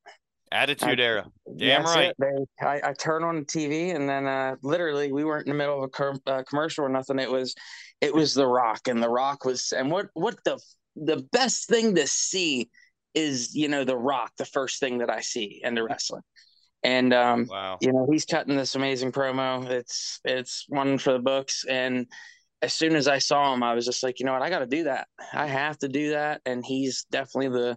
Attitude 0.52 1.00
I, 1.00 1.02
era. 1.02 1.26
Damn 1.56 1.84
right. 1.84 2.14
I, 2.60 2.80
I 2.84 2.92
turn 2.92 3.24
on 3.24 3.36
the 3.36 3.44
TV 3.44 3.94
and 3.94 4.08
then 4.08 4.26
uh, 4.26 4.56
literally 4.62 5.12
we 5.12 5.24
weren't 5.24 5.46
in 5.46 5.52
the 5.52 5.58
middle 5.58 5.78
of 5.78 5.84
a 5.84 5.88
com- 5.88 6.20
uh, 6.26 6.42
commercial 6.48 6.84
or 6.84 6.88
nothing. 6.88 7.18
It 7.18 7.30
was 7.30 7.54
it 8.00 8.14
was 8.14 8.34
The 8.34 8.46
Rock 8.46 8.88
and 8.88 9.02
The 9.02 9.08
Rock 9.08 9.44
was 9.44 9.72
and 9.72 9.90
what 9.90 10.06
what 10.14 10.36
the 10.44 10.60
the 10.96 11.26
best 11.32 11.68
thing 11.68 11.94
to 11.94 12.06
see 12.06 12.68
is 13.14 13.54
you 13.54 13.68
know 13.68 13.84
The 13.84 13.96
Rock 13.96 14.32
the 14.36 14.44
first 14.44 14.78
thing 14.80 14.98
that 14.98 15.10
I 15.10 15.20
see 15.20 15.60
in 15.64 15.74
the 15.74 15.82
wrestling. 15.82 16.22
And 16.84 17.14
um, 17.14 17.46
wow. 17.48 17.78
you 17.80 17.92
know 17.92 18.06
he's 18.10 18.24
cutting 18.24 18.56
this 18.56 18.74
amazing 18.74 19.12
promo. 19.12 19.68
It's 19.68 20.20
it's 20.24 20.66
one 20.68 20.98
for 20.98 21.12
the 21.12 21.18
books 21.18 21.64
and 21.68 22.06
as 22.62 22.72
soon 22.72 22.94
as 22.94 23.08
I 23.08 23.18
saw 23.18 23.52
him, 23.52 23.62
I 23.64 23.74
was 23.74 23.84
just 23.84 24.04
like, 24.04 24.20
you 24.20 24.26
know 24.26 24.32
what, 24.32 24.42
I 24.42 24.48
got 24.48 24.60
to 24.60 24.66
do 24.66 24.84
that. 24.84 25.08
I 25.32 25.46
have 25.46 25.76
to 25.78 25.88
do 25.88 26.10
that. 26.10 26.40
And 26.46 26.64
he's 26.64 27.04
definitely 27.10 27.48
the 27.48 27.76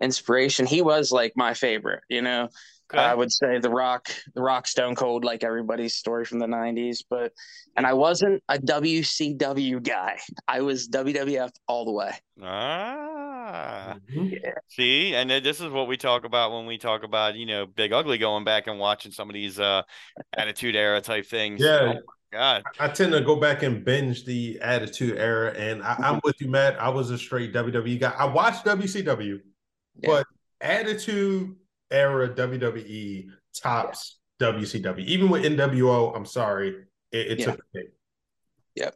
inspiration. 0.00 0.66
He 0.66 0.82
was 0.82 1.12
like 1.12 1.32
my 1.36 1.54
favorite, 1.54 2.02
you 2.08 2.22
know. 2.22 2.48
Okay. 2.90 3.02
I 3.02 3.14
would 3.14 3.30
say 3.30 3.58
the 3.58 3.68
Rock, 3.68 4.08
the 4.34 4.40
Rock, 4.40 4.66
Stone 4.66 4.94
Cold, 4.94 5.22
like 5.22 5.44
everybody's 5.44 5.94
story 5.94 6.24
from 6.24 6.38
the 6.38 6.46
'90s. 6.46 7.04
But 7.08 7.32
and 7.76 7.86
I 7.86 7.92
wasn't 7.92 8.42
a 8.48 8.58
WCW 8.58 9.82
guy. 9.82 10.18
I 10.46 10.62
was 10.62 10.88
WWF 10.88 11.50
all 11.66 11.84
the 11.84 11.92
way. 11.92 12.12
Ah, 12.42 13.96
mm-hmm. 14.10 14.28
yeah. 14.28 14.52
see, 14.68 15.14
and 15.14 15.30
this 15.30 15.60
is 15.60 15.70
what 15.70 15.86
we 15.86 15.98
talk 15.98 16.24
about 16.24 16.52
when 16.52 16.64
we 16.64 16.78
talk 16.78 17.02
about 17.02 17.34
you 17.34 17.44
know 17.44 17.66
Big 17.66 17.92
Ugly 17.92 18.16
going 18.16 18.44
back 18.44 18.68
and 18.68 18.78
watching 18.78 19.12
some 19.12 19.28
of 19.28 19.34
these 19.34 19.60
uh 19.60 19.82
Attitude 20.34 20.74
Era 20.74 21.02
type 21.02 21.26
things. 21.26 21.60
Yeah. 21.60 21.94
Oh, 21.96 22.00
God. 22.32 22.62
I 22.78 22.88
tend 22.88 23.12
to 23.12 23.20
go 23.20 23.36
back 23.36 23.62
and 23.62 23.84
binge 23.84 24.24
the 24.24 24.58
Attitude 24.60 25.18
Era, 25.18 25.52
and 25.52 25.82
I, 25.82 25.96
am 26.00 26.20
with 26.24 26.40
you, 26.40 26.48
Matt. 26.48 26.80
I 26.80 26.88
was 26.88 27.10
a 27.10 27.18
straight 27.18 27.52
WWE 27.52 28.00
guy. 28.00 28.14
I 28.18 28.26
watched 28.26 28.64
WCW. 28.64 29.40
But 30.02 30.26
Attitude 30.60 31.56
Era 31.90 32.28
WWE 32.28 33.26
tops 33.54 34.18
yeah. 34.40 34.52
WCW. 34.52 35.04
Even 35.04 35.28
with 35.28 35.44
NWO, 35.44 36.14
I'm 36.14 36.26
sorry, 36.26 36.84
it, 37.12 37.26
it 37.32 37.38
yeah. 37.40 37.44
took 37.46 37.58
a 37.58 37.62
hit. 37.72 37.94
Yep. 38.76 38.94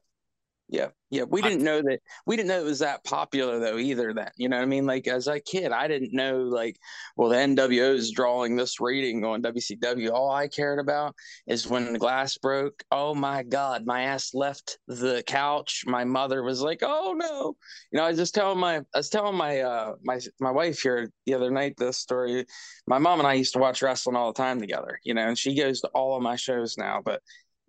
Yeah, 0.73 0.89
yeah. 1.11 1.25
We 1.25 1.43
didn't 1.43 1.63
know 1.63 1.83
that. 1.83 2.01
We 2.25 2.35
didn't 2.35 2.49
know 2.49 2.61
it 2.61 2.65
was 2.65 2.79
that 2.79 3.05
popular 3.05 3.61
though 3.61 3.77
either. 3.77 4.15
Then 4.15 4.31
you 4.37 4.49
know 4.49 4.57
what 4.57 4.63
I 4.63 4.67
mean? 4.67 4.87
Like 4.87 5.07
as 5.07 5.29
a 5.29 5.39
kid, 5.39 5.71
I 5.71 5.87
didn't 5.87 6.15
know 6.15 6.39
like, 6.45 6.79
well, 7.15 7.29
the 7.29 7.37
NWO 7.37 7.95
is 7.95 8.11
drawing 8.11 8.57
this 8.57 8.81
rating 8.81 9.23
on 9.23 9.43
WCW. 9.43 10.11
All 10.11 10.31
I 10.31 10.49
cared 10.49 10.79
about 10.79 11.15
is 11.47 11.69
when 11.69 11.93
the 11.93 11.99
glass 11.99 12.39
broke. 12.39 12.83
Oh 12.91 13.15
my 13.15 13.43
God, 13.43 13.85
my 13.85 14.05
ass 14.05 14.33
left 14.33 14.79
the 14.89 15.23
couch. 15.27 15.85
My 15.87 16.05
mother 16.05 16.43
was 16.43 16.63
like, 16.63 16.79
"Oh 16.81 17.15
no," 17.15 17.55
you 17.91 17.99
know. 17.99 18.07
I 18.07 18.09
was 18.09 18.17
just 18.17 18.35
telling 18.35 18.59
my, 18.59 18.79
I 18.79 18.85
was 18.97 19.11
telling 19.11 19.37
my, 19.37 19.61
uh, 19.61 19.93
my, 20.03 20.21
my 20.41 20.51
wife 20.51 20.81
here 20.81 21.11
the 21.27 21.35
other 21.35 21.51
night 21.51 21.75
this 21.77 21.99
story. 21.99 22.47
My 22.87 22.97
mom 22.97 23.19
and 23.19 23.29
I 23.29 23.35
used 23.35 23.53
to 23.53 23.59
watch 23.59 23.83
wrestling 23.83 24.17
all 24.17 24.33
the 24.33 24.43
time 24.43 24.59
together, 24.59 24.99
you 25.05 25.13
know, 25.13 25.29
and 25.29 25.37
she 25.37 25.55
goes 25.55 25.83
to 25.83 25.89
all 25.89 26.17
of 26.17 26.23
my 26.23 26.37
shows 26.37 26.79
now, 26.79 27.03
but 27.05 27.21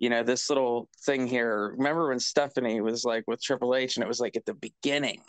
you 0.04 0.10
know, 0.10 0.22
this 0.22 0.50
little 0.50 0.90
thing 1.06 1.28
here. 1.28 1.74
Remember 1.78 2.10
when 2.10 2.20
Stephanie 2.20 2.82
was 2.82 3.06
like 3.06 3.24
with 3.26 3.42
Triple 3.42 3.74
H 3.74 3.96
and 3.96 4.04
it 4.04 4.08
was 4.08 4.20
like 4.20 4.36
at 4.36 4.46
the 4.46 4.54
beginning, 4.54 5.22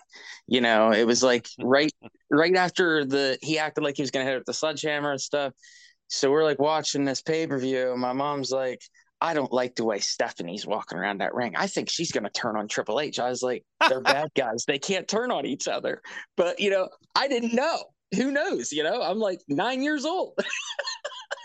you 0.48 0.60
know, 0.60 0.90
it 0.90 1.06
was 1.06 1.22
like 1.22 1.46
right 1.62 1.92
right 2.28 2.56
after 2.56 3.04
the 3.04 3.38
he 3.40 3.56
acted 3.56 3.84
like 3.84 3.94
he 3.94 4.02
was 4.02 4.10
gonna 4.10 4.24
hit 4.24 4.34
with 4.34 4.46
the 4.46 4.52
sledgehammer 4.52 5.12
and 5.12 5.20
stuff. 5.20 5.52
So 6.08 6.28
we're 6.28 6.42
like 6.42 6.58
watching 6.58 7.04
this 7.04 7.22
pay-per-view, 7.22 7.92
and 7.92 8.00
my 8.00 8.12
mom's 8.12 8.50
like, 8.50 8.82
I 9.20 9.32
don't 9.32 9.52
like 9.52 9.76
the 9.76 9.84
way 9.84 10.00
Stephanie's 10.00 10.66
walking 10.66 10.98
around 10.98 11.20
that 11.20 11.34
ring. 11.34 11.54
I 11.56 11.68
think 11.68 11.88
she's 11.88 12.10
gonna 12.10 12.30
turn 12.30 12.56
on 12.56 12.66
Triple 12.66 12.98
H. 12.98 13.20
I 13.20 13.30
was 13.30 13.44
like, 13.44 13.64
they're 13.88 14.00
bad 14.16 14.30
guys. 14.34 14.64
They 14.66 14.80
can't 14.80 15.06
turn 15.06 15.30
on 15.30 15.46
each 15.46 15.68
other. 15.68 16.02
But 16.36 16.58
you 16.58 16.70
know, 16.70 16.88
I 17.14 17.28
didn't 17.28 17.54
know. 17.54 17.78
Who 18.16 18.32
knows? 18.32 18.72
You 18.72 18.82
know, 18.82 19.02
I'm 19.02 19.20
like 19.20 19.38
nine 19.46 19.84
years 19.84 20.04
old. 20.04 20.36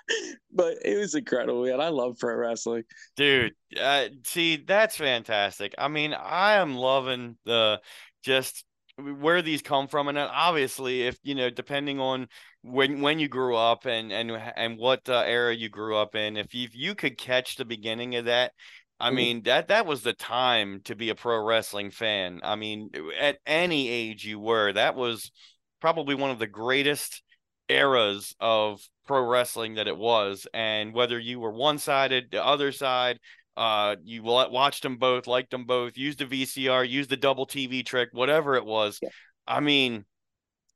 but 0.53 0.78
it 0.84 0.97
was 0.97 1.16
incredible, 1.16 1.66
man. 1.66 1.82
I 1.82 1.89
love 1.89 2.18
pro 2.20 2.36
wrestling, 2.36 2.84
dude. 3.16 3.53
Uh, 3.80 4.05
see, 4.26 4.57
that's 4.57 4.95
fantastic. 4.95 5.74
I 5.78 5.88
mean, 5.88 6.14
I 6.14 6.53
am 6.53 6.76
loving 6.76 7.38
the 7.45 7.82
just 8.24 8.64
where 8.97 9.41
these 9.41 9.62
come 9.62 9.88
from, 9.88 10.07
and 10.07 10.18
obviously, 10.18 11.03
if 11.03 11.18
you 11.24 11.36
know, 11.36 11.49
depending 11.49 11.99
on 11.99 12.28
when 12.62 13.01
when 13.01 13.20
you 13.20 13.28
grew 13.28 13.55
up 13.55 13.86
and 13.86 14.12
and 14.12 14.32
and 14.32 14.78
what 14.78 15.07
uh, 15.10 15.24
era 15.26 15.55
you 15.55 15.70
grew 15.70 15.95
up 15.95 16.16
in, 16.16 16.38
if 16.38 16.53
you, 16.53 16.66
if 16.66 16.76
you 16.76 16.95
could 16.95 17.18
catch 17.18 17.55
the 17.55 17.66
beginning 17.66 18.16
of 18.16 18.26
that, 18.26 18.51
I 18.99 19.07
mm-hmm. 19.07 19.16
mean 19.16 19.43
that 19.43 19.70
that 19.70 19.86
was 19.86 20.03
the 20.03 20.14
time 20.14 20.82
to 20.86 20.95
be 20.95 21.10
a 21.10 21.16
pro 21.16 21.43
wrestling 21.43 21.91
fan. 21.91 22.41
I 22.43 22.55
mean, 22.55 22.89
at 23.20 23.38
any 23.45 23.89
age 23.89 24.26
you 24.26 24.39
were, 24.39 24.74
that 24.74 24.95
was 24.95 25.32
probably 25.80 26.16
one 26.16 26.32
of 26.32 26.39
the 26.39 26.47
greatest 26.47 27.24
eras 27.70 28.36
of 28.39 28.82
pro 29.10 29.26
wrestling 29.26 29.74
that 29.74 29.88
it 29.88 29.97
was 29.97 30.45
and 30.53 30.93
whether 30.93 31.18
you 31.18 31.39
were 31.39 31.51
one 31.51 31.80
sided 31.80 32.30
the 32.30 32.45
other 32.45 32.72
side 32.72 33.20
uh 33.57 33.95
you 34.03 34.22
watched 34.22 34.84
them 34.84 34.97
both 34.97 35.26
liked 35.26 35.49
them 35.49 35.66
both 35.66 35.97
used 35.97 36.20
the 36.20 36.26
vcr 36.28 36.88
used 36.88 37.10
the 37.10 37.18
double 37.18 37.47
tv 37.47 37.84
trick 37.84 38.10
whatever 38.12 38.53
it 38.53 38.64
was 38.64 38.99
yeah. 39.01 39.10
i 39.47 39.60
mean 39.60 40.05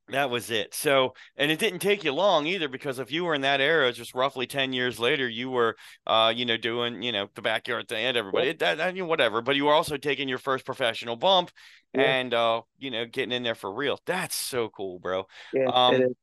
that 0.09 0.31
was 0.31 0.49
it 0.49 0.73
so 0.73 1.13
and 1.37 1.51
it 1.51 1.59
didn't 1.59 1.77
take 1.77 2.03
you 2.03 2.11
long 2.11 2.47
either 2.47 2.67
because 2.67 2.97
if 2.97 3.11
you 3.11 3.23
were 3.23 3.35
in 3.35 3.41
that 3.41 3.61
era 3.61 3.93
just 3.93 4.15
roughly 4.15 4.47
10 4.47 4.73
years 4.73 4.99
later 4.99 5.29
you 5.29 5.51
were 5.51 5.75
uh 6.07 6.33
you 6.35 6.43
know 6.43 6.57
doing 6.57 7.03
you 7.03 7.11
know 7.11 7.27
the 7.35 7.41
backyard 7.43 7.87
thing 7.87 8.03
and 8.03 8.17
everybody 8.17 8.47
yeah. 8.47 8.53
that, 8.57 8.77
that, 8.79 8.95
you 8.95 9.03
know, 9.03 9.07
whatever 9.07 9.43
but 9.43 9.55
you 9.55 9.65
were 9.65 9.73
also 9.73 9.95
taking 9.95 10.27
your 10.27 10.39
first 10.39 10.65
professional 10.65 11.15
bump 11.15 11.51
yeah. 11.93 12.01
and 12.01 12.33
uh 12.33 12.59
you 12.79 12.89
know 12.89 13.05
getting 13.05 13.31
in 13.31 13.43
there 13.43 13.53
for 13.53 13.71
real 13.71 13.99
that's 14.07 14.35
so 14.35 14.69
cool 14.69 14.97
bro 14.97 15.27
yeah, 15.53 15.67
um 15.67 16.15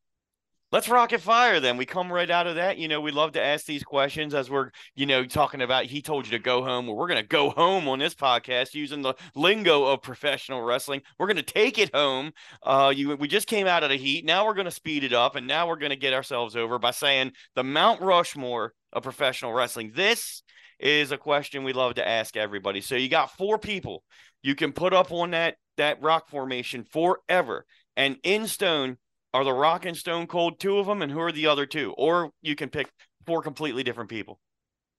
let's 0.72 0.88
rocket 0.88 1.20
fire 1.20 1.60
then. 1.60 1.76
We 1.76 1.86
come 1.86 2.12
right 2.12 2.30
out 2.30 2.46
of 2.46 2.56
that. 2.56 2.78
You 2.78 2.88
know 2.88 3.00
we 3.00 3.10
love 3.10 3.32
to 3.32 3.42
ask 3.42 3.66
these 3.66 3.82
questions 3.82 4.34
as 4.34 4.50
we're 4.50 4.70
you 4.94 5.06
know 5.06 5.24
talking 5.24 5.62
about 5.62 5.86
he 5.86 6.02
told 6.02 6.26
you 6.26 6.32
to 6.32 6.38
go 6.38 6.62
home. 6.64 6.86
Well, 6.86 6.96
we're 6.96 7.08
going 7.08 7.22
to 7.22 7.28
go 7.28 7.50
home 7.50 7.88
on 7.88 7.98
this 7.98 8.14
podcast 8.14 8.74
using 8.74 9.02
the 9.02 9.14
lingo 9.34 9.84
of 9.84 10.02
professional 10.02 10.62
wrestling. 10.62 11.02
We're 11.18 11.26
going 11.26 11.36
to 11.36 11.42
take 11.42 11.78
it 11.78 11.94
home. 11.94 12.32
Uh 12.62 12.92
you 12.94 13.16
we 13.16 13.28
just 13.28 13.46
came 13.46 13.66
out 13.66 13.82
of 13.82 13.90
the 13.90 13.96
heat. 13.96 14.24
Now 14.24 14.46
we're 14.46 14.54
going 14.54 14.64
to 14.66 14.70
speed 14.70 15.04
it 15.04 15.12
up 15.12 15.36
and 15.36 15.46
now 15.46 15.68
we're 15.68 15.76
going 15.76 15.90
to 15.90 15.96
get 15.96 16.14
ourselves 16.14 16.56
over 16.56 16.78
by 16.78 16.92
saying 16.92 17.32
the 17.54 17.64
mount 17.64 18.00
rushmore 18.00 18.72
of 18.92 19.02
professional 19.02 19.52
wrestling. 19.52 19.92
This 19.94 20.42
is 20.78 21.12
a 21.12 21.18
question 21.18 21.64
we 21.64 21.72
love 21.72 21.94
to 21.94 22.06
ask 22.06 22.36
everybody. 22.36 22.80
So 22.80 22.94
you 22.94 23.08
got 23.08 23.36
four 23.36 23.58
people. 23.58 24.02
You 24.42 24.54
can 24.54 24.72
put 24.72 24.94
up 24.94 25.12
on 25.12 25.32
that 25.32 25.56
that 25.76 26.02
rock 26.02 26.28
formation 26.28 26.84
forever 26.84 27.64
and 27.96 28.16
in 28.22 28.46
stone 28.46 28.98
are 29.32 29.44
the 29.44 29.52
Rock 29.52 29.86
and 29.86 29.96
Stone 29.96 30.26
Cold 30.26 30.58
two 30.58 30.78
of 30.78 30.86
them, 30.86 31.02
and 31.02 31.10
who 31.10 31.20
are 31.20 31.32
the 31.32 31.46
other 31.46 31.66
two? 31.66 31.94
Or 31.96 32.30
you 32.42 32.56
can 32.56 32.68
pick 32.68 32.90
four 33.26 33.42
completely 33.42 33.82
different 33.82 34.10
people. 34.10 34.40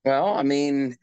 Well, 0.05 0.33
I 0.33 0.43
mean, 0.43 0.97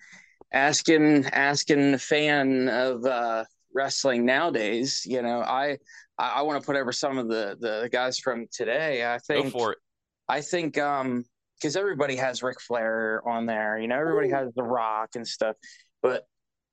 asking 0.53 1.26
asking 1.26 1.93
the 1.93 1.99
fan 1.99 2.68
of 2.68 3.05
uh, 3.05 3.45
wrestling 3.74 4.24
nowadays, 4.24 5.03
you 5.07 5.22
know, 5.22 5.41
I 5.41 5.79
I, 6.18 6.29
I 6.37 6.43
want 6.43 6.61
to 6.61 6.66
put 6.66 6.76
over 6.76 6.93
some 6.93 7.18
of 7.18 7.29
the 7.29 7.57
the 7.61 7.89
guys 7.93 8.18
from 8.18 8.47
today. 8.53 9.07
I 9.07 9.18
think 9.18 9.53
Go 9.53 9.59
for 9.59 9.72
it. 9.72 9.79
I 10.29 10.41
think 10.41 10.79
um 10.79 11.24
because 11.61 11.76
everybody 11.76 12.16
has 12.16 12.43
Ric 12.43 12.61
Flair 12.61 13.20
on 13.26 13.47
there, 13.47 13.79
you 13.79 13.89
know, 13.89 13.99
everybody 13.99 14.29
Ooh. 14.29 14.35
has 14.35 14.55
The 14.55 14.62
Rock 14.62 15.11
and 15.16 15.26
stuff, 15.26 15.57
but 16.03 16.24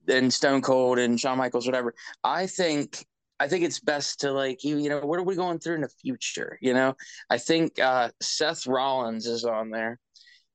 then 0.05 0.29
Stone 0.29 0.61
Cold 0.61 0.99
and 0.99 1.19
Shawn 1.19 1.37
Michaels, 1.37 1.65
whatever. 1.65 1.93
I 2.23 2.45
think 2.47 3.03
I 3.39 3.47
think 3.47 3.65
it's 3.65 3.79
best 3.79 4.21
to 4.21 4.31
like 4.31 4.63
you, 4.63 4.77
you 4.77 4.89
know, 4.89 4.99
what 4.99 5.19
are 5.19 5.23
we 5.23 5.35
going 5.35 5.59
through 5.59 5.75
in 5.75 5.81
the 5.81 5.89
future? 6.01 6.57
You 6.61 6.73
know, 6.73 6.95
I 7.29 7.37
think 7.37 7.79
uh, 7.79 8.09
Seth 8.21 8.65
Rollins 8.67 9.27
is 9.27 9.43
on 9.43 9.69
there. 9.71 9.99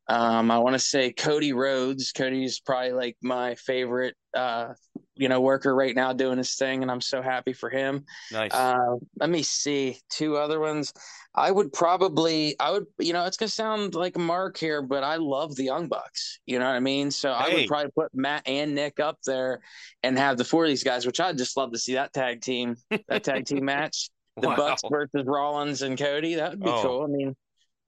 Um, 0.09 0.51
I 0.51 0.59
want 0.59 0.75
to 0.75 0.79
say 0.81 1.13
Cody 1.13 1.53
Rhodes. 1.53 2.11
Cody's 2.13 2.59
probably 2.59 2.93
like 2.93 3.17
my 3.23 3.55
favorite, 3.55 4.17
uh, 4.35 4.73
you 5.21 5.29
know, 5.29 5.39
worker 5.43 5.75
right 5.75 5.95
now 5.95 6.15
doing 6.15 6.39
his 6.39 6.55
thing, 6.55 6.81
and 6.81 6.91
I'm 6.91 7.03
so 7.03 7.21
happy 7.21 7.53
for 7.53 7.69
him. 7.69 8.07
Nice. 8.33 8.55
Uh, 8.55 8.97
let 9.19 9.29
me 9.29 9.43
see 9.43 9.99
two 10.09 10.39
other 10.39 10.59
ones. 10.59 10.95
I 11.35 11.51
would 11.51 11.75
probably, 11.75 12.59
I 12.59 12.71
would, 12.71 12.87
you 12.99 13.13
know, 13.13 13.27
it's 13.27 13.37
gonna 13.37 13.51
sound 13.51 13.95
like 13.95 14.17
Mark 14.17 14.57
here, 14.57 14.81
but 14.81 15.05
I 15.05 15.17
love 15.17 15.55
the 15.57 15.65
Young 15.65 15.89
Bucks. 15.89 16.41
You 16.47 16.59
know 16.59 16.65
what 16.65 16.75
I 16.75 16.81
mean? 16.81 17.11
So 17.11 17.35
hey. 17.35 17.39
I 17.39 17.55
would 17.55 17.69
probably 17.69 17.91
put 17.91 18.15
Matt 18.15 18.45
and 18.47 18.75
Nick 18.75 18.99
up 18.99 19.19
there 19.27 19.61
and 20.03 20.19
have 20.19 20.39
the 20.39 20.45
four 20.45 20.65
of 20.65 20.71
these 20.71 20.85
guys, 20.85 21.05
which 21.05 21.21
I'd 21.21 21.37
just 21.37 21.55
love 21.55 21.73
to 21.73 21.79
see 21.79 21.95
that 21.95 22.15
tag 22.15 22.41
team, 22.41 22.77
that 23.09 23.23
tag 23.23 23.45
team 23.45 23.65
match. 23.67 24.09
The 24.41 24.49
wow. 24.49 24.57
Bucks 24.57 24.83
versus 24.91 25.27
Rollins 25.27 25.83
and 25.83 25.99
Cody. 25.99 26.37
That 26.37 26.53
would 26.53 26.61
be 26.61 26.71
oh. 26.71 26.83
cool. 26.83 27.05
I 27.05 27.07
mean, 27.09 27.37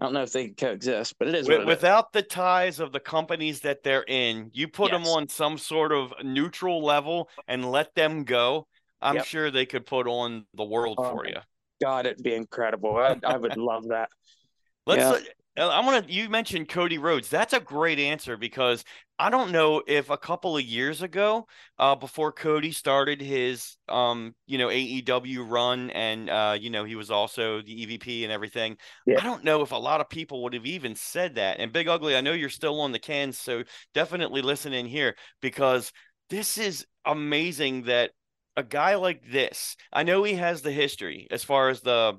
I 0.03 0.07
don't 0.07 0.15
know 0.15 0.23
if 0.25 0.33
they 0.33 0.47
can 0.47 0.55
coexist, 0.57 1.17
but 1.17 1.29
it 1.29 1.37
is. 1.37 1.49
With, 1.49 1.65
without 1.65 2.07
is. 2.07 2.11
the 2.15 2.23
ties 2.23 2.81
of 2.81 2.91
the 2.91 2.99
companies 2.99 3.61
that 3.61 3.85
they're 3.85 4.05
in, 4.09 4.51
you 4.53 4.67
put 4.67 4.91
yes. 4.91 5.01
them 5.01 5.13
on 5.13 5.29
some 5.29 5.59
sort 5.59 5.93
of 5.93 6.13
neutral 6.25 6.85
level 6.85 7.29
and 7.47 7.71
let 7.71 7.95
them 7.95 8.25
go. 8.25 8.67
I'm 9.01 9.15
yep. 9.15 9.27
sure 9.27 9.53
they 9.53 9.65
could 9.65 9.87
put 9.87 10.09
on 10.09 10.45
the 10.55 10.65
world 10.65 10.97
oh, 10.99 11.09
for 11.13 11.29
you. 11.29 11.37
God, 11.81 12.07
it'd 12.07 12.21
be 12.21 12.35
incredible. 12.35 12.97
I, 12.97 13.17
I 13.23 13.37
would 13.37 13.57
love 13.57 13.91
that. 13.91 14.11
Let's. 14.87 15.03
Yeah. 15.03 15.11
Uh, 15.11 15.21
I 15.57 15.81
want 15.85 16.07
to. 16.07 16.13
You 16.13 16.31
mentioned 16.31 16.71
Cody 16.71 16.97
Rhodes. 16.97 17.29
That's 17.29 17.53
a 17.53 17.61
great 17.61 17.99
answer 17.99 18.39
because 18.39 18.85
I 19.19 19.29
don't 19.29 19.53
know 19.53 19.83
if 19.87 20.09
a 20.09 20.17
couple 20.17 20.57
of 20.57 20.65
years 20.65 21.03
ago, 21.03 21.47
uh, 21.79 21.95
before 21.95 22.33
Cody 22.33 22.73
started 22.73 23.21
his, 23.21 23.77
um, 23.89 24.35
you 24.47 24.57
know, 24.57 24.69
AEW 24.69 25.49
run, 25.49 25.91
and 25.91 26.31
uh, 26.31 26.57
you 26.59 26.71
know, 26.71 26.85
he 26.85 26.97
was 26.97 27.11
also 27.11 27.61
the 27.61 27.87
EVP 27.87 28.23
and 28.23 28.33
everything. 28.33 28.79
Yeah. 29.07 29.21
I 29.21 29.25
don't 29.25 29.45
know 29.45 29.61
if 29.61 29.73
a 29.73 29.77
lot 29.77 30.01
of 30.01 30.09
people 30.09 30.43
would 30.43 30.55
have 30.55 30.65
even 30.65 30.95
said 30.95 31.35
that. 31.35 31.61
And 31.61 31.71
Big 31.71 31.87
Ugly, 31.87 32.17
I 32.17 32.23
know 32.23 32.33
you're 32.33 32.49
still 32.49 32.81
on 32.81 32.93
the 32.93 32.99
cans, 32.99 33.39
so 33.39 33.63
definitely 33.93 34.41
listen 34.41 34.73
in 34.73 34.87
here 34.87 35.17
because 35.43 35.93
this 36.31 36.57
is 36.57 36.87
amazing 37.05 37.83
that 37.83 38.13
a 38.57 38.63
guy 38.63 38.95
like 38.95 39.31
this. 39.31 39.77
I 39.93 40.03
know 40.03 40.25
he 40.25 40.35
has 40.35 40.63
the 40.63 40.73
history 40.73 41.29
as 41.31 41.45
far 41.45 41.69
as 41.69 41.83
the 41.83 42.15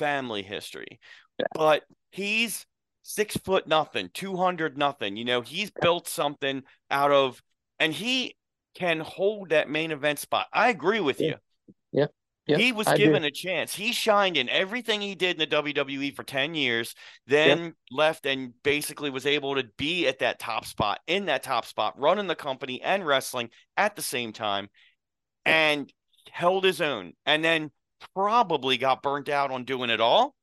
family 0.00 0.42
history, 0.42 0.98
yeah. 1.38 1.46
but 1.54 1.84
he's 2.10 2.66
six 3.02 3.36
foot 3.36 3.66
nothing, 3.66 4.10
200 4.14 4.78
nothing. 4.78 5.16
You 5.16 5.24
know, 5.24 5.40
he's 5.40 5.70
built 5.70 6.08
something 6.08 6.62
out 6.90 7.10
of, 7.10 7.42
and 7.78 7.92
he 7.92 8.36
can 8.74 9.00
hold 9.00 9.50
that 9.50 9.68
main 9.68 9.90
event 9.90 10.18
spot. 10.18 10.46
I 10.52 10.70
agree 10.70 11.00
with 11.00 11.20
yeah. 11.20 11.28
you. 11.28 11.34
Yeah. 12.46 12.56
He 12.56 12.72
was 12.72 12.88
given 12.96 13.24
a 13.24 13.30
chance. 13.30 13.72
He 13.72 13.92
shined 13.92 14.36
in 14.36 14.48
everything 14.48 15.00
he 15.00 15.14
did 15.14 15.40
in 15.40 15.48
the 15.48 15.56
WWE 15.56 16.14
for 16.16 16.24
10 16.24 16.54
years, 16.54 16.94
then 17.26 17.74
left 17.90 18.26
and 18.26 18.52
basically 18.64 19.10
was 19.10 19.26
able 19.26 19.54
to 19.54 19.64
be 19.76 20.08
at 20.08 20.18
that 20.18 20.40
top 20.40 20.66
spot, 20.66 21.00
in 21.06 21.26
that 21.26 21.44
top 21.44 21.64
spot, 21.64 21.98
running 21.98 22.26
the 22.26 22.34
company 22.34 22.82
and 22.82 23.06
wrestling 23.06 23.50
at 23.76 23.94
the 23.94 24.02
same 24.02 24.32
time, 24.32 24.68
and 25.44 25.92
held 26.32 26.64
his 26.64 26.80
own. 26.80 27.12
And 27.26 27.44
then 27.44 27.70
probably 28.14 28.76
got 28.76 29.02
burnt 29.02 29.28
out 29.28 29.52
on 29.52 29.64
doing 29.64 29.90
it 29.90 30.00
all 30.00 30.34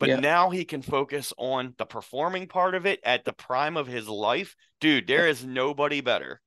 but 0.00 0.08
yeah. 0.08 0.18
now 0.18 0.50
he 0.50 0.64
can 0.64 0.82
focus 0.82 1.32
on 1.36 1.74
the 1.78 1.84
performing 1.84 2.48
part 2.48 2.74
of 2.74 2.86
it 2.86 3.00
at 3.04 3.24
the 3.24 3.32
prime 3.34 3.76
of 3.76 3.86
his 3.86 4.08
life. 4.08 4.56
Dude, 4.80 5.06
there 5.06 5.28
is 5.28 5.44
nobody 5.44 6.00
better. 6.00 6.40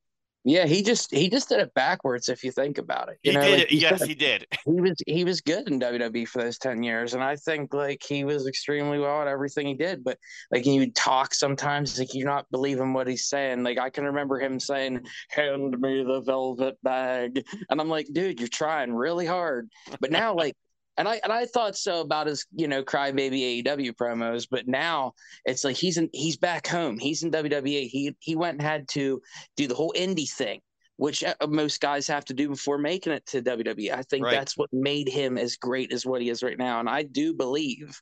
Yeah, 0.46 0.66
he 0.66 0.82
just 0.82 1.10
he 1.10 1.30
just 1.30 1.48
did 1.48 1.60
it 1.60 1.72
backwards 1.72 2.28
if 2.28 2.44
you 2.44 2.52
think 2.52 2.76
about 2.76 3.08
it. 3.08 3.16
You 3.22 3.30
he 3.30 3.36
know, 3.38 3.44
did 3.44 3.60
like 3.60 3.72
it. 3.72 3.72
Yes, 3.72 4.02
he 4.02 4.14
did. 4.14 4.46
he 4.66 4.78
was 4.78 4.94
he 5.06 5.24
was 5.24 5.40
good 5.40 5.68
in 5.68 5.80
WWE 5.80 6.28
for 6.28 6.42
those 6.42 6.58
10 6.58 6.82
years. 6.82 7.14
And 7.14 7.22
I 7.22 7.36
think 7.36 7.72
like 7.72 8.02
he 8.06 8.24
was 8.24 8.46
extremely 8.46 8.98
well 8.98 9.22
at 9.22 9.26
everything 9.26 9.66
he 9.66 9.74
did. 9.74 10.04
But 10.04 10.18
like 10.52 10.64
he 10.64 10.78
would 10.80 10.94
talk 10.94 11.32
sometimes, 11.32 11.98
like 11.98 12.12
you're 12.12 12.28
not 12.28 12.50
believing 12.50 12.92
what 12.92 13.08
he's 13.08 13.26
saying. 13.26 13.62
Like 13.62 13.78
I 13.78 13.88
can 13.88 14.04
remember 14.04 14.38
him 14.38 14.60
saying, 14.60 15.06
Hand 15.30 15.80
me 15.80 16.04
the 16.04 16.20
velvet 16.20 16.76
bag. 16.82 17.42
And 17.70 17.80
I'm 17.80 17.88
like, 17.88 18.08
dude, 18.12 18.38
you're 18.38 18.48
trying 18.48 18.92
really 18.92 19.24
hard. 19.24 19.70
But 19.98 20.10
now 20.10 20.34
like 20.34 20.56
and 20.96 21.08
I 21.08 21.20
and 21.22 21.32
I 21.32 21.46
thought 21.46 21.76
so 21.76 22.00
about 22.00 22.26
his, 22.26 22.46
you 22.54 22.68
know, 22.68 22.82
crybaby 22.82 23.62
AEW 23.64 23.92
promos, 23.94 24.46
but 24.50 24.68
now 24.68 25.12
it's 25.44 25.64
like 25.64 25.76
he's 25.76 25.96
in 25.96 26.08
he's 26.12 26.36
back 26.36 26.66
home. 26.66 26.98
He's 26.98 27.22
in 27.22 27.30
WWE. 27.30 27.88
He 27.88 28.14
he 28.20 28.36
went 28.36 28.54
and 28.58 28.62
had 28.62 28.88
to 28.90 29.20
do 29.56 29.66
the 29.66 29.74
whole 29.74 29.92
indie 29.96 30.30
thing, 30.30 30.60
which 30.96 31.24
uh, 31.24 31.34
most 31.48 31.80
guys 31.80 32.06
have 32.06 32.24
to 32.26 32.34
do 32.34 32.48
before 32.48 32.78
making 32.78 33.12
it 33.12 33.26
to 33.26 33.42
WWE. 33.42 33.92
I 33.92 34.02
think 34.02 34.24
Right. 34.24 34.32
that's 34.32 34.56
what 34.56 34.70
made 34.72 35.08
him 35.08 35.36
as 35.38 35.56
great 35.56 35.92
as 35.92 36.06
what 36.06 36.22
he 36.22 36.30
is 36.30 36.42
right 36.42 36.58
now. 36.58 36.80
And 36.80 36.88
I 36.88 37.02
do 37.02 37.34
believe 37.34 38.00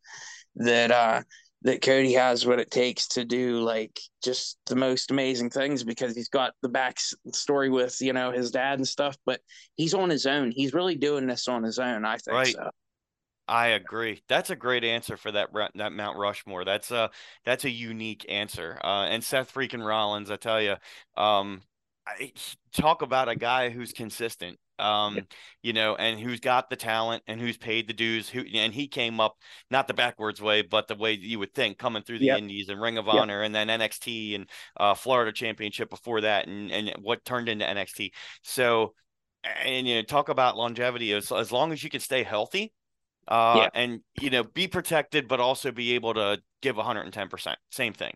that 0.56 0.90
uh 0.90 1.22
that 1.64 1.80
Cody 1.80 2.12
has 2.14 2.44
what 2.44 2.58
it 2.58 2.72
takes 2.72 3.06
to 3.06 3.24
do 3.24 3.60
like 3.62 4.00
just 4.24 4.58
the 4.66 4.74
most 4.74 5.12
amazing 5.12 5.48
things 5.48 5.84
because 5.84 6.12
he's 6.14 6.28
got 6.28 6.54
the 6.60 6.68
back 6.68 6.98
story 7.32 7.70
with 7.70 8.00
you 8.00 8.12
know 8.12 8.32
his 8.32 8.50
dad 8.50 8.78
and 8.80 8.86
stuff, 8.86 9.16
but 9.24 9.40
he's 9.76 9.94
on 9.94 10.10
his 10.10 10.26
own. 10.26 10.50
He's 10.50 10.74
really 10.74 10.96
doing 10.96 11.26
this 11.26 11.48
on 11.48 11.62
his 11.62 11.78
own. 11.78 12.04
I 12.04 12.16
think 12.18 12.34
Right. 12.34 12.54
so. 12.54 12.68
I 13.48 13.68
agree. 13.68 14.22
That's 14.28 14.50
a 14.50 14.56
great 14.56 14.84
answer 14.84 15.16
for 15.16 15.32
that 15.32 15.48
that 15.74 15.92
Mount 15.92 16.16
Rushmore. 16.16 16.64
That's 16.64 16.90
a 16.90 17.10
that's 17.44 17.64
a 17.64 17.70
unique 17.70 18.24
answer. 18.28 18.78
Uh, 18.82 19.04
and 19.04 19.22
Seth 19.22 19.52
freaking 19.52 19.84
Rollins, 19.84 20.30
I 20.30 20.36
tell 20.36 20.62
you, 20.62 20.76
um, 21.16 21.62
I, 22.06 22.32
talk 22.72 23.02
about 23.02 23.28
a 23.28 23.36
guy 23.36 23.70
who's 23.70 23.92
consistent. 23.92 24.58
Um, 24.78 25.20
you 25.62 25.72
know, 25.72 25.94
and 25.94 26.18
who's 26.18 26.40
got 26.40 26.68
the 26.68 26.76
talent 26.76 27.22
and 27.28 27.40
who's 27.40 27.56
paid 27.56 27.86
the 27.86 27.92
dues. 27.92 28.28
Who 28.28 28.42
and 28.54 28.72
he 28.72 28.88
came 28.88 29.20
up 29.20 29.36
not 29.70 29.86
the 29.86 29.94
backwards 29.94 30.40
way, 30.40 30.62
but 30.62 30.88
the 30.88 30.96
way 30.96 31.12
you 31.12 31.38
would 31.38 31.54
think, 31.54 31.78
coming 31.78 32.02
through 32.02 32.18
the. 32.18 32.30
Indies 32.30 32.68
and 32.68 32.80
Ring 32.80 32.98
of. 32.98 33.08
Honor, 33.08 33.42
and 33.42 33.54
then 33.54 33.68
NXT 33.68 34.34
and 34.34 34.50
uh, 34.78 34.94
Florida 34.94 35.30
Championship 35.30 35.90
before 35.90 36.22
that, 36.22 36.48
and 36.48 36.70
and 36.72 36.94
what 37.00 37.24
turned 37.24 37.48
into 37.48 37.64
NXT. 37.64 38.12
So, 38.42 38.94
and 39.62 39.86
you 39.86 39.96
know, 39.96 40.02
talk 40.02 40.28
about 40.28 40.56
longevity. 40.56 41.12
As 41.12 41.30
as 41.30 41.52
long 41.52 41.72
as 41.72 41.84
you 41.84 41.90
can 41.90 42.00
stay 42.00 42.22
healthy 42.22 42.72
uh 43.28 43.54
Yeah. 43.58 43.68
and 43.74 44.00
you 44.20 44.30
know 44.30 44.44
be 44.44 44.68
protected 44.68 45.28
but 45.28 45.40
also 45.40 45.72
be 45.72 45.92
able 45.94 46.14
to 46.14 46.40
give 46.60 46.76
110% 46.76 47.54
same 47.70 47.92
thing 47.92 48.14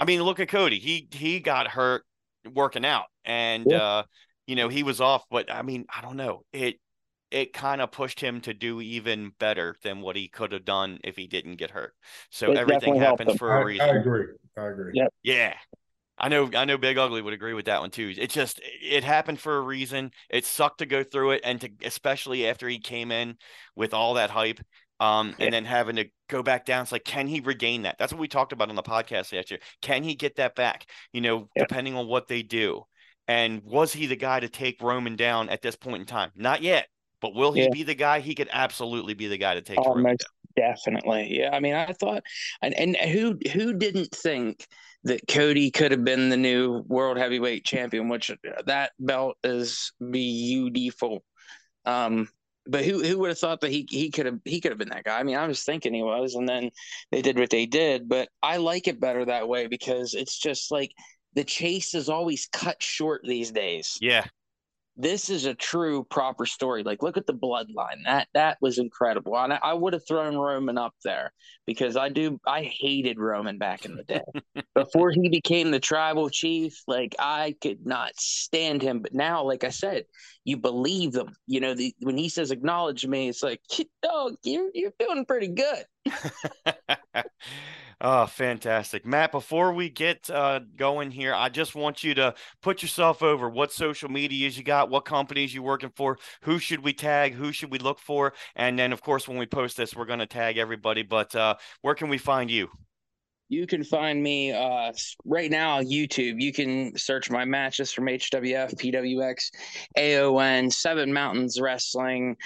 i 0.00 0.04
mean 0.04 0.22
look 0.22 0.40
at 0.40 0.48
cody 0.48 0.78
he 0.78 1.08
he 1.12 1.40
got 1.40 1.68
hurt 1.68 2.04
working 2.52 2.84
out 2.84 3.06
and 3.24 3.66
Yeah. 3.68 3.82
uh 3.82 4.02
you 4.46 4.56
know 4.56 4.68
he 4.68 4.82
was 4.82 5.00
off 5.00 5.24
but 5.30 5.52
i 5.52 5.62
mean 5.62 5.86
i 5.94 6.00
don't 6.02 6.16
know 6.16 6.42
it 6.52 6.76
it 7.30 7.52
kind 7.52 7.80
of 7.80 7.90
pushed 7.90 8.20
him 8.20 8.40
to 8.42 8.54
do 8.54 8.80
even 8.80 9.32
better 9.40 9.74
than 9.82 10.00
what 10.00 10.14
he 10.14 10.28
could 10.28 10.52
have 10.52 10.64
done 10.64 10.98
if 11.02 11.16
he 11.16 11.26
didn't 11.26 11.56
get 11.56 11.70
hurt 11.70 11.92
so 12.30 12.52
It 12.52 12.58
everything 12.58 12.96
happens 12.96 13.34
for 13.36 13.56
a 13.56 13.60
I, 13.60 13.62
reason 13.62 13.88
I 13.88 13.96
agree. 13.98 14.26
I 14.56 14.66
agree. 14.66 14.92
Yeah. 14.94 15.08
yeah. 15.22 15.54
I 16.24 16.28
know 16.28 16.48
I 16.54 16.64
know 16.64 16.78
Big 16.78 16.96
Ugly 16.96 17.20
would 17.20 17.34
agree 17.34 17.52
with 17.52 17.66
that 17.66 17.82
one 17.82 17.90
too. 17.90 18.14
It 18.16 18.30
just 18.30 18.58
it 18.64 19.04
happened 19.04 19.38
for 19.38 19.58
a 19.58 19.60
reason. 19.60 20.10
It 20.30 20.46
sucked 20.46 20.78
to 20.78 20.86
go 20.86 21.04
through 21.04 21.32
it 21.32 21.42
and 21.44 21.60
to 21.60 21.68
especially 21.84 22.48
after 22.48 22.66
he 22.66 22.78
came 22.78 23.12
in 23.12 23.36
with 23.76 23.92
all 23.92 24.14
that 24.14 24.30
hype. 24.30 24.60
Um, 25.00 25.34
and 25.38 25.52
then 25.52 25.66
having 25.66 25.96
to 25.96 26.06
go 26.30 26.42
back 26.42 26.64
down. 26.64 26.84
It's 26.84 26.92
like, 26.92 27.04
can 27.04 27.26
he 27.26 27.40
regain 27.40 27.82
that? 27.82 27.96
That's 27.98 28.10
what 28.10 28.20
we 28.20 28.28
talked 28.28 28.52
about 28.52 28.70
on 28.70 28.74
the 28.74 28.82
podcast 28.82 29.34
last 29.34 29.50
year. 29.50 29.60
Can 29.82 30.02
he 30.02 30.14
get 30.14 30.36
that 30.36 30.54
back? 30.54 30.86
You 31.12 31.20
know, 31.20 31.50
depending 31.58 31.94
on 31.94 32.06
what 32.06 32.26
they 32.26 32.42
do. 32.42 32.84
And 33.28 33.60
was 33.62 33.92
he 33.92 34.06
the 34.06 34.16
guy 34.16 34.40
to 34.40 34.48
take 34.48 34.80
Roman 34.80 35.16
down 35.16 35.50
at 35.50 35.60
this 35.60 35.76
point 35.76 36.00
in 36.00 36.06
time? 36.06 36.30
Not 36.36 36.62
yet. 36.62 36.86
But 37.20 37.34
will 37.34 37.52
he 37.52 37.62
Yeah. 37.64 37.70
be 37.70 37.82
the 37.82 37.94
guy? 37.94 38.20
He 38.20 38.34
could 38.34 38.48
absolutely 38.50 39.12
be 39.12 39.26
the 39.26 39.36
guy 39.36 39.54
to 39.54 39.62
take 39.62 39.78
Oh, 39.80 39.90
Roman 39.90 40.12
most 40.12 40.24
definitely. 40.56 41.38
Yeah. 41.38 41.50
I 41.52 41.60
mean, 41.60 41.74
I 41.74 41.92
thought, 41.92 42.22
and, 42.62 42.74
and 42.74 42.96
who 42.96 43.38
who 43.52 43.74
didn't 43.74 44.12
think 44.12 44.66
that 45.04 45.26
Cody 45.28 45.70
could 45.70 45.90
have 45.90 46.04
been 46.04 46.28
the 46.30 46.36
new 46.36 46.82
world 46.86 47.18
heavyweight 47.18 47.64
champion? 47.64 48.08
Which 48.08 48.30
uh, 48.30 48.34
that 48.66 48.92
belt 48.98 49.36
is 49.44 49.92
beautiful. 50.10 51.24
Um, 51.84 52.28
but 52.66 52.84
who 52.84 53.02
who 53.02 53.18
would 53.18 53.28
have 53.28 53.38
thought 53.38 53.60
that 53.60 53.70
he 53.70 53.86
he 53.90 54.10
could 54.10 54.26
have 54.26 54.38
he 54.44 54.60
could 54.60 54.72
have 54.72 54.78
been 54.78 54.88
that 54.88 55.04
guy? 55.04 55.18
I 55.18 55.22
mean, 55.22 55.36
I 55.36 55.46
was 55.46 55.62
thinking 55.64 55.92
he 55.92 56.02
was, 56.02 56.34
and 56.34 56.48
then 56.48 56.70
they 57.10 57.20
did 57.22 57.38
what 57.38 57.50
they 57.50 57.66
did. 57.66 58.08
But 58.08 58.28
I 58.42 58.56
like 58.56 58.88
it 58.88 59.00
better 59.00 59.24
that 59.26 59.48
way 59.48 59.66
because 59.66 60.14
it's 60.14 60.38
just 60.38 60.70
like 60.70 60.92
the 61.34 61.44
chase 61.44 61.94
is 61.94 62.08
always 62.08 62.48
cut 62.52 62.82
short 62.82 63.22
these 63.24 63.50
days 63.50 63.98
Yeah. 64.00 64.24
This 64.96 65.28
is 65.28 65.44
a 65.44 65.54
true 65.54 66.04
proper 66.04 66.46
story. 66.46 66.82
Like, 66.84 67.02
look 67.02 67.16
at 67.16 67.26
the 67.26 67.34
bloodline. 67.34 68.04
That 68.04 68.28
that 68.34 68.58
was 68.60 68.78
incredible. 68.78 69.36
And 69.36 69.52
I, 69.52 69.58
I 69.62 69.72
would 69.74 69.92
have 69.92 70.06
thrown 70.06 70.36
Roman 70.36 70.78
up 70.78 70.94
there 71.02 71.32
because 71.66 71.96
I 71.96 72.08
do. 72.08 72.38
I 72.46 72.62
hated 72.62 73.18
Roman 73.18 73.58
back 73.58 73.84
in 73.84 73.96
the 73.96 74.04
day 74.04 74.22
before 74.74 75.10
he 75.10 75.28
became 75.28 75.70
the 75.70 75.80
tribal 75.80 76.30
chief. 76.30 76.80
Like, 76.86 77.16
I 77.18 77.56
could 77.60 77.84
not 77.84 78.12
stand 78.16 78.82
him. 78.82 79.00
But 79.00 79.14
now, 79.14 79.42
like 79.42 79.64
I 79.64 79.70
said, 79.70 80.04
you 80.44 80.56
believe 80.56 81.12
them. 81.12 81.34
You 81.46 81.60
know, 81.60 81.74
the, 81.74 81.94
when 82.00 82.16
he 82.16 82.28
says 82.28 82.52
"acknowledge 82.52 83.06
me," 83.06 83.28
it's 83.28 83.42
like, 83.42 83.60
dog, 84.02 84.36
you're 84.44 84.70
you're 84.74 84.94
doing 84.98 85.24
pretty 85.24 85.48
good. 85.48 85.84
oh, 88.04 88.26
fantastic. 88.26 89.06
Matt, 89.06 89.32
before 89.32 89.72
we 89.72 89.88
get 89.88 90.28
uh, 90.30 90.60
going 90.76 91.10
here, 91.10 91.34
I 91.34 91.48
just 91.48 91.74
want 91.74 92.04
you 92.04 92.14
to 92.14 92.34
put 92.62 92.82
yourself 92.82 93.22
over 93.22 93.48
what 93.48 93.72
social 93.72 94.10
medias 94.10 94.58
you 94.58 94.62
got, 94.62 94.90
what 94.90 95.06
companies 95.06 95.54
you're 95.54 95.64
working 95.64 95.90
for, 95.96 96.18
who 96.42 96.58
should 96.58 96.84
we 96.84 96.92
tag, 96.92 97.34
who 97.34 97.50
should 97.50 97.70
we 97.70 97.78
look 97.78 97.98
for? 97.98 98.34
And 98.54 98.78
then, 98.78 98.92
of 98.92 99.02
course, 99.02 99.26
when 99.26 99.38
we 99.38 99.46
post 99.46 99.76
this, 99.78 99.96
we're 99.96 100.04
going 100.04 100.18
to 100.18 100.26
tag 100.26 100.58
everybody. 100.58 101.02
But 101.02 101.34
uh, 101.34 101.56
where 101.80 101.94
can 101.94 102.10
we 102.10 102.18
find 102.18 102.50
you? 102.50 102.68
You 103.50 103.66
can 103.66 103.84
find 103.84 104.22
me 104.22 104.52
uh, 104.52 104.92
right 105.26 105.50
now 105.50 105.76
on 105.76 105.84
YouTube. 105.84 106.40
You 106.40 106.52
can 106.52 106.96
search 106.96 107.30
my 107.30 107.44
matches 107.44 107.92
from 107.92 108.06
HWF, 108.06 108.74
PWX, 108.76 109.50
AON, 109.98 110.70
Seven 110.70 111.12
Mountains 111.12 111.60
Wrestling. 111.60 112.36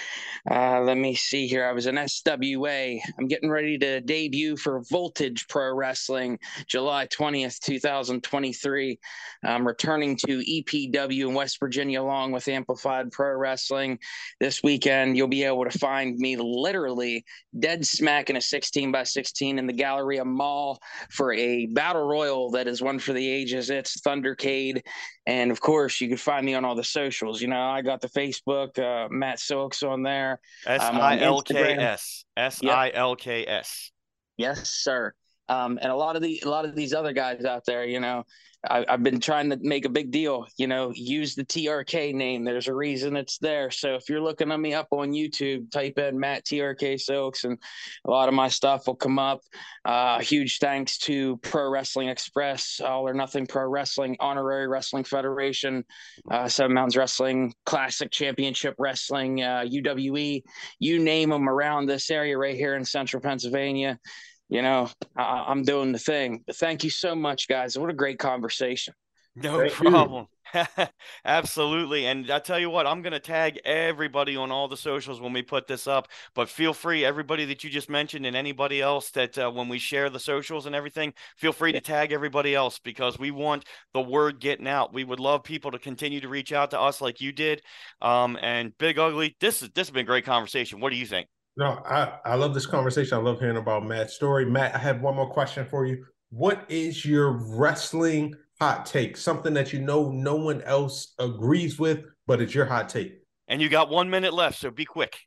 Uh, 0.49 0.81
let 0.81 0.97
me 0.97 1.15
see 1.15 1.47
here. 1.47 1.65
I 1.65 1.71
was 1.71 1.87
in 1.87 1.95
SWA. 1.95 2.99
I'm 3.17 3.27
getting 3.27 3.49
ready 3.49 3.77
to 3.77 4.01
debut 4.01 4.57
for 4.57 4.81
Voltage 4.89 5.47
Pro 5.47 5.73
Wrestling 5.73 6.37
July 6.67 7.07
20th, 7.07 7.59
2023. 7.59 8.99
I'm 9.43 9.65
returning 9.65 10.17
to 10.17 10.39
EPW 10.39 11.29
in 11.29 11.33
West 11.33 11.61
Virginia 11.61 12.01
along 12.01 12.33
with 12.33 12.47
Amplified 12.49 13.11
Pro 13.11 13.37
Wrestling. 13.37 13.99
This 14.41 14.61
weekend, 14.61 15.15
you'll 15.15 15.29
be 15.29 15.45
able 15.45 15.63
to 15.63 15.79
find 15.79 16.17
me 16.17 16.35
literally 16.35 17.23
dead 17.57 17.85
smack 17.85 18.29
in 18.29 18.35
a 18.35 18.41
16 18.41 18.91
by 18.91 19.03
16 19.03 19.59
in 19.59 19.65
the 19.65 19.73
Galleria 19.73 20.25
Mall 20.25 20.79
for 21.09 21.33
a 21.33 21.65
battle 21.67 22.03
royal 22.03 22.51
that 22.51 22.67
is 22.67 22.81
one 22.81 22.99
for 22.99 23.13
the 23.13 23.27
ages. 23.27 23.69
It's 23.69 24.01
Thundercade. 24.01 24.81
And 25.25 25.51
of 25.51 25.61
course, 25.61 26.01
you 26.01 26.07
can 26.07 26.17
find 26.17 26.45
me 26.45 26.53
on 26.53 26.65
all 26.65 26.75
the 26.75 26.83
socials. 26.83 27.41
You 27.41 27.47
know, 27.47 27.61
I 27.61 27.81
got 27.81 28.01
the 28.01 28.09
Facebook, 28.09 28.79
uh, 28.79 29.07
Matt 29.09 29.39
Silks 29.39 29.83
on 29.83 30.03
there. 30.03 30.39
S 30.65 30.81
I 30.81 31.19
L 31.19 31.41
K 31.41 31.73
S. 31.73 32.25
S 32.35 32.63
I 32.63 32.91
L 32.93 33.15
K 33.15 33.45
S. 33.45 33.91
Yes, 34.37 34.69
sir. 34.69 35.13
Um, 35.49 35.79
and 35.81 35.91
a 35.91 35.95
lot 35.95 36.15
of 36.15 36.21
the 36.21 36.41
a 36.45 36.49
lot 36.49 36.65
of 36.65 36.75
these 36.75 36.93
other 36.93 37.11
guys 37.11 37.43
out 37.43 37.65
there, 37.65 37.83
you 37.83 37.99
know, 37.99 38.23
I, 38.69 38.85
I've 38.89 39.03
been 39.03 39.19
trying 39.19 39.49
to 39.51 39.57
make 39.61 39.85
a 39.85 39.89
big 39.89 40.11
deal. 40.11 40.45
You 40.57 40.67
know, 40.67 40.91
use 40.93 41.33
the 41.33 41.45
TRK 41.45 42.13
name. 42.13 42.43
There's 42.43 42.67
a 42.67 42.73
reason 42.73 43.15
it's 43.15 43.37
there. 43.37 43.71
So 43.71 43.95
if 43.95 44.09
you're 44.09 44.21
looking 44.21 44.51
at 44.51 44.59
me 44.59 44.73
up 44.73 44.87
on 44.91 45.11
YouTube, 45.11 45.71
type 45.71 45.97
in 45.97 46.19
Matt 46.19 46.45
TRK 46.45 46.99
Silks, 46.99 47.45
and 47.45 47.57
a 48.05 48.11
lot 48.11 48.27
of 48.27 48.33
my 48.33 48.49
stuff 48.49 48.87
will 48.87 48.95
come 48.95 49.17
up. 49.17 49.41
Uh, 49.85 50.19
huge 50.19 50.59
thanks 50.59 50.97
to 50.99 51.37
Pro 51.37 51.69
Wrestling 51.69 52.09
Express, 52.09 52.81
All 52.83 53.07
or 53.07 53.13
Nothing 53.13 53.47
Pro 53.47 53.65
Wrestling, 53.67 54.17
Honorary 54.19 54.67
Wrestling 54.67 55.05
Federation, 55.05 55.85
uh, 56.29 56.47
Seven 56.47 56.73
Mountains 56.73 56.97
Wrestling, 56.97 57.53
Classic 57.65 58.11
Championship 58.11 58.75
Wrestling, 58.77 59.41
uh, 59.41 59.65
UWE, 59.65 60.43
you 60.79 60.99
name 60.99 61.29
them 61.29 61.47
around 61.47 61.85
this 61.85 62.11
area 62.11 62.37
right 62.37 62.55
here 62.55 62.75
in 62.75 62.83
Central 62.83 63.21
Pennsylvania 63.21 63.97
you 64.49 64.61
know, 64.61 64.89
I, 65.15 65.45
I'm 65.47 65.63
doing 65.63 65.91
the 65.91 65.99
thing. 65.99 66.43
But 66.45 66.55
thank 66.55 66.83
you 66.83 66.89
so 66.89 67.15
much, 67.15 67.47
guys. 67.47 67.77
What 67.77 67.89
a 67.89 67.93
great 67.93 68.19
conversation. 68.19 68.93
No 69.35 69.59
Thank 69.59 69.73
problem. 69.73 70.27
Absolutely. 71.25 72.07
And 72.07 72.29
I 72.31 72.39
tell 72.39 72.59
you 72.59 72.69
what, 72.69 72.87
I'm 72.87 73.01
going 73.01 73.13
to 73.13 73.19
tag 73.19 73.59
everybody 73.63 74.35
on 74.35 74.51
all 74.51 74.67
the 74.67 74.75
socials 74.75 75.21
when 75.21 75.31
we 75.31 75.43
put 75.43 75.67
this 75.67 75.87
up. 75.87 76.07
But 76.33 76.49
feel 76.49 76.73
free, 76.73 77.05
everybody 77.05 77.45
that 77.45 77.63
you 77.63 77.69
just 77.69 77.89
mentioned 77.89 78.25
and 78.25 78.35
anybody 78.35 78.81
else 78.81 79.11
that 79.11 79.37
uh, 79.37 79.51
when 79.51 79.69
we 79.69 79.77
share 79.79 80.09
the 80.09 80.19
socials 80.19 80.65
and 80.65 80.75
everything, 80.75 81.13
feel 81.37 81.53
free 81.53 81.71
to 81.71 81.79
tag 81.79 82.11
everybody 82.11 82.55
else 82.55 82.79
because 82.79 83.19
we 83.19 83.31
want 83.31 83.65
the 83.93 84.01
word 84.01 84.39
getting 84.39 84.67
out. 84.67 84.93
We 84.93 85.03
would 85.03 85.19
love 85.19 85.43
people 85.43 85.71
to 85.71 85.79
continue 85.79 86.21
to 86.21 86.29
reach 86.29 86.51
out 86.51 86.71
to 86.71 86.79
us 86.79 86.99
like 86.99 87.21
you 87.21 87.31
did. 87.31 87.61
Um, 88.01 88.37
and 88.41 88.77
Big 88.77 88.97
Ugly, 88.97 89.37
this 89.39 89.61
is 89.61 89.69
this 89.69 89.87
has 89.87 89.93
been 89.93 90.03
a 90.03 90.05
great 90.05 90.25
conversation. 90.25 90.79
What 90.79 90.91
do 90.91 90.97
you 90.97 91.05
think? 91.05 91.27
No, 91.59 91.81
I, 91.85 92.13
I 92.23 92.35
love 92.35 92.53
this 92.53 92.65
conversation. 92.65 93.17
I 93.17 93.21
love 93.21 93.41
hearing 93.41 93.57
about 93.57 93.85
Matt's 93.85 94.13
story. 94.13 94.45
Matt, 94.45 94.73
I 94.73 94.77
have 94.77 95.01
one 95.01 95.17
more 95.17 95.29
question 95.29 95.65
for 95.65 95.85
you. 95.85 96.05
What 96.29 96.63
is 96.69 97.03
your 97.03 97.31
wrestling 97.31 98.33
hot 98.61 98.85
take, 98.85 99.17
something 99.17 99.53
that 99.55 99.73
you 99.73 99.79
know 99.79 100.09
no 100.09 100.37
one 100.37 100.61
else 100.61 101.15
agrees 101.19 101.77
with, 101.77 102.05
but 102.27 102.41
it's 102.41 102.55
your 102.55 102.63
hot 102.63 102.87
take. 102.87 103.19
And 103.49 103.61
you 103.61 103.67
got 103.67 103.89
one 103.89 104.09
minute 104.09 104.33
left, 104.33 104.57
so 104.57 104.71
be 104.71 104.85
quick. 104.85 105.17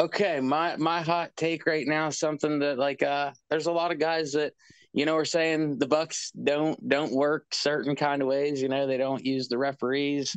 Okay, 0.00 0.40
my 0.40 0.76
my 0.76 1.02
hot 1.02 1.32
take 1.36 1.66
right 1.66 1.86
now 1.86 2.06
is 2.06 2.18
something 2.18 2.60
that 2.60 2.78
like 2.78 3.02
uh 3.02 3.32
there's 3.50 3.66
a 3.66 3.72
lot 3.72 3.92
of 3.92 3.98
guys 3.98 4.32
that 4.32 4.54
you 4.94 5.04
know 5.04 5.14
are 5.14 5.26
saying 5.26 5.78
the 5.78 5.86
Bucks 5.86 6.30
don't 6.42 6.88
don't 6.88 7.12
work 7.12 7.44
certain 7.52 7.94
kind 7.96 8.22
of 8.22 8.28
ways, 8.28 8.62
you 8.62 8.70
know, 8.70 8.86
they 8.86 8.96
don't 8.96 9.26
use 9.26 9.48
the 9.48 9.58
referees 9.58 10.34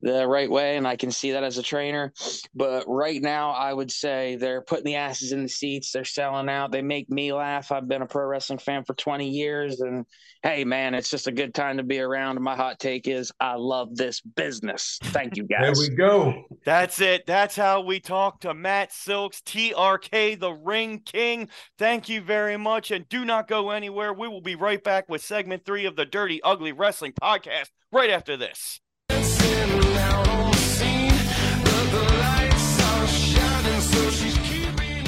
the 0.00 0.26
right 0.26 0.50
way, 0.50 0.76
and 0.76 0.86
I 0.86 0.96
can 0.96 1.10
see 1.10 1.32
that 1.32 1.44
as 1.44 1.58
a 1.58 1.62
trainer. 1.62 2.12
But 2.54 2.84
right 2.86 3.20
now, 3.20 3.50
I 3.50 3.72
would 3.72 3.90
say 3.90 4.36
they're 4.36 4.62
putting 4.62 4.84
the 4.84 4.96
asses 4.96 5.32
in 5.32 5.42
the 5.42 5.48
seats. 5.48 5.92
They're 5.92 6.04
selling 6.04 6.48
out. 6.48 6.70
They 6.70 6.82
make 6.82 7.10
me 7.10 7.32
laugh. 7.32 7.72
I've 7.72 7.88
been 7.88 8.02
a 8.02 8.06
pro 8.06 8.26
wrestling 8.26 8.58
fan 8.58 8.84
for 8.84 8.94
20 8.94 9.28
years, 9.28 9.80
and 9.80 10.06
hey, 10.42 10.64
man, 10.64 10.94
it's 10.94 11.10
just 11.10 11.26
a 11.26 11.32
good 11.32 11.54
time 11.54 11.78
to 11.78 11.82
be 11.82 11.98
around. 11.98 12.40
My 12.40 12.54
hot 12.54 12.78
take 12.78 13.08
is 13.08 13.32
I 13.40 13.54
love 13.54 13.96
this 13.96 14.20
business. 14.20 14.98
Thank 15.04 15.36
you, 15.36 15.44
guys. 15.44 15.78
There 15.78 15.88
we 15.88 15.94
go. 15.96 16.44
That's 16.64 17.00
it. 17.00 17.26
That's 17.26 17.56
how 17.56 17.80
we 17.80 17.98
talk 18.00 18.40
to 18.42 18.54
Matt 18.54 18.92
Silks, 18.92 19.40
TRK, 19.40 20.38
the 20.38 20.52
Ring 20.52 21.00
King. 21.04 21.48
Thank 21.76 22.08
you 22.08 22.20
very 22.20 22.56
much, 22.56 22.90
and 22.90 23.08
do 23.08 23.24
not 23.24 23.48
go 23.48 23.70
anywhere. 23.70 24.12
We 24.12 24.28
will 24.28 24.40
be 24.40 24.54
right 24.54 24.82
back 24.82 25.08
with 25.08 25.22
segment 25.22 25.64
three 25.64 25.86
of 25.86 25.96
the 25.96 26.04
Dirty 26.04 26.40
Ugly 26.42 26.72
Wrestling 26.72 27.12
Podcast 27.20 27.70
right 27.90 28.10
after 28.10 28.36
this. 28.36 28.80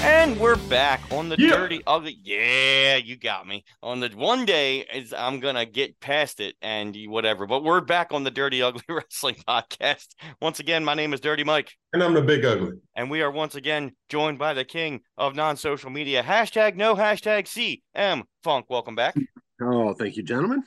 And 0.02 0.38
we're 0.40 0.56
back 0.68 1.00
on 1.12 1.28
the 1.28 1.36
Yeah. 1.38 1.50
dirty 1.50 1.82
ugly. 1.86 2.16
Yeah, 2.22 2.96
you 2.96 3.16
got 3.16 3.46
me. 3.46 3.64
On 3.82 4.00
the 4.00 4.08
one 4.08 4.44
day 4.46 4.78
is 4.94 5.12
I'm 5.12 5.40
gonna 5.40 5.66
get 5.66 6.00
past 6.00 6.40
it 6.40 6.56
and 6.62 6.96
whatever. 7.06 7.46
But 7.46 7.62
we're 7.64 7.80
back 7.82 8.08
on 8.12 8.24
the 8.24 8.30
Dirty 8.30 8.62
Ugly 8.62 8.82
Wrestling 8.88 9.36
Podcast. 9.46 10.06
Once 10.40 10.58
again, 10.58 10.84
my 10.84 10.94
name 10.94 11.12
is 11.12 11.20
Dirty 11.20 11.44
Mike, 11.44 11.72
And 11.92 12.02
I'm 12.02 12.14
the 12.14 12.22
big 12.22 12.44
ugly. 12.44 12.78
and 12.96 13.10
we 13.10 13.20
are 13.22 13.30
once 13.30 13.54
again 13.54 13.92
joined 14.08 14.38
by 14.38 14.54
the 14.54 14.64
king 14.64 15.00
of 15.18 15.34
non-social 15.34 15.90
media. 15.90 16.22
Hashtag 16.22 16.76
no 16.76 16.94
hashtag 16.96 17.46
CM 17.94 18.22
Funk. 18.42 18.66
Welcome 18.70 18.94
back. 18.94 19.14
Oh, 19.62 19.92
thank 19.92 20.16
you, 20.16 20.22
gentlemen. 20.22 20.62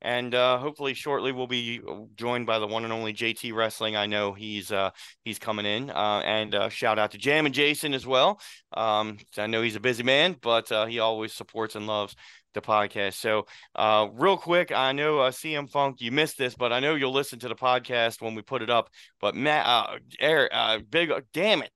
And 0.00 0.34
uh, 0.34 0.58
hopefully 0.58 0.94
shortly 0.94 1.32
we'll 1.32 1.46
be 1.46 1.80
joined 2.14 2.46
by 2.46 2.58
the 2.58 2.66
one 2.66 2.84
and 2.84 2.92
only 2.92 3.12
JT 3.12 3.54
Wrestling. 3.54 3.96
I 3.96 4.06
know 4.06 4.32
he's 4.32 4.70
uh, 4.70 4.90
he's 5.24 5.38
coming 5.38 5.66
in. 5.66 5.90
Uh, 5.90 6.22
and 6.24 6.54
uh, 6.54 6.68
shout 6.68 6.98
out 6.98 7.10
to 7.12 7.18
Jam 7.18 7.46
and 7.46 7.54
Jason 7.54 7.94
as 7.94 8.06
well. 8.06 8.40
Um, 8.72 9.18
I 9.36 9.46
know 9.46 9.62
he's 9.62 9.76
a 9.76 9.80
busy 9.80 10.04
man, 10.04 10.36
but 10.40 10.70
uh, 10.70 10.86
he 10.86 11.00
always 11.00 11.32
supports 11.32 11.74
and 11.74 11.86
loves 11.86 12.14
the 12.54 12.60
podcast. 12.60 13.14
So 13.14 13.46
uh, 13.74 14.08
real 14.12 14.36
quick, 14.36 14.72
I 14.72 14.92
know 14.92 15.20
uh, 15.20 15.30
CM 15.30 15.70
Funk, 15.70 16.00
you 16.00 16.12
missed 16.12 16.38
this, 16.38 16.54
but 16.54 16.72
I 16.72 16.80
know 16.80 16.94
you'll 16.94 17.12
listen 17.12 17.38
to 17.40 17.48
the 17.48 17.54
podcast 17.54 18.20
when 18.20 18.34
we 18.34 18.42
put 18.42 18.62
it 18.62 18.70
up. 18.70 18.90
But 19.20 19.34
Matt, 19.34 19.66
uh, 19.66 19.98
Eric, 20.20 20.50
uh, 20.52 20.78
big, 20.88 21.12
damn 21.32 21.62
it. 21.62 21.70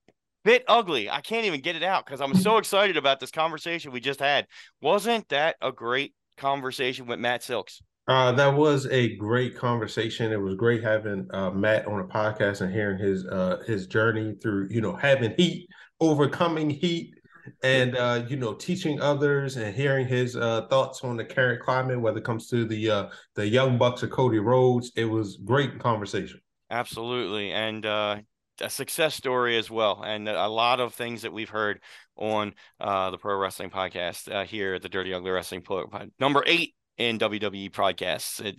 Bit 0.44 0.64
ugly. 0.66 1.08
I 1.08 1.20
can't 1.20 1.46
even 1.46 1.60
get 1.60 1.76
it 1.76 1.84
out 1.84 2.04
because 2.04 2.20
I'm 2.20 2.34
so 2.34 2.56
excited 2.56 2.96
about 2.96 3.20
this 3.20 3.30
conversation 3.30 3.92
we 3.92 4.00
just 4.00 4.18
had. 4.18 4.48
Wasn't 4.80 5.28
that 5.28 5.54
a 5.62 5.70
great 5.70 6.14
conversation 6.36 7.06
with 7.06 7.20
Matt 7.20 7.44
Silks? 7.44 7.80
Uh, 8.08 8.32
that 8.32 8.54
was 8.54 8.86
a 8.88 9.16
great 9.16 9.56
conversation. 9.56 10.32
It 10.32 10.40
was 10.40 10.56
great 10.56 10.82
having 10.82 11.28
uh, 11.32 11.50
Matt 11.50 11.86
on 11.86 12.00
a 12.00 12.04
podcast 12.04 12.60
and 12.60 12.72
hearing 12.72 12.98
his 12.98 13.24
uh, 13.26 13.62
his 13.66 13.86
journey 13.86 14.34
through, 14.42 14.68
you 14.70 14.80
know, 14.80 14.96
having 14.96 15.34
heat, 15.36 15.68
overcoming 16.00 16.68
heat, 16.68 17.14
and 17.62 17.96
uh, 17.96 18.24
you 18.28 18.36
know, 18.36 18.54
teaching 18.54 19.00
others 19.00 19.56
and 19.56 19.74
hearing 19.74 20.06
his 20.06 20.36
uh, 20.36 20.66
thoughts 20.68 21.04
on 21.04 21.16
the 21.16 21.24
current 21.24 21.62
climate, 21.62 22.00
whether 22.00 22.18
it 22.18 22.24
comes 22.24 22.48
to 22.48 22.64
the 22.64 22.90
uh, 22.90 23.06
the 23.36 23.46
young 23.46 23.78
bucks 23.78 24.02
of 24.02 24.10
Cody 24.10 24.40
Rhodes. 24.40 24.90
It 24.96 25.04
was 25.04 25.36
great 25.44 25.78
conversation. 25.78 26.40
Absolutely. 26.70 27.52
And 27.52 27.86
uh, 27.86 28.16
a 28.60 28.70
success 28.70 29.14
story 29.14 29.56
as 29.58 29.70
well. 29.70 30.02
And 30.02 30.28
a 30.28 30.48
lot 30.48 30.80
of 30.80 30.94
things 30.94 31.22
that 31.22 31.32
we've 31.32 31.48
heard 31.48 31.80
on 32.16 32.54
uh, 32.80 33.10
the 33.10 33.18
Pro 33.18 33.36
Wrestling 33.36 33.70
Podcast 33.70 34.32
uh, 34.32 34.44
here 34.44 34.74
at 34.74 34.82
the 34.82 34.88
Dirty 34.88 35.14
Ugly 35.14 35.30
Wrestling 35.30 35.62
Pro- 35.62 35.86
number 36.18 36.42
eight 36.46 36.74
in 37.02 37.18
WWE 37.18 37.70
podcasts 37.70 38.44
at 38.46 38.56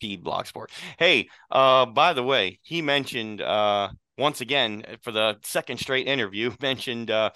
P 0.00 0.18
Blocksport. 0.18 0.66
Hey, 0.98 1.28
uh, 1.50 1.86
by 1.86 2.12
the 2.12 2.22
way, 2.22 2.58
he 2.62 2.82
mentioned 2.82 3.40
uh, 3.40 3.88
once 4.18 4.40
again 4.40 4.84
for 5.02 5.12
the 5.12 5.38
second 5.42 5.78
straight 5.78 6.06
interview, 6.06 6.52
mentioned 6.60 7.10
uh, 7.10 7.30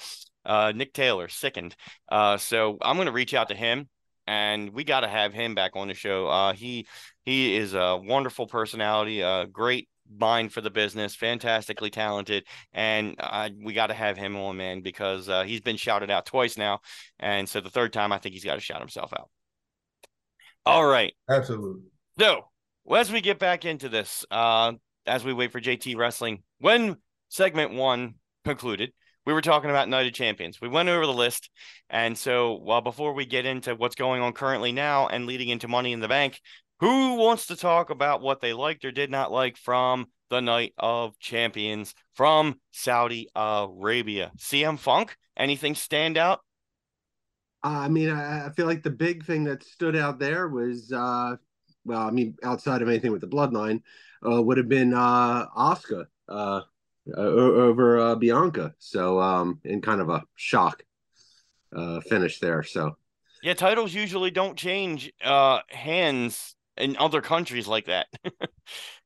uh, 0.44 0.73
Nick 0.74 0.93
Taylor, 0.93 1.28
sickened. 1.28 1.77
Uh, 2.09 2.36
so 2.36 2.78
I'm 2.82 2.97
going 2.97 3.06
to 3.06 3.12
reach 3.12 3.35
out 3.35 3.48
to 3.48 3.55
him 3.55 3.89
and 4.27 4.74
we 4.74 4.85
got 4.85 5.01
to 5.01 5.09
have 5.09 5.32
him 5.32 5.55
back 5.55 5.73
on 5.74 5.89
the 5.89 5.94
show. 5.94 6.28
Uh, 6.28 6.52
he 6.52 6.86
he 7.24 7.56
is 7.56 7.74
a 7.74 7.97
wonderful 7.97 8.47
personality, 8.47 9.23
a 9.23 9.47
great 9.47 9.89
mind 10.19 10.52
for 10.52 10.60
the 10.60 10.70
business, 10.70 11.15
fantastically 11.15 11.90
talented, 11.90 12.44
and 12.73 13.16
we 13.62 13.73
got 13.73 13.89
to 13.89 13.94
have 13.94 14.16
him 14.16 14.36
on, 14.36 14.56
man, 14.56 14.81
because 14.82 15.28
uh, 15.28 15.44
he's 15.44 15.60
been 15.62 15.77
shouted 15.77 16.10
out 16.10 16.27
twice 16.27 16.59
now, 16.59 16.81
and 17.19 17.48
so 17.48 17.60
the 17.60 17.70
third 17.70 17.93
time, 17.93 18.12
I 18.12 18.19
think 18.19 18.35
he's 18.35 18.44
got 18.44 18.55
to 18.55 18.60
shout 18.60 18.81
himself 18.81 19.12
out. 19.12 19.31
All 20.68 20.86
right, 20.86 21.14
Absolutely. 21.28 21.82
so 22.18 22.44
as 22.94 23.10
we 23.10 23.20
get 23.20 23.38
back 23.38 23.64
into 23.64 23.88
this, 23.88 24.24
uh, 24.30 24.72
as 25.06 25.24
we 25.24 25.32
wait 25.32 25.52
for 25.52 25.60
JT 25.60 25.96
Wrestling, 25.96 26.42
when 26.58 26.96
segment 27.28 27.72
one 27.72 28.14
concluded, 28.44 28.92
we 29.26 29.32
were 29.32 29.42
talking 29.42 29.70
about 29.70 29.88
Night 29.88 30.06
of 30.06 30.12
Champions. 30.14 30.60
We 30.60 30.68
went 30.68 30.88
over 30.88 31.04
the 31.04 31.12
list, 31.12 31.50
and 31.90 32.16
so 32.16 32.60
well, 32.62 32.80
before 32.80 33.12
we 33.12 33.26
get 33.26 33.44
into 33.44 33.74
what's 33.74 33.94
going 33.94 34.22
on 34.22 34.32
currently 34.32 34.72
now 34.72 35.06
and 35.06 35.26
leading 35.26 35.48
into 35.48 35.68
Money 35.68 35.92
in 35.92 36.00
the 36.00 36.08
Bank, 36.08 36.40
who 36.80 37.14
wants 37.16 37.46
to 37.46 37.56
talk 37.56 37.90
about 37.90 38.20
what 38.20 38.40
they 38.40 38.52
liked 38.52 38.84
or 38.84 38.90
did 38.90 39.10
not 39.10 39.32
like 39.32 39.56
from 39.56 40.06
the 40.30 40.40
Night 40.40 40.72
of 40.78 41.18
Champions 41.18 41.94
from 42.14 42.60
Saudi 42.70 43.28
Arabia? 43.34 44.32
CM 44.38 44.78
Funk, 44.78 45.16
anything 45.36 45.74
stand 45.74 46.16
out? 46.16 46.40
Uh, 47.64 47.68
I 47.68 47.89
mean, 47.89 48.10
I, 48.10 48.47
I 48.47 48.51
feel 48.51 48.66
like 48.66 48.82
the 48.82 48.90
big 48.90 49.24
thing 49.24 49.44
that 49.44 49.62
stood 49.62 49.97
out 49.97 50.18
there 50.18 50.48
was, 50.48 50.93
uh, 50.93 51.36
well, 51.85 52.01
I 52.01 52.10
mean, 52.10 52.36
outside 52.44 52.82
of 52.82 52.89
anything 52.89 53.12
with 53.12 53.20
the 53.20 53.28
bloodline, 53.28 53.82
uh, 54.28 54.40
would 54.43 54.59
have 54.59 54.68
been 54.68 54.94
uh, 54.94 55.47
Asuka 55.56 56.06
uh, 56.28 56.62
uh, 57.16 57.20
over 57.20 57.98
uh, 57.98 58.14
Bianca. 58.14 58.74
So, 58.78 59.20
um, 59.20 59.60
in 59.64 59.80
kind 59.80 60.01
of 60.01 60.09
a 60.09 60.22
shock 60.36 60.85
uh, 61.74 62.01
finish 62.01 62.39
there. 62.40 62.62
So, 62.62 62.97
Yeah, 63.43 63.55
titles 63.55 63.94
usually 63.94 64.30
don't 64.30 64.56
change 64.56 65.12
uh 65.24 65.60
hands 65.70 66.55
in 66.76 66.97
other 66.97 67.20
countries 67.20 67.66
like 67.66 67.86
that. 67.86 68.06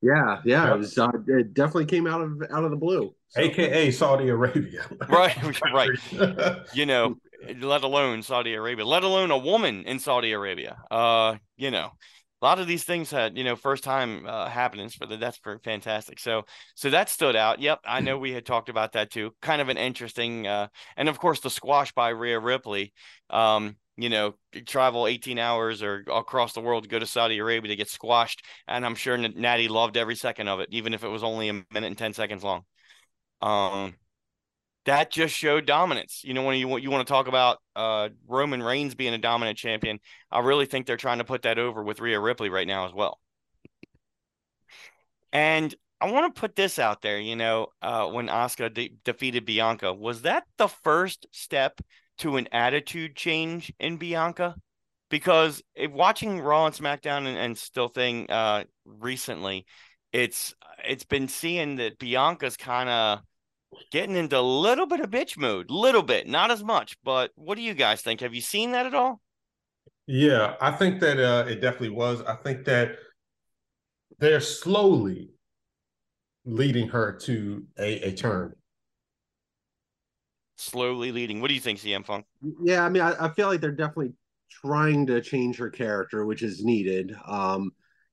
yeah, 0.03 0.41
yeah, 0.45 0.75
it 0.75 0.79
was. 0.79 0.99
Uh, 0.99 1.11
it 1.29 1.55
definitely 1.55 1.87
came 1.87 2.07
out 2.07 2.21
of 2.21 2.43
out 2.51 2.65
of 2.65 2.71
the 2.71 2.77
blue. 2.77 3.15
So, 3.29 3.41
AKA 3.41 3.91
Saudi 3.91 4.29
Arabia. 4.29 4.85
Right, 5.09 5.37
right. 5.73 5.91
you 6.75 6.87
know, 6.87 7.17
let 7.61 7.83
alone 7.83 8.23
Saudi 8.23 8.55
Arabia, 8.55 8.85
let 8.85 9.03
alone 9.03 9.31
a 9.31 9.39
woman 9.39 9.85
in 9.85 9.99
Saudi 9.99 10.33
Arabia. 10.33 10.79
Uh, 10.91 11.37
you 11.57 11.71
know, 11.71 11.91
a 12.41 12.45
lot 12.45 12.59
of 12.59 12.67
these 12.67 12.85
things 12.85 13.11
had, 13.11 13.37
you 13.39 13.45
know, 13.45 13.55
first 13.55 13.85
time 13.85 14.27
uh, 14.27 14.49
happenings 14.49 14.95
for 14.95 15.07
the 15.07 15.17
that's 15.17 15.41
fantastic. 15.63 16.19
So, 16.19 16.45
so 16.75 16.91
that 16.91 17.09
stood 17.09 17.37
out. 17.37 17.61
Yep, 17.61 17.81
I 17.85 18.01
know 18.01 18.19
we 18.19 18.33
had 18.33 18.45
talked 18.45 18.69
about 18.69 18.93
that 18.93 19.11
too. 19.11 19.35
Kind 19.41 19.63
of 19.63 19.69
an 19.69 19.77
interesting, 19.77 20.47
uh, 20.47 20.69
and 20.97 21.09
of 21.09 21.19
course 21.19 21.41
the 21.41 21.51
squash 21.51 21.93
by 21.93 22.09
Rhea 22.11 22.41
Ripley. 22.41 22.93
Um, 23.31 23.77
you 23.97 24.09
know, 24.09 24.35
travel 24.67 25.07
18 25.07 25.39
hours 25.39 25.83
or 25.83 26.05
across 26.11 26.55
the 26.55 26.61
world 26.61 26.85
to 26.85 26.89
go 26.89 26.99
to 26.99 27.07
Saudi 27.07 27.39
Arabia 27.39 27.69
to 27.69 27.77
get 27.77 27.89
squashed, 27.89 28.43
and 28.67 28.85
I'm 28.85 28.95
sure 28.95 29.17
Natty 29.17 29.69
loved 29.69 29.97
every 29.97 30.17
second 30.17 30.49
of 30.49 30.61
it, 30.61 30.69
even 30.73 30.95
if 30.95 31.05
it 31.05 31.09
was 31.09 31.23
only 31.23 31.49
a 31.49 31.53
minute 31.53 31.87
and 31.87 31.99
10 31.99 32.15
seconds 32.15 32.43
long. 32.43 32.65
Um, 33.43 33.95
that 34.85 35.11
just 35.11 35.35
showed 35.35 35.67
dominance. 35.67 36.23
You 36.25 36.35
know, 36.35 36.43
when 36.43 36.59
you 36.59 36.77
you 36.79 36.91
want 36.91 37.07
to 37.07 37.13
talk 37.13 37.29
about 37.29 37.59
uh, 37.77 38.09
Roman 38.27 38.63
Reigns 38.63 38.95
being 38.95 39.15
a 39.15 39.19
dominant 39.19 39.59
champion, 39.59 40.01
I 40.31 40.41
really 40.41 40.67
think 40.67 40.87
they're 40.87 40.97
trying 40.97 41.19
to 41.19 41.25
put 41.25 41.43
that 41.43 41.59
over 41.59 41.83
with 41.83 42.01
Rhea 42.01 42.19
Ripley 42.19 42.49
right 42.49 42.67
now 42.67 42.87
as 42.87 42.93
well. 42.93 43.21
And 45.33 45.75
I 46.01 46.11
want 46.11 46.35
to 46.35 46.41
put 46.41 46.57
this 46.57 46.79
out 46.79 47.01
there. 47.01 47.21
You 47.21 47.37
know, 47.37 47.69
uh, 47.81 48.09
when 48.09 48.27
Asuka 48.27 48.75
de- 48.75 48.95
defeated 49.05 49.47
Bianca, 49.47 49.95
was 49.95 50.23
that 50.23 50.45
the 50.59 50.69
first 50.69 51.27
step 51.31 51.81
to 52.19 52.37
an 52.37 52.49
attitude 52.51 53.15
change 53.15 53.73
in 53.79 53.97
Bianca? 53.99 54.57
Because 55.11 55.63
if 55.75 55.93
watching 55.93 56.41
Raw 56.41 56.67
and 56.67 56.75
SmackDown 56.75 57.27
and, 57.27 57.39
and 57.39 57.57
still 57.57 57.89
thing 57.89 58.29
uh, 58.31 58.65
recently, 58.85 59.67
it's 60.13 60.55
it's 60.85 61.05
been 61.05 61.29
seeing 61.29 61.77
that 61.77 61.99
Bianca's 61.99 62.57
kind 62.57 62.89
of 62.89 63.21
getting 63.91 64.17
into 64.17 64.39
a 64.39 64.41
little 64.41 64.87
bit 64.87 65.01
of 65.01 65.11
bitch 65.11 65.37
mood, 65.37 65.71
little 65.71 66.03
bit, 66.03 66.27
not 66.27 66.51
as 66.51 66.63
much. 66.63 66.97
But 67.05 67.31
what 67.35 67.57
do 67.57 67.63
you 67.63 67.75
guys 67.75 68.03
think? 68.03 68.21
Have 68.21 68.35
you 68.35 68.41
seen 68.41 68.73
that 68.73 68.87
at 68.87 68.95
all? 68.95 69.21
Yeah, 70.07 70.57
I 70.61 70.73
think 70.73 71.01
that 71.01 71.19
uh, 71.19 71.47
it 71.49 71.61
definitely 71.61 71.91
was. 71.91 72.23
I 72.23 72.35
think 72.37 72.65
that 72.65 72.97
they're 74.19 74.41
slowly 74.41 75.31
leading 76.45 76.89
her 76.89 77.13
to 77.13 77.65
a, 77.79 78.09
a 78.09 78.13
turn. 78.13 78.55
Slowly 80.57 81.13
leading. 81.13 81.41
What 81.41 81.49
do 81.49 81.55
you 81.55 81.61
think, 81.61 81.79
CM 81.79 82.05
Funk? 82.05 82.27
yeah, 82.63 82.85
I 82.85 82.89
mean, 82.89 83.03
I, 83.03 83.27
I 83.27 83.29
feel 83.31 83.49
like 83.49 83.61
they're 83.61 83.71
definitely 83.71 84.13
trying 84.51 85.07
to 85.07 85.21
change 85.21 85.57
her 85.57 85.71
character, 85.71 86.25
which 86.27 86.43
is 86.43 86.65
needed. 86.65 87.15
Um, 87.27 87.73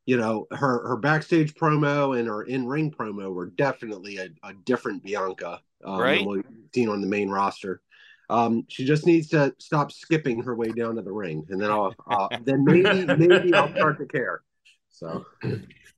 you 0.10 0.18
know, 0.18 0.48
her 0.50 0.88
her 0.88 0.98
backstage 0.98 1.54
promo 1.54 2.18
and 2.18 2.28
her 2.28 2.42
in 2.42 2.66
ring 2.66 2.90
promo 2.90 3.32
were 3.32 3.46
definitely 3.46 4.18
a, 4.18 4.30
a 4.42 4.54
different 4.66 5.04
Bianca 5.04 5.62
um, 5.86 6.00
Right. 6.00 6.18
than 6.18 6.28
we've 6.28 6.44
seen 6.74 6.90
on 6.90 7.00
the 7.00 7.06
main 7.06 7.30
roster. 7.30 7.84
Um, 8.28 8.64
she 8.70 8.86
just 8.86 9.06
needs 9.06 9.30
to 9.30 9.54
stop 9.60 9.92
skipping 9.92 10.42
her 10.42 10.56
way 10.56 10.70
down 10.70 10.96
to 10.96 11.04
the 11.04 11.12
ring, 11.12 11.46
and 11.50 11.62
then 11.62 11.70
I'll, 11.70 11.96
then 12.44 12.66
maybe 12.66 13.06
maybe 13.06 13.54
I'll 13.54 13.72
start 13.76 14.00
to 14.00 14.08
care. 14.08 14.42
So 14.90 15.24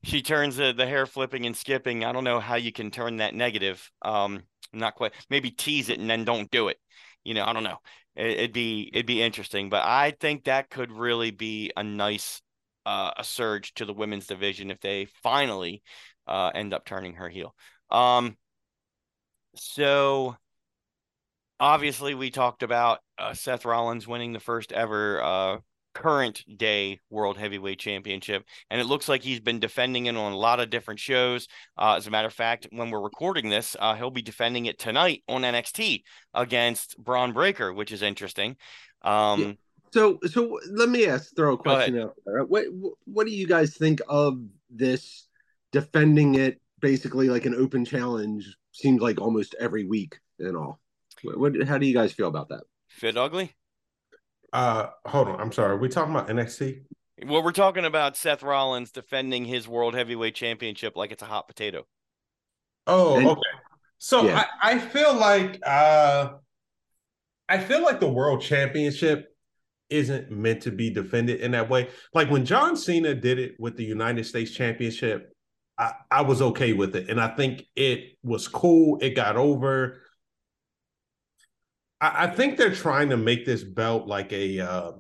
she 0.03 0.21
turns 0.21 0.57
the, 0.57 0.73
the 0.73 0.85
hair 0.85 1.05
flipping 1.05 1.45
and 1.45 1.55
skipping. 1.55 2.03
I 2.03 2.11
don't 2.11 2.25
know 2.25 2.41
how 2.41 2.55
you 2.55 2.73
can 2.73 2.91
turn 2.91 3.15
that 3.17 3.33
negative. 3.33 3.89
Um, 4.01 4.43
not 4.73 4.95
quite. 4.95 5.13
Maybe 5.29 5.51
tease 5.51 5.88
it 5.88 5.99
and 5.99 6.09
then 6.09 6.25
don't 6.25 6.51
do 6.51 6.67
it. 6.67 6.79
You 7.23 7.33
know, 7.33 7.45
I 7.45 7.53
don't 7.53 7.63
know. 7.63 7.77
It, 8.17 8.31
it'd 8.31 8.53
be 8.53 8.89
it'd 8.91 9.05
be 9.05 9.23
interesting, 9.23 9.69
but 9.69 9.85
I 9.85 10.11
think 10.19 10.43
that 10.43 10.69
could 10.69 10.91
really 10.91 11.31
be 11.31 11.71
a 11.77 11.83
nice 11.83 12.41
uh, 12.85 13.11
a 13.17 13.23
surge 13.23 13.73
to 13.75 13.85
the 13.85 13.93
women's 13.93 14.27
division 14.27 14.71
if 14.71 14.79
they 14.81 15.05
finally 15.23 15.81
uh, 16.27 16.51
end 16.53 16.73
up 16.73 16.85
turning 16.85 17.15
her 17.15 17.29
heel. 17.29 17.55
Um, 17.89 18.37
so 19.55 20.35
obviously 21.59 22.15
we 22.15 22.29
talked 22.31 22.63
about 22.63 22.99
uh, 23.17 23.33
Seth 23.33 23.65
Rollins 23.65 24.07
winning 24.07 24.33
the 24.33 24.39
first 24.39 24.71
ever 24.71 25.21
uh, 25.21 25.57
current 25.93 26.43
day 26.57 26.99
World 27.09 27.37
Heavyweight 27.37 27.79
Championship, 27.79 28.43
and 28.69 28.79
it 28.79 28.85
looks 28.85 29.09
like 29.09 29.21
he's 29.21 29.39
been 29.39 29.59
defending 29.59 30.05
it 30.05 30.15
on 30.15 30.31
a 30.31 30.37
lot 30.37 30.59
of 30.59 30.69
different 30.69 30.99
shows. 30.99 31.47
Uh, 31.77 31.95
as 31.97 32.07
a 32.07 32.11
matter 32.11 32.27
of 32.27 32.33
fact, 32.33 32.67
when 32.71 32.89
we're 32.89 33.01
recording 33.01 33.49
this, 33.49 33.75
uh, 33.79 33.95
he'll 33.95 34.09
be 34.09 34.21
defending 34.21 34.65
it 34.65 34.79
tonight 34.79 35.23
on 35.27 35.43
NXT 35.43 36.03
against 36.33 36.97
Bron 36.97 37.33
Breakker, 37.33 37.73
which 37.73 37.91
is 37.91 38.01
interesting. 38.01 38.55
Um, 39.01 39.41
Yeah. 39.41 39.53
So 39.91 40.19
so 40.26 40.59
let 40.72 40.89
me 40.89 41.05
ask, 41.07 41.35
throw 41.35 41.53
a 41.53 41.57
question 41.57 41.99
out 41.99 42.15
there. 42.26 42.43
What 42.45 42.65
what 43.05 43.26
do 43.27 43.34
you 43.34 43.47
guys 43.47 43.76
think 43.76 44.01
of 44.07 44.39
this 44.69 45.27
defending 45.72 46.35
it 46.35 46.61
basically 46.80 47.30
like 47.30 47.45
an 47.45 47.55
open 47.55 47.85
challenge? 47.85 48.55
Seems 48.72 49.01
like 49.01 49.19
almost 49.19 49.55
every 49.59 49.84
week 49.85 50.19
and 50.39 50.55
all. 50.55 50.80
What, 51.23 51.38
what 51.38 51.68
how 51.68 51.77
do 51.77 51.85
you 51.85 51.93
guys 51.93 52.11
feel 52.13 52.27
about 52.27 52.49
that? 52.49 52.63
Fit 52.89 53.18
ugly. 53.18 53.53
Uh, 54.53 54.88
hold 55.05 55.27
on. 55.30 55.39
I'm 55.39 55.51
sorry. 55.51 55.72
Are 55.72 55.77
we 55.77 55.88
talking 55.89 56.13
about 56.13 56.27
NXT? 56.27 56.81
Well, 57.26 57.43
we're 57.43 57.51
talking 57.51 57.85
about 57.85 58.18
Seth 58.18 58.43
Rollins 58.43 58.91
defending 58.91 59.45
his 59.45 59.68
World 59.68 59.93
Heavyweight 59.93 60.35
Championship 60.35 60.97
like 60.97 61.11
it's 61.11 61.22
a 61.22 61.26
hot 61.27 61.47
potato. 61.47 61.85
Oh, 62.88 63.18
And- 63.18 63.27
okay. 63.27 63.41
So 63.99 64.23
Yeah. 64.26 64.45
I, 64.61 64.72
I 64.73 64.80
feel 64.80 65.13
like 65.13 65.59
uh 65.65 66.30
I 67.47 67.59
feel 67.59 67.84
like 67.84 67.99
the 67.99 68.09
world 68.09 68.41
championship 68.41 69.30
isn't 69.91 70.31
meant 70.31 70.61
to 70.63 70.72
be 70.72 70.89
defended 70.89 71.41
in 71.41 71.51
that 71.51 71.69
way. 71.69 71.89
Like 72.13 72.30
when 72.31 72.45
John 72.45 72.76
Cena 72.77 73.13
did 73.13 73.38
it 73.39 73.55
with 73.59 73.77
the 73.77 73.84
United 73.84 74.26
States 74.26 74.51
Championship, 74.51 75.34
I, 75.77 75.93
I 76.09 76.22
was 76.22 76.41
okay 76.41 76.73
with 76.73 76.95
it. 76.95 77.09
And 77.09 77.19
I 77.19 77.30
think 77.35 77.65
it 77.76 78.18
was 78.23 78.47
cool. 78.47 78.99
It 79.01 79.11
got 79.11 79.35
over. 79.38 80.01
I, 81.99 82.26
I 82.26 82.27
think 82.27 82.57
they're 82.57 82.73
trying 82.76 83.09
to 83.09 83.18
make 83.18 83.45
this 83.45 83.63
belt 83.63 84.07
like 84.07 84.31
a 84.34 84.59
uh 84.59 84.91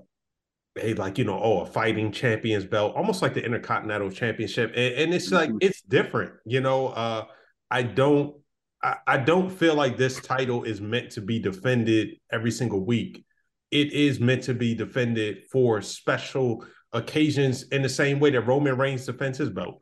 a 0.81 0.93
like 0.93 1.17
you 1.17 1.25
know 1.25 1.37
oh 1.41 1.59
a 1.61 1.65
fighting 1.65 2.11
champions 2.13 2.63
belt 2.65 2.95
almost 2.95 3.21
like 3.21 3.33
the 3.33 3.43
intercontinental 3.43 4.09
championship 4.09 4.71
and, 4.75 4.93
and 4.95 5.13
it's 5.13 5.29
like 5.29 5.49
Mhm. 5.49 5.57
it's 5.59 5.81
different 5.81 6.31
you 6.45 6.61
know 6.61 6.87
uh 6.87 7.25
i 7.69 7.83
don't 7.83 8.37
I, 8.81 8.95
I 9.05 9.17
don't 9.17 9.49
feel 9.49 9.75
like 9.75 9.97
this 9.97 10.21
title 10.21 10.63
is 10.63 10.79
meant 10.79 11.11
to 11.11 11.21
be 11.21 11.39
defended 11.39 12.15
every 12.31 12.51
single 12.51 12.79
week 12.85 13.25
it 13.71 13.93
is 13.93 14.19
meant 14.19 14.43
to 14.43 14.53
be 14.53 14.75
defended 14.75 15.43
for 15.51 15.81
special 15.81 16.65
occasions 16.93 17.63
in 17.69 17.81
the 17.81 17.89
same 17.89 18.19
way 18.19 18.29
that 18.29 18.41
roman 18.41 18.77
reigns 18.77 19.05
defends 19.05 19.37
his 19.37 19.49
belt 19.49 19.81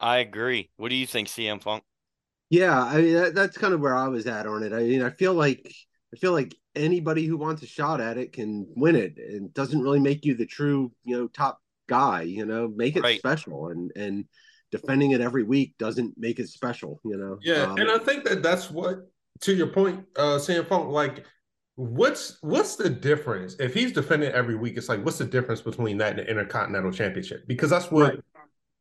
I 0.00 0.18
agree. 0.18 0.70
What 0.76 0.90
do 0.90 0.94
you 0.94 1.06
think, 1.06 1.28
CM 1.28 1.60
Funk? 1.62 1.82
Yeah, 2.50 2.82
I 2.82 3.00
mean 3.02 3.14
that, 3.14 3.34
that's 3.34 3.58
kind 3.58 3.74
of 3.74 3.80
where 3.80 3.94
I 3.96 4.08
was 4.08 4.26
at 4.26 4.46
on 4.46 4.62
it. 4.62 4.72
I 4.72 4.80
mean, 4.82 5.02
I 5.02 5.10
feel 5.10 5.34
like 5.34 5.70
I 6.14 6.16
feel 6.16 6.32
like 6.32 6.54
anybody 6.74 7.26
who 7.26 7.36
wants 7.36 7.62
a 7.62 7.66
shot 7.66 8.00
at 8.00 8.16
it 8.16 8.32
can 8.32 8.66
win 8.76 8.96
it. 8.96 9.14
It 9.18 9.52
doesn't 9.52 9.82
really 9.82 10.00
make 10.00 10.24
you 10.24 10.34
the 10.34 10.46
true, 10.46 10.92
you 11.04 11.16
know, 11.18 11.26
top 11.28 11.60
guy. 11.88 12.22
You 12.22 12.46
know, 12.46 12.68
make 12.68 12.96
it 12.96 13.02
Right. 13.02 13.18
special, 13.18 13.68
and 13.68 13.92
and 13.96 14.24
defending 14.70 15.10
it 15.10 15.20
every 15.20 15.42
week 15.42 15.74
doesn't 15.78 16.14
make 16.16 16.38
it 16.38 16.48
special. 16.48 17.00
You 17.04 17.16
know. 17.18 17.38
Yeah, 17.42 17.64
Um, 17.64 17.78
and 17.78 17.90
I 17.90 17.98
think 17.98 18.24
that 18.24 18.42
that's 18.42 18.70
what, 18.70 19.10
to 19.40 19.54
your 19.54 19.68
point, 19.68 20.04
uh, 20.16 20.38
CM 20.38 20.64
Funk, 20.64 20.88
like, 20.88 21.26
what's 21.78 22.38
what's 22.42 22.74
the 22.74 22.90
difference 22.90 23.54
if 23.60 23.72
he's 23.72 23.92
defending 23.92 24.32
every 24.32 24.56
week? 24.56 24.76
It's 24.76 24.88
like, 24.88 25.04
what's 25.04 25.18
the 25.18 25.24
difference 25.24 25.60
between 25.60 25.96
that 25.98 26.10
and 26.10 26.18
the 26.18 26.28
Intercontinental 26.28 26.90
Championship? 26.90 27.46
Because 27.46 27.70
that's 27.70 27.90
what 27.90 28.14
Right. 28.14 28.20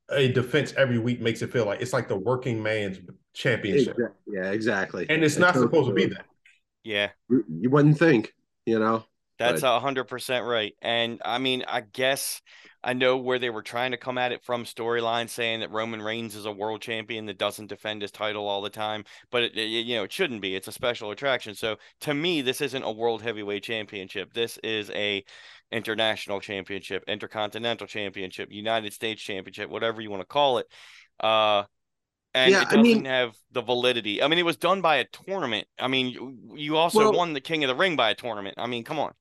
a 0.10 0.32
defense 0.32 0.74
every 0.76 0.98
week 0.98 1.22
makes 1.22 1.44
it 1.44 1.52
feel 1.52 1.66
like. 1.66 1.80
It's 1.80 1.94
like 1.94 2.08
the 2.08 2.18
working 2.18 2.62
man's 2.64 2.98
championship, 3.34 3.96
exa- 3.98 4.14
yeah, 4.26 4.50
exactly. 4.52 5.06
and 5.10 5.24
it's 5.24 5.38
It 5.38 5.42
not 5.42 5.54
totally 5.54 5.68
supposed 5.68 5.90
to 5.90 5.94
be 5.94 6.06
that. 6.08 6.26
Yeah. 6.84 7.10
You 7.30 7.46
you 7.48 7.70
wouldn't 7.70 8.00
think, 8.00 8.34
you 8.66 8.80
know. 8.80 9.06
That's 9.38 9.62
a 9.62 9.80
hundred 9.80 10.06
percent 10.06 10.48
right. 10.48 10.74
And 10.82 11.22
I 11.24 11.38
mean, 11.38 11.64
I 11.68 11.82
guess 11.82 12.42
I 12.84 12.94
know 12.94 13.18
where 13.18 13.40
they 13.40 13.50
were 13.50 13.62
trying 13.64 13.92
to 13.92 13.98
come 13.98 14.18
at 14.18 14.32
it 14.32 14.44
from 14.44 14.64
storyline, 14.64 15.30
saying 15.30 15.62
that 15.62 15.72
Roman 15.72 16.02
Reigns 16.02 16.36
is 16.36 16.46
a 16.46 16.52
world 16.52 16.82
champion 16.82 17.26
that 17.26 17.38
doesn't 17.38 17.68
defend 17.68 18.02
his 18.02 18.12
title 18.12 18.48
all 18.48 18.62
the 18.62 18.70
time, 18.70 19.04
but 19.32 19.44
it, 19.44 19.58
it- 19.58 19.86
you 19.86 19.96
know 19.96 20.04
it 20.04 20.12
shouldn't 20.14 20.42
be. 20.42 20.56
It's 20.56 20.68
a 20.68 20.72
special 20.72 21.12
attraction. 21.12 21.56
So 21.56 21.78
to 22.02 22.14
me, 22.14 22.42
this 22.42 22.62
isn't 22.62 22.84
a 22.84 22.92
world 22.92 23.22
heavyweight 23.22 23.64
championship. 23.64 24.34
This 24.34 24.58
is 24.64 24.90
a 24.92 25.24
international 25.72 26.40
championship, 26.40 27.04
intercontinental 27.08 27.88
championship, 27.88 28.50
United 28.52 28.94
States 28.94 29.22
championship, 29.22 29.70
whatever 29.70 30.02
you 30.02 30.10
want 30.10 30.22
to 30.22 30.28
call 30.28 30.60
it. 30.60 30.68
Uh, 31.20 31.64
and 32.34 32.52
Yeah, 32.52 32.62
it 32.62 32.66
doesn't 32.66 32.82
mean- 32.84 33.06
have 33.06 33.36
the 33.52 33.62
validity. 33.62 34.22
I 34.22 34.28
mean, 34.28 34.40
it 34.40 34.46
was 34.46 34.58
done 34.58 34.82
by 34.82 34.98
a 34.98 35.06
tournament. 35.06 35.68
I 35.80 35.88
mean, 35.88 36.08
you, 36.10 36.38
you 36.56 36.78
also 36.78 37.00
Well- 37.00 37.14
won 37.14 37.34
the 37.34 37.42
King 37.42 37.64
of 37.64 37.68
the 37.70 37.76
Ring 37.76 37.96
by 37.96 38.12
a 38.12 38.16
tournament. 38.16 38.56
I 38.58 38.68
mean, 38.68 38.84
come 38.84 39.00
on. 39.00 39.14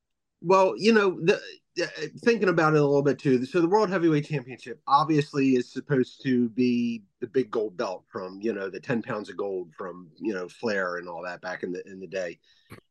Well, 0.42 0.74
you 0.76 0.92
know, 0.92 1.18
the, 1.22 1.40
thinking 2.24 2.48
about 2.48 2.74
it 2.74 2.80
a 2.80 2.84
little 2.84 3.02
bit 3.02 3.18
too. 3.18 3.44
So 3.44 3.60
the 3.60 3.68
World 3.68 3.90
Heavyweight 3.90 4.26
Championship 4.26 4.80
obviously 4.86 5.56
is 5.56 5.70
supposed 5.70 6.22
to 6.22 6.48
be 6.50 7.02
the 7.20 7.26
big 7.26 7.50
gold 7.50 7.76
belt 7.76 8.04
from 8.08 8.40
you 8.40 8.52
know 8.52 8.70
the 8.70 8.80
ten 8.80 9.02
pounds 9.02 9.28
of 9.28 9.36
gold 9.36 9.72
from 9.76 10.08
you 10.18 10.32
know 10.32 10.48
Flair 10.48 10.96
and 10.96 11.08
all 11.08 11.22
that 11.24 11.42
back 11.42 11.62
in 11.62 11.72
the 11.72 11.86
in 11.86 12.00
the 12.00 12.06
day. 12.06 12.38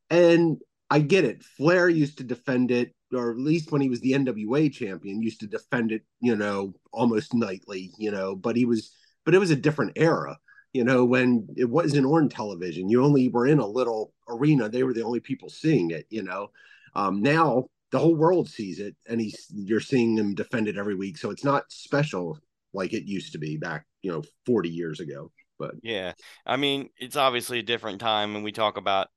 And 0.09 0.57
I 0.89 0.99
get 0.99 1.25
it. 1.25 1.43
Flair 1.43 1.89
used 1.89 2.19
to 2.19 2.23
defend 2.23 2.69
it, 2.69 2.93
or 3.13 3.31
at 3.31 3.37
least 3.37 3.71
when 3.71 3.81
he 3.81 3.89
was 3.89 4.01
the 4.01 4.11
NWA 4.11 4.71
champion, 4.71 5.21
used 5.21 5.39
to 5.39 5.47
defend 5.47 5.91
it. 5.91 6.03
You 6.19 6.35
know, 6.35 6.73
almost 6.91 7.33
nightly. 7.33 7.91
You 7.97 8.11
know, 8.11 8.35
but 8.35 8.55
he 8.55 8.65
was, 8.65 8.91
but 9.25 9.33
it 9.33 9.39
was 9.39 9.51
a 9.51 9.55
different 9.55 9.93
era. 9.95 10.37
You 10.73 10.83
know, 10.83 11.05
when 11.05 11.47
it 11.55 11.69
wasn't 11.69 12.05
on 12.05 12.29
television, 12.29 12.89
you 12.89 13.03
only 13.03 13.29
were 13.29 13.47
in 13.47 13.59
a 13.59 13.67
little 13.67 14.13
arena. 14.27 14.69
They 14.69 14.83
were 14.83 14.93
the 14.93 15.03
only 15.03 15.21
people 15.21 15.49
seeing 15.49 15.91
it. 15.91 16.05
You 16.09 16.23
know. 16.23 16.51
Um, 16.97 17.21
now 17.21 17.65
the 17.95 17.99
whole 17.99 18.15
world 18.15 18.49
sees 18.49 18.79
it, 18.81 18.93
and 19.07 19.21
he's 19.21 19.47
you're 19.53 19.79
seeing 19.79 20.17
him 20.17 20.35
defend 20.35 20.67
it 20.67 20.77
every 20.77 20.95
week. 20.95 21.17
So 21.17 21.29
it's 21.29 21.45
not 21.45 21.63
special 21.69 22.37
like 22.73 22.91
it 22.91 23.05
used 23.05 23.31
to 23.31 23.37
be 23.37 23.55
back, 23.55 23.85
you 24.01 24.11
know, 24.11 24.21
40 24.45 24.67
years 24.69 24.99
ago. 24.99 25.31
But 25.57 25.75
Yeah. 25.81 26.11
I 26.45 26.57
mean, 26.57 26.89
it's 26.97 27.15
obviously 27.15 27.59
a 27.59 27.63
different 27.63 28.01
time 28.01 28.33
when 28.33 28.43
we 28.43 28.51
talk 28.51 28.75
about 28.75 29.07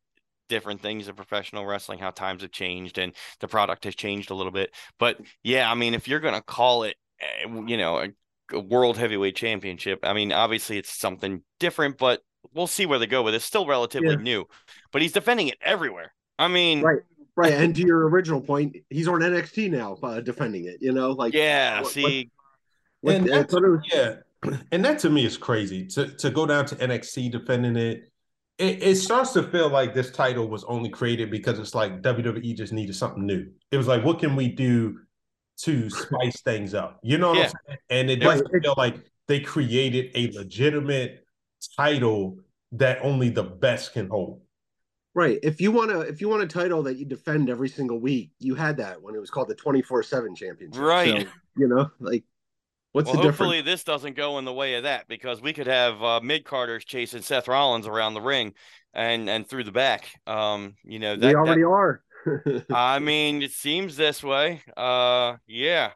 different 0.49 0.81
things 0.81 1.09
in 1.09 1.17
professional 1.17 1.67
wrestling, 1.67 1.99
how 1.99 2.13
times 2.13 2.43
have 2.43 2.53
changed 2.53 2.99
and 2.99 3.13
the 3.41 3.49
product 3.49 3.83
has 3.83 3.97
changed 3.97 4.31
a 4.31 4.35
little 4.35 4.53
bit. 4.53 4.71
But 5.01 5.19
yeah, 5.43 5.69
I 5.69 5.75
mean, 5.75 5.95
if 5.95 6.07
you're 6.07 6.21
going 6.21 6.35
to 6.35 6.41
call 6.41 6.85
it, 6.85 6.95
eh, 7.21 7.49
you 7.67 7.77
know, 7.77 7.99
a, 7.99 8.09
a 8.57 8.61
world 8.61 8.97
heavyweight 8.97 9.35
championship, 9.35 9.99
I 10.05 10.13
mean, 10.13 10.31
obviously 10.31 10.79
it's 10.79 10.97
something 10.97 11.43
different, 11.59 11.99
but 11.99 12.23
we'll 12.55 12.69
see 12.69 12.87
where 12.87 13.01
they 13.01 13.09
go 13.09 13.25
with 13.25 13.35
it. 13.35 13.39
It's 13.39 13.45
still 13.45 13.67
relatively 13.67 14.11
Yeah. 14.11 14.23
new, 14.23 14.45
but 14.93 15.03
he's 15.03 15.11
defending 15.11 15.49
it 15.49 15.59
everywhere. 15.61 16.15
I 16.39 16.47
mean, 16.47 16.83
Right. 16.83 17.01
Right, 17.39 17.53
and 17.53 17.75
to 17.77 17.83
your 17.83 18.09
original 18.09 18.41
point, 18.41 18.77
he's 18.91 19.09
on 19.09 19.21
NXT 19.21 19.71
now, 19.71 19.97
uh, 20.03 20.21
defending 20.21 20.65
it. 20.67 20.77
You 20.81 20.93
know, 20.93 21.13
like 21.13 21.33
yeah, 21.33 21.81
what- 21.81 21.93
see, 21.93 22.31
what- 23.01 23.15
And 23.15 23.25
I 23.27 23.29
that's- 23.43 23.51
thought 23.53 23.85
Yeah, 23.93 24.17
and 24.73 24.85
that 24.85 24.99
to 25.01 25.11
me 25.11 25.25
is 25.25 25.37
crazy. 25.37 25.87
To 25.89 26.09
to 26.17 26.31
go 26.31 26.45
down 26.47 26.67
to 26.67 26.75
NXT 26.77 27.31
defending 27.31 27.77
it, 27.77 28.11
it, 28.59 28.83
it 28.83 28.97
starts 28.97 29.33
to 29.35 29.43
feel 29.45 29.69
like 29.69 29.95
this 29.95 30.11
title 30.11 30.49
was 30.49 30.65
only 30.65 30.91
created 30.91 31.31
because 31.31 31.59
it's 31.59 31.75
like 31.75 32.03
WWE 32.03 32.55
just 32.57 32.73
needed 32.73 32.95
something 32.97 33.25
new. 33.25 33.47
It 33.71 33.77
was 33.77 33.87
like, 33.87 34.05
what 34.05 34.19
can 34.19 34.35
we 34.37 34.49
do 34.49 34.99
to 35.63 35.89
spice 35.91 36.41
things 36.43 36.75
up? 36.75 36.99
You 37.03 37.19
know 37.19 37.31
what 37.31 37.39
Yeah. 37.39 37.45
I'm 37.47 37.51
saying? 37.67 37.79
And 37.91 38.11
it 38.11 38.17
doesn't 38.17 38.51
feel 38.63 38.75
like 38.77 38.97
they 39.29 39.41
created 39.41 40.11
a 40.15 40.31
legitimate 40.37 41.25
title 41.77 42.39
that 42.73 42.99
only 43.03 43.29
the 43.31 43.43
best 43.45 43.93
can 43.93 44.09
hold. 44.09 44.41
Right. 45.15 45.39
If 45.43 45.61
you 45.61 45.73
want 45.73 45.91
to, 45.91 46.01
if 46.01 46.21
you 46.21 46.29
want 46.29 46.43
a 46.43 46.47
title 46.47 46.83
that 46.85 46.97
you 46.97 47.05
defend 47.05 47.51
every 47.51 47.69
single 47.69 47.99
week, 47.99 48.31
you 48.39 48.55
had 48.55 48.77
that 48.77 49.03
when 49.03 49.15
it 49.15 49.21
was 49.21 49.31
called 49.31 49.49
the 49.49 49.55
twenty 49.55 49.83
four 49.83 50.03
seven 50.03 50.35
championship. 50.35 50.81
Right. 50.81 51.23
So, 51.23 51.29
you 51.57 51.69
know, 51.69 51.91
like, 51.99 52.25
what's 52.93 53.07
well, 53.07 53.17
the 53.17 53.23
hopefully 53.23 53.59
difference? 53.59 53.81
this 53.81 53.85
doesn't 53.85 54.17
go 54.17 54.39
in 54.39 54.45
the 54.45 54.53
way 54.53 54.75
of 54.75 54.85
that 54.85 55.09
because 55.09 55.41
we 55.41 55.53
could 55.53 55.67
have 55.67 56.03
uh, 56.03 56.21
mid 56.23 56.45
carders 56.45 56.85
chasing 56.85 57.23
Seth 57.23 57.49
Rollins 57.49 57.87
around 57.87 58.15
the 58.15 58.21
ring 58.21 58.55
and 58.95 59.29
and 59.29 59.49
through 59.49 59.65
the 59.65 59.73
back. 59.73 60.09
Um, 60.27 60.75
you 60.85 60.99
know 60.99 61.17
that, 61.17 61.27
we 61.27 61.33
that 61.33 61.37
already 61.37 61.65
are. 61.65 62.03
I 62.71 62.99
mean, 62.99 63.43
it 63.43 63.53
seems 63.53 63.97
this 63.97 64.23
way. 64.23 64.63
Uh, 64.77 65.37
yeah. 65.47 65.93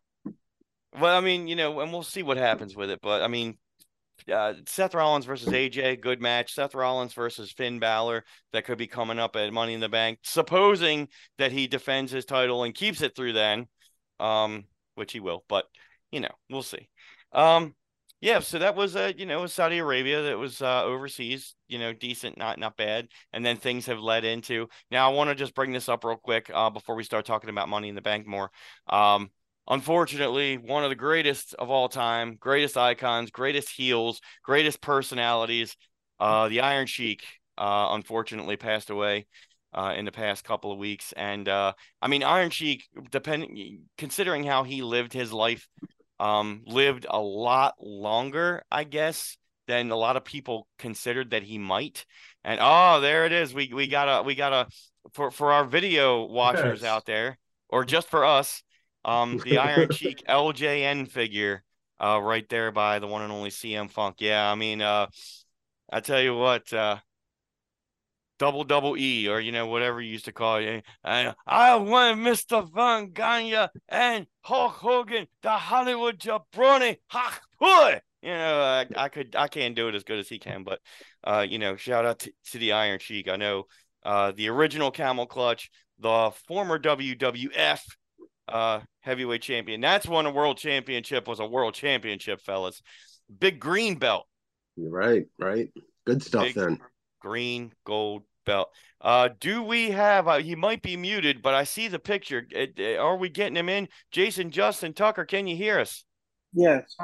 Well, 0.99 1.17
I 1.17 1.21
mean, 1.21 1.49
you 1.49 1.57
know, 1.57 1.81
and 1.81 1.93
we'll 1.93 2.03
see 2.03 2.23
what 2.23 2.37
happens 2.37 2.77
with 2.77 2.91
it. 2.91 3.01
But 3.03 3.23
I 3.23 3.29
mean, 3.29 3.57
uh, 4.31 4.55
Seth 4.67 4.95
Rollins 4.95 5.25
versus 5.25 5.49
AJ, 5.49 6.01
good 6.01 6.21
match. 6.21 6.55
Seth 6.55 6.75
Rollins 6.75 7.15
versus 7.15 7.53
Finn 7.53 7.79
Balor, 7.79 8.25
that 8.53 8.65
could 8.65 8.79
be 8.79 8.87
coming 8.87 9.19
up 9.19 9.37
at 9.37 9.53
Money 9.53 9.75
in 9.75 9.81
the 9.81 9.89
Bank. 9.89 10.19
Supposing 10.23 11.09
that 11.39 11.53
he 11.53 11.67
defends 11.67 12.13
his 12.13 12.25
title 12.25 12.65
and 12.65 12.75
keeps 12.75 13.03
it 13.03 13.15
through 13.17 13.33
then, 13.33 13.67
um, 14.21 14.65
which 14.95 15.13
he 15.13 15.21
will. 15.21 15.45
But 15.49 15.67
you 16.11 16.21
know, 16.21 16.35
we'll 16.51 16.63
see. 16.63 16.89
Um, 17.33 17.75
yeah, 18.21 18.39
so 18.39 18.61
that 18.61 18.77
was 18.77 18.95
uh, 18.95 19.13
you 19.17 19.27
know, 19.27 19.47
Saudi 19.47 19.79
Arabia 19.79 20.23
that 20.23 20.39
was 20.39 20.63
uh 20.63 20.85
overseas, 20.85 21.57
you 21.67 21.81
know, 21.81 21.93
decent, 21.93 22.39
not 22.39 22.57
not 22.59 22.77
bad. 22.77 23.09
And 23.33 23.45
then 23.45 23.57
things 23.57 23.87
have 23.87 23.99
led 23.99 24.25
into 24.25 24.69
now 24.93 25.11
I 25.11 25.15
want 25.15 25.29
to 25.31 25.35
just 25.35 25.57
bring 25.57 25.73
this 25.73 25.89
up 25.89 26.05
real 26.05 26.17
quick 26.17 26.49
uh 26.55 26.71
before 26.71 26.95
we 26.95 27.03
start 27.03 27.27
talking 27.27 27.51
about 27.51 27.69
money 27.69 27.89
in 27.89 27.97
the 27.97 28.01
bank 28.01 28.27
more. 28.27 28.53
Um 28.87 29.31
unfortunately, 29.69 30.59
one 30.59 30.85
of 30.85 30.91
the 30.91 30.97
greatest 30.97 31.55
of 31.55 31.71
all 31.71 31.89
time, 31.89 32.37
greatest 32.39 32.77
icons, 32.77 33.31
greatest 33.31 33.71
heels, 33.71 34.21
greatest 34.43 34.81
personalities, 34.81 35.77
uh 36.21 36.49
the 36.49 36.61
Iron 36.61 36.87
Sheik 36.87 37.23
uh 37.59 37.89
unfortunately 37.91 38.57
passed 38.57 38.91
away 38.91 39.27
uh, 39.75 39.95
in 39.97 40.05
the 40.05 40.13
past 40.13 40.45
couple 40.45 40.73
of 40.73 40.79
weeks. 40.79 41.13
And 41.13 41.49
uh, 41.49 41.73
I 42.01 42.09
mean, 42.09 42.23
Iron 42.23 42.51
Sheik, 42.51 42.85
depending 43.11 43.85
considering 43.97 44.45
how 44.45 44.65
he 44.65 44.83
lived 44.83 45.13
his 45.13 45.33
life 45.33 45.67
um, 46.21 46.63
lived 46.67 47.07
a 47.09 47.21
lot 47.21 47.75
longer, 47.81 48.63
I 48.71 48.85
guess, 48.85 49.37
than 49.67 49.91
a 49.91 49.97
lot 49.97 50.17
of 50.17 50.25
people 50.25 50.69
considered 50.79 51.31
that 51.31 51.43
he 51.43 51.59
might. 51.59 52.05
And 52.45 52.61
oh, 52.63 53.01
there 53.01 53.27
it 53.27 53.33
is. 53.33 53.55
We 53.55 53.73
we 53.73 53.87
got 53.87 54.09
a 54.09 54.23
we 54.23 54.35
got 54.35 54.53
a 54.53 54.67
for 55.13 55.31
for 55.31 55.53
our 55.53 55.65
video 55.65 56.25
watchers 56.27 56.83
yes. 56.83 56.89
out 56.89 57.07
there, 57.07 57.39
or 57.69 57.85
just 57.85 58.09
for 58.09 58.25
us, 58.25 58.63
um, 59.05 59.39
the 59.45 59.59
Iron 59.59 59.91
Sheik 59.91 60.25
LJN 60.29 61.09
figure, 61.09 61.63
uh, 62.01 62.21
right 62.23 62.49
there 62.49 62.73
by 62.73 62.99
the 62.99 63.07
one 63.07 63.23
and 63.23 63.33
only 63.33 63.51
CM 63.51 63.91
Funk. 63.91 64.17
Yeah, 64.19 64.51
I 64.51 64.55
mean, 64.55 64.83
uh, 64.83 65.07
I 65.91 66.01
tell 66.01 66.21
you 66.21 66.35
what, 66.35 66.73
uh, 66.73 66.99
double 68.39 68.65
double 68.65 68.97
E 68.97 69.29
or 69.29 69.41
you 69.41 69.53
know 69.53 69.67
whatever 69.69 70.01
you 70.01 70.11
used 70.11 70.25
to 70.25 70.33
call 70.33 70.57
it. 70.57 70.85
And 71.05 71.35
I 71.47 71.77
want 71.77 72.19
Mr. 72.19 72.69
Verne 72.73 73.13
Gagne 73.13 73.69
and 73.89 74.27
Hulk 74.41 74.73
Hogan, 74.73 75.27
the 75.43 75.51
Hollywood 75.51 76.19
jabroni. 76.19 76.97
Ha, 77.09 77.39
boy. 77.61 78.01
You 78.21 78.31
know, 78.31 78.61
I, 78.61 78.87
I, 78.97 79.09
could 79.09 79.35
I 79.35 79.49
can't 79.49 79.75
do 79.75 79.89
it 79.89 79.97
as 79.97 80.05
good 80.05 80.21
as 80.21 80.29
he 80.29 80.39
can, 80.39 80.63
but 80.63 80.81
uh, 81.25 81.45
you 81.49 81.59
know, 81.59 81.75
shout 81.75 82.05
out 82.05 82.21
to, 82.21 82.33
to 82.53 82.59
the 82.59 82.73
Iron 82.73 83.01
Sheik. 83.01 83.29
I 83.29 83.37
know 83.37 83.65
uh, 84.05 84.33
the 84.33 84.49
original 84.49 84.91
Camel 84.91 85.27
Clutch, 85.27 85.71
the 85.99 86.33
former 86.47 86.79
WWF 86.79 87.81
uh, 88.53 88.81
heavyweight 89.01 89.43
champion. 89.43 89.81
That's 89.81 90.07
when 90.07 90.27
a 90.27 90.31
world 90.31 90.59
championship 90.59 91.27
was 91.27 91.41
a 91.41 91.47
world 91.47 91.75
championship, 91.75 92.41
fellas. 92.43 92.83
Big 93.39 93.59
green 93.59 93.97
belt. 93.97 94.27
You're 94.77 94.91
Right, 94.91 95.27
right. 95.39 95.71
Good 96.07 96.23
stuff 96.23 96.45
Big 96.45 96.55
then. 96.55 96.79
Green, 97.21 97.73
gold, 97.85 98.23
belt. 98.45 98.69
Uh, 99.01 99.31
do 99.41 99.63
we 99.63 99.91
have? 99.91 100.29
Uh, 100.29 100.39
he 100.39 100.55
might 100.55 100.83
be 100.83 100.97
muted, 100.97 101.43
but 101.43 101.55
I 101.55 101.65
see 101.65 101.89
the 101.89 101.99
picture. 101.99 102.47
are 103.01 103.17
we 103.17 103.29
getting 103.29 103.57
him 103.57 103.69
in? 103.69 103.89
Jason, 104.11 104.51
Justin, 104.51 104.93
Tucker, 104.93 105.25
can 105.25 105.47
you 105.47 105.57
hear 105.57 105.79
us? 105.79 106.05
Yes. 106.53 106.95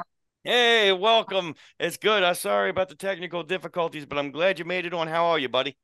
Hey, 0.43 0.91
welcome. 0.91 1.55
It's 1.79 1.97
good. 1.97 2.23
I'm 2.23 2.35
sorry 2.35 2.69
about 2.69 2.89
the 2.89 2.95
technical 2.95 3.43
difficulties, 3.43 4.05
but 4.05 4.17
I'm 4.17 4.31
glad 4.31 4.59
you 4.59 4.65
made 4.65 4.85
it 4.85 4.93
on. 4.93 5.07
How 5.07 5.27
are 5.27 5.39
you, 5.39 5.49
buddy? 5.49 5.77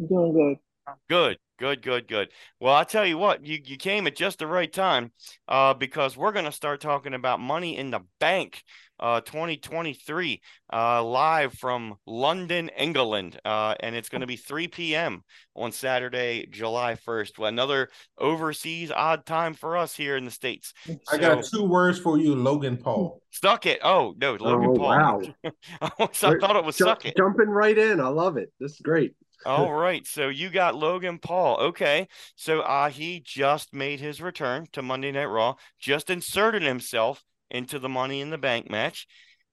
I'm 0.00 0.08
doing 0.08 0.32
good. 0.32 0.96
Good, 1.08 1.38
good, 1.58 1.82
good, 1.82 2.08
good. 2.08 2.28
Well, 2.60 2.74
I 2.74 2.84
tell 2.84 3.06
you 3.06 3.18
what, 3.18 3.44
you, 3.44 3.58
you 3.64 3.76
came 3.76 4.06
at 4.06 4.16
just 4.16 4.38
the 4.38 4.46
right 4.46 4.72
time, 4.72 5.12
uh, 5.48 5.74
because 5.74 6.16
we're 6.16 6.32
gonna 6.32 6.52
start 6.52 6.80
talking 6.80 7.14
about 7.14 7.40
money 7.40 7.76
in 7.76 7.90
the 7.90 8.00
bank 8.20 8.62
uh, 9.00 9.20
2023 9.20 10.40
uh, 10.72 11.02
live 11.02 11.52
from 11.54 11.94
London, 12.06 12.70
England. 12.76 13.38
Uh, 13.44 13.74
and 13.80 13.94
it's 13.94 14.08
going 14.08 14.20
to 14.20 14.26
be 14.26 14.36
3 14.36 14.68
p.m. 14.68 15.22
on 15.54 15.72
Saturday, 15.72 16.46
July 16.50 16.96
1st. 17.06 17.46
Another 17.46 17.88
overseas 18.18 18.90
odd 18.90 19.26
time 19.26 19.54
for 19.54 19.76
us 19.76 19.94
here 19.94 20.16
in 20.16 20.24
the 20.24 20.30
States. 20.30 20.72
I 21.10 21.18
got 21.18 21.44
two 21.44 21.64
words 21.64 21.98
for 21.98 22.18
you 22.18 22.34
Logan 22.34 22.76
Paul. 22.76 23.20
Stuck 23.30 23.66
it. 23.66 23.80
Oh, 23.82 24.14
no, 24.16 24.34
Logan 24.34 24.70
oh, 24.70 24.74
Paul. 24.74 24.88
Wow. 24.88 25.22
I 25.80 26.14
thought 26.14 26.56
it 26.56 26.64
was 26.64 26.76
Jump, 26.76 27.00
stuck 27.00 27.04
it. 27.04 27.16
Jumping 27.16 27.48
right 27.48 27.76
in. 27.76 28.00
I 28.00 28.08
love 28.08 28.36
it. 28.36 28.52
This 28.60 28.72
is 28.72 28.80
great. 28.80 29.14
All 29.46 29.72
right. 29.72 30.06
So 30.06 30.28
you 30.28 30.50
got 30.50 30.74
Logan 30.74 31.18
Paul. 31.18 31.58
Okay. 31.60 32.08
So 32.36 32.60
uh, 32.60 32.88
he 32.88 33.20
just 33.24 33.74
made 33.74 34.00
his 34.00 34.20
return 34.20 34.66
to 34.72 34.82
Monday 34.82 35.12
Night 35.12 35.26
Raw, 35.26 35.54
just 35.78 36.10
inserted 36.10 36.62
himself 36.62 37.22
into 37.50 37.78
the 37.78 37.88
Money 37.88 38.20
in 38.20 38.30
the 38.30 38.38
Bank 38.38 38.70
match. 38.70 39.06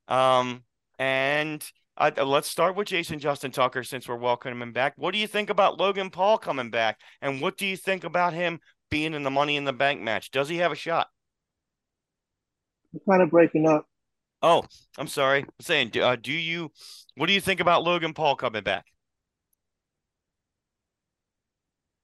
Um, 0.07 0.63
and 0.97 1.63
uh, 1.97 2.11
let's 2.25 2.49
start 2.49 2.75
with 2.75 2.87
Jason 2.87 3.19
Justin 3.19 3.51
Tucker 3.51 3.83
since 3.83 4.07
we're 4.07 4.15
welcoming 4.15 4.61
him 4.61 4.71
back. 4.71 4.93
What 4.95 5.13
do 5.13 5.19
you 5.19 5.27
think 5.27 5.49
about 5.49 5.79
Logan 5.79 6.09
Paul 6.09 6.37
coming 6.37 6.69
back? 6.69 6.99
And 7.21 7.41
what 7.41 7.57
do 7.57 7.65
you 7.65 7.77
think 7.77 8.03
about 8.03 8.33
him 8.33 8.59
being 8.89 9.13
in 9.13 9.23
the 9.23 9.31
Money 9.31 9.55
in 9.55 9.65
the 9.65 9.73
Bank 9.73 10.01
match? 10.01 10.31
Does 10.31 10.49
he 10.49 10.57
have 10.57 10.71
a 10.71 10.75
shot? 10.75 11.07
We're 12.93 13.13
kind 13.13 13.23
of 13.23 13.29
breaking 13.29 13.67
up. 13.67 13.85
Oh, 14.41 14.63
I'm 14.97 15.07
sorry. 15.07 15.41
I'm 15.41 15.49
saying, 15.59 15.91
uh, 16.01 16.15
do 16.15 16.31
you, 16.31 16.71
what 17.15 17.27
do 17.27 17.33
you 17.33 17.41
think 17.41 17.59
about 17.59 17.83
Logan 17.83 18.13
Paul 18.13 18.35
coming 18.35 18.63
back? 18.63 18.85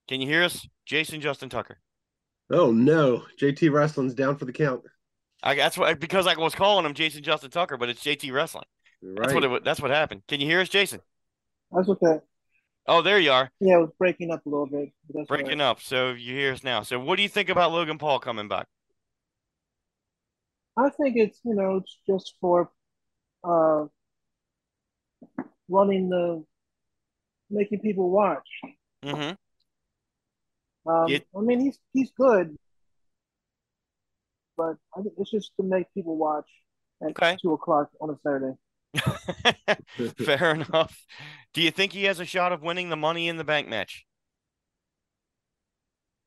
Can 0.08 0.20
you 0.20 0.26
hear 0.26 0.42
us? 0.42 0.66
Jason 0.86 1.20
Justin 1.20 1.50
Tucker. 1.50 1.78
Oh, 2.50 2.72
no. 2.72 3.24
JT 3.40 3.70
Wrestling's 3.70 4.14
down 4.14 4.36
for 4.36 4.46
the 4.46 4.52
count. 4.52 4.82
I 5.42 5.54
that's 5.54 5.78
what 5.78 6.00
because 6.00 6.26
I 6.26 6.34
was 6.34 6.54
calling 6.54 6.84
him 6.84 6.94
Jason 6.94 7.22
Justin 7.22 7.50
Tucker, 7.50 7.76
but 7.76 7.88
it's 7.88 8.02
JT 8.02 8.32
Wrestling. 8.32 8.64
Right. 9.02 9.22
That's 9.22 9.34
what 9.34 9.44
it, 9.44 9.64
that's 9.64 9.80
what 9.80 9.90
happened. 9.90 10.22
Can 10.26 10.40
you 10.40 10.46
hear 10.46 10.60
us, 10.60 10.68
Jason? 10.68 11.00
That's 11.70 11.88
okay. 11.88 12.18
Oh, 12.88 13.02
there 13.02 13.20
you 13.20 13.30
are. 13.30 13.50
Yeah, 13.60 13.76
it 13.76 13.80
was 13.80 13.90
breaking 13.98 14.32
up 14.32 14.44
a 14.46 14.48
little 14.48 14.66
bit. 14.66 14.88
breaking 15.28 15.58
right. 15.58 15.66
up. 15.66 15.80
So 15.80 16.10
you 16.10 16.34
hear 16.34 16.52
us 16.52 16.64
now. 16.64 16.82
So 16.82 16.98
what 16.98 17.16
do 17.16 17.22
you 17.22 17.28
think 17.28 17.50
about 17.50 17.70
Logan 17.70 17.98
Paul 17.98 18.18
coming 18.18 18.48
back? 18.48 18.66
I 20.76 20.90
think 20.90 21.16
it's 21.16 21.38
you 21.44 21.54
know 21.54 21.76
it's 21.76 21.96
just 22.08 22.34
for 22.40 22.70
uh 23.44 23.86
running 25.68 26.08
the 26.08 26.44
making 27.50 27.80
people 27.80 28.10
watch. 28.10 28.48
Mm-hmm. 29.04 29.34
Um, 30.88 31.08
it, 31.08 31.26
I 31.36 31.40
mean, 31.40 31.60
he's 31.60 31.78
he's 31.92 32.10
good, 32.12 32.56
but 34.56 34.76
I 34.96 35.02
think 35.02 35.14
it's 35.18 35.30
just 35.30 35.52
to 35.58 35.62
make 35.62 35.92
people 35.92 36.16
watch 36.16 36.48
at 37.02 37.10
okay. 37.10 37.36
two 37.40 37.52
o'clock 37.52 37.90
on 38.00 38.10
a 38.10 38.16
Saturday. 38.22 38.54
Fair 40.24 40.52
enough. 40.52 41.04
Do 41.52 41.60
you 41.60 41.70
think 41.70 41.92
he 41.92 42.04
has 42.04 42.20
a 42.20 42.24
shot 42.24 42.52
of 42.52 42.62
winning 42.62 42.88
the 42.88 42.96
Money 42.96 43.28
in 43.28 43.36
the 43.36 43.44
Bank 43.44 43.68
match? 43.68 44.06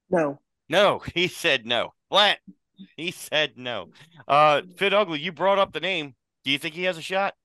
No. 0.10 0.40
No, 0.70 1.02
he 1.16 1.28
said 1.28 1.66
no. 1.66 1.94
Flat. 2.10 2.40
He 2.98 3.12
said 3.12 3.54
no. 3.58 3.90
Uh, 4.28 4.62
Fit 4.78 4.94
Ugly, 4.94 5.20
you 5.20 5.32
brought 5.32 5.60
up 5.60 5.72
the 5.72 5.80
name. 5.80 6.16
Do 6.44 6.52
you 6.52 6.58
think 6.58 6.76
he 6.76 6.84
has 6.84 6.98
a 6.98 7.02
shot? 7.02 7.36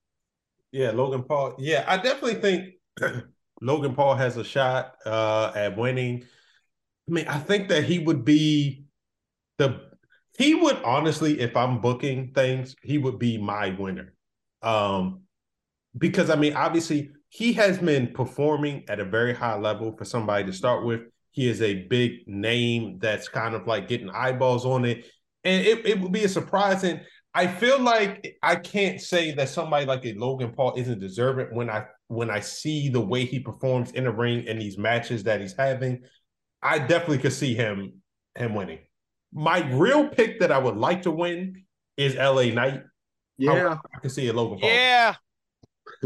Yeah, 0.71 0.91
Logan 0.91 1.23
Paul. 1.23 1.55
Yeah, 1.57 1.85
I 1.87 1.97
definitely 1.97 2.35
think 2.35 2.73
Logan 3.61 3.95
Paul 3.95 4.15
has 4.15 4.37
a 4.37 4.43
shot 4.43 4.95
uh, 5.05 5.51
at 5.55 5.77
winning. 5.77 6.25
I 7.07 7.11
mean, 7.11 7.27
I 7.27 7.39
think 7.39 7.69
that 7.69 7.85
he 7.85 7.99
would 7.99 8.25
be 8.25 8.83
the 9.57 9.87
he 10.37 10.53
would 10.53 10.77
honestly, 10.83 11.39
if 11.39 11.55
I'm 11.57 11.81
booking 11.81 12.31
things, 12.33 12.75
he 12.83 12.97
would 12.97 13.17
be 13.17 13.37
my 13.37 13.69
winner. 13.71 14.13
Um, 14.61 15.21
because 15.97 16.29
I 16.29 16.35
mean, 16.35 16.53
obviously, 16.53 17.11
he 17.29 17.53
has 17.53 17.79
been 17.79 18.13
performing 18.13 18.83
at 18.87 18.99
a 18.99 19.05
very 19.05 19.33
high 19.33 19.57
level 19.57 19.95
for 19.97 20.05
somebody 20.05 20.45
to 20.45 20.53
start 20.53 20.85
with. 20.85 21.01
He 21.31 21.49
is 21.49 21.61
a 21.61 21.85
big 21.87 22.27
name 22.27 22.99
that's 22.99 23.29
kind 23.29 23.55
of 23.55 23.67
like 23.67 23.87
getting 23.87 24.09
eyeballs 24.09 24.65
on 24.65 24.85
it. 24.85 25.05
And 25.43 25.65
it, 25.65 25.85
it 25.85 25.99
would 25.99 26.11
be 26.11 26.23
a 26.23 26.29
surprising. 26.29 26.99
I 27.33 27.47
feel 27.47 27.79
like 27.79 28.35
I 28.41 28.55
can't 28.55 28.99
say 28.99 29.31
that 29.35 29.49
somebody 29.49 29.85
like 29.85 30.05
a 30.05 30.13
Logan 30.13 30.53
Paul 30.53 30.73
isn't 30.75 30.99
deserving 30.99 31.55
when 31.55 31.69
I 31.69 31.85
when 32.07 32.29
I 32.29 32.39
see 32.39 32.89
the 32.89 33.01
way 33.01 33.25
he 33.25 33.39
performs 33.39 33.91
in 33.91 34.05
the 34.05 34.11
ring 34.11 34.45
in 34.45 34.59
these 34.59 34.77
matches 34.77 35.23
that 35.23 35.41
he's 35.41 35.55
having. 35.55 36.03
I 36.61 36.79
definitely 36.79 37.19
could 37.19 37.33
see 37.33 37.53
him 37.53 38.01
him 38.35 38.55
winning. 38.55 38.79
My 39.33 39.67
real 39.71 40.07
pick 40.07 40.39
that 40.39 40.51
I 40.51 40.57
would 40.57 40.77
like 40.77 41.03
to 41.03 41.11
win 41.11 41.63
is 41.97 42.15
LA 42.15 42.45
Knight. 42.45 42.83
Yeah. 43.37 43.77
I, 43.93 43.97
I 43.97 43.99
can 43.99 44.09
see 44.09 44.27
it 44.27 44.35
Logan 44.35 44.59
Paul. 44.59 44.69
Yeah. 44.69 45.15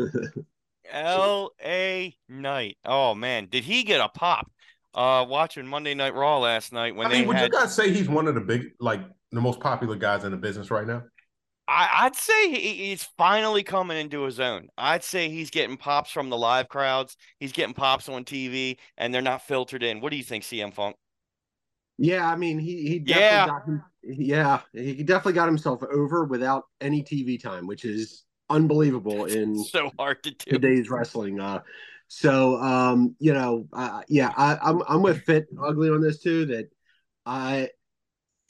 L.A. 0.92 2.16
Knight. 2.28 2.78
Oh 2.86 3.16
man, 3.16 3.48
did 3.50 3.64
he 3.64 3.84
get 3.84 4.02
a 4.02 4.10
pop? 4.10 4.52
Uh, 4.94 5.26
watching 5.28 5.66
Monday 5.66 5.94
Night 5.94 6.14
Raw 6.14 6.40
last 6.40 6.74
night 6.74 6.96
when 6.96 7.08
I 7.08 7.10
mean, 7.12 7.22
they 7.22 7.28
would 7.28 7.38
had... 7.38 7.46
you 7.46 7.60
guys 7.60 7.74
say 7.74 7.94
he's 7.94 8.10
one 8.10 8.28
of 8.28 8.36
the 8.36 8.42
big, 8.42 8.72
like 8.80 9.00
the 9.32 9.40
most 9.40 9.62
popular 9.62 9.96
guys 9.96 10.26
in 10.26 10.32
the 10.32 10.38
business 10.38 10.70
right 10.70 10.86
now? 10.86 11.04
I, 11.72 12.04
would 12.06 12.16
say 12.16 12.50
he, 12.50 12.90
he's 12.90 13.04
finally 13.18 13.64
coming 13.64 13.98
into 13.98 14.24
his 14.24 14.40
own. 14.40 14.68
I'd 14.78 15.04
say 15.04 15.30
he's 15.30 15.50
getting 15.50 15.78
pops 15.78 16.12
from 16.12 16.30
the 16.30 16.38
live 16.38 16.68
crowds. 16.68 17.16
He's 17.40 17.52
getting 17.52 17.74
pops 17.74 18.10
on 18.10 18.26
TV, 18.26 18.78
and 18.98 19.14
they're 19.14 19.22
not 19.22 19.44
filtered 19.44 19.84
in. 19.84 20.02
What 20.02 20.12
do 20.12 20.18
you 20.18 20.24
think, 20.24 20.44
CM 20.44 20.74
Funk? 20.74 20.96
Yeah, 21.98 22.28
I 22.28 22.36
mean 22.36 22.58
he 22.58 22.88
he 22.88 23.00
definitely 23.00 23.28
yeah. 23.28 23.46
got 23.46 23.66
him, 23.68 23.84
yeah 24.04 24.62
he 24.74 25.04
definitely 25.04 25.34
got 25.34 25.46
himself 25.46 25.84
over 25.84 26.26
without 26.26 26.64
any 26.80 27.04
TV 27.04 27.42
time, 27.42 27.68
which 27.68 27.86
is 27.86 28.24
unbelievable 28.50 29.26
in 29.26 29.56
so 29.64 29.92
hard 30.00 30.24
to 30.24 30.32
do 30.32 30.52
today's 30.52 30.90
wrestling. 30.90 31.40
Uh, 31.40 31.62
so 32.08 32.56
um, 32.56 33.16
you 33.20 33.34
know, 33.34 33.68
uh, 33.72 34.02
yeah, 34.10 34.34
I, 34.36 34.58
I'm 34.64 34.82
I'm 34.88 35.02
with 35.04 35.22
Fit 35.24 35.46
Ugly 35.64 35.92
on 35.92 36.02
this 36.02 36.22
too. 36.22 36.46
That 36.48 36.70
I 37.26 37.70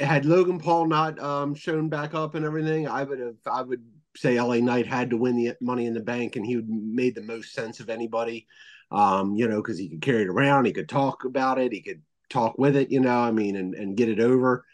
had 0.01 0.25
Logan 0.25 0.59
Paul 0.59 0.87
not 0.87 1.19
um, 1.19 1.55
shown 1.55 1.89
back 1.89 2.13
up 2.13 2.35
and 2.35 2.45
everything, 2.45 2.87
I 2.87 3.03
would 3.03 3.19
have 3.19 3.35
I 3.51 3.61
would 3.61 3.83
say 4.15 4.39
LA 4.39 4.57
Knight 4.57 4.87
had 4.87 5.09
to 5.11 5.17
win 5.17 5.35
the 5.35 5.55
Money 5.61 5.85
in 5.85 5.93
the 5.93 6.01
Bank, 6.01 6.35
and 6.35 6.45
he 6.45 6.55
would 6.55 6.69
made 6.69 7.15
the 7.15 7.21
most 7.21 7.53
sense 7.53 7.79
of 7.79 7.89
anybody. 7.89 8.47
Um, 8.91 9.35
you 9.35 9.47
know, 9.47 9.61
because 9.61 9.77
he 9.77 9.87
could 9.87 10.01
carry 10.01 10.23
it 10.23 10.27
around, 10.27 10.65
he 10.65 10.73
could 10.73 10.89
talk 10.89 11.23
about 11.23 11.59
it, 11.59 11.71
he 11.71 11.81
could 11.81 12.01
talk 12.29 12.57
with 12.57 12.75
it. 12.75 12.91
You 12.91 12.99
know, 12.99 13.19
I 13.19 13.31
mean, 13.31 13.55
and 13.55 13.73
and 13.73 13.97
get 13.97 14.09
it 14.09 14.19
over. 14.19 14.65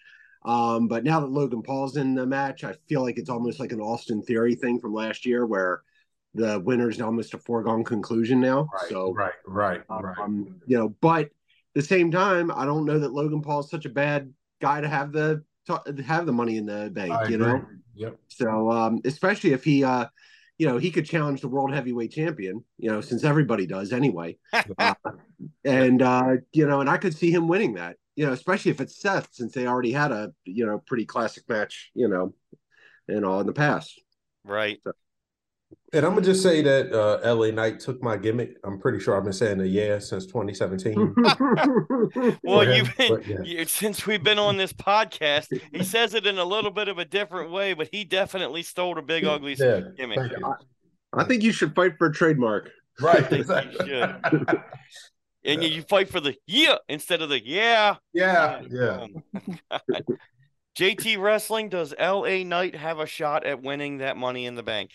Um, 0.45 0.87
but 0.87 1.03
now 1.03 1.19
that 1.19 1.29
Logan 1.29 1.61
Paul's 1.61 1.97
in 1.97 2.15
the 2.15 2.25
match, 2.25 2.63
I 2.63 2.73
feel 2.87 3.01
like 3.01 3.17
it's 3.17 3.29
almost 3.29 3.59
like 3.59 3.71
an 3.73 3.81
Austin 3.81 4.21
Theory 4.21 4.55
thing 4.55 4.79
from 4.79 4.93
last 4.93 5.25
year, 5.25 5.45
where 5.45 5.81
the 6.33 6.59
winner's 6.59 7.01
almost 7.01 7.33
a 7.33 7.37
foregone 7.37 7.83
conclusion 7.83 8.39
now. 8.39 8.69
Right, 8.73 8.89
so 8.89 9.13
right, 9.13 9.33
right, 9.45 9.81
right. 9.89 10.17
Um, 10.19 10.61
you 10.65 10.77
know, 10.77 10.89
but 11.01 11.25
at 11.25 11.31
the 11.73 11.81
same 11.81 12.11
time, 12.11 12.51
I 12.51 12.65
don't 12.65 12.85
know 12.85 12.99
that 12.99 13.13
Logan 13.13 13.41
Paul 13.41 13.59
is 13.59 13.69
such 13.69 13.85
a 13.85 13.89
bad 13.89 14.33
guy 14.61 14.81
to 14.81 14.88
have 14.88 15.11
the 15.11 15.43
to 15.67 16.03
have 16.05 16.25
the 16.25 16.34
money 16.34 16.57
in 16.57 16.65
the 16.65 16.89
bank. 16.93 17.11
I 17.11 17.27
you 17.27 17.35
agree. 17.35 17.47
know. 17.47 17.65
Yep. 17.95 18.19
So, 18.27 18.71
um, 18.71 19.01
especially 19.05 19.53
if 19.53 19.63
he, 19.63 19.84
uh, 19.84 20.05
you 20.57 20.67
know, 20.67 20.77
he 20.77 20.91
could 20.91 21.05
challenge 21.05 21.41
the 21.41 21.47
world 21.47 21.73
heavyweight 21.73 22.11
champion. 22.11 22.63
You 22.77 22.91
know, 22.91 23.01
since 23.01 23.23
everybody 23.23 23.65
does 23.65 23.91
anyway. 23.91 24.38
uh, 24.77 24.93
and 25.65 26.01
uh, 26.01 26.35
you 26.53 26.67
know, 26.67 26.81
and 26.81 26.89
I 26.89 26.97
could 26.97 27.15
see 27.15 27.31
him 27.31 27.47
winning 27.47 27.75
that. 27.75 27.97
You 28.15 28.25
know, 28.25 28.31
especially 28.31 28.71
if 28.71 28.81
it's 28.81 28.99
Seth, 28.99 29.29
since 29.31 29.53
they 29.53 29.67
already 29.67 29.91
had 29.91 30.11
a 30.11 30.31
you 30.45 30.65
know 30.65 30.81
pretty 30.85 31.05
classic 31.05 31.43
match. 31.49 31.91
You 31.93 32.07
know, 32.07 32.34
and 33.07 33.25
all 33.25 33.39
in 33.41 33.47
the 33.47 33.53
past. 33.53 34.01
Right. 34.43 34.79
So, 34.84 34.93
and 35.93 36.05
I'm 36.05 36.14
gonna 36.14 36.26
just 36.26 36.43
say 36.43 36.61
that 36.61 36.91
uh, 36.91 37.34
LA 37.34 37.51
Knight 37.51 37.80
took 37.80 38.03
my 38.03 38.18
gimmick. 38.18 38.57
I'm 38.65 38.77
pretty 38.77 38.99
sure 38.99 39.15
I've 39.15 39.23
been 39.23 39.31
saying 39.31 39.61
a 39.61 39.65
yeah 39.65 39.99
since 39.99 40.26
2017. 40.26 41.15
well, 42.43 42.69
you've 42.69 42.95
been, 42.97 43.23
yeah. 43.26 43.38
you, 43.41 43.65
since 43.65 44.05
we've 44.05 44.23
been 44.23 44.39
on 44.39 44.57
this 44.57 44.73
podcast, 44.73 45.57
he 45.72 45.84
says 45.84 46.14
it 46.14 46.27
in 46.27 46.38
a 46.39 46.43
little 46.43 46.72
bit 46.72 46.89
of 46.89 46.97
a 46.97 47.05
different 47.05 47.51
way, 47.51 47.73
but 47.73 47.88
he 47.91 48.03
definitely 48.03 48.64
stole 48.64 48.97
a 48.97 49.01
big 49.01 49.23
ugly 49.23 49.55
yeah, 49.57 49.81
gimmick. 49.95 50.19
I, 50.43 51.22
I, 51.22 51.23
think 51.23 51.41
you 51.41 51.53
should 51.53 51.73
fight 51.73 51.97
for 51.97 52.07
a 52.07 52.14
trademark. 52.14 52.69
Right, 52.99 53.31
exactly. 53.31 53.89
You 53.89 54.15
should. 54.30 54.61
and 55.45 55.64
you, 55.64 55.69
you 55.69 55.81
fight 55.84 56.09
for 56.09 56.19
the 56.19 56.35
yeah 56.47 56.76
instead 56.89 57.22
of 57.22 57.30
the 57.30 57.41
yeah. 57.45 57.95
Yeah, 58.14 58.61
yeah. 58.69 59.07
Oh, 59.72 59.80
JT 60.77 61.18
Wrestling, 61.18 61.69
does 61.69 61.93
LA 61.97 62.43
Knight 62.43 62.76
have 62.76 62.99
a 62.99 63.07
shot 63.07 63.45
at 63.45 63.64
winning 63.64 63.99
that 63.99 64.18
money 64.18 64.45
in 64.45 64.55
the 64.55 64.64
bank? 64.64 64.91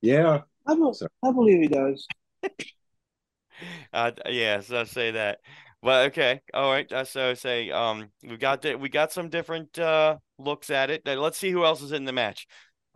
Yeah, 0.00 0.42
I, 0.66 0.74
be- 0.74 0.92
I 1.24 1.32
believe 1.32 1.60
he 1.60 1.68
does. 1.68 2.06
uh, 3.92 4.12
yeah, 4.26 4.60
so 4.60 4.80
I 4.80 4.84
say 4.84 5.10
that. 5.12 5.40
But 5.82 6.06
okay, 6.08 6.40
all 6.52 6.70
right. 6.70 6.90
Uh, 6.92 7.04
so 7.04 7.34
say 7.34 7.70
um 7.70 8.10
we 8.22 8.36
got 8.36 8.62
the, 8.62 8.74
we 8.74 8.88
got 8.88 9.12
some 9.12 9.28
different 9.28 9.78
uh 9.78 10.16
looks 10.38 10.70
at 10.70 10.90
it. 10.90 11.02
Let's 11.06 11.38
see 11.38 11.50
who 11.50 11.64
else 11.64 11.82
is 11.82 11.92
in 11.92 12.04
the 12.04 12.12
match. 12.12 12.46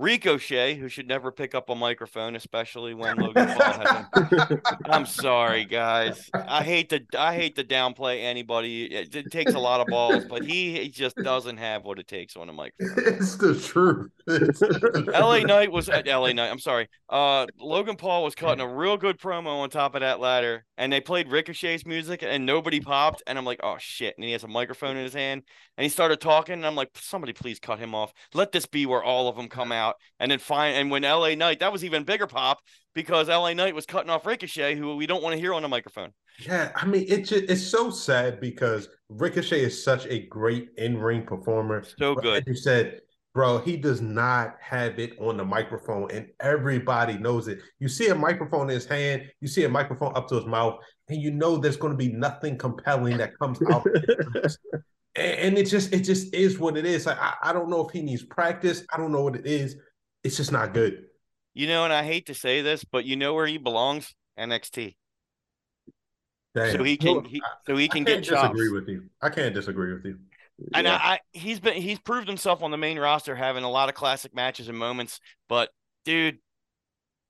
Ricochet, 0.02 0.74
who 0.74 0.88
should 0.88 1.06
never 1.06 1.30
pick 1.30 1.54
up 1.54 1.70
a 1.70 1.76
microphone, 1.76 2.34
especially 2.34 2.92
when 2.92 3.18
Logan 3.18 3.46
Paul 3.46 3.72
has 3.72 4.06
him. 4.50 4.60
I'm 4.86 5.06
sorry, 5.06 5.64
guys. 5.64 6.28
I 6.34 6.64
hate 6.64 6.90
to 6.90 7.00
I 7.16 7.36
hate 7.36 7.54
to 7.54 7.62
downplay 7.62 8.24
anybody. 8.24 8.86
It, 8.86 9.14
it, 9.14 9.30
takes 9.30 9.54
a 9.54 9.60
lot 9.60 9.80
of 9.80 9.86
balls, 9.86 10.24
but 10.28 10.44
he, 10.44 10.72
he 10.80 10.88
just 10.88 11.14
doesn't 11.14 11.58
have 11.58 11.84
what 11.84 12.00
it 12.00 12.08
takes 12.08 12.36
on 12.36 12.48
a 12.48 12.52
microphone. 12.52 13.14
It's 13.14 13.36
the 13.36 13.54
truth. 13.54 14.10
LA 15.06 15.38
Knight 15.38 15.70
was 15.70 15.88
at 15.88 16.08
uh, 16.08 16.20
LA 16.20 16.32
Knight. 16.32 16.50
I'm 16.50 16.58
sorry. 16.58 16.88
Uh, 17.08 17.46
Logan 17.60 17.94
Paul 17.94 18.24
was 18.24 18.34
cutting 18.34 18.60
a 18.60 18.68
real 18.68 18.96
good 18.96 19.20
promo 19.20 19.62
on 19.62 19.70
top 19.70 19.94
of 19.94 20.00
that 20.00 20.18
ladder, 20.18 20.64
and 20.76 20.92
they 20.92 21.00
played 21.00 21.28
Ricochet's 21.28 21.86
music, 21.86 22.24
and 22.24 22.44
nobody 22.44 22.80
popped. 22.80 23.22
And 23.28 23.38
I'm 23.38 23.44
like, 23.44 23.60
oh 23.62 23.76
shit! 23.78 24.14
And 24.18 24.24
he 24.24 24.32
has 24.32 24.42
a 24.42 24.48
microphone 24.48 24.96
in 24.96 25.04
his 25.04 25.14
hand, 25.14 25.44
and 25.76 25.84
he 25.84 25.88
started 25.88 26.20
talking, 26.20 26.54
and 26.54 26.66
I'm 26.66 26.74
like, 26.74 26.90
somebody 26.96 27.32
please 27.32 27.60
cut 27.60 27.78
him 27.78 27.94
off. 27.94 28.12
Let 28.34 28.50
this 28.50 28.66
be 28.66 28.84
where 28.84 29.04
all 29.04 29.28
of 29.28 29.36
them 29.36 29.48
come 29.48 29.70
out 29.70 29.91
out. 29.93 30.01
And 30.19 30.31
then 30.31 30.39
fine. 30.39 30.74
And 30.74 30.90
when 30.90 31.02
LA 31.02 31.35
Knight, 31.35 31.60
that 31.60 31.73
was 31.73 31.85
even 31.85 32.05
bigger 32.05 32.27
pop 32.27 32.60
because 32.94 33.28
LA 33.28 33.52
Knight 33.55 33.74
was 33.74 33.86
cutting 33.86 34.10
off 34.10 34.27
Ricochet, 34.27 34.77
who 34.77 34.97
we 34.97 35.06
don't 35.06 35.23
want 35.23 35.35
to 35.35 35.40
hear 35.40 35.55
on 35.55 35.62
the 35.62 35.69
microphone. 35.69 36.10
Yeah, 36.39 36.73
I 36.74 36.86
mean, 36.86 37.05
it's 37.09 37.28
just, 37.28 37.44
it's 37.44 37.66
so 37.66 37.90
sad 37.90 38.40
because 38.40 38.89
Ricochet 39.09 39.60
is 39.60 39.82
such 39.82 40.06
a 40.06 40.27
great 40.27 40.69
in 40.78 40.98
ring 40.98 41.24
performer. 41.24 41.85
So 41.98 42.14
good. 42.14 42.44
you 42.47 42.55
said, 42.55 43.01
bro, 43.35 43.59
he 43.59 43.77
does 43.77 44.01
not 44.01 44.56
have 44.60 44.98
it 44.98 45.12
on 45.20 45.36
the 45.36 45.44
microphone, 45.44 46.10
and 46.10 46.28
everybody 46.40 47.19
knows 47.19 47.48
it. 47.48 47.60
You 47.78 47.89
see 47.89 48.09
a 48.09 48.14
microphone 48.14 48.70
in 48.70 48.74
his 48.74 48.86
hand, 48.86 49.24
you 49.40 49.48
see 49.48 49.64
a 49.64 49.69
microphone 49.69 50.12
up 50.16 50.28
to 50.28 50.36
his 50.36 50.47
mouth, 50.47 50.78
and 51.09 51.20
you 51.20 51.31
know 51.31 51.56
there's 51.56 51.77
going 51.77 51.93
to 51.93 51.97
be 51.97 52.12
nothing 52.12 52.56
compelling 52.56 53.19
that 53.19 53.39
comes 53.39 53.59
out. 53.70 53.86
and 55.14 55.59
it 55.59 55.66
just 55.66 55.93
it 55.93 56.01
just 56.01 56.34
is 56.34 56.59
what 56.59 56.76
it 56.76 56.86
is. 56.86 57.06
Like 57.06 57.18
I, 57.20 57.34
I 57.43 57.52
don't 57.52 57.68
know 57.68 57.86
if 57.86 57.93
he 57.93 58.02
needs 58.02 58.24
practice. 58.24 58.84
I 58.93 58.97
don't 58.97 59.12
know 59.12 59.22
what 59.22 59.36
it 59.36 59.47
is. 59.47 59.76
It's 60.24 60.36
just 60.36 60.52
not 60.52 60.72
good. 60.72 61.05
You 61.55 61.66
know, 61.66 61.84
and 61.84 61.93
I 61.93 62.02
hate 62.02 62.26
to 62.26 62.34
say 62.34 62.62
this, 62.62 62.84
but 62.84 63.05
you 63.05 63.16
know 63.16 63.34
where 63.34 63.47
he 63.47 63.59
belongs? 63.59 64.14
NXT. 64.39 64.97
Damn. 66.55 66.76
So 66.76 66.82
he 66.82 66.97
can 66.97 67.24
he, 67.24 67.43
so 67.66 67.76
he 67.76 67.89
can 67.89 68.05
get 68.05 68.24
chops. 68.24 68.43
disagree 68.43 68.70
with 68.70 68.89
you. 68.89 69.05
I 69.20 69.30
can't 69.30 69.55
disagree 69.55 69.93
with 69.93 70.05
you. 70.05 70.18
And 70.74 70.86
yeah. 70.86 70.98
I, 71.02 71.12
I 71.14 71.18
he's 71.32 71.60
been 71.60 71.80
he's 71.80 71.98
proved 71.98 72.28
himself 72.28 72.62
on 72.62 72.70
the 72.70 72.76
main 72.76 72.98
roster 72.98 73.34
having 73.34 73.64
a 73.64 73.70
lot 73.70 73.89
of 73.89 73.94
classic 73.94 74.34
matches 74.34 74.68
and 74.68 74.78
moments, 74.78 75.20
but 75.48 75.70
dude, 76.05 76.39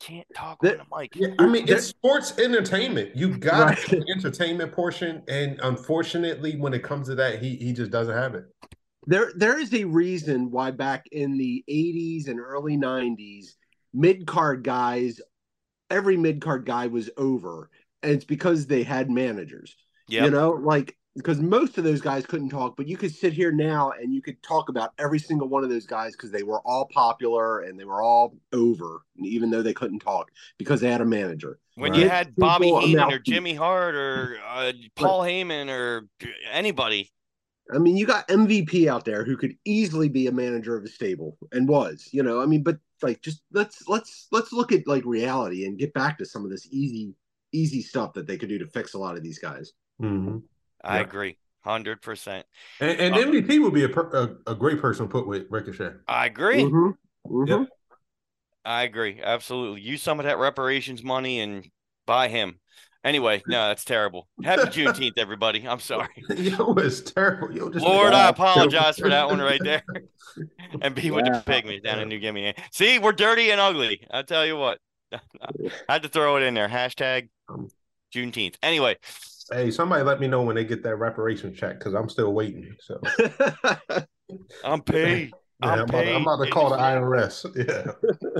can't 0.02 0.26
talk 0.34 0.60
that, 0.62 0.80
on 0.80 0.86
the 0.90 0.96
mic. 0.98 1.14
Yeah, 1.14 1.28
I 1.38 1.46
mean, 1.46 1.68
it's 1.68 1.86
sports 1.86 2.38
entertainment. 2.38 3.14
You 3.16 3.36
got 3.36 3.68
right. 3.68 3.86
the 3.88 4.04
entertainment 4.14 4.72
portion, 4.72 5.22
and 5.28 5.60
unfortunately, 5.62 6.56
when 6.56 6.74
it 6.74 6.82
comes 6.82 7.06
to 7.08 7.14
that, 7.16 7.40
he 7.40 7.56
he 7.56 7.72
just 7.72 7.90
doesn't 7.90 8.14
have 8.14 8.34
it. 8.34 8.44
There, 9.06 9.32
there 9.36 9.58
is 9.58 9.72
a 9.74 9.84
reason 9.84 10.50
why 10.50 10.72
back 10.72 11.06
in 11.12 11.38
the 11.38 11.64
'80s 11.68 12.28
and 12.28 12.40
early 12.40 12.76
'90s, 12.76 13.54
mid 13.94 14.26
card 14.26 14.64
guys, 14.64 15.20
every 15.88 16.16
mid 16.16 16.40
card 16.40 16.66
guy 16.66 16.88
was 16.88 17.08
over, 17.16 17.70
and 18.02 18.12
it's 18.12 18.24
because 18.24 18.66
they 18.66 18.82
had 18.82 19.10
managers. 19.10 19.76
Yeah, 20.08 20.24
you 20.24 20.30
know, 20.30 20.50
like 20.50 20.96
because 21.14 21.40
most 21.40 21.76
of 21.76 21.84
those 21.84 22.00
guys 22.00 22.24
couldn't 22.24 22.48
talk, 22.48 22.76
but 22.76 22.88
you 22.88 22.96
could 22.96 23.14
sit 23.14 23.32
here 23.32 23.52
now 23.52 23.92
and 24.00 24.14
you 24.14 24.22
could 24.22 24.42
talk 24.42 24.68
about 24.68 24.92
every 24.98 25.18
single 25.18 25.48
one 25.48 25.62
of 25.62 25.68
those 25.68 25.86
guys 25.86 26.12
because 26.12 26.30
they 26.30 26.42
were 26.42 26.60
all 26.60 26.86
popular 26.86 27.60
and 27.60 27.78
they 27.78 27.84
were 27.84 28.02
all 28.02 28.34
over, 28.52 29.02
even 29.22 29.50
though 29.50 29.62
they 29.62 29.74
couldn't 29.74 29.98
talk 29.98 30.30
because 30.58 30.80
they 30.80 30.90
had 30.90 31.02
a 31.02 31.06
manager. 31.06 31.58
When 31.74 31.92
right? 31.92 32.00
you 32.00 32.08
had 32.08 32.34
Bobby 32.36 32.72
Heenan 32.72 33.12
or 33.12 33.18
Jimmy 33.18 33.54
Hart 33.54 33.94
or 33.94 34.38
uh, 34.46 34.72
Paul 34.96 35.22
Heyman 35.22 35.68
or 35.68 36.08
anybody. 36.50 37.10
I 37.72 37.78
mean, 37.78 37.96
you 37.96 38.06
got 38.06 38.28
MVP 38.28 38.86
out 38.88 39.04
there 39.04 39.24
who 39.24 39.36
could 39.36 39.56
easily 39.64 40.08
be 40.08 40.26
a 40.26 40.32
manager 40.32 40.76
of 40.76 40.84
a 40.84 40.88
stable 40.88 41.36
and 41.52 41.68
was, 41.68 42.08
you 42.12 42.22
know. 42.22 42.42
I 42.42 42.46
mean, 42.46 42.62
but 42.62 42.78
like, 43.02 43.22
just 43.22 43.42
let's 43.52 43.88
let's 43.88 44.28
let's 44.32 44.52
look 44.52 44.72
at 44.72 44.86
like 44.86 45.04
reality 45.04 45.64
and 45.64 45.78
get 45.78 45.94
back 45.94 46.18
to 46.18 46.26
some 46.26 46.44
of 46.44 46.50
this 46.50 46.66
easy 46.70 47.14
easy 47.52 47.82
stuff 47.82 48.14
that 48.14 48.26
they 48.26 48.36
could 48.36 48.48
do 48.48 48.58
to 48.58 48.66
fix 48.66 48.94
a 48.94 48.98
lot 48.98 49.16
of 49.16 49.22
these 49.22 49.38
guys. 49.38 49.72
Mm-hmm. 50.00 50.38
I 50.82 50.96
yeah. 50.96 51.02
agree. 51.02 51.38
Hundred 51.64 52.02
percent. 52.02 52.44
And, 52.80 52.98
and 52.98 53.14
um, 53.14 53.32
MVP 53.32 53.62
would 53.62 53.72
be 53.72 53.84
a, 53.84 53.88
per, 53.88 54.36
a, 54.46 54.50
a 54.50 54.54
great 54.54 54.80
person 54.80 55.06
to 55.06 55.10
put 55.12 55.28
with 55.28 55.46
Ricochet. 55.48 55.92
I 56.08 56.26
agree. 56.26 56.64
Mm-hmm. 56.64 57.32
Mm-hmm. 57.32 57.46
Yep. 57.46 57.68
I 58.64 58.82
agree. 58.82 59.20
Absolutely. 59.22 59.80
Use 59.80 60.02
some 60.02 60.18
of 60.18 60.24
that 60.24 60.38
reparations 60.38 61.02
money 61.02 61.40
and 61.40 61.68
buy 62.06 62.28
him. 62.28 62.58
Anyway, 63.04 63.42
no, 63.48 63.68
that's 63.68 63.84
terrible. 63.84 64.28
Happy 64.42 64.62
Juneteenth, 64.70 65.18
everybody. 65.18 65.66
I'm 65.66 65.80
sorry. 65.80 66.08
Yo, 66.36 66.74
it's 66.74 67.00
terrible. 67.00 67.52
Yo, 67.52 67.68
just 67.68 67.84
Lord, 67.84 68.12
I 68.12 68.28
apologize 68.28 68.98
for 68.98 69.08
that 69.08 69.26
one 69.26 69.40
right 69.40 69.60
there. 69.62 69.82
and 70.82 70.94
be 70.94 71.10
with 71.10 71.24
the 71.24 71.42
pygmies 71.46 71.82
down 71.82 71.98
in 71.98 72.08
New 72.08 72.20
Guinea. 72.20 72.54
See, 72.70 72.98
we're 72.98 73.12
dirty 73.12 73.50
and 73.50 73.60
ugly. 73.60 74.06
I 74.10 74.22
tell 74.22 74.46
you 74.46 74.56
what. 74.56 74.78
I 75.12 75.18
had 75.88 76.02
to 76.04 76.08
throw 76.08 76.36
it 76.36 76.42
in 76.42 76.54
there. 76.54 76.68
Hashtag 76.68 77.28
Juneteenth. 78.14 78.54
Anyway, 78.62 78.96
Hey, 79.52 79.70
somebody 79.70 80.02
let 80.02 80.18
me 80.18 80.28
know 80.28 80.42
when 80.42 80.56
they 80.56 80.64
get 80.64 80.82
that 80.84 80.96
reparation 80.96 81.54
check 81.54 81.78
because 81.78 81.94
I'm 81.94 82.08
still 82.08 82.32
waiting. 82.32 82.74
So 82.80 83.00
I'm 84.64 84.82
paid. 84.82 85.32
Yeah, 85.62 85.68
I'm, 85.68 85.78
I'm, 85.78 85.84
about, 85.88 86.06
I'm, 86.08 86.22
about, 86.22 86.44
to 86.44 86.50
call 86.50 86.70
the 86.70 86.76
IRS. 86.76 87.46
Yeah, 87.68 87.92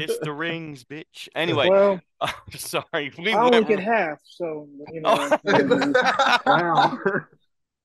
it's 0.02 0.18
the 0.18 0.32
rings, 0.32 0.84
bitch. 0.84 1.28
Anyway, 1.36 1.68
well, 1.68 2.00
sorry, 2.56 3.12
we 3.18 3.32
I 3.32 3.38
only 3.38 3.64
get 3.64 3.78
half, 3.78 4.18
so 4.24 4.68
you 4.92 5.02
know. 5.02 5.38
wow. 6.46 6.98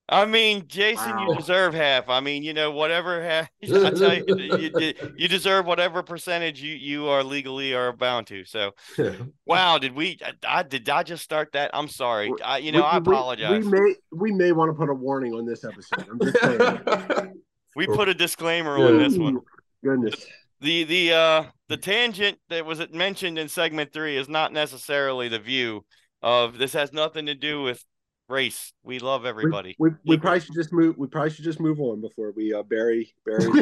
I 0.09 0.25
mean, 0.25 0.63
Jason, 0.67 1.11
wow. 1.11 1.27
you 1.27 1.35
deserve 1.35 1.73
half. 1.73 2.07
I 2.07 2.21
mean, 2.21 2.41
you 2.43 2.53
know, 2.53 2.71
whatever 2.71 3.21
half, 3.29 3.49
I 3.63 3.89
tell 3.91 4.13
you, 4.13 4.23
you, 4.27 4.93
you, 5.17 5.27
deserve 5.27 5.65
whatever 5.65 6.01
percentage 6.01 6.61
you, 6.61 6.73
you 6.73 7.07
are 7.07 7.23
legally 7.23 7.73
are 7.73 7.91
bound 7.91 8.27
to. 8.27 8.45
So, 8.45 8.71
wow, 9.45 9.77
did 9.77 9.93
we? 9.93 10.19
I, 10.47 10.63
did 10.63 10.87
I 10.87 11.03
just 11.03 11.23
start 11.23 11.51
that? 11.53 11.71
I'm 11.73 11.89
sorry. 11.89 12.31
I, 12.43 12.59
you 12.59 12.71
know, 12.71 12.79
we, 12.79 12.85
I 12.85 12.97
apologize. 12.97 13.65
We, 13.65 13.71
we, 13.71 13.79
may 13.79 13.95
we 14.11 14.31
may 14.31 14.51
want 14.53 14.69
to 14.69 14.73
put 14.73 14.89
a 14.89 14.93
warning 14.93 15.33
on 15.33 15.45
this 15.45 15.65
episode. 15.65 16.07
I'm 16.09 16.19
just 16.19 16.39
saying. 16.39 17.41
we 17.75 17.85
put 17.87 18.07
a 18.07 18.13
disclaimer 18.13 18.77
on 18.77 18.97
this 18.97 19.17
one. 19.17 19.39
Goodness. 19.83 20.25
The 20.61 20.85
the 20.85 21.13
uh 21.13 21.43
the 21.67 21.77
tangent 21.77 22.39
that 22.49 22.65
was 22.65 22.81
mentioned 22.91 23.37
in 23.37 23.47
segment 23.47 23.93
three 23.93 24.17
is 24.17 24.27
not 24.27 24.51
necessarily 24.53 25.27
the 25.27 25.37
view 25.37 25.85
of 26.23 26.57
this 26.57 26.73
has 26.73 26.91
nothing 26.93 27.27
to 27.27 27.35
do 27.35 27.61
with 27.61 27.83
race. 28.29 28.73
We 28.83 28.99
love 28.99 29.25
everybody. 29.25 29.75
We, 29.79 29.89
we, 29.89 29.95
we, 30.05 30.17
probably 30.17 30.41
should 30.41 30.55
just 30.55 30.73
move. 30.73 30.97
We 30.97 31.07
probably 31.07 31.31
should 31.31 31.45
just 31.45 31.59
move 31.59 31.79
on 31.79 32.01
before 32.01 32.31
we 32.31 32.53
uh, 32.53 32.63
bury 32.63 33.13
bury. 33.25 33.45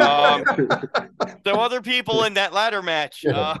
um, 0.00 0.44
there 1.44 1.54
are 1.54 1.60
other 1.60 1.82
people 1.82 2.24
in 2.24 2.34
that 2.34 2.52
ladder 2.52 2.82
match. 2.82 3.24
Uh, 3.26 3.56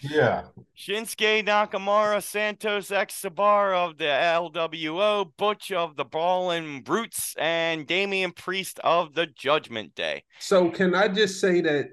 yeah. 0.00 0.44
Shinsuke 0.76 1.46
Nakamura, 1.46 2.22
Santos 2.22 2.90
Escobar 2.90 3.74
of 3.74 3.96
the 3.98 4.04
LWO, 4.04 5.30
Butch 5.36 5.72
of 5.72 5.96
the 5.96 6.04
Brawling 6.04 6.82
Brutes, 6.82 7.34
and 7.38 7.86
Damian 7.86 8.32
Priest 8.32 8.78
of 8.80 9.14
the 9.14 9.26
Judgment 9.26 9.94
Day. 9.94 10.24
So, 10.38 10.70
can 10.70 10.94
I 10.94 11.08
just 11.08 11.40
say 11.40 11.60
that 11.62 11.86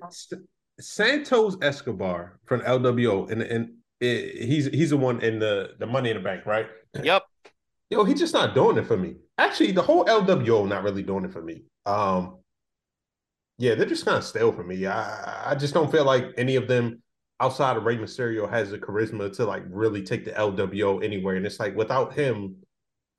Santos 0.79 1.55
Escobar 1.61 2.39
from 2.45 2.61
LWO 2.61 3.31
and 3.31 3.41
and 3.41 3.73
he's 3.99 4.65
he's 4.67 4.89
the 4.89 4.97
one 4.97 5.21
in 5.21 5.39
the 5.39 5.75
the 5.79 5.87
Money 5.87 6.09
in 6.09 6.17
the 6.17 6.23
Bank, 6.23 6.45
right? 6.45 6.67
Yep 7.01 7.22
yo, 7.93 8.03
he's 8.03 8.19
just 8.19 8.33
not 8.33 8.53
doing 8.55 8.77
it 8.77 8.85
for 8.85 8.97
me. 8.97 9.15
Actually, 9.37 9.71
the 9.71 9.81
whole 9.81 10.05
LWO 10.05 10.67
not 10.67 10.83
really 10.83 11.03
doing 11.03 11.25
it 11.25 11.31
for 11.31 11.41
me. 11.41 11.63
Um, 11.85 12.37
yeah, 13.57 13.75
they're 13.75 13.85
just 13.85 14.05
kind 14.05 14.17
of 14.17 14.23
stale 14.23 14.51
for 14.51 14.63
me. 14.63 14.85
I 14.85 15.51
I 15.51 15.55
just 15.55 15.73
don't 15.73 15.91
feel 15.91 16.03
like 16.03 16.25
any 16.37 16.55
of 16.55 16.67
them 16.67 17.01
outside 17.39 17.77
of 17.77 17.83
Rey 17.83 17.97
Mysterio 17.97 18.49
has 18.49 18.71
the 18.71 18.77
charisma 18.77 19.35
to 19.35 19.45
like 19.45 19.63
really 19.69 20.01
take 20.01 20.25
the 20.25 20.31
LWO 20.31 21.03
anywhere. 21.03 21.35
And 21.35 21.45
it's 21.45 21.59
like 21.59 21.75
without 21.75 22.13
him, 22.13 22.55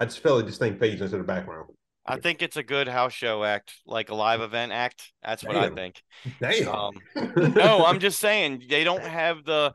I 0.01 0.07
just 0.07 0.21
feel 0.21 0.37
like 0.37 0.47
this 0.47 0.59
thing 0.59 0.79
fades 0.79 1.01
into 1.01 1.19
the 1.19 1.25
background. 1.25 1.71
I 2.07 2.19
think 2.19 2.43
it's 2.43 2.57
a 2.57 2.63
good 2.63 2.87
house 2.87 3.15
show 3.15 3.45
act, 3.45 3.75
like 3.87 4.11
a 4.11 4.15
live 4.15 4.43
event 4.43 4.73
act. 4.73 5.13
That's 5.23 5.43
what 5.43 5.55
Damn. 5.55 5.73
I 5.73 5.75
think. 5.75 6.03
Damn. 6.41 6.69
Um, 6.69 6.93
no, 7.55 7.87
I'm 7.87 7.99
just 7.99 8.21
saying 8.21 8.65
they 8.69 8.85
don't 8.85 9.03
have 9.03 9.45
the 9.45 9.73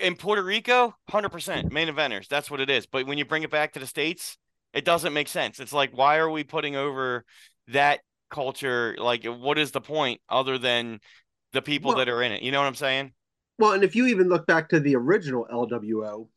in 0.00 0.14
Puerto 0.16 0.42
Rico, 0.42 0.94
hundred 1.08 1.30
percent 1.30 1.72
main 1.72 1.88
eventers. 1.88 2.28
That's 2.28 2.50
what 2.50 2.60
it 2.60 2.70
is. 2.70 2.86
But 2.86 3.06
when 3.06 3.18
you 3.18 3.24
bring 3.24 3.42
it 3.42 3.50
back 3.50 3.72
to 3.72 3.80
the 3.80 3.86
states, 3.86 4.38
it 4.72 4.84
doesn't 4.84 5.12
make 5.12 5.28
sense. 5.28 5.60
It's 5.60 5.72
like, 5.72 5.90
why 5.96 6.18
are 6.18 6.30
we 6.30 6.44
putting 6.44 6.76
over 6.76 7.24
that 7.68 8.00
culture? 8.30 8.96
Like, 8.98 9.24
what 9.24 9.58
is 9.58 9.70
the 9.70 9.80
point 9.80 10.20
other 10.28 10.58
than 10.58 11.00
the 11.52 11.62
people 11.62 11.90
well, 11.90 11.98
that 11.98 12.08
are 12.08 12.22
in 12.22 12.32
it? 12.32 12.42
You 12.42 12.52
know 12.52 12.60
what 12.60 12.66
I'm 12.66 12.74
saying? 12.74 13.12
Well, 13.58 13.72
and 13.72 13.84
if 13.84 13.94
you 13.94 14.06
even 14.06 14.28
look 14.28 14.46
back 14.46 14.68
to 14.70 14.80
the 14.80 14.96
original 14.96 15.46
LWO, 15.52 16.28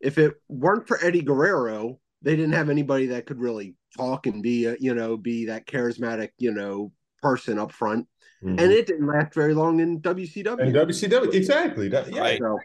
if 0.00 0.18
it 0.18 0.34
weren't 0.48 0.88
for 0.88 0.98
Eddie 1.04 1.22
Guerrero, 1.22 2.00
they 2.22 2.34
didn't 2.36 2.54
have 2.54 2.70
anybody 2.70 3.06
that 3.08 3.26
could 3.26 3.38
really 3.38 3.76
talk 3.96 4.26
and 4.26 4.42
be, 4.42 4.66
a, 4.66 4.76
you 4.80 4.94
know, 4.94 5.16
be 5.16 5.46
that 5.46 5.66
charismatic, 5.66 6.30
you 6.38 6.52
know, 6.52 6.92
person 7.20 7.58
up 7.58 7.72
front. 7.72 8.08
Mm-hmm. 8.42 8.58
And 8.58 8.72
it 8.72 8.86
didn't 8.86 9.06
last 9.06 9.34
very 9.34 9.54
long 9.54 9.80
in 9.80 10.00
WCW. 10.00 10.60
And 10.60 10.74
WCW, 10.74 11.32
exactly. 11.32 11.88
That, 11.88 12.12
yeah. 12.12 12.20
Right. 12.20 12.38
So, 12.40 12.58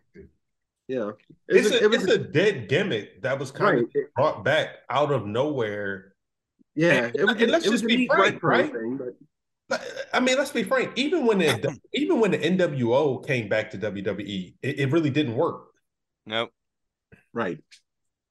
yeah, 0.87 1.09
it 1.49 1.57
it's, 1.57 1.71
a, 1.71 1.83
it 1.83 1.89
was 1.89 2.03
it's 2.03 2.11
a, 2.11 2.15
a 2.15 2.17
dead 2.17 2.69
gimmick 2.69 3.21
that 3.21 3.37
was 3.37 3.51
kind 3.51 3.77
right. 3.77 3.83
of 3.83 4.13
brought 4.15 4.43
back 4.43 4.69
out 4.89 5.11
of 5.11 5.25
nowhere. 5.25 6.13
Yeah, 6.75 7.05
and, 7.05 7.15
it 7.15 7.25
was, 7.25 7.35
and 7.41 7.51
let's 7.51 7.65
it 7.65 7.71
just 7.71 7.85
be 7.85 8.07
frank, 8.07 8.41
right? 8.41 8.71
Thing, 8.71 8.97
but... 8.97 9.15
I 10.13 10.19
mean, 10.21 10.37
let's 10.37 10.51
be 10.51 10.63
frank. 10.63 10.93
Even 10.95 11.25
when 11.25 11.39
the 11.39 11.77
even 11.93 12.19
when 12.19 12.31
the 12.31 12.37
NWO 12.37 13.25
came 13.25 13.49
back 13.49 13.71
to 13.71 13.77
WWE, 13.77 14.55
it, 14.61 14.79
it 14.79 14.91
really 14.91 15.09
didn't 15.09 15.35
work. 15.35 15.67
Nope. 16.25 16.51
Right. 17.33 17.59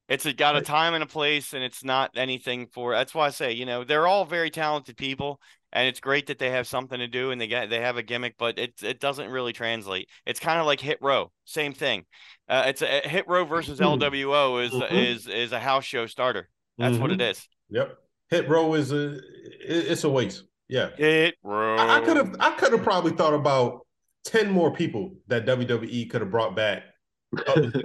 It's 0.09 0.25
a, 0.25 0.33
got 0.33 0.55
a 0.55 0.61
time 0.61 0.93
and 0.93 1.03
a 1.03 1.07
place, 1.07 1.53
and 1.53 1.63
it's 1.63 1.83
not 1.83 2.11
anything 2.15 2.67
for. 2.67 2.93
That's 2.93 3.13
why 3.13 3.27
I 3.27 3.29
say, 3.31 3.51
you 3.51 3.65
know, 3.65 3.83
they're 3.83 4.07
all 4.07 4.23
very 4.23 4.49
talented 4.49 4.95
people, 4.95 5.41
and 5.73 5.87
it's 5.87 5.99
great 5.99 6.27
that 6.27 6.39
they 6.39 6.51
have 6.51 6.67
something 6.67 6.99
to 6.99 7.07
do 7.07 7.31
and 7.31 7.39
they 7.39 7.47
get 7.47 7.69
they 7.69 7.81
have 7.81 7.97
a 7.97 8.03
gimmick, 8.03 8.35
but 8.37 8.57
it 8.57 8.73
it 8.81 8.99
doesn't 8.99 9.29
really 9.29 9.53
translate. 9.53 10.09
It's 10.25 10.39
kind 10.39 10.59
of 10.59 10.65
like 10.65 10.79
Hit 10.79 10.99
Row, 11.01 11.31
same 11.45 11.73
thing. 11.73 12.05
Uh, 12.47 12.63
it's 12.67 12.81
a, 12.81 13.01
Hit 13.07 13.27
Row 13.27 13.45
versus 13.45 13.79
LWO 13.79 14.63
is 14.63 14.71
mm-hmm. 14.71 14.95
is 14.95 15.27
is 15.27 15.51
a 15.51 15.59
house 15.59 15.85
show 15.85 16.07
starter. 16.07 16.49
That's 16.77 16.93
mm-hmm. 16.93 17.01
what 17.01 17.11
it 17.11 17.19
mm-hmm. 17.19 17.75
Yep, 17.75 17.97
Hit 18.29 18.49
Row 18.49 18.73
is 18.73 18.91
a 18.91 19.19
it's 19.61 20.03
a 20.03 20.09
waste. 20.09 20.43
Yeah, 20.69 20.89
Hit 20.97 21.35
Row. 21.43 21.77
I 21.77 22.01
could 22.01 22.17
have 22.17 22.35
I 22.39 22.51
could 22.51 22.71
have 22.71 22.83
probably 22.83 23.11
thought 23.11 23.33
about 23.33 23.85
ten 24.23 24.49
more 24.49 24.73
people 24.73 25.15
that 25.27 25.45
WWE 25.45 26.09
could 26.09 26.21
have 26.21 26.31
brought 26.31 26.55
back 26.55 26.83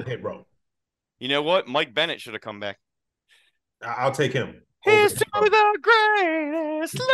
Hit 0.07 0.23
Row. 0.23 0.47
You 1.19 1.29
know 1.29 1.43
what? 1.43 1.69
Mike 1.69 1.95
Bennett 1.95 2.21
should 2.21 2.35
have 2.35 2.43
come 2.43 2.61
back. 2.61 2.79
I'll 3.85 4.13
take 4.13 4.33
him. 4.33 4.63
Here's 4.83 5.15
to 5.15 5.25
the 5.33 5.79
greatest 5.81 6.99
love 6.99 7.09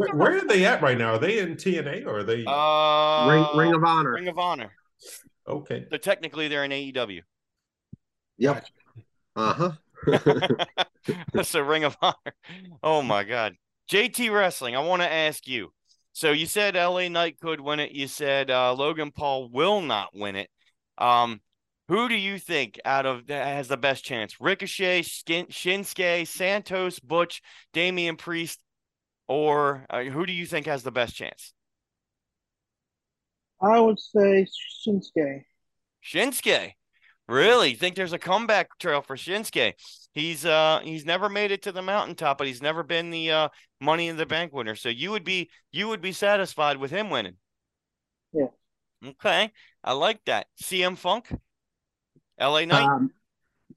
where, 0.00 0.14
where, 0.14 0.38
are 0.38 0.46
they 0.46 0.64
at 0.64 0.80
right 0.80 0.96
now? 0.96 1.14
Are 1.14 1.18
they 1.18 1.40
in 1.40 1.56
TNA 1.56 2.06
or 2.06 2.20
are 2.20 2.22
they 2.22 2.44
uh, 2.46 3.28
Ring, 3.28 3.46
Ring 3.54 3.74
of 3.74 3.84
Honor? 3.84 4.12
Ring 4.12 4.28
of 4.28 4.38
Honor. 4.38 4.72
Okay. 5.46 5.84
So 5.90 5.98
technically 5.98 6.48
they're 6.48 6.64
in 6.64 6.70
AEW. 6.70 7.20
Yep. 8.38 8.64
Uh 9.36 9.52
huh. 9.52 9.72
That's 11.34 11.54
a 11.54 11.62
Ring 11.62 11.84
of 11.84 11.96
Honor. 12.00 12.14
Oh 12.82 13.02
my 13.02 13.24
God. 13.24 13.56
JT 13.92 14.32
Wrestling. 14.32 14.74
I 14.74 14.80
want 14.80 15.02
to 15.02 15.12
ask 15.12 15.46
you. 15.46 15.72
So 16.12 16.32
you 16.32 16.46
said 16.46 16.76
LA 16.76 17.08
Knight 17.08 17.38
could 17.38 17.60
win 17.60 17.78
it. 17.78 17.92
You 17.92 18.08
said 18.08 18.50
uh, 18.50 18.72
Logan 18.72 19.10
Paul 19.10 19.50
will 19.50 19.82
not 19.82 20.08
win 20.14 20.36
it. 20.36 20.48
Um, 20.96 21.40
who 21.88 22.08
do 22.08 22.14
you 22.14 22.38
think 22.38 22.80
out 22.84 23.04
of 23.04 23.26
that 23.26 23.46
has 23.46 23.68
the 23.68 23.76
best 23.76 24.04
chance? 24.04 24.40
Ricochet, 24.40 25.02
Skin, 25.02 25.46
Shinsuke, 25.46 26.26
Santos, 26.26 27.00
Butch, 27.00 27.42
Damian 27.72 28.16
Priest, 28.16 28.60
or 29.30 29.86
uh, 29.88 30.02
who 30.02 30.26
do 30.26 30.32
you 30.32 30.44
think 30.44 30.66
has 30.66 30.82
the 30.82 30.90
best 30.90 31.14
chance? 31.14 31.54
I 33.62 33.78
would 33.78 34.00
say 34.00 34.44
Shinsuke. 34.84 35.44
Shinsuke, 36.04 36.72
really? 37.28 37.74
Think 37.74 37.94
there's 37.94 38.12
a 38.12 38.18
comeback 38.18 38.76
trail 38.80 39.02
for 39.02 39.16
Shinsuke? 39.16 39.74
He's 40.12 40.44
uh 40.44 40.80
he's 40.82 41.04
never 41.04 41.28
made 41.28 41.52
it 41.52 41.62
to 41.62 41.72
the 41.72 41.80
mountaintop, 41.80 42.38
but 42.38 42.48
he's 42.48 42.60
never 42.60 42.82
been 42.82 43.10
the 43.10 43.30
uh 43.30 43.48
Money 43.80 44.08
in 44.08 44.16
the 44.16 44.26
Bank 44.26 44.52
winner. 44.52 44.74
So 44.74 44.88
you 44.88 45.12
would 45.12 45.24
be 45.24 45.48
you 45.70 45.86
would 45.86 46.00
be 46.00 46.12
satisfied 46.12 46.78
with 46.78 46.90
him 46.90 47.08
winning. 47.08 47.36
Yeah. 48.32 48.48
Okay, 49.06 49.52
I 49.84 49.92
like 49.92 50.24
that. 50.26 50.48
CM 50.60 50.98
Funk. 50.98 51.32
LA 52.40 52.64
Knight. 52.64 52.82
Um, 52.82 53.12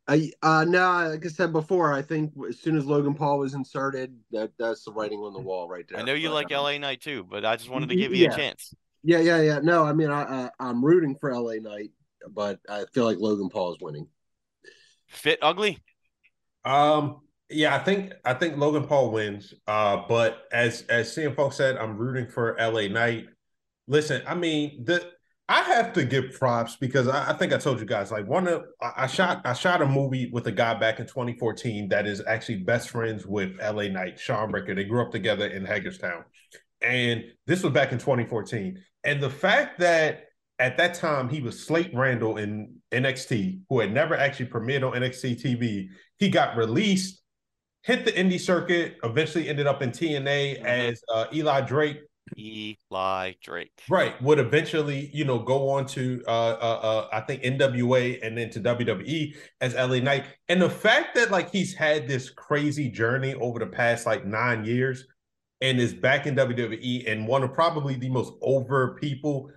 I 0.08 0.32
uh 0.42 0.66
no, 0.66 1.10
like 1.10 1.26
I 1.26 1.30
said 1.30 1.54
before, 1.54 1.94
I 1.94 2.02
think 2.02 2.34
as 2.50 2.60
soon 2.60 2.78
as 2.78 2.86
Logan 2.86 3.14
Paul 3.14 3.40
was 3.40 3.54
inserted, 3.54 4.14
that 4.32 4.52
that's 4.60 4.84
the 4.84 4.92
writing 4.92 5.20
on 5.20 5.34
the 5.34 5.40
wall 5.40 5.70
right 5.70 5.86
there. 5.88 6.00
I 6.00 6.04
know 6.04 6.14
you 6.14 6.28
but, 6.28 6.34
like 6.34 6.52
um, 6.52 6.64
LA 6.64 6.78
Knight 6.78 7.02
too, 7.02 7.24
but 7.24 7.46
I 7.46 7.56
just 7.56 7.70
wanted 7.70 7.90
to 7.90 7.96
give 7.96 8.14
you 8.14 8.26
yeah. 8.26 8.34
a 8.34 8.36
chance. 8.36 8.74
Yeah, 9.04 9.20
yeah, 9.20 9.42
yeah. 9.42 9.60
No, 9.60 9.86
I 9.86 9.94
mean 9.94 10.10
I, 10.10 10.24
I 10.24 10.50
I'm 10.60 10.84
rooting 10.84 11.16
for 11.16 11.34
LA 11.34 11.56
Knight, 11.62 11.92
but 12.30 12.60
I 12.68 12.84
feel 12.94 13.06
like 13.06 13.18
Logan 13.18 13.50
Paul 13.50 13.74
is 13.74 13.78
winning. 13.82 14.08
Fit 15.08 15.40
ugly. 15.42 15.80
Um. 16.66 17.22
Yeah, 17.50 17.76
I 17.76 17.80
think 17.80 18.14
I 18.26 18.34
think 18.34 18.58
Logan 18.58 18.88
Paul 18.88 19.12
wins. 19.12 19.54
Uh, 19.68 20.02
but 20.10 20.48
as 20.52 20.82
as 20.90 21.16
CM 21.16 21.36
Funk 21.36 21.54
said, 21.54 21.78
I'm 21.78 21.98
rooting 21.98 22.28
for 22.28 22.58
LA 22.60 22.88
Knight. 22.88 23.28
Listen, 23.88 24.22
I 24.28 24.36
mean 24.36 24.84
the 24.84 25.12
I 25.49 25.61
have 25.61 25.91
to 25.94 26.06
give 26.06 26.32
props 26.32 26.78
because 26.78 27.07
I, 27.07 27.32
I, 27.32 27.34
think 27.34 27.52
I 27.52 27.57
told 27.57 27.80
you 27.80 27.86
guys 27.86 28.11
like 28.11 28.26
one 28.28 28.48
of 28.48 28.64
I, 28.82 29.07
shot 29.07 29.41
I 29.44 29.53
shot 29.53 29.82
a 29.82 29.86
movie 29.86 30.30
with 30.32 30.48
a 30.48 30.52
guy 30.52 30.74
back 30.74 30.99
in 30.99 31.06
2014 31.06 31.90
that 31.90 32.07
is 32.07 32.22
actually 32.26 32.60
best 32.60 32.90
friends 32.90 33.26
with 33.26 33.57
LA 33.61 33.90
Knight, 33.90 34.18
Sean 34.18 34.52
Ricker. 34.52 34.74
They 34.74 34.86
grew 34.86 35.02
up 35.02 35.11
together 35.11 35.48
in 35.48 35.65
Hagerstown. 35.65 36.24
And 36.82 37.26
this 37.45 37.61
was 37.61 37.74
back 37.74 37.91
in 37.91 37.98
2014. 37.98 38.82
And 39.03 39.22
the 39.22 39.30
fact 39.30 39.80
that 39.80 40.26
at 40.60 40.78
that 40.78 40.94
time 40.94 41.28
he 41.28 41.41
was 41.41 41.65
Slate 41.65 41.94
Randall 41.94 42.38
in 42.38 42.76
NXT, 42.91 43.61
who 43.70 43.80
had 43.80 43.94
never 43.94 44.15
actually 44.15 44.45
premiered 44.45 44.88
on 44.88 44.98
NXT 44.98 45.44
TV, 45.44 45.88
he 46.20 46.30
got 46.30 46.56
released, 46.56 47.22
hit 47.82 48.06
the 48.06 48.14
indie 48.14 48.40
circuit, 48.40 48.95
eventually 49.03 49.49
ended 49.49 49.68
up 49.68 49.82
in 49.82 49.91
TNA 49.91 50.57
mm-hmm. 50.57 50.65
as 50.65 51.02
uh, 51.14 51.26
Eli 51.34 51.61
Drake 51.61 51.98
Eli 52.38 53.34
Drake. 53.41 53.84
Right. 53.89 54.19
Would 54.22 54.39
eventually, 54.39 55.10
you 55.14 55.26
know, 55.26 55.39
go 55.39 55.69
on 55.69 55.85
to 55.88 56.23
uh, 56.27 56.31
uh, 56.31 56.80
uh 56.84 57.07
I 57.11 57.22
think 57.22 57.43
NWA 57.43 58.19
and 58.26 58.38
then 58.38 58.49
to 58.51 58.60
WWE 58.60 59.35
as 59.61 59.73
LA 59.76 59.99
Knight. 59.99 60.26
And 60.49 60.61
the 60.61 60.69
fact 60.69 61.15
that 61.15 61.31
like 61.31 61.51
he's 61.51 61.73
had 61.73 62.07
this 62.07 62.30
crazy 62.30 62.89
journey 62.89 63.34
over 63.35 63.60
the 63.60 63.68
past 63.68 64.05
like 64.05 64.26
nine 64.26 64.65
years 64.65 65.05
and 65.61 65.80
is 65.80 65.93
back 65.93 66.27
in 66.27 66.35
WWE 66.35 67.10
and 67.10 67.27
one 67.27 67.41
of 67.41 67.53
probably 67.53 67.95
the 67.95 68.10
most 68.10 68.34
over 68.41 68.95
people. 68.95 69.49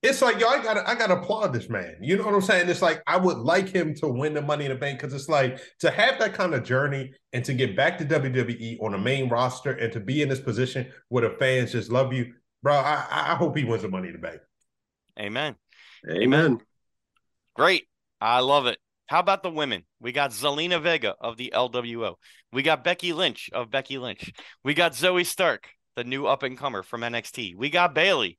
It's 0.00 0.22
like 0.22 0.38
yo, 0.38 0.46
I 0.46 0.62
gotta 0.62 0.88
I 0.88 0.94
gotta 0.94 1.14
applaud 1.14 1.52
this 1.52 1.68
man. 1.68 1.96
You 2.00 2.16
know 2.16 2.24
what 2.24 2.34
I'm 2.34 2.40
saying? 2.40 2.68
It's 2.68 2.82
like 2.82 3.02
I 3.08 3.16
would 3.16 3.38
like 3.38 3.68
him 3.68 3.94
to 3.96 4.06
win 4.06 4.34
the 4.34 4.42
money 4.42 4.64
in 4.64 4.70
the 4.70 4.76
bank 4.76 5.00
because 5.00 5.12
it's 5.12 5.28
like 5.28 5.60
to 5.80 5.90
have 5.90 6.20
that 6.20 6.34
kind 6.34 6.54
of 6.54 6.62
journey 6.62 7.12
and 7.32 7.44
to 7.44 7.52
get 7.52 7.76
back 7.76 7.98
to 7.98 8.04
WWE 8.04 8.80
on 8.80 8.92
the 8.92 8.98
main 8.98 9.28
roster 9.28 9.72
and 9.72 9.92
to 9.92 10.00
be 10.00 10.22
in 10.22 10.28
this 10.28 10.40
position 10.40 10.86
where 11.08 11.28
the 11.28 11.36
fans 11.38 11.72
just 11.72 11.90
love 11.90 12.12
you, 12.12 12.32
bro. 12.62 12.74
I, 12.74 13.04
I 13.10 13.34
hope 13.34 13.56
he 13.56 13.64
wins 13.64 13.82
the 13.82 13.88
money 13.88 14.08
in 14.08 14.12
the 14.12 14.20
bank. 14.20 14.40
Amen. 15.18 15.56
Amen. 16.08 16.22
Amen. 16.22 16.58
Great. 17.56 17.88
I 18.20 18.38
love 18.38 18.66
it. 18.66 18.78
How 19.08 19.18
about 19.18 19.42
the 19.42 19.50
women? 19.50 19.84
We 20.00 20.12
got 20.12 20.30
Zelina 20.30 20.80
Vega 20.80 21.16
of 21.20 21.36
the 21.36 21.52
LWO. 21.54 22.14
We 22.52 22.62
got 22.62 22.84
Becky 22.84 23.12
Lynch 23.12 23.50
of 23.52 23.70
Becky 23.70 23.98
Lynch. 23.98 24.32
We 24.62 24.74
got 24.74 24.92
Zoey 24.92 25.26
Stark, 25.26 25.70
the 25.96 26.04
new 26.04 26.26
up 26.26 26.44
and 26.44 26.56
comer 26.56 26.84
from 26.84 27.00
NXT. 27.00 27.56
We 27.56 27.70
got 27.70 27.94
Bayley 27.94 28.38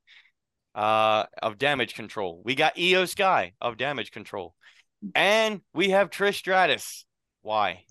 uh, 0.80 1.26
of 1.42 1.58
Damage 1.58 1.92
Control. 1.92 2.40
We 2.42 2.54
got 2.54 2.76
Iyo 2.76 3.06
Sky 3.06 3.52
of 3.60 3.76
Damage 3.76 4.12
Control. 4.12 4.54
And 5.14 5.60
we 5.74 5.90
have 5.90 6.08
Trish 6.08 6.36
Stratus. 6.36 7.04
Why? 7.42 7.84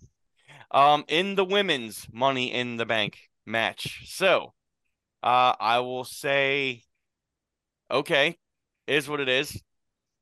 Um, 0.71 1.03
in 1.07 1.35
the 1.35 1.45
women's 1.45 2.07
Money 2.11 2.51
in 2.51 2.77
the 2.77 2.87
Bank 2.87 3.19
match. 3.45 4.09
So, 4.09 4.53
uh, 5.21 5.53
I 5.59 5.81
will 5.81 6.03
say, 6.03 6.81
okay, 7.91 8.39
is 8.87 9.07
what 9.07 9.19
it 9.19 9.29
is. 9.29 9.61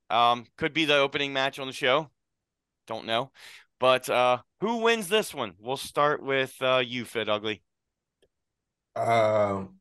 Um, 0.10 0.45
could 0.57 0.73
be 0.73 0.84
the 0.84 0.98
opening 0.98 1.31
match 1.31 1.60
on 1.60 1.68
the 1.68 1.73
show. 1.73 2.11
Don't 2.85 3.06
know. 3.06 3.31
But 3.80 4.10
uh, 4.10 4.39
who 4.60 4.80
wins 4.80 5.07
this 5.07 5.34
one? 5.34 5.53
We'll 5.57 5.77
start 5.77 6.22
with 6.22 6.53
uh, 6.61 6.84
you, 6.85 7.06
Fit 7.06 7.30
Ugly. 7.30 7.61
Um, 8.98 9.76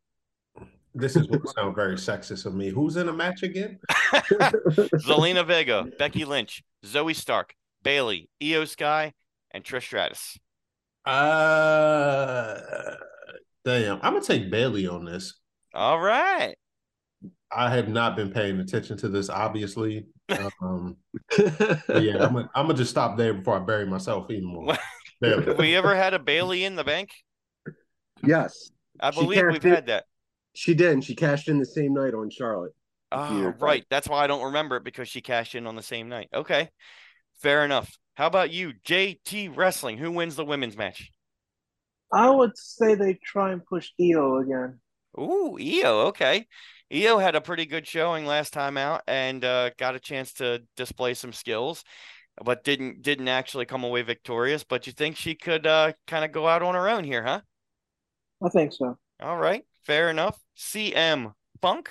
this 0.97 1.14
is 1.14 1.28
what 1.28 1.47
sound 1.55 1.77
very 1.77 1.97
sexist 1.97 2.47
of 2.47 2.55
me. 2.55 2.70
Who's 2.70 2.97
in 2.97 3.09
a 3.09 3.12
match 3.12 3.43
again? 3.43 3.78
Zelina 4.01 5.47
Vega, 5.47 5.86
Becky 5.98 6.24
Lynch, 6.24 6.62
Zoey 6.85 7.14
Stark, 7.14 7.55
Bayley, 7.82 8.28
Iyo 8.43 8.66
Sky, 8.66 9.12
and 9.52 9.62
Trish 9.62 9.82
Stratus. 9.85 10.39
Uh, 11.05 12.60
damn. 13.64 13.97
I'm 14.02 14.14
gonna 14.14 14.23
take 14.23 14.51
Bayley 14.51 14.89
on 14.89 15.05
this. 15.05 15.39
All 15.74 16.01
right. 16.01 16.55
I 17.52 17.70
have 17.70 17.89
not 17.89 18.16
been 18.16 18.32
paying 18.32 18.59
attention 18.59 18.97
to 18.98 19.09
this, 19.09 19.28
obviously. 19.31 20.06
Um, 20.60 20.97
yeah, 21.39 22.24
I'm 22.24 22.32
gonna, 22.32 22.51
I'm 22.52 22.66
gonna 22.66 22.74
just 22.74 22.90
stop 22.90 23.16
there 23.16 23.32
before 23.32 23.56
I 23.56 23.60
bury 23.60 23.86
myself 23.86 24.28
even 24.28 24.47
more. 24.47 24.77
Have 25.23 25.56
we 25.56 25.77
ever 25.77 25.94
had 25.94 26.14
a 26.14 26.18
Bayley 26.18 26.64
in 26.64 26.74
the 26.74 26.82
bank? 26.82 27.10
Yes. 28.24 28.73
I 28.98 29.12
believe 29.12 29.44
we've 29.47 29.62
had 29.62 29.86
that. 29.86 30.06
She 30.57 30.74
did. 30.74 30.93
And 30.93 31.05
she 31.05 31.15
cashed 31.15 31.49
in 31.49 31.59
the 31.59 31.66
same 31.66 31.95
night 31.95 32.15
on 32.15 32.31
Charlotte. 32.31 32.74
Oh, 33.12 33.55
right. 33.61 33.85
That's 33.91 34.09
why 34.09 34.24
I 34.24 34.27
don't 34.27 34.47
remember 34.47 34.77
it 34.77 34.85
because 34.85 35.09
she 35.09 35.20
cashed 35.20 35.55
in 35.55 35.66
on 35.66 35.77
the 35.77 35.83
same 35.83 36.09
night. 36.09 36.28
Okay. 36.35 36.70
Fair 37.41 37.65
enough. 37.65 37.97
How 38.15 38.27
about 38.27 38.51
you, 38.51 38.73
JT 38.87 39.57
Wrestling? 39.57 39.99
Who 39.99 40.11
wins 40.11 40.37
the 40.37 40.45
women's 40.45 40.77
match? 40.77 41.11
I 42.12 42.31
would 42.31 42.57
say 42.57 42.95
they 42.95 43.15
try 43.15 43.53
and 43.53 43.65
push 43.65 43.91
Iyo 44.01 44.43
again. 44.43 44.81
Ooh, 45.19 45.59
Iyo. 45.61 46.07
Okay. 46.07 46.47
Iyo 46.93 47.20
had 47.20 47.35
a 47.35 47.41
pretty 47.41 47.66
good 47.66 47.87
showing 47.87 48.27
last 48.27 48.53
time 48.53 48.77
out 48.77 49.03
and 49.07 49.45
uh, 49.45 49.70
got 49.77 49.97
a 49.97 50.01
chance 50.01 50.33
to 50.35 50.62
display 50.77 51.15
some 51.15 51.33
skills, 51.33 51.85
but 52.45 52.65
didn't 52.65 53.03
didn't 53.03 53.28
actually 53.28 53.66
come 53.66 53.83
away 53.83 54.03
victorious. 54.03 54.62
But 54.62 54.87
you 54.87 54.93
think 54.93 55.16
she 55.16 55.35
could 55.35 55.66
uh, 55.66 55.93
kind 56.07 56.24
of 56.24 56.33
go 56.33 56.47
out 56.47 56.62
on 56.62 56.74
her 56.74 56.89
own 56.89 57.03
here, 57.03 57.24
huh? 57.24 57.41
I 58.43 58.49
think 58.51 58.73
so. 58.73 58.97
All 59.20 59.37
right, 59.37 59.65
fair 59.87 60.11
enough. 60.11 60.39
CM 60.57 61.33
Funk. 61.63 61.91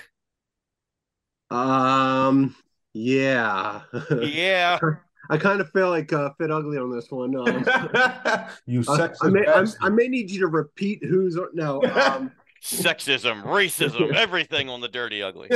Um. 1.49 2.55
Yeah. 2.93 3.81
Yeah. 4.11 4.79
I 5.29 5.37
kind 5.37 5.59
of 5.59 5.71
feel 5.71 5.89
like 5.89 6.13
uh, 6.13 6.29
Fit 6.37 6.51
Ugly 6.51 6.77
on 6.77 6.91
this 6.91 7.09
one. 7.09 7.35
Um, 7.35 7.47
you 8.67 8.81
sexist. 8.81 9.17
I, 9.21 9.27
I, 9.27 9.29
may, 9.29 9.71
I, 9.81 9.89
may, 9.89 10.07
need 10.07 10.29
you 10.29 10.39
to 10.41 10.47
repeat 10.47 11.03
who's 11.03 11.37
no. 11.53 11.81
Um, 11.95 12.31
Sexism, 12.61 13.43
racism, 13.43 14.13
everything 14.13 14.69
on 14.69 14.81
the 14.81 14.87
Dirty 14.87 15.21
Ugly. 15.21 15.49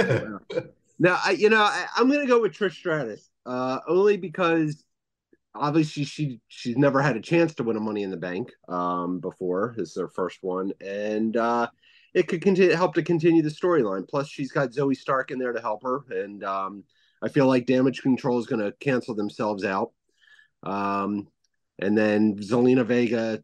now, 1.00 1.20
I, 1.26 1.32
you 1.32 1.50
know, 1.50 1.62
I, 1.62 1.88
am 1.98 2.10
gonna 2.10 2.28
go 2.28 2.42
with 2.42 2.54
Trish 2.54 2.74
Stratus, 2.74 3.30
uh, 3.48 3.80
only 3.88 4.18
because 4.18 4.84
obviously 5.56 6.04
she 6.04 6.40
she's 6.48 6.78
never 6.78 7.02
had 7.02 7.16
a 7.16 7.22
chance 7.22 7.56
to 7.56 7.64
win 7.64 7.78
a 7.78 7.80
Money 7.80 8.04
in 8.04 8.12
the 8.12 8.18
Bank 8.18 8.52
um, 8.68 9.20
before. 9.20 9.74
This 9.76 9.90
is 9.90 9.98
her 9.98 10.08
first 10.08 10.40
one, 10.42 10.72
and 10.82 11.36
uh, 11.36 11.68
it 12.14 12.28
could 12.28 12.42
continue 12.42 12.76
help 12.76 12.94
to 12.96 13.04
continue 13.04 13.42
the 13.42 13.50
storyline. 13.50 14.08
Plus, 14.08 14.28
she's 14.28 14.52
got 14.52 14.72
Zoey 14.72 14.96
Stark 14.96 15.32
in 15.32 15.40
there 15.40 15.54
to 15.54 15.62
help 15.62 15.84
her, 15.84 16.04
and 16.10 16.44
um, 16.44 16.84
I 17.22 17.30
feel 17.30 17.48
like 17.48 17.66
Damage 17.66 18.02
Control 18.02 18.40
is 18.40 18.48
going 18.48 18.62
to 18.62 18.74
cancel 18.80 19.16
themselves 19.16 19.64
out. 19.64 19.92
Um, 20.64 21.28
and 21.80 21.98
then 21.98 22.38
Zelina 22.38 22.86
Vega, 22.86 23.44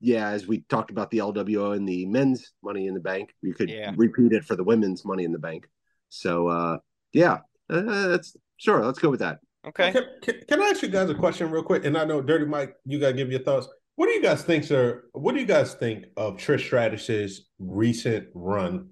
yeah, 0.00 0.28
as 0.28 0.46
we 0.46 0.60
talked 0.68 0.90
about 0.90 1.10
the 1.10 1.18
LWO 1.18 1.74
and 1.74 1.88
the 1.88 2.06
men's 2.06 2.52
Money 2.62 2.86
in 2.86 2.94
the 2.94 3.00
Bank, 3.00 3.34
you 3.42 3.54
could 3.54 3.70
yeah. 3.70 3.92
repeat 3.96 4.32
it 4.32 4.44
for 4.44 4.56
the 4.56 4.64
women's 4.64 5.04
Money 5.04 5.24
in 5.24 5.32
the 5.32 5.38
Bank. 5.38 5.68
So, 6.08 6.48
uh, 6.48 6.78
yeah, 7.12 7.38
uh, 7.68 8.08
that's 8.08 8.36
sure. 8.56 8.84
Let's 8.84 8.98
go 8.98 9.10
with 9.10 9.20
that. 9.20 9.38
Okay. 9.66 9.92
Can, 9.92 10.04
can, 10.22 10.34
can, 10.48 10.62
I 10.62 10.66
ask 10.66 10.82
you 10.82 10.88
guys 10.88 11.10
a 11.10 11.14
question 11.14 11.50
real 11.50 11.62
quick? 11.62 11.84
And 11.84 11.96
I 11.96 12.04
know 12.04 12.22
Dirty 12.22 12.46
Mike, 12.46 12.76
you 12.86 12.98
gotta 12.98 13.12
give 13.12 13.30
your 13.30 13.42
thoughts. 13.42 13.68
What 14.00 14.06
do 14.06 14.12
you 14.12 14.22
guys 14.22 14.42
think, 14.42 14.64
sir? 14.64 15.04
What 15.12 15.34
do 15.34 15.42
you 15.42 15.46
guys 15.46 15.74
think 15.74 16.06
of 16.16 16.38
Trish 16.38 16.70
Stratus's 16.70 17.50
recent 17.58 18.28
run? 18.34 18.88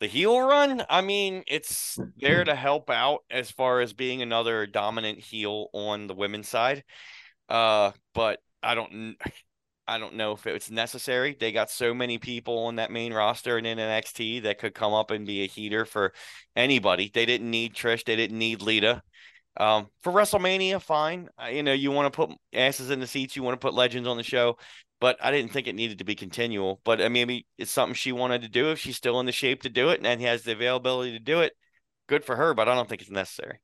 The 0.00 0.06
heel 0.06 0.40
run, 0.40 0.82
I 0.88 1.02
mean, 1.02 1.44
it's 1.46 1.98
there 2.16 2.42
to 2.42 2.54
help 2.54 2.88
out 2.88 3.18
as 3.30 3.50
far 3.50 3.82
as 3.82 3.92
being 3.92 4.22
another 4.22 4.64
dominant 4.66 5.18
heel 5.18 5.66
on 5.74 6.06
the 6.06 6.14
women's 6.14 6.48
side. 6.48 6.84
Uh, 7.50 7.90
but 8.14 8.40
I 8.62 8.74
don't 8.74 9.16
I 9.86 9.98
don't 9.98 10.14
know 10.14 10.32
if 10.32 10.46
it's 10.46 10.70
necessary. 10.70 11.36
They 11.38 11.52
got 11.52 11.70
so 11.70 11.92
many 11.92 12.16
people 12.16 12.60
on 12.60 12.76
that 12.76 12.90
main 12.90 13.12
roster 13.12 13.58
and 13.58 13.66
in 13.66 13.76
NXT 13.76 14.44
that 14.44 14.58
could 14.58 14.74
come 14.74 14.94
up 14.94 15.10
and 15.10 15.26
be 15.26 15.42
a 15.42 15.46
heater 15.46 15.84
for 15.84 16.14
anybody. 16.56 17.10
They 17.12 17.26
didn't 17.26 17.50
need 17.50 17.74
Trish. 17.74 18.06
They 18.06 18.16
didn't 18.16 18.38
need 18.38 18.62
Lita. 18.62 19.02
Um, 19.56 19.88
for 20.02 20.12
WrestleMania, 20.12 20.80
fine. 20.82 21.28
Uh, 21.40 21.46
you 21.46 21.62
know, 21.62 21.72
you 21.72 21.90
want 21.90 22.12
to 22.12 22.16
put 22.16 22.36
asses 22.52 22.90
in 22.90 23.00
the 23.00 23.06
seats. 23.06 23.36
You 23.36 23.42
want 23.42 23.60
to 23.60 23.64
put 23.64 23.74
legends 23.74 24.08
on 24.08 24.16
the 24.16 24.22
show. 24.22 24.58
But 25.00 25.18
I 25.22 25.30
didn't 25.30 25.52
think 25.52 25.66
it 25.66 25.74
needed 25.74 25.98
to 25.98 26.04
be 26.04 26.14
continual. 26.14 26.80
But 26.84 27.00
I 27.00 27.04
mean, 27.04 27.28
maybe 27.28 27.46
it's 27.58 27.70
something 27.70 27.94
she 27.94 28.12
wanted 28.12 28.42
to 28.42 28.48
do. 28.48 28.70
If 28.70 28.78
she's 28.78 28.96
still 28.96 29.20
in 29.20 29.26
the 29.26 29.32
shape 29.32 29.62
to 29.62 29.68
do 29.68 29.90
it 29.90 30.04
and 30.04 30.20
has 30.22 30.42
the 30.42 30.52
availability 30.52 31.12
to 31.12 31.18
do 31.18 31.40
it, 31.40 31.52
good 32.08 32.24
for 32.24 32.36
her. 32.36 32.54
But 32.54 32.68
I 32.68 32.74
don't 32.74 32.88
think 32.88 33.02
it's 33.02 33.10
necessary. 33.10 33.60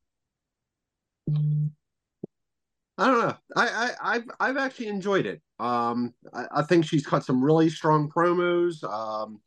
I 3.01 3.07
don't 3.07 3.19
know. 3.21 3.37
I, 3.57 3.93
I 4.03 4.12
have 4.15 4.25
I've 4.39 4.57
actually 4.59 4.89
enjoyed 4.89 5.25
it. 5.25 5.41
Um, 5.59 6.12
I, 6.35 6.45
I, 6.57 6.62
think 6.62 6.85
she's 6.85 7.07
cut 7.07 7.25
some 7.25 7.43
really 7.43 7.71
strong 7.71 8.11
promos. 8.11 8.85
Um, 8.85 9.41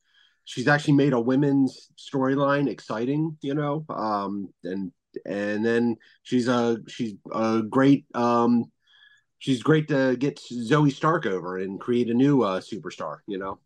she's 0.45 0.67
actually 0.67 0.95
made 0.95 1.13
a 1.13 1.19
women's 1.19 1.89
storyline 1.97 2.67
exciting. 2.67 3.37
You 3.41 3.53
know, 3.53 3.85
um, 3.89 4.49
and 4.63 4.91
and 5.25 5.65
then 5.65 5.97
she's 6.23 6.47
a 6.47 6.77
she's 6.87 7.13
a 7.33 7.61
great 7.61 8.05
um, 8.13 8.65
she's 9.39 9.63
great 9.63 9.87
to 9.89 10.15
get 10.17 10.39
Zoey 10.51 10.91
Stark 10.91 11.25
over 11.25 11.57
and 11.57 11.79
create 11.79 12.09
a 12.09 12.13
new 12.13 12.41
uh, 12.41 12.61
superstar. 12.61 13.17
You 13.27 13.37
know, 13.37 13.59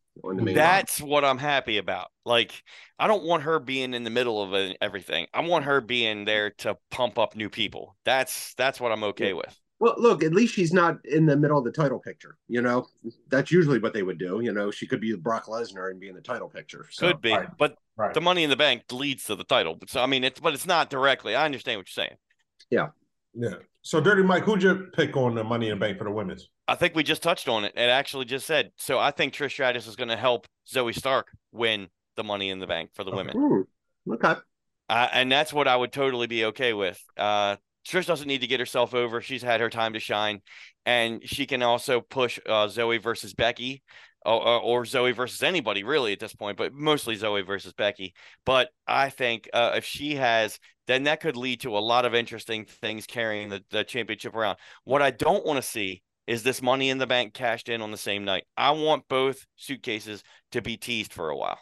that's 0.53 1.02
line. 1.02 1.10
what 1.10 1.26
I'm 1.26 1.38
happy 1.38 1.78
about. 1.78 2.07
Like, 2.26 2.64
I 2.98 3.07
don't 3.07 3.24
want 3.24 3.44
her 3.44 3.60
being 3.60 3.94
in 3.94 4.03
the 4.03 4.10
middle 4.10 4.41
of 4.41 4.76
everything. 4.82 5.28
I 5.34 5.41
want 5.41 5.65
her 5.65 5.82
being 5.82 6.26
there 6.26 6.52
to 6.60 6.78
pump 6.91 7.19
up 7.19 7.36
new 7.36 7.49
people. 7.49 7.95
That's 8.06 8.53
that's 8.56 8.80
what 8.80 8.91
I'm 8.91 9.03
okay 9.06 9.30
yeah. 9.30 9.34
with. 9.34 9.60
Well, 9.80 9.95
look, 9.98 10.24
at 10.24 10.34
least 10.34 10.56
she's 10.56 10.74
not 10.74 11.06
in 11.06 11.26
the 11.26 11.38
middle 11.38 11.58
of 11.58 11.64
the 11.64 11.72
title 11.72 11.99
picture. 11.99 12.38
You 12.48 12.62
know, 12.62 12.88
that's 13.30 13.52
usually 13.52 13.78
what 13.80 13.94
they 13.94 14.02
would 14.02 14.18
do. 14.18 14.40
You 14.41 14.52
know, 14.52 14.72
she 14.72 14.88
could 14.88 14.99
be 14.99 15.14
Brock 15.16 15.45
Lesnar 15.45 15.91
and 15.91 15.99
be 15.99 16.10
in 16.10 16.16
the 16.16 16.22
title 16.22 16.49
picture. 16.49 16.88
So. 16.90 17.08
Could 17.08 17.22
be, 17.22 17.32
right. 17.32 17.48
but 17.58 17.78
right. 17.95 18.14
the 18.14 18.22
Money 18.22 18.44
in 18.44 18.49
the 18.49 18.56
Bank 18.56 18.84
leads 18.91 19.26
to 19.26 19.36
the 19.36 19.44
title. 19.44 19.78
So 19.88 20.02
I 20.02 20.08
mean, 20.08 20.24
it's 20.24 20.40
but 20.40 20.54
it's 20.54 20.66
not 20.66 20.90
directly. 20.90 21.36
I 21.36 21.45
understand 21.45 21.80
what 21.80 21.88
you're 21.88 22.06
saying. 22.06 22.18
Yeah, 22.72 22.88
yeah. 23.36 23.56
So, 23.88 24.02
Dirty 24.02 24.22
Mike, 24.22 24.44
who'd 24.44 24.62
you 24.62 24.88
pick 24.94 25.16
on 25.16 25.34
the 25.34 25.45
Money 25.45 25.70
in 25.70 25.80
the 25.80 25.80
Bank 25.80 25.98
for 25.98 26.04
the 26.04 26.12
women's? 26.12 26.49
I 26.68 26.76
think 26.76 26.94
we 26.94 27.04
just 27.04 27.24
touched 27.24 27.48
on 27.48 27.64
it. 27.64 27.72
It 27.78 27.90
actually 27.90 28.26
just 28.26 28.45
said. 28.45 28.72
So, 28.76 28.99
I 28.99 29.12
think 29.12 29.34
Trish 29.34 29.52
Stratus 29.52 29.88
is 29.88 29.95
going 29.95 30.10
to 30.10 30.18
help 30.18 30.45
Zoey 30.70 30.94
Stark 30.94 31.28
win 31.54 31.88
the 32.18 32.24
Money 32.26 32.49
in 32.49 32.60
the 32.60 32.68
Bank 32.68 32.90
for 32.94 33.06
the 33.06 33.12
women. 33.12 33.38
Ooh, 33.38 33.66
okay. 34.14 34.36
Uh, 34.90 35.08
and 35.14 35.32
that's 35.32 35.54
what 35.54 35.70
I 35.70 35.78
would 35.78 35.94
totally 35.94 36.28
be 36.28 36.44
okay 36.45 36.74
with. 36.74 37.02
Uh, 37.16 37.56
Trish 37.88 38.05
doesn't 38.05 38.27
need 38.27 38.41
to 38.41 38.47
get 38.47 38.59
herself 38.59 38.93
over. 38.93 39.22
She's 39.22 39.41
had 39.41 39.61
her 39.61 39.69
time 39.69 39.93
to 39.93 39.99
shine, 39.99 40.41
and 40.85 41.22
she 41.27 41.45
can 41.45 41.64
also 41.64 42.01
push 42.01 42.39
uh, 42.45 42.68
Zoey 42.68 43.01
versus 43.01 43.34
Becky, 43.34 43.81
or, 44.26 44.61
or, 44.61 44.84
Zoey 44.84 45.15
versus 45.15 45.41
anybody 45.41 45.84
really 45.84 46.11
at 46.11 46.19
this 46.19 46.34
point, 46.34 46.57
but 46.57 46.73
mostly 46.73 47.15
Zoey 47.15 47.45
versus 47.45 47.72
Becky. 47.72 48.14
But 48.45 48.69
I 48.85 49.09
think 49.09 49.49
uh, 49.53 49.73
if 49.76 49.85
she 49.85 50.15
has, 50.15 50.59
then 50.88 51.03
that 51.03 51.22
could 51.22 51.38
lead 51.38 51.61
to 51.61 51.77
a 51.77 51.80
lot 51.80 52.03
of 52.03 52.14
interesting 52.14 52.65
things 52.65 53.05
carrying 53.05 53.49
the, 53.49 53.64
the 53.69 53.85
championship 53.85 54.35
around. 54.35 54.57
What 54.84 55.01
I 55.01 55.11
don't 55.11 55.45
want 55.45 55.57
to 55.57 55.68
see 55.68 56.03
is 56.26 56.43
this 56.43 56.61
Money 56.61 56.89
in 56.89 56.97
the 56.97 57.07
Bank 57.07 57.34
cashed 57.34 57.69
in 57.69 57.81
on 57.81 57.91
the 57.91 57.97
same 57.97 58.26
night. 58.26 58.43
I 58.57 58.72
want 58.72 59.07
both 59.07 59.45
suitcases 59.55 60.23
to 60.51 60.61
be 60.61 60.76
teased 60.76 61.14
for 61.14 61.30
a 61.30 61.38
while. 61.38 61.59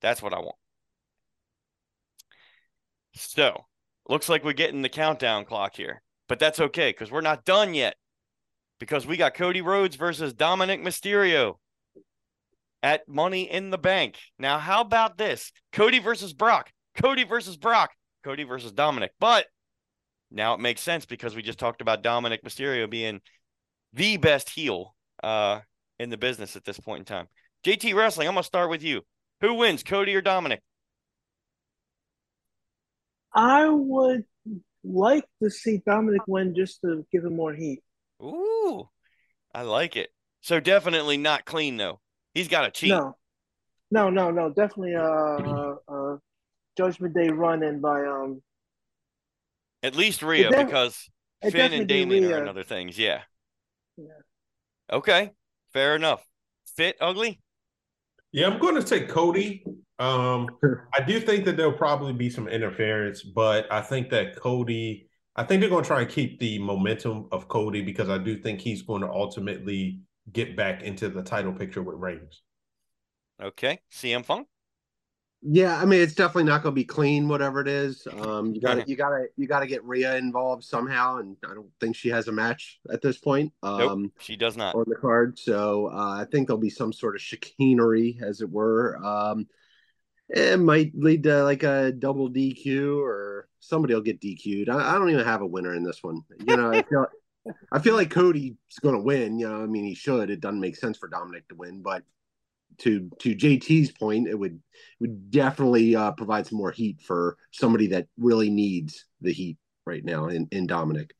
That's 0.00 0.22
what 0.22 0.34
I 0.34 0.38
want. 0.38 0.56
So 3.14 3.64
looks 4.08 4.28
like 4.28 4.44
we're 4.44 4.52
getting 4.52 4.82
the 4.82 4.88
countdown 4.88 5.44
clock 5.44 5.76
here, 5.76 6.02
but 6.28 6.38
that's 6.38 6.60
okay 6.60 6.90
because 6.90 7.10
we're 7.10 7.20
not 7.20 7.44
done 7.44 7.74
yet. 7.74 7.96
Because 8.80 9.06
we 9.06 9.16
got 9.16 9.34
Cody 9.34 9.60
Rhodes 9.60 9.94
versus 9.94 10.34
Dominik 10.34 10.82
Mysterio 10.82 11.54
at 12.82 13.08
Money 13.08 13.50
in 13.50 13.70
the 13.70 13.78
Bank. 13.78 14.18
Now, 14.38 14.58
how 14.58 14.80
about 14.80 15.16
this? 15.16 15.52
Cody 15.72 16.00
versus 16.00 16.32
Brock. 16.32 16.70
Cody 16.96 17.24
versus 17.24 17.56
Brock. 17.56 17.90
Cody 18.24 18.42
versus 18.42 18.72
Dominik. 18.72 19.10
But 19.20 19.46
now 20.30 20.54
it 20.54 20.60
makes 20.60 20.80
sense 20.80 21.06
because 21.06 21.36
we 21.36 21.42
just 21.42 21.58
talked 21.58 21.80
about 21.80 22.02
Dominik 22.02 22.42
Mysterio 22.42 22.90
being 22.90 23.20
the 23.92 24.16
best 24.16 24.50
heel 24.50 24.94
uh, 25.22 25.60
in 25.98 26.10
the 26.10 26.16
business 26.16 26.56
at 26.56 26.64
this 26.64 26.80
point 26.80 27.00
in 27.00 27.04
time. 27.04 27.28
JT 27.64 27.94
Wrestling, 27.94 28.26
I'm 28.26 28.34
going 28.34 28.42
to 28.42 28.46
start 28.46 28.70
with 28.70 28.82
you. 28.82 29.02
Who 29.42 29.54
wins, 29.54 29.82
Cody 29.82 30.14
or 30.14 30.22
Dominik? 30.22 30.58
I 33.34 33.68
would 33.68 34.24
like 34.84 35.24
to 35.42 35.50
see 35.50 35.82
Dominik 35.86 36.26
win 36.26 36.54
just 36.54 36.80
to 36.82 37.06
give 37.12 37.24
him 37.24 37.36
more 37.36 37.54
heat. 37.54 37.80
Ooh, 38.22 38.88
I 39.54 39.62
like 39.62 39.96
it. 39.96 40.10
So 40.40 40.60
definitely 40.60 41.16
not 41.16 41.44
clean 41.44 41.76
though. 41.76 42.00
He's 42.34 42.48
got 42.48 42.62
to 42.62 42.70
cheat. 42.70 42.90
No, 42.90 43.16
no, 43.90 44.10
no, 44.10 44.30
no. 44.30 44.48
Definitely 44.48 44.94
a 44.94 45.04
uh, 45.04 45.74
uh, 45.88 46.16
Judgment 46.76 47.14
Day 47.14 47.28
run 47.28 47.62
in 47.62 47.80
by 47.80 48.04
um. 48.04 48.42
At 49.82 49.96
least 49.96 50.22
Rhea 50.22 50.50
def- 50.50 50.66
because 50.66 51.10
Finn 51.50 51.72
and 51.72 51.88
Damian 51.88 52.24
are 52.24 52.42
in 52.42 52.48
other 52.48 52.62
things. 52.62 52.98
Yeah. 52.98 53.22
Yeah. 53.96 54.06
Okay, 54.90 55.32
fair 55.72 55.96
enough. 55.96 56.24
Fit 56.76 56.96
ugly. 57.00 57.40
Yeah, 58.32 58.48
I'm 58.48 58.58
going 58.58 58.76
to 58.76 58.86
say 58.86 59.06
Cody. 59.06 59.64
Um, 60.02 60.48
I 60.92 61.00
do 61.00 61.20
think 61.20 61.44
that 61.44 61.56
there'll 61.56 61.72
probably 61.72 62.12
be 62.12 62.28
some 62.28 62.48
interference, 62.48 63.22
but 63.22 63.70
I 63.70 63.80
think 63.80 64.10
that 64.10 64.36
Cody. 64.36 65.08
I 65.34 65.44
think 65.44 65.60
they're 65.60 65.70
going 65.70 65.84
to 65.84 65.88
try 65.88 66.02
and 66.02 66.10
keep 66.10 66.40
the 66.40 66.58
momentum 66.58 67.28
of 67.32 67.48
Cody 67.48 67.80
because 67.80 68.10
I 68.10 68.18
do 68.18 68.36
think 68.36 68.60
he's 68.60 68.82
going 68.82 69.00
to 69.00 69.08
ultimately 69.08 70.00
get 70.30 70.56
back 70.56 70.82
into 70.82 71.08
the 71.08 71.22
title 71.22 71.52
picture 71.52 71.82
with 71.82 71.96
Reigns. 71.96 72.42
Okay, 73.40 73.78
CM 73.90 74.24
Funk. 74.24 74.48
Yeah, 75.40 75.80
I 75.80 75.84
mean 75.84 76.00
it's 76.00 76.14
definitely 76.14 76.44
not 76.44 76.62
going 76.62 76.72
to 76.74 76.80
be 76.80 76.84
clean, 76.84 77.28
whatever 77.28 77.60
it 77.60 77.68
is. 77.68 78.06
Um, 78.20 78.54
you 78.54 78.60
got 78.60 78.74
to 78.74 78.84
you 78.86 78.96
got 78.96 79.10
to 79.10 79.26
you 79.36 79.46
got 79.46 79.60
to 79.60 79.66
get 79.66 79.84
Rhea 79.84 80.16
involved 80.16 80.64
somehow, 80.64 81.18
and 81.18 81.36
I 81.48 81.54
don't 81.54 81.70
think 81.80 81.96
she 81.96 82.08
has 82.08 82.28
a 82.28 82.32
match 82.32 82.80
at 82.92 83.02
this 83.02 83.18
point. 83.18 83.52
Um, 83.62 84.02
nope, 84.02 84.12
she 84.18 84.36
does 84.36 84.56
not 84.56 84.74
on 84.74 84.84
the 84.86 84.96
card. 84.96 85.38
So 85.38 85.86
uh, 85.86 86.20
I 86.20 86.26
think 86.30 86.48
there'll 86.48 86.60
be 86.60 86.70
some 86.70 86.92
sort 86.92 87.14
of 87.14 87.22
chicanery, 87.22 88.18
as 88.20 88.40
it 88.40 88.50
were. 88.50 88.98
Um, 89.04 89.46
it 90.32 90.58
might 90.58 90.92
lead 90.94 91.24
to 91.24 91.44
like 91.44 91.62
a 91.62 91.92
double 91.92 92.30
DQ, 92.30 92.98
or 92.98 93.48
somebody 93.60 93.94
will 93.94 94.00
get 94.00 94.20
DQ'd. 94.20 94.68
I, 94.68 94.94
I 94.94 94.98
don't 94.98 95.10
even 95.10 95.24
have 95.24 95.42
a 95.42 95.46
winner 95.46 95.74
in 95.74 95.84
this 95.84 96.02
one. 96.02 96.22
You 96.46 96.56
know, 96.56 96.72
I 96.72 96.82
feel 96.88 97.06
I 97.70 97.78
feel 97.78 97.94
like 97.94 98.10
Cody's 98.10 98.54
going 98.80 98.94
to 98.94 99.02
win. 99.02 99.38
You 99.38 99.48
know, 99.48 99.62
I 99.62 99.66
mean, 99.66 99.84
he 99.84 99.94
should. 99.94 100.30
It 100.30 100.40
doesn't 100.40 100.60
make 100.60 100.76
sense 100.76 100.96
for 100.96 101.08
Dominik 101.08 101.48
to 101.48 101.54
win, 101.54 101.82
but 101.82 102.02
to 102.78 103.10
to 103.20 103.34
JT's 103.34 103.92
point, 103.92 104.26
it 104.26 104.38
would 104.38 104.60
would 105.00 105.30
definitely 105.30 105.94
uh, 105.94 106.12
provide 106.12 106.46
some 106.46 106.58
more 106.58 106.72
heat 106.72 107.02
for 107.02 107.36
somebody 107.50 107.88
that 107.88 108.06
really 108.16 108.48
needs 108.48 109.04
the 109.20 109.32
heat 109.32 109.58
right 109.86 110.04
now 110.04 110.28
in 110.28 110.48
in 110.50 110.66
Dominik. 110.66 111.10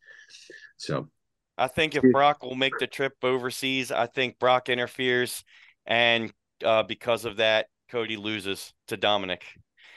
So, 0.78 1.10
I 1.58 1.68
think 1.68 1.94
if 1.94 2.02
Brock 2.12 2.42
will 2.42 2.54
make 2.54 2.78
the 2.78 2.86
trip 2.86 3.12
overseas, 3.22 3.92
I 3.92 4.06
think 4.06 4.38
Brock 4.38 4.70
interferes, 4.70 5.44
and 5.84 6.32
uh, 6.64 6.82
because 6.82 7.24
of 7.24 7.36
that, 7.36 7.66
Cody 7.92 8.16
loses 8.16 8.72
to 8.88 8.96
Dominik. 8.96 9.42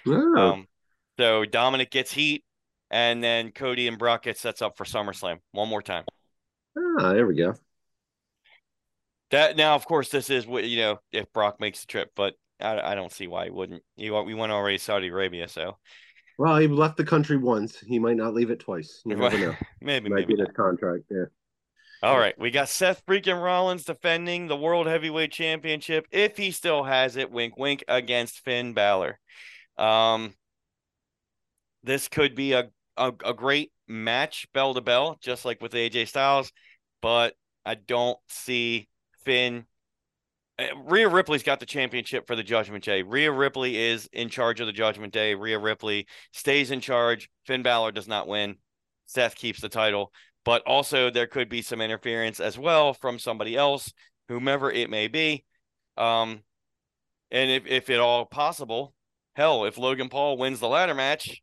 Um, 0.06 0.68
so 1.18 1.46
Dominik 1.46 1.90
gets 1.90 2.12
heat, 2.12 2.44
and 2.92 3.24
then 3.24 3.52
Cody 3.52 3.88
and 3.88 3.98
Brock 3.98 4.24
get 4.24 4.38
sets 4.38 4.62
up 4.62 4.78
for 4.78 4.84
SummerSlam 4.84 5.40
one 5.54 5.70
more 5.70 5.82
time. 5.82 6.04
Ah, 6.78 7.14
there 7.14 7.26
we 7.26 7.36
go. 7.36 7.56
That 9.32 9.56
now, 9.56 9.76
of 9.76 9.86
course, 9.86 10.10
this 10.10 10.30
is 10.30 10.46
what 10.46 10.66
you 10.66 10.78
know 10.78 11.00
if 11.14 11.32
Brock 11.32 11.60
makes 11.62 11.82
the 11.82 11.88
trip, 11.88 12.12
but 12.16 12.36
I, 12.60 12.92
I 12.92 12.96
don't 12.96 13.12
see 13.12 13.28
why 13.28 13.46
he 13.46 13.52
wouldn't. 13.52 13.82
He 13.96 14.12
we 14.12 14.34
went 14.34 14.52
already 14.52 14.78
Saudi 14.78 15.08
Arabia, 15.08 15.48
so. 15.48 15.78
Well, 16.38 16.58
he 16.58 16.68
left 16.68 16.98
the 16.98 17.06
country 17.06 17.38
once. 17.38 17.80
He 17.80 17.98
might 17.98 18.18
not 18.18 18.34
leave 18.34 18.52
it 18.52 18.60
twice. 18.60 19.02
You 19.06 19.16
never 19.16 19.38
know. 19.38 19.56
maybe 19.82 20.10
might 20.10 20.28
maybe 20.28 20.36
be 20.36 20.42
his 20.42 20.54
contract. 20.54 21.06
Yeah. 21.10 21.26
All 22.06 22.20
right, 22.20 22.38
we 22.38 22.52
got 22.52 22.70
Seth 22.70 23.04
freaking 23.08 23.42
Rollins 23.42 23.84
defending 23.84 24.46
the 24.46 24.56
World 24.56 24.86
Heavyweight 24.86 25.32
Championship 25.32 26.06
if 26.12 26.38
he 26.38 26.52
still 26.52 26.84
has 26.84 27.16
it. 27.16 27.32
Wink, 27.32 27.58
wink 27.58 27.84
against 27.88 28.42
Finn 28.42 28.74
Balor. 28.74 29.18
Um, 29.76 30.36
this 31.82 32.08
could 32.08 32.36
be 32.36 32.54
a 32.54 32.70
a, 32.96 33.12
a 33.26 33.34
great 33.34 33.72
match, 33.88 34.46
bell 34.54 34.76
to 34.76 34.82
bell, 34.82 35.18
just 35.20 35.46
like 35.46 35.60
with 35.64 35.72
AJ 35.72 36.08
Styles, 36.08 36.52
but 37.02 37.34
I 37.66 37.74
don't 37.74 38.20
see 38.30 38.88
Finn. 39.24 39.66
Eh, 40.60 40.70
Rhea 40.86 41.10
Ripley's 41.10 41.42
got 41.42 41.60
the 41.60 41.66
championship 41.66 42.28
for 42.28 42.36
the 42.36 42.44
Judgment 42.44 42.84
Day. 42.84 43.02
Rhea 43.02 43.32
Ripley 43.32 43.78
is 43.78 44.08
in 44.14 44.30
charge 44.30 44.60
of 44.60 44.68
the 44.68 44.74
Judgment 44.74 45.12
Day. 45.12 45.34
Rhea 45.34 45.58
Ripley 45.58 46.06
stays 46.34 46.70
in 46.70 46.82
charge. 46.82 47.32
Finn 47.48 47.64
Balor 47.64 47.94
does 47.94 48.08
not 48.08 48.28
win. 48.28 48.58
Seth 49.08 49.36
keeps 49.36 49.60
the 49.60 49.70
title, 49.70 50.12
but 50.46 50.62
also 50.66 51.10
there 51.10 51.28
could 51.28 51.50
be 51.50 51.62
some 51.62 51.82
interference 51.82 52.40
as 52.40 52.58
well 52.58 52.94
from 52.94 53.20
somebody 53.20 53.58
else, 53.58 53.92
whomever 54.30 54.72
it 54.72 54.90
may 54.90 55.08
be. 55.08 55.44
Um, 55.98 56.42
and 57.32 57.52
if 57.52 57.66
if 57.66 57.90
at 57.90 58.00
all 58.00 58.26
possible, 58.26 58.94
hell, 59.34 59.66
if 59.66 59.78
Logan 59.78 60.08
Paul 60.08 60.38
wins 60.38 60.60
the 60.60 60.70
ladder 60.70 60.94
match, 60.94 61.42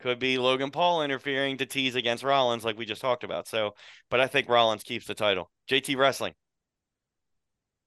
could 0.00 0.18
be 0.18 0.38
Logan 0.38 0.70
Paul 0.70 1.02
interfering 1.02 1.58
to 1.58 1.66
tease 1.66 1.94
against 1.94 2.24
Rollins, 2.24 2.64
like 2.64 2.78
we 2.78 2.86
just 2.86 3.00
talked 3.00 3.22
about. 3.22 3.46
So, 3.46 3.74
but 4.10 4.20
I 4.20 4.26
think 4.26 4.48
Rollins 4.48 4.82
keeps 4.82 5.06
the 5.06 5.14
title. 5.14 5.50
JT 5.70 5.96
Wrestling. 5.96 6.34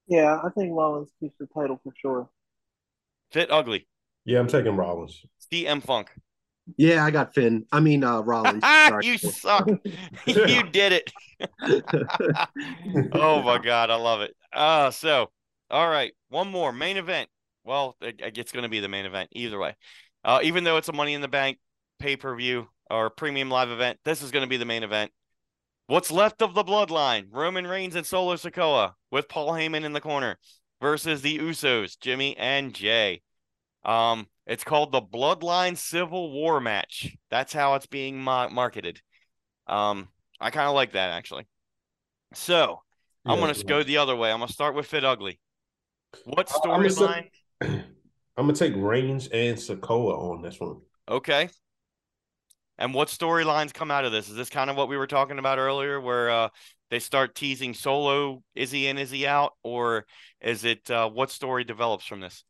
Yeah, 0.08 0.40
I 0.44 0.50
think 0.50 0.76
Rollins 0.76 1.10
keeps 1.20 1.36
the 1.40 1.48
title 1.48 1.80
for 1.84 1.94
sure. 2.02 2.30
Fit 3.32 3.52
ugly. 3.52 3.88
Yeah, 4.26 4.40
I'm 4.40 4.48
taking 4.48 4.76
Rollins. 4.76 5.24
CM 5.52 5.84
Funk. 5.84 6.10
Yeah, 6.78 7.06
I 7.06 7.12
got 7.12 7.34
Finn. 7.34 7.66
I 7.72 7.80
mean 7.80 8.04
uh 8.04 8.22
Rollins. 8.22 8.64
you 9.06 9.18
suck. 9.18 9.68
you 10.26 10.64
did 10.64 10.94
it. 10.94 11.12
oh 13.14 13.42
my 13.42 13.58
god, 13.58 13.90
I 13.90 13.96
love 13.96 14.22
it. 14.22 14.36
Uh 14.54 14.92
so 14.92 15.30
all 15.72 15.90
right, 15.90 16.14
one 16.30 16.50
more 16.50 16.72
main 16.74 16.98
event. 16.98 17.30
Well, 17.64 17.96
it's 18.02 18.52
going 18.52 18.64
to 18.64 18.70
be 18.70 18.80
the 18.80 18.88
main 18.88 19.06
event 19.06 19.30
either 19.34 19.60
way. 19.60 19.76
Uh, 20.24 20.40
even 20.44 20.64
though 20.64 20.78
it's 20.78 20.90
a 20.90 20.94
Money 20.94 21.14
in 21.14 21.22
the 21.22 21.28
Bank 21.28 21.60
pay 22.00 22.16
per 22.16 22.36
view 22.36 22.68
or 22.90 23.10
premium 23.10 23.52
live 23.52 23.70
event, 23.70 24.00
this 24.04 24.22
is 24.22 24.32
going 24.32 24.44
to 24.44 24.50
be 24.50 24.58
the 24.58 24.66
main 24.66 24.84
event. 24.84 25.12
What's 25.88 26.12
left 26.12 26.42
of 26.42 26.54
the 26.54 26.64
bloodline? 26.64 27.28
Roman 27.32 27.68
Reigns 27.68 27.96
and 27.96 28.06
Solo 28.06 28.36
Sikoa 28.36 28.94
with 29.12 29.30
Paul 29.30 29.52
Heyman 29.52 29.84
in 29.84 29.94
the 29.94 30.02
corner 30.02 30.38
versus 30.82 31.22
the 31.22 31.38
Usos, 31.40 32.00
Jimmy 32.00 32.36
and 32.38 32.74
Jay. 32.74 33.22
Um, 33.84 34.28
it's 34.50 34.64
called 34.64 34.92
the 34.92 35.02
Bloodline 35.02 35.78
Civil 35.78 36.32
War 36.32 36.60
match. 36.60 37.16
That's 37.30 37.54
how 37.54 37.76
it's 37.76 37.86
being 37.86 38.20
ma- 38.20 38.50
marketed. 38.50 39.00
Um, 39.68 40.10
I 40.42 40.50
kind 40.50 40.68
of 40.68 40.74
like 40.74 40.94
that 40.94 41.12
actually. 41.12 41.48
So 42.34 42.82
yeah, 43.26 43.32
I'm 43.32 43.40
gonna 43.40 43.54
go 43.64 43.84
the 43.84 43.98
other 43.98 44.16
way. 44.16 44.32
I'm 44.32 44.40
gonna 44.40 44.52
start 44.52 44.74
with 44.74 44.88
Fit 44.88 45.06
Ugly. 45.06 45.40
What 46.26 46.48
storyline? 46.48 47.30
I'm, 47.62 47.70
I'm 48.38 48.46
gonna 48.48 48.54
take 48.54 48.74
Reigns 48.76 49.28
and 49.28 49.56
Sikoa 49.56 50.18
on 50.18 50.42
this 50.42 50.60
one. 50.60 50.78
Okay. 51.08 51.50
And 52.80 52.94
what 52.94 53.10
storylines 53.10 53.74
come 53.74 53.92
out 53.92 54.06
of 54.06 54.12
this? 54.12 54.30
Is 54.30 54.36
this 54.36 54.50
kind 54.50 54.70
of 54.72 54.78
what 54.78 54.90
we 54.90 54.98
were 54.98 55.06
talking 55.06 55.38
about 55.38 55.60
earlier, 55.60 56.02
where 56.02 56.32
uh, 56.32 56.50
they 56.90 57.00
start 57.00 57.36
teasing 57.36 57.76
Solo? 57.76 58.42
Is 58.56 58.72
he 58.72 58.88
in? 58.88 58.98
Is 58.98 59.12
he 59.12 59.28
out? 59.28 59.52
Or 59.62 60.06
is 60.42 60.64
it 60.64 60.90
uh, 60.90 61.08
what 61.10 61.30
story 61.30 61.66
develops 61.66 62.06
from 62.06 62.22
this? 62.22 62.44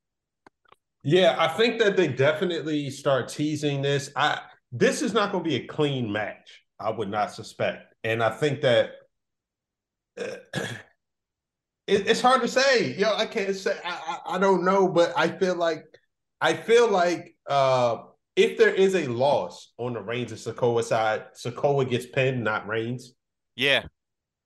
Yeah, 1.04 1.36
I 1.40 1.48
think 1.48 1.80
that 1.80 1.96
they 1.96 2.08
definitely 2.08 2.90
start 2.90 3.30
teasing 3.30 3.82
this. 3.82 4.12
I 4.16 4.42
this 4.72 5.02
is 5.02 5.14
not 5.14 5.32
going 5.32 5.44
to 5.44 5.50
be 5.50 5.56
a 5.56 5.68
clean 5.68 6.12
match. 6.12 6.64
I 6.80 6.92
would 6.92 7.10
not 7.10 7.34
suspect, 7.34 7.94
and 8.04 8.22
I 8.24 8.30
think 8.30 8.62
that 8.62 8.92
uh, 10.20 10.36
it, 11.88 12.08
it's 12.08 12.22
hard 12.22 12.42
to 12.42 12.48
say. 12.48 12.96
Yo, 12.96 13.14
I 13.16 13.26
can't 13.26 13.56
say. 13.56 13.78
I, 13.84 13.90
I, 14.26 14.36
I 14.36 14.38
don't 14.40 14.66
know, 14.66 14.88
but 14.90 15.14
I 15.16 15.30
feel 15.30 15.56
like 15.56 15.86
I 16.42 16.54
feel 16.54 16.90
like 16.90 17.36
uh 17.48 17.98
if 18.40 18.58
there 18.58 18.74
is 18.74 18.96
a 18.96 19.06
loss 19.08 19.74
on 19.78 19.94
the 19.94 20.02
Reigns 20.02 20.32
and 20.32 20.40
Sikoa 20.40 20.82
side, 20.84 21.24
Sikoa 21.34 21.90
gets 21.90 22.06
pinned, 22.06 22.42
not 22.42 22.68
Reigns. 22.68 23.14
Yeah. 23.58 23.84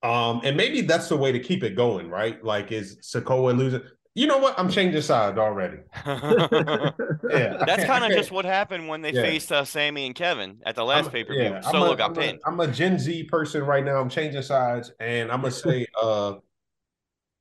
Um, 0.02 0.42
and 0.44 0.58
maybe 0.58 0.82
that's 0.82 1.10
the 1.10 1.16
way 1.16 1.32
to 1.32 1.40
keep 1.40 1.64
it 1.64 1.76
going, 1.76 2.10
right? 2.10 2.44
Like, 2.44 2.72
is 2.72 2.98
Sikoa 3.02 3.56
losing? 3.56 3.82
You 4.16 4.28
know 4.28 4.38
what? 4.38 4.58
I'm 4.60 4.70
changing 4.70 5.02
sides 5.02 5.38
already. 5.40 5.78
yeah, 6.06 7.64
that's 7.66 7.86
kind 7.86 8.04
of 8.04 8.12
just 8.12 8.32
what 8.32 8.46
happened 8.46 8.88
when 8.88 9.02
they 9.02 9.12
yeah. 9.12 9.24
faced 9.24 9.52
uh, 9.52 9.66
Sami 9.66 10.06
and 10.06 10.14
Kevin 10.14 10.60
at 10.66 10.76
the 10.76 10.84
last 10.84 11.12
pay 11.12 11.24
per 11.24 11.34
view. 11.34 11.44
Yeah, 11.44 11.62
Solo 11.62 11.94
a, 11.94 11.98
got 11.98 12.12
I'm 12.12 12.16
pinned. 12.16 12.40
A, 12.46 12.48
I'm 12.48 12.60
a 12.60 12.68
Gen 12.68 13.00
Z 13.00 13.24
person 13.24 13.64
right 13.64 13.84
now. 13.84 14.00
I'm 14.00 14.10
changing 14.10 14.44
sides, 14.44 14.92
and 15.00 15.32
I'm 15.32 15.42
gonna 15.42 15.52
say, 15.52 15.88
uh, 16.02 16.34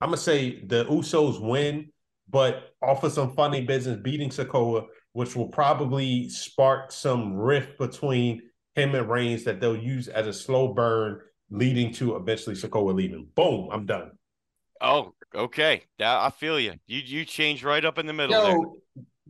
I'm 0.01 0.09
gonna 0.09 0.17
say 0.17 0.65
the 0.65 0.87
Usos 0.87 1.41
win, 1.41 1.91
but 2.31 2.71
off 2.81 3.05
of 3.05 3.13
some 3.13 3.35
funny 3.35 3.61
business, 3.61 3.99
beating 4.03 4.31
Sikoa 4.31 4.87
which 5.13 5.37
will 5.37 5.49
probably 5.49 6.29
spark 6.29 6.91
some 6.91 7.35
rift 7.35 7.79
between 7.79 8.43
him 8.75 8.95
and 8.95 9.09
Reigns 9.09 9.45
that 9.45 9.61
they'll 9.61 9.77
use 9.77 10.09
as 10.09 10.27
a 10.27 10.33
slow 10.33 10.73
burn, 10.73 11.21
leading 11.51 11.93
to 11.95 12.17
eventually 12.17 12.57
Sikoa 12.57 12.95
leaving. 12.95 13.29
Boom, 13.35 13.69
I'm 13.71 13.85
done. 13.85 14.13
Oh, 14.81 15.15
okay. 15.35 15.85
That, 15.99 16.19
I 16.21 16.31
feel 16.31 16.59
you. 16.59 16.75
You 16.87 17.01
you 17.01 17.25
changed 17.25 17.65
right 17.65 17.85
up 17.85 17.99
in 17.99 18.07
the 18.07 18.13
middle 18.13 18.33
Yo, 18.33 18.77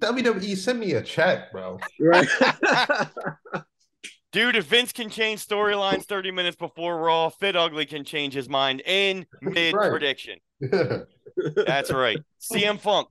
WWE, 0.01 0.57
send 0.57 0.81
me 0.81 0.93
a 0.93 1.03
check, 1.03 1.53
bro. 1.53 1.79
Right. 2.01 2.29
Dude, 4.33 4.57
if 4.57 4.65
Vince 4.65 4.93
can 4.93 5.11
change 5.11 5.47
storylines 5.47 6.05
30 6.05 6.31
minutes 6.31 6.57
before 6.57 6.99
Raw, 6.99 7.29
Fit 7.29 7.55
Ugly 7.55 7.87
can 7.87 8.03
change 8.03 8.33
his 8.33 8.49
mind 8.49 8.83
in 8.87 9.27
mid 9.43 9.75
prediction. 9.75 10.39
That's 10.61 11.93
right. 11.93 12.19
CM 12.41 12.81
Funk. 12.81 13.09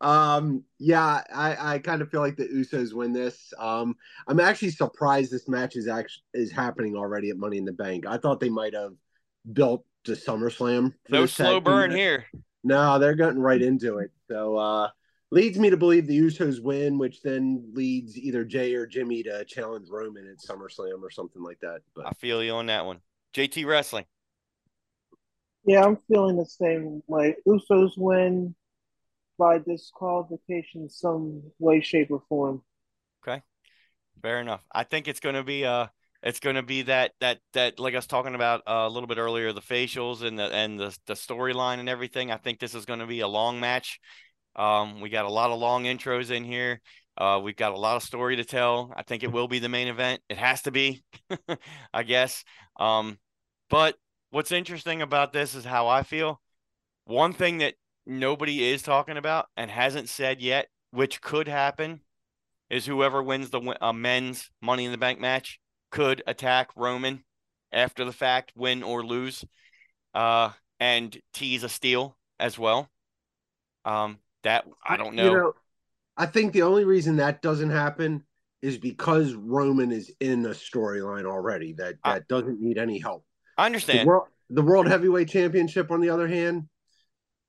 um 0.00 0.64
yeah 0.78 1.22
i 1.32 1.74
i 1.74 1.78
kind 1.78 2.02
of 2.02 2.10
feel 2.10 2.20
like 2.20 2.36
the 2.36 2.46
usos 2.46 2.92
win 2.92 3.12
this 3.12 3.52
um 3.58 3.94
i'm 4.26 4.40
actually 4.40 4.70
surprised 4.70 5.30
this 5.30 5.48
match 5.48 5.76
is 5.76 5.86
actually 5.86 6.22
is 6.34 6.50
happening 6.50 6.96
already 6.96 7.30
at 7.30 7.36
money 7.36 7.56
in 7.56 7.64
the 7.64 7.72
bank 7.72 8.04
i 8.06 8.16
thought 8.16 8.40
they 8.40 8.48
might 8.48 8.74
have 8.74 8.92
built 9.52 9.84
to 10.04 10.12
SummerSlam. 10.12 10.92
No 11.08 11.26
slow 11.26 11.60
burn 11.60 11.90
here. 11.90 12.26
No, 12.64 12.98
they're 12.98 13.14
getting 13.14 13.40
right 13.40 13.60
into 13.60 13.98
it. 13.98 14.10
So 14.28 14.56
uh 14.56 14.88
leads 15.30 15.58
me 15.58 15.70
to 15.70 15.76
believe 15.76 16.06
the 16.06 16.18
Usos 16.20 16.62
win, 16.62 16.98
which 16.98 17.22
then 17.22 17.70
leads 17.72 18.16
either 18.16 18.44
Jay 18.44 18.74
or 18.74 18.86
Jimmy 18.86 19.22
to 19.22 19.44
challenge 19.44 19.88
Roman 19.90 20.28
at 20.28 20.38
SummerSlam 20.38 21.02
or 21.02 21.10
something 21.10 21.42
like 21.42 21.58
that. 21.60 21.80
But 21.96 22.06
I 22.06 22.10
feel 22.12 22.42
you 22.42 22.52
on 22.52 22.66
that 22.66 22.84
one. 22.84 23.00
JT 23.34 23.66
Wrestling. 23.66 24.04
Yeah, 25.64 25.84
I'm 25.84 25.98
feeling 26.08 26.36
the 26.36 26.44
same 26.44 27.02
way. 27.06 27.36
Usos 27.46 27.92
win 27.96 28.54
by 29.38 29.58
disqualification 29.58 30.88
some 30.88 31.42
way, 31.58 31.80
shape, 31.80 32.10
or 32.10 32.22
form. 32.28 32.62
Okay. 33.26 33.42
Fair 34.20 34.40
enough. 34.40 34.62
I 34.70 34.84
think 34.84 35.08
it's 35.08 35.20
gonna 35.20 35.44
be 35.44 35.64
uh 35.64 35.86
it's 36.22 36.40
going 36.40 36.56
to 36.56 36.62
be 36.62 36.82
that 36.82 37.12
that 37.20 37.38
that 37.52 37.78
like 37.78 37.94
I 37.94 37.98
was 37.98 38.06
talking 38.06 38.34
about 38.34 38.62
uh, 38.66 38.84
a 38.86 38.88
little 38.88 39.08
bit 39.08 39.18
earlier, 39.18 39.52
the 39.52 39.60
facials 39.60 40.22
and 40.22 40.38
the 40.38 40.44
and 40.44 40.78
the 40.78 40.96
the 41.06 41.14
storyline 41.14 41.78
and 41.78 41.88
everything. 41.88 42.30
I 42.30 42.36
think 42.36 42.60
this 42.60 42.74
is 42.74 42.84
going 42.84 43.00
to 43.00 43.06
be 43.06 43.20
a 43.20 43.28
long 43.28 43.58
match. 43.58 43.98
Um, 44.54 45.00
we 45.00 45.08
got 45.08 45.24
a 45.24 45.30
lot 45.30 45.50
of 45.50 45.58
long 45.58 45.84
intros 45.84 46.30
in 46.30 46.44
here. 46.44 46.80
Uh, 47.18 47.40
we've 47.42 47.56
got 47.56 47.72
a 47.72 47.78
lot 47.78 47.96
of 47.96 48.02
story 48.02 48.36
to 48.36 48.44
tell. 48.44 48.92
I 48.96 49.02
think 49.02 49.22
it 49.22 49.32
will 49.32 49.48
be 49.48 49.58
the 49.58 49.68
main 49.68 49.88
event. 49.88 50.22
It 50.28 50.38
has 50.38 50.62
to 50.62 50.70
be, 50.70 51.02
I 51.92 52.04
guess. 52.04 52.44
Um, 52.78 53.18
but 53.68 53.96
what's 54.30 54.52
interesting 54.52 55.02
about 55.02 55.32
this 55.32 55.54
is 55.54 55.64
how 55.64 55.88
I 55.88 56.04
feel. 56.04 56.40
One 57.04 57.32
thing 57.32 57.58
that 57.58 57.74
nobody 58.06 58.64
is 58.64 58.82
talking 58.82 59.16
about 59.16 59.46
and 59.56 59.70
hasn't 59.70 60.08
said 60.08 60.40
yet, 60.40 60.68
which 60.90 61.20
could 61.20 61.48
happen, 61.48 62.00
is 62.70 62.86
whoever 62.86 63.22
wins 63.22 63.50
the 63.50 63.76
uh, 63.80 63.92
men's 63.92 64.50
Money 64.62 64.84
in 64.84 64.92
the 64.92 64.98
Bank 64.98 65.20
match 65.20 65.58
could 65.92 66.22
attack 66.26 66.70
Roman 66.74 67.22
after 67.70 68.04
the 68.04 68.12
fact, 68.12 68.52
win 68.56 68.82
or 68.82 69.04
lose, 69.04 69.44
uh, 70.14 70.50
and 70.80 71.16
tease 71.32 71.62
a 71.62 71.68
steal 71.68 72.16
as 72.40 72.58
well. 72.58 72.90
Um, 73.84 74.18
that 74.42 74.64
I 74.84 74.96
don't 74.96 75.14
know. 75.14 75.30
You 75.30 75.36
know. 75.36 75.52
I 76.16 76.26
think 76.26 76.52
the 76.52 76.62
only 76.62 76.84
reason 76.84 77.16
that 77.16 77.42
doesn't 77.42 77.70
happen 77.70 78.24
is 78.60 78.78
because 78.78 79.34
Roman 79.34 79.92
is 79.92 80.12
in 80.20 80.44
a 80.46 80.50
storyline 80.50 81.24
already 81.24 81.72
that 81.74 81.96
that 82.04 82.14
I, 82.14 82.20
doesn't 82.28 82.60
need 82.60 82.78
any 82.78 82.98
help. 82.98 83.24
I 83.56 83.66
understand. 83.66 84.00
The 84.00 84.06
world, 84.06 84.28
the 84.50 84.62
world 84.62 84.88
Heavyweight 84.88 85.28
Championship, 85.28 85.90
on 85.90 86.00
the 86.00 86.10
other 86.10 86.28
hand, 86.28 86.68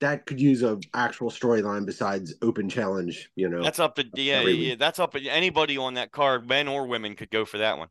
that 0.01 0.25
could 0.25 0.39
use 0.39 0.63
a 0.63 0.79
actual 0.93 1.29
storyline 1.29 1.85
besides 1.85 2.35
open 2.41 2.69
challenge. 2.69 3.29
You 3.35 3.49
know, 3.49 3.63
that's 3.63 3.79
up 3.79 3.95
to 3.95 4.05
yeah, 4.15 4.41
yeah, 4.41 4.75
that's 4.75 4.99
up 4.99 5.13
to 5.13 5.27
anybody 5.27 5.77
on 5.77 5.95
that 5.95 6.11
card, 6.11 6.47
men 6.47 6.67
or 6.67 6.87
women, 6.87 7.15
could 7.15 7.31
go 7.31 7.45
for 7.45 7.59
that 7.59 7.77
one 7.77 7.89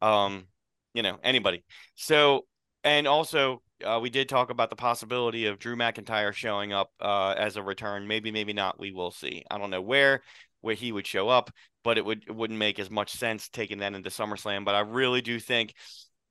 um, 0.00 0.46
you 0.94 1.02
know, 1.02 1.18
anybody. 1.22 1.64
So, 1.94 2.46
and 2.84 3.06
also, 3.06 3.62
uh, 3.84 3.98
we 4.00 4.10
did 4.10 4.28
talk 4.28 4.50
about 4.50 4.70
the 4.70 4.76
possibility 4.76 5.46
of 5.46 5.58
Drew 5.58 5.76
McIntyre 5.76 6.32
showing 6.32 6.72
up 6.72 6.90
uh, 7.00 7.34
as 7.36 7.56
a 7.56 7.62
return. 7.62 8.06
Maybe, 8.06 8.30
maybe 8.30 8.52
not. 8.52 8.80
We 8.80 8.92
will 8.92 9.10
see. 9.10 9.44
I 9.50 9.58
don't 9.58 9.70
know 9.70 9.82
where 9.82 10.22
where 10.60 10.74
he 10.74 10.90
would 10.90 11.06
show 11.06 11.28
up, 11.28 11.50
but 11.84 11.98
it 11.98 12.04
would 12.04 12.24
it 12.26 12.34
wouldn't 12.34 12.58
make 12.58 12.78
as 12.78 12.90
much 12.90 13.12
sense 13.12 13.48
taking 13.48 13.78
that 13.78 13.94
into 13.94 14.10
SummerSlam. 14.10 14.64
But 14.64 14.74
I 14.74 14.80
really 14.80 15.20
do 15.20 15.38
think 15.38 15.74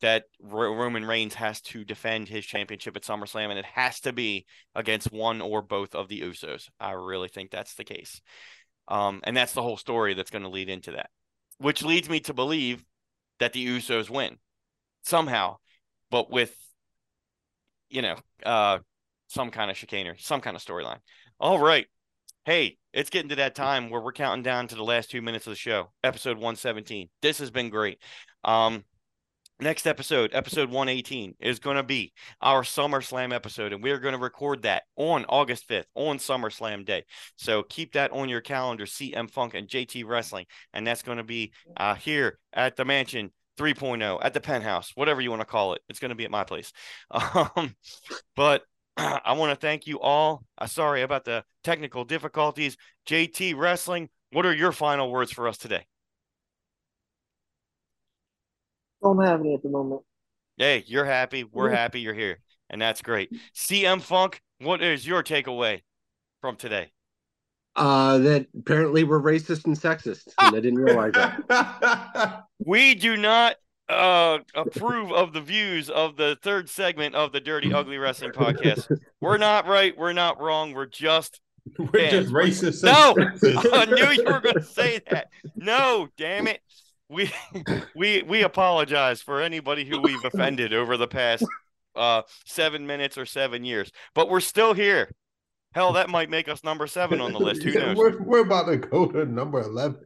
that 0.02 0.26
Roman 0.42 1.06
Reigns 1.06 1.34
has 1.36 1.60
to 1.62 1.84
defend 1.84 2.28
his 2.28 2.46
championship 2.46 2.96
at 2.96 3.04
SummerSlam, 3.04 3.50
and 3.50 3.58
it 3.58 3.66
has 3.66 4.00
to 4.02 4.14
be 4.14 4.46
against 4.76 5.12
one 5.12 5.42
or 5.42 5.62
both 5.62 5.96
of 5.96 6.08
the 6.08 6.22
Usos. 6.22 6.70
I 6.80 6.92
really 6.92 7.30
think 7.30 7.50
that's 7.50 7.74
the 7.76 7.84
case. 7.84 8.22
Um, 8.88 9.22
and 9.24 9.36
that's 9.36 9.54
the 9.54 9.64
whole 9.64 9.78
story 9.78 10.14
that's 10.14 10.30
going 10.30 10.44
to 10.44 10.50
lead 10.50 10.70
into 10.70 10.92
that, 10.92 11.10
which 11.58 11.84
leads 11.84 12.10
me 12.10 12.20
to 12.22 12.34
believe 12.34 12.84
that 13.40 13.54
the 13.54 13.66
Usos 13.66 14.10
win 14.10 14.38
somehow, 15.04 15.58
but 16.12 16.30
with 16.32 16.56
you 17.90 18.02
know 18.02 18.16
uh 18.46 18.80
some 19.28 19.52
kind 19.52 19.70
of 19.70 19.78
chicanery, 19.78 20.18
some 20.20 20.42
kind 20.42 20.56
of 20.56 20.64
storyline. 20.64 21.00
All 21.40 21.60
right. 21.60 21.86
Hey, 22.46 22.78
it's 22.94 23.10
getting 23.10 23.30
to 23.30 23.36
that 23.36 23.56
time 23.56 23.90
where 23.90 24.02
we're 24.02 24.14
counting 24.14 24.44
down 24.44 24.68
to 24.70 24.76
the 24.76 24.84
last 24.84 25.12
two 25.12 25.22
minutes 25.22 25.46
of 25.48 25.52
the 25.52 25.58
show, 25.58 25.92
episode 26.04 26.38
117. 26.38 27.10
This 27.22 27.40
has 27.40 27.52
been 27.52 27.70
great. 27.70 28.00
Um, 28.46 28.86
Next 29.60 29.88
episode, 29.88 30.30
episode 30.34 30.70
118, 30.70 31.34
is 31.40 31.58
going 31.58 31.78
to 31.78 31.84
be 31.84 32.14
our 32.42 32.62
SummerSlam 32.62 33.34
episode, 33.34 33.74
and 33.74 33.82
we're 33.82 33.98
going 33.98 34.14
to 34.14 34.20
record 34.20 34.62
that 34.62 34.84
on 34.96 35.26
August 35.30 35.68
5th 35.68 35.86
on 35.96 36.20
SummerSlam 36.20 36.86
Day. 36.86 37.06
So 37.38 37.64
keep 37.64 37.94
that 37.94 38.12
on 38.12 38.30
your 38.30 38.42
calendar, 38.42 38.86
CM 38.86 39.28
Funk 39.32 39.56
and 39.56 39.68
JT 39.68 40.06
Wrestling, 40.06 40.46
and 40.74 40.86
that's 40.86 41.02
going 41.02 41.18
to 41.18 41.24
be 41.24 41.54
uh, 41.76 41.96
here 41.96 42.38
at 42.54 42.76
the 42.76 42.86
Mansion 42.86 43.32
3.0, 43.58 44.20
at 44.22 44.36
the 44.36 44.42
Penthouse, 44.42 44.92
whatever 44.94 45.22
you 45.22 45.32
want 45.32 45.42
to 45.42 45.48
call 45.48 45.74
it. 45.74 45.82
It's 45.90 46.00
going 46.00 46.10
to 46.10 46.16
be 46.16 46.26
at 46.26 46.32
my 46.32 46.44
place. 46.44 46.72
Um, 47.12 47.76
but 48.36 48.62
I 48.98 49.34
want 49.34 49.60
to 49.60 49.60
thank 49.60 49.88
you 49.88 50.00
all. 50.00 50.44
Uh, 50.60 50.68
sorry 50.68 51.02
about 51.02 51.26
the 51.26 51.44
technical 51.64 52.06
difficulties. 52.06 52.78
JT 53.08 53.58
Wrestling, 53.58 54.10
what 54.32 54.46
are 54.46 54.54
your 54.54 54.72
final 54.72 55.12
words 55.12 55.32
for 55.32 55.48
us 55.48 55.58
today? 55.58 55.88
Don't 59.02 59.24
have 59.24 59.40
any 59.42 59.54
at 59.54 59.64
the 59.64 59.70
moment. 59.70 60.02
Hey, 60.58 60.84
you're 60.88 61.06
happy. 61.06 61.44
We're 61.44 61.70
happy 61.70 62.02
you're 62.02 62.14
here. 62.14 62.40
And 62.70 62.82
that's 62.82 63.02
great. 63.02 63.32
CM 63.56 64.02
Funk, 64.02 64.42
what 64.60 64.82
is 64.82 65.06
your 65.06 65.24
takeaway 65.24 65.82
from 66.42 66.56
today? 66.56 66.92
Uh, 67.76 68.18
that 68.18 68.48
apparently 68.58 69.04
we're 69.04 69.22
racist 69.22 69.66
and 69.66 69.78
sexist, 69.78 70.34
and 70.40 70.56
I 70.56 70.60
didn't 70.60 70.80
realize 70.80 71.14
that. 71.14 72.44
we 72.66 72.96
do 72.96 73.16
not 73.16 73.58
uh, 73.88 74.40
approve 74.56 75.12
of 75.12 75.32
the 75.32 75.42
views 75.42 75.92
of 75.92 76.18
the 76.18 76.40
third 76.42 76.70
segment 76.70 77.14
of 77.14 77.32
the 77.32 77.40
Dirty 77.40 77.72
Ugly 77.72 78.00
Wrestling 78.00 78.32
podcast. 78.32 78.92
We're 79.22 79.38
not 79.38 79.68
right. 79.68 79.96
We're 79.96 80.14
not 80.14 80.42
wrong. 80.42 80.74
We're 80.74 80.88
just 80.88 81.40
we're 81.78 81.88
fans. 81.88 82.32
just 82.32 82.34
racist. 82.34 82.84
No, 82.84 83.16
I 83.74 83.86
knew 83.86 84.10
you 84.10 84.24
were 84.24 84.40
going 84.40 84.56
to 84.56 84.64
say 84.64 85.00
that. 85.12 85.28
No, 85.56 86.08
damn 86.18 86.48
it 86.48 86.62
we 87.10 87.32
we 87.96 88.24
we 88.24 88.44
apologize 88.44 89.22
for 89.22 89.42
anybody 89.42 89.86
who 89.86 90.02
we've 90.02 90.24
offended 90.24 90.74
over 90.74 90.98
the 90.98 91.08
past 91.08 91.46
uh 91.96 92.22
seven 92.46 92.86
minutes 92.86 93.18
or 93.18 93.26
seven 93.26 93.64
years, 93.64 93.92
but 94.14 94.30
we're 94.30 94.40
still 94.40 94.74
here. 94.74 95.10
Hell, 95.74 95.94
that 95.94 96.10
might 96.10 96.30
make 96.30 96.48
us 96.48 96.64
number 96.64 96.88
seven 96.88 97.22
on 97.22 97.34
the 97.34 97.40
list. 97.40 97.62
Who 97.62 97.72
knows? 97.80 97.98
We're, 97.98 98.18
we're 98.20 98.42
about 98.42 98.66
to 98.68 98.78
go 98.78 99.06
to 99.08 99.26
number 99.26 99.62
eleven. 99.62 100.00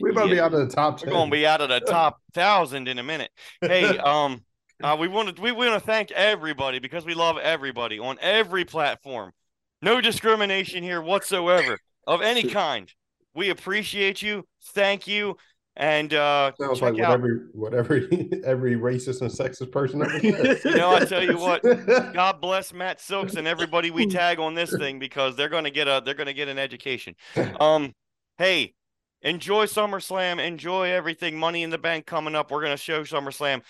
We're 0.00 0.10
about 0.10 0.28
yeah. 0.28 0.28
to 0.28 0.34
be 0.34 0.40
out 0.40 0.54
of 0.54 0.68
the 0.68 0.74
top. 0.74 0.98
10. 0.98 1.08
We're 1.08 1.14
going 1.14 1.30
to 1.30 1.36
be 1.36 1.46
out 1.46 1.60
of 1.60 1.68
the 1.68 1.80
top 1.80 2.20
thousand 2.34 2.88
in 2.88 2.98
a 2.98 3.02
minute. 3.02 3.30
Hey, 3.60 3.96
um, 3.98 4.44
uh, 4.82 4.96
we 4.98 5.08
want 5.08 5.36
to 5.36 5.40
we 5.40 5.52
want 5.52 5.72
to 5.72 5.80
thank 5.80 6.10
everybody 6.10 6.78
because 6.78 7.06
we 7.06 7.14
love 7.14 7.38
everybody 7.38 7.98
on 7.98 8.18
every 8.20 8.64
platform. 8.64 9.32
No 9.80 10.00
discrimination 10.00 10.82
here 10.82 11.00
whatsoever 11.00 11.78
of 12.06 12.20
any 12.20 12.44
kind. 12.44 12.92
We 13.34 13.50
appreciate 13.50 14.22
you. 14.22 14.46
Thank 14.74 15.06
you. 15.06 15.36
And 15.76 16.14
uh 16.14 16.52
sounds 16.58 16.80
like 16.80 17.00
out. 17.00 17.20
whatever 17.20 17.48
whatever 17.52 17.94
every 18.44 18.76
racist 18.76 19.22
and 19.22 19.30
sexist 19.30 19.72
person 19.72 20.02
ever 20.02 20.18
You 20.68 20.76
know, 20.76 20.94
I 20.94 21.04
tell 21.04 21.22
you 21.22 21.36
what, 21.36 21.62
God 22.14 22.40
bless 22.40 22.72
Matt 22.72 23.00
Silks 23.00 23.34
and 23.34 23.48
everybody 23.48 23.90
we 23.90 24.06
tag 24.06 24.38
on 24.38 24.54
this 24.54 24.70
thing 24.76 25.00
because 25.00 25.34
they're 25.34 25.48
gonna 25.48 25.70
get 25.70 25.88
a 25.88 26.00
they're 26.04 26.14
gonna 26.14 26.32
get 26.32 26.46
an 26.46 26.58
education. 26.58 27.16
Um, 27.58 27.92
hey, 28.38 28.74
enjoy 29.22 29.66
SummerSlam, 29.66 30.44
enjoy 30.44 30.90
everything. 30.90 31.36
Money 31.36 31.64
in 31.64 31.70
the 31.70 31.78
bank 31.78 32.06
coming 32.06 32.36
up. 32.36 32.52
We're 32.52 32.62
gonna 32.62 32.76
show 32.76 33.02
SummerSlam. 33.02 33.62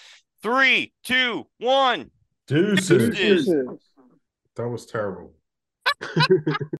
Three, 0.42 0.92
two, 1.04 1.46
one. 1.58 2.10
Deuces. 2.46 3.16
Deuces. 3.16 3.80
That 4.56 4.68
was 4.68 4.84
terrible. 4.84 5.32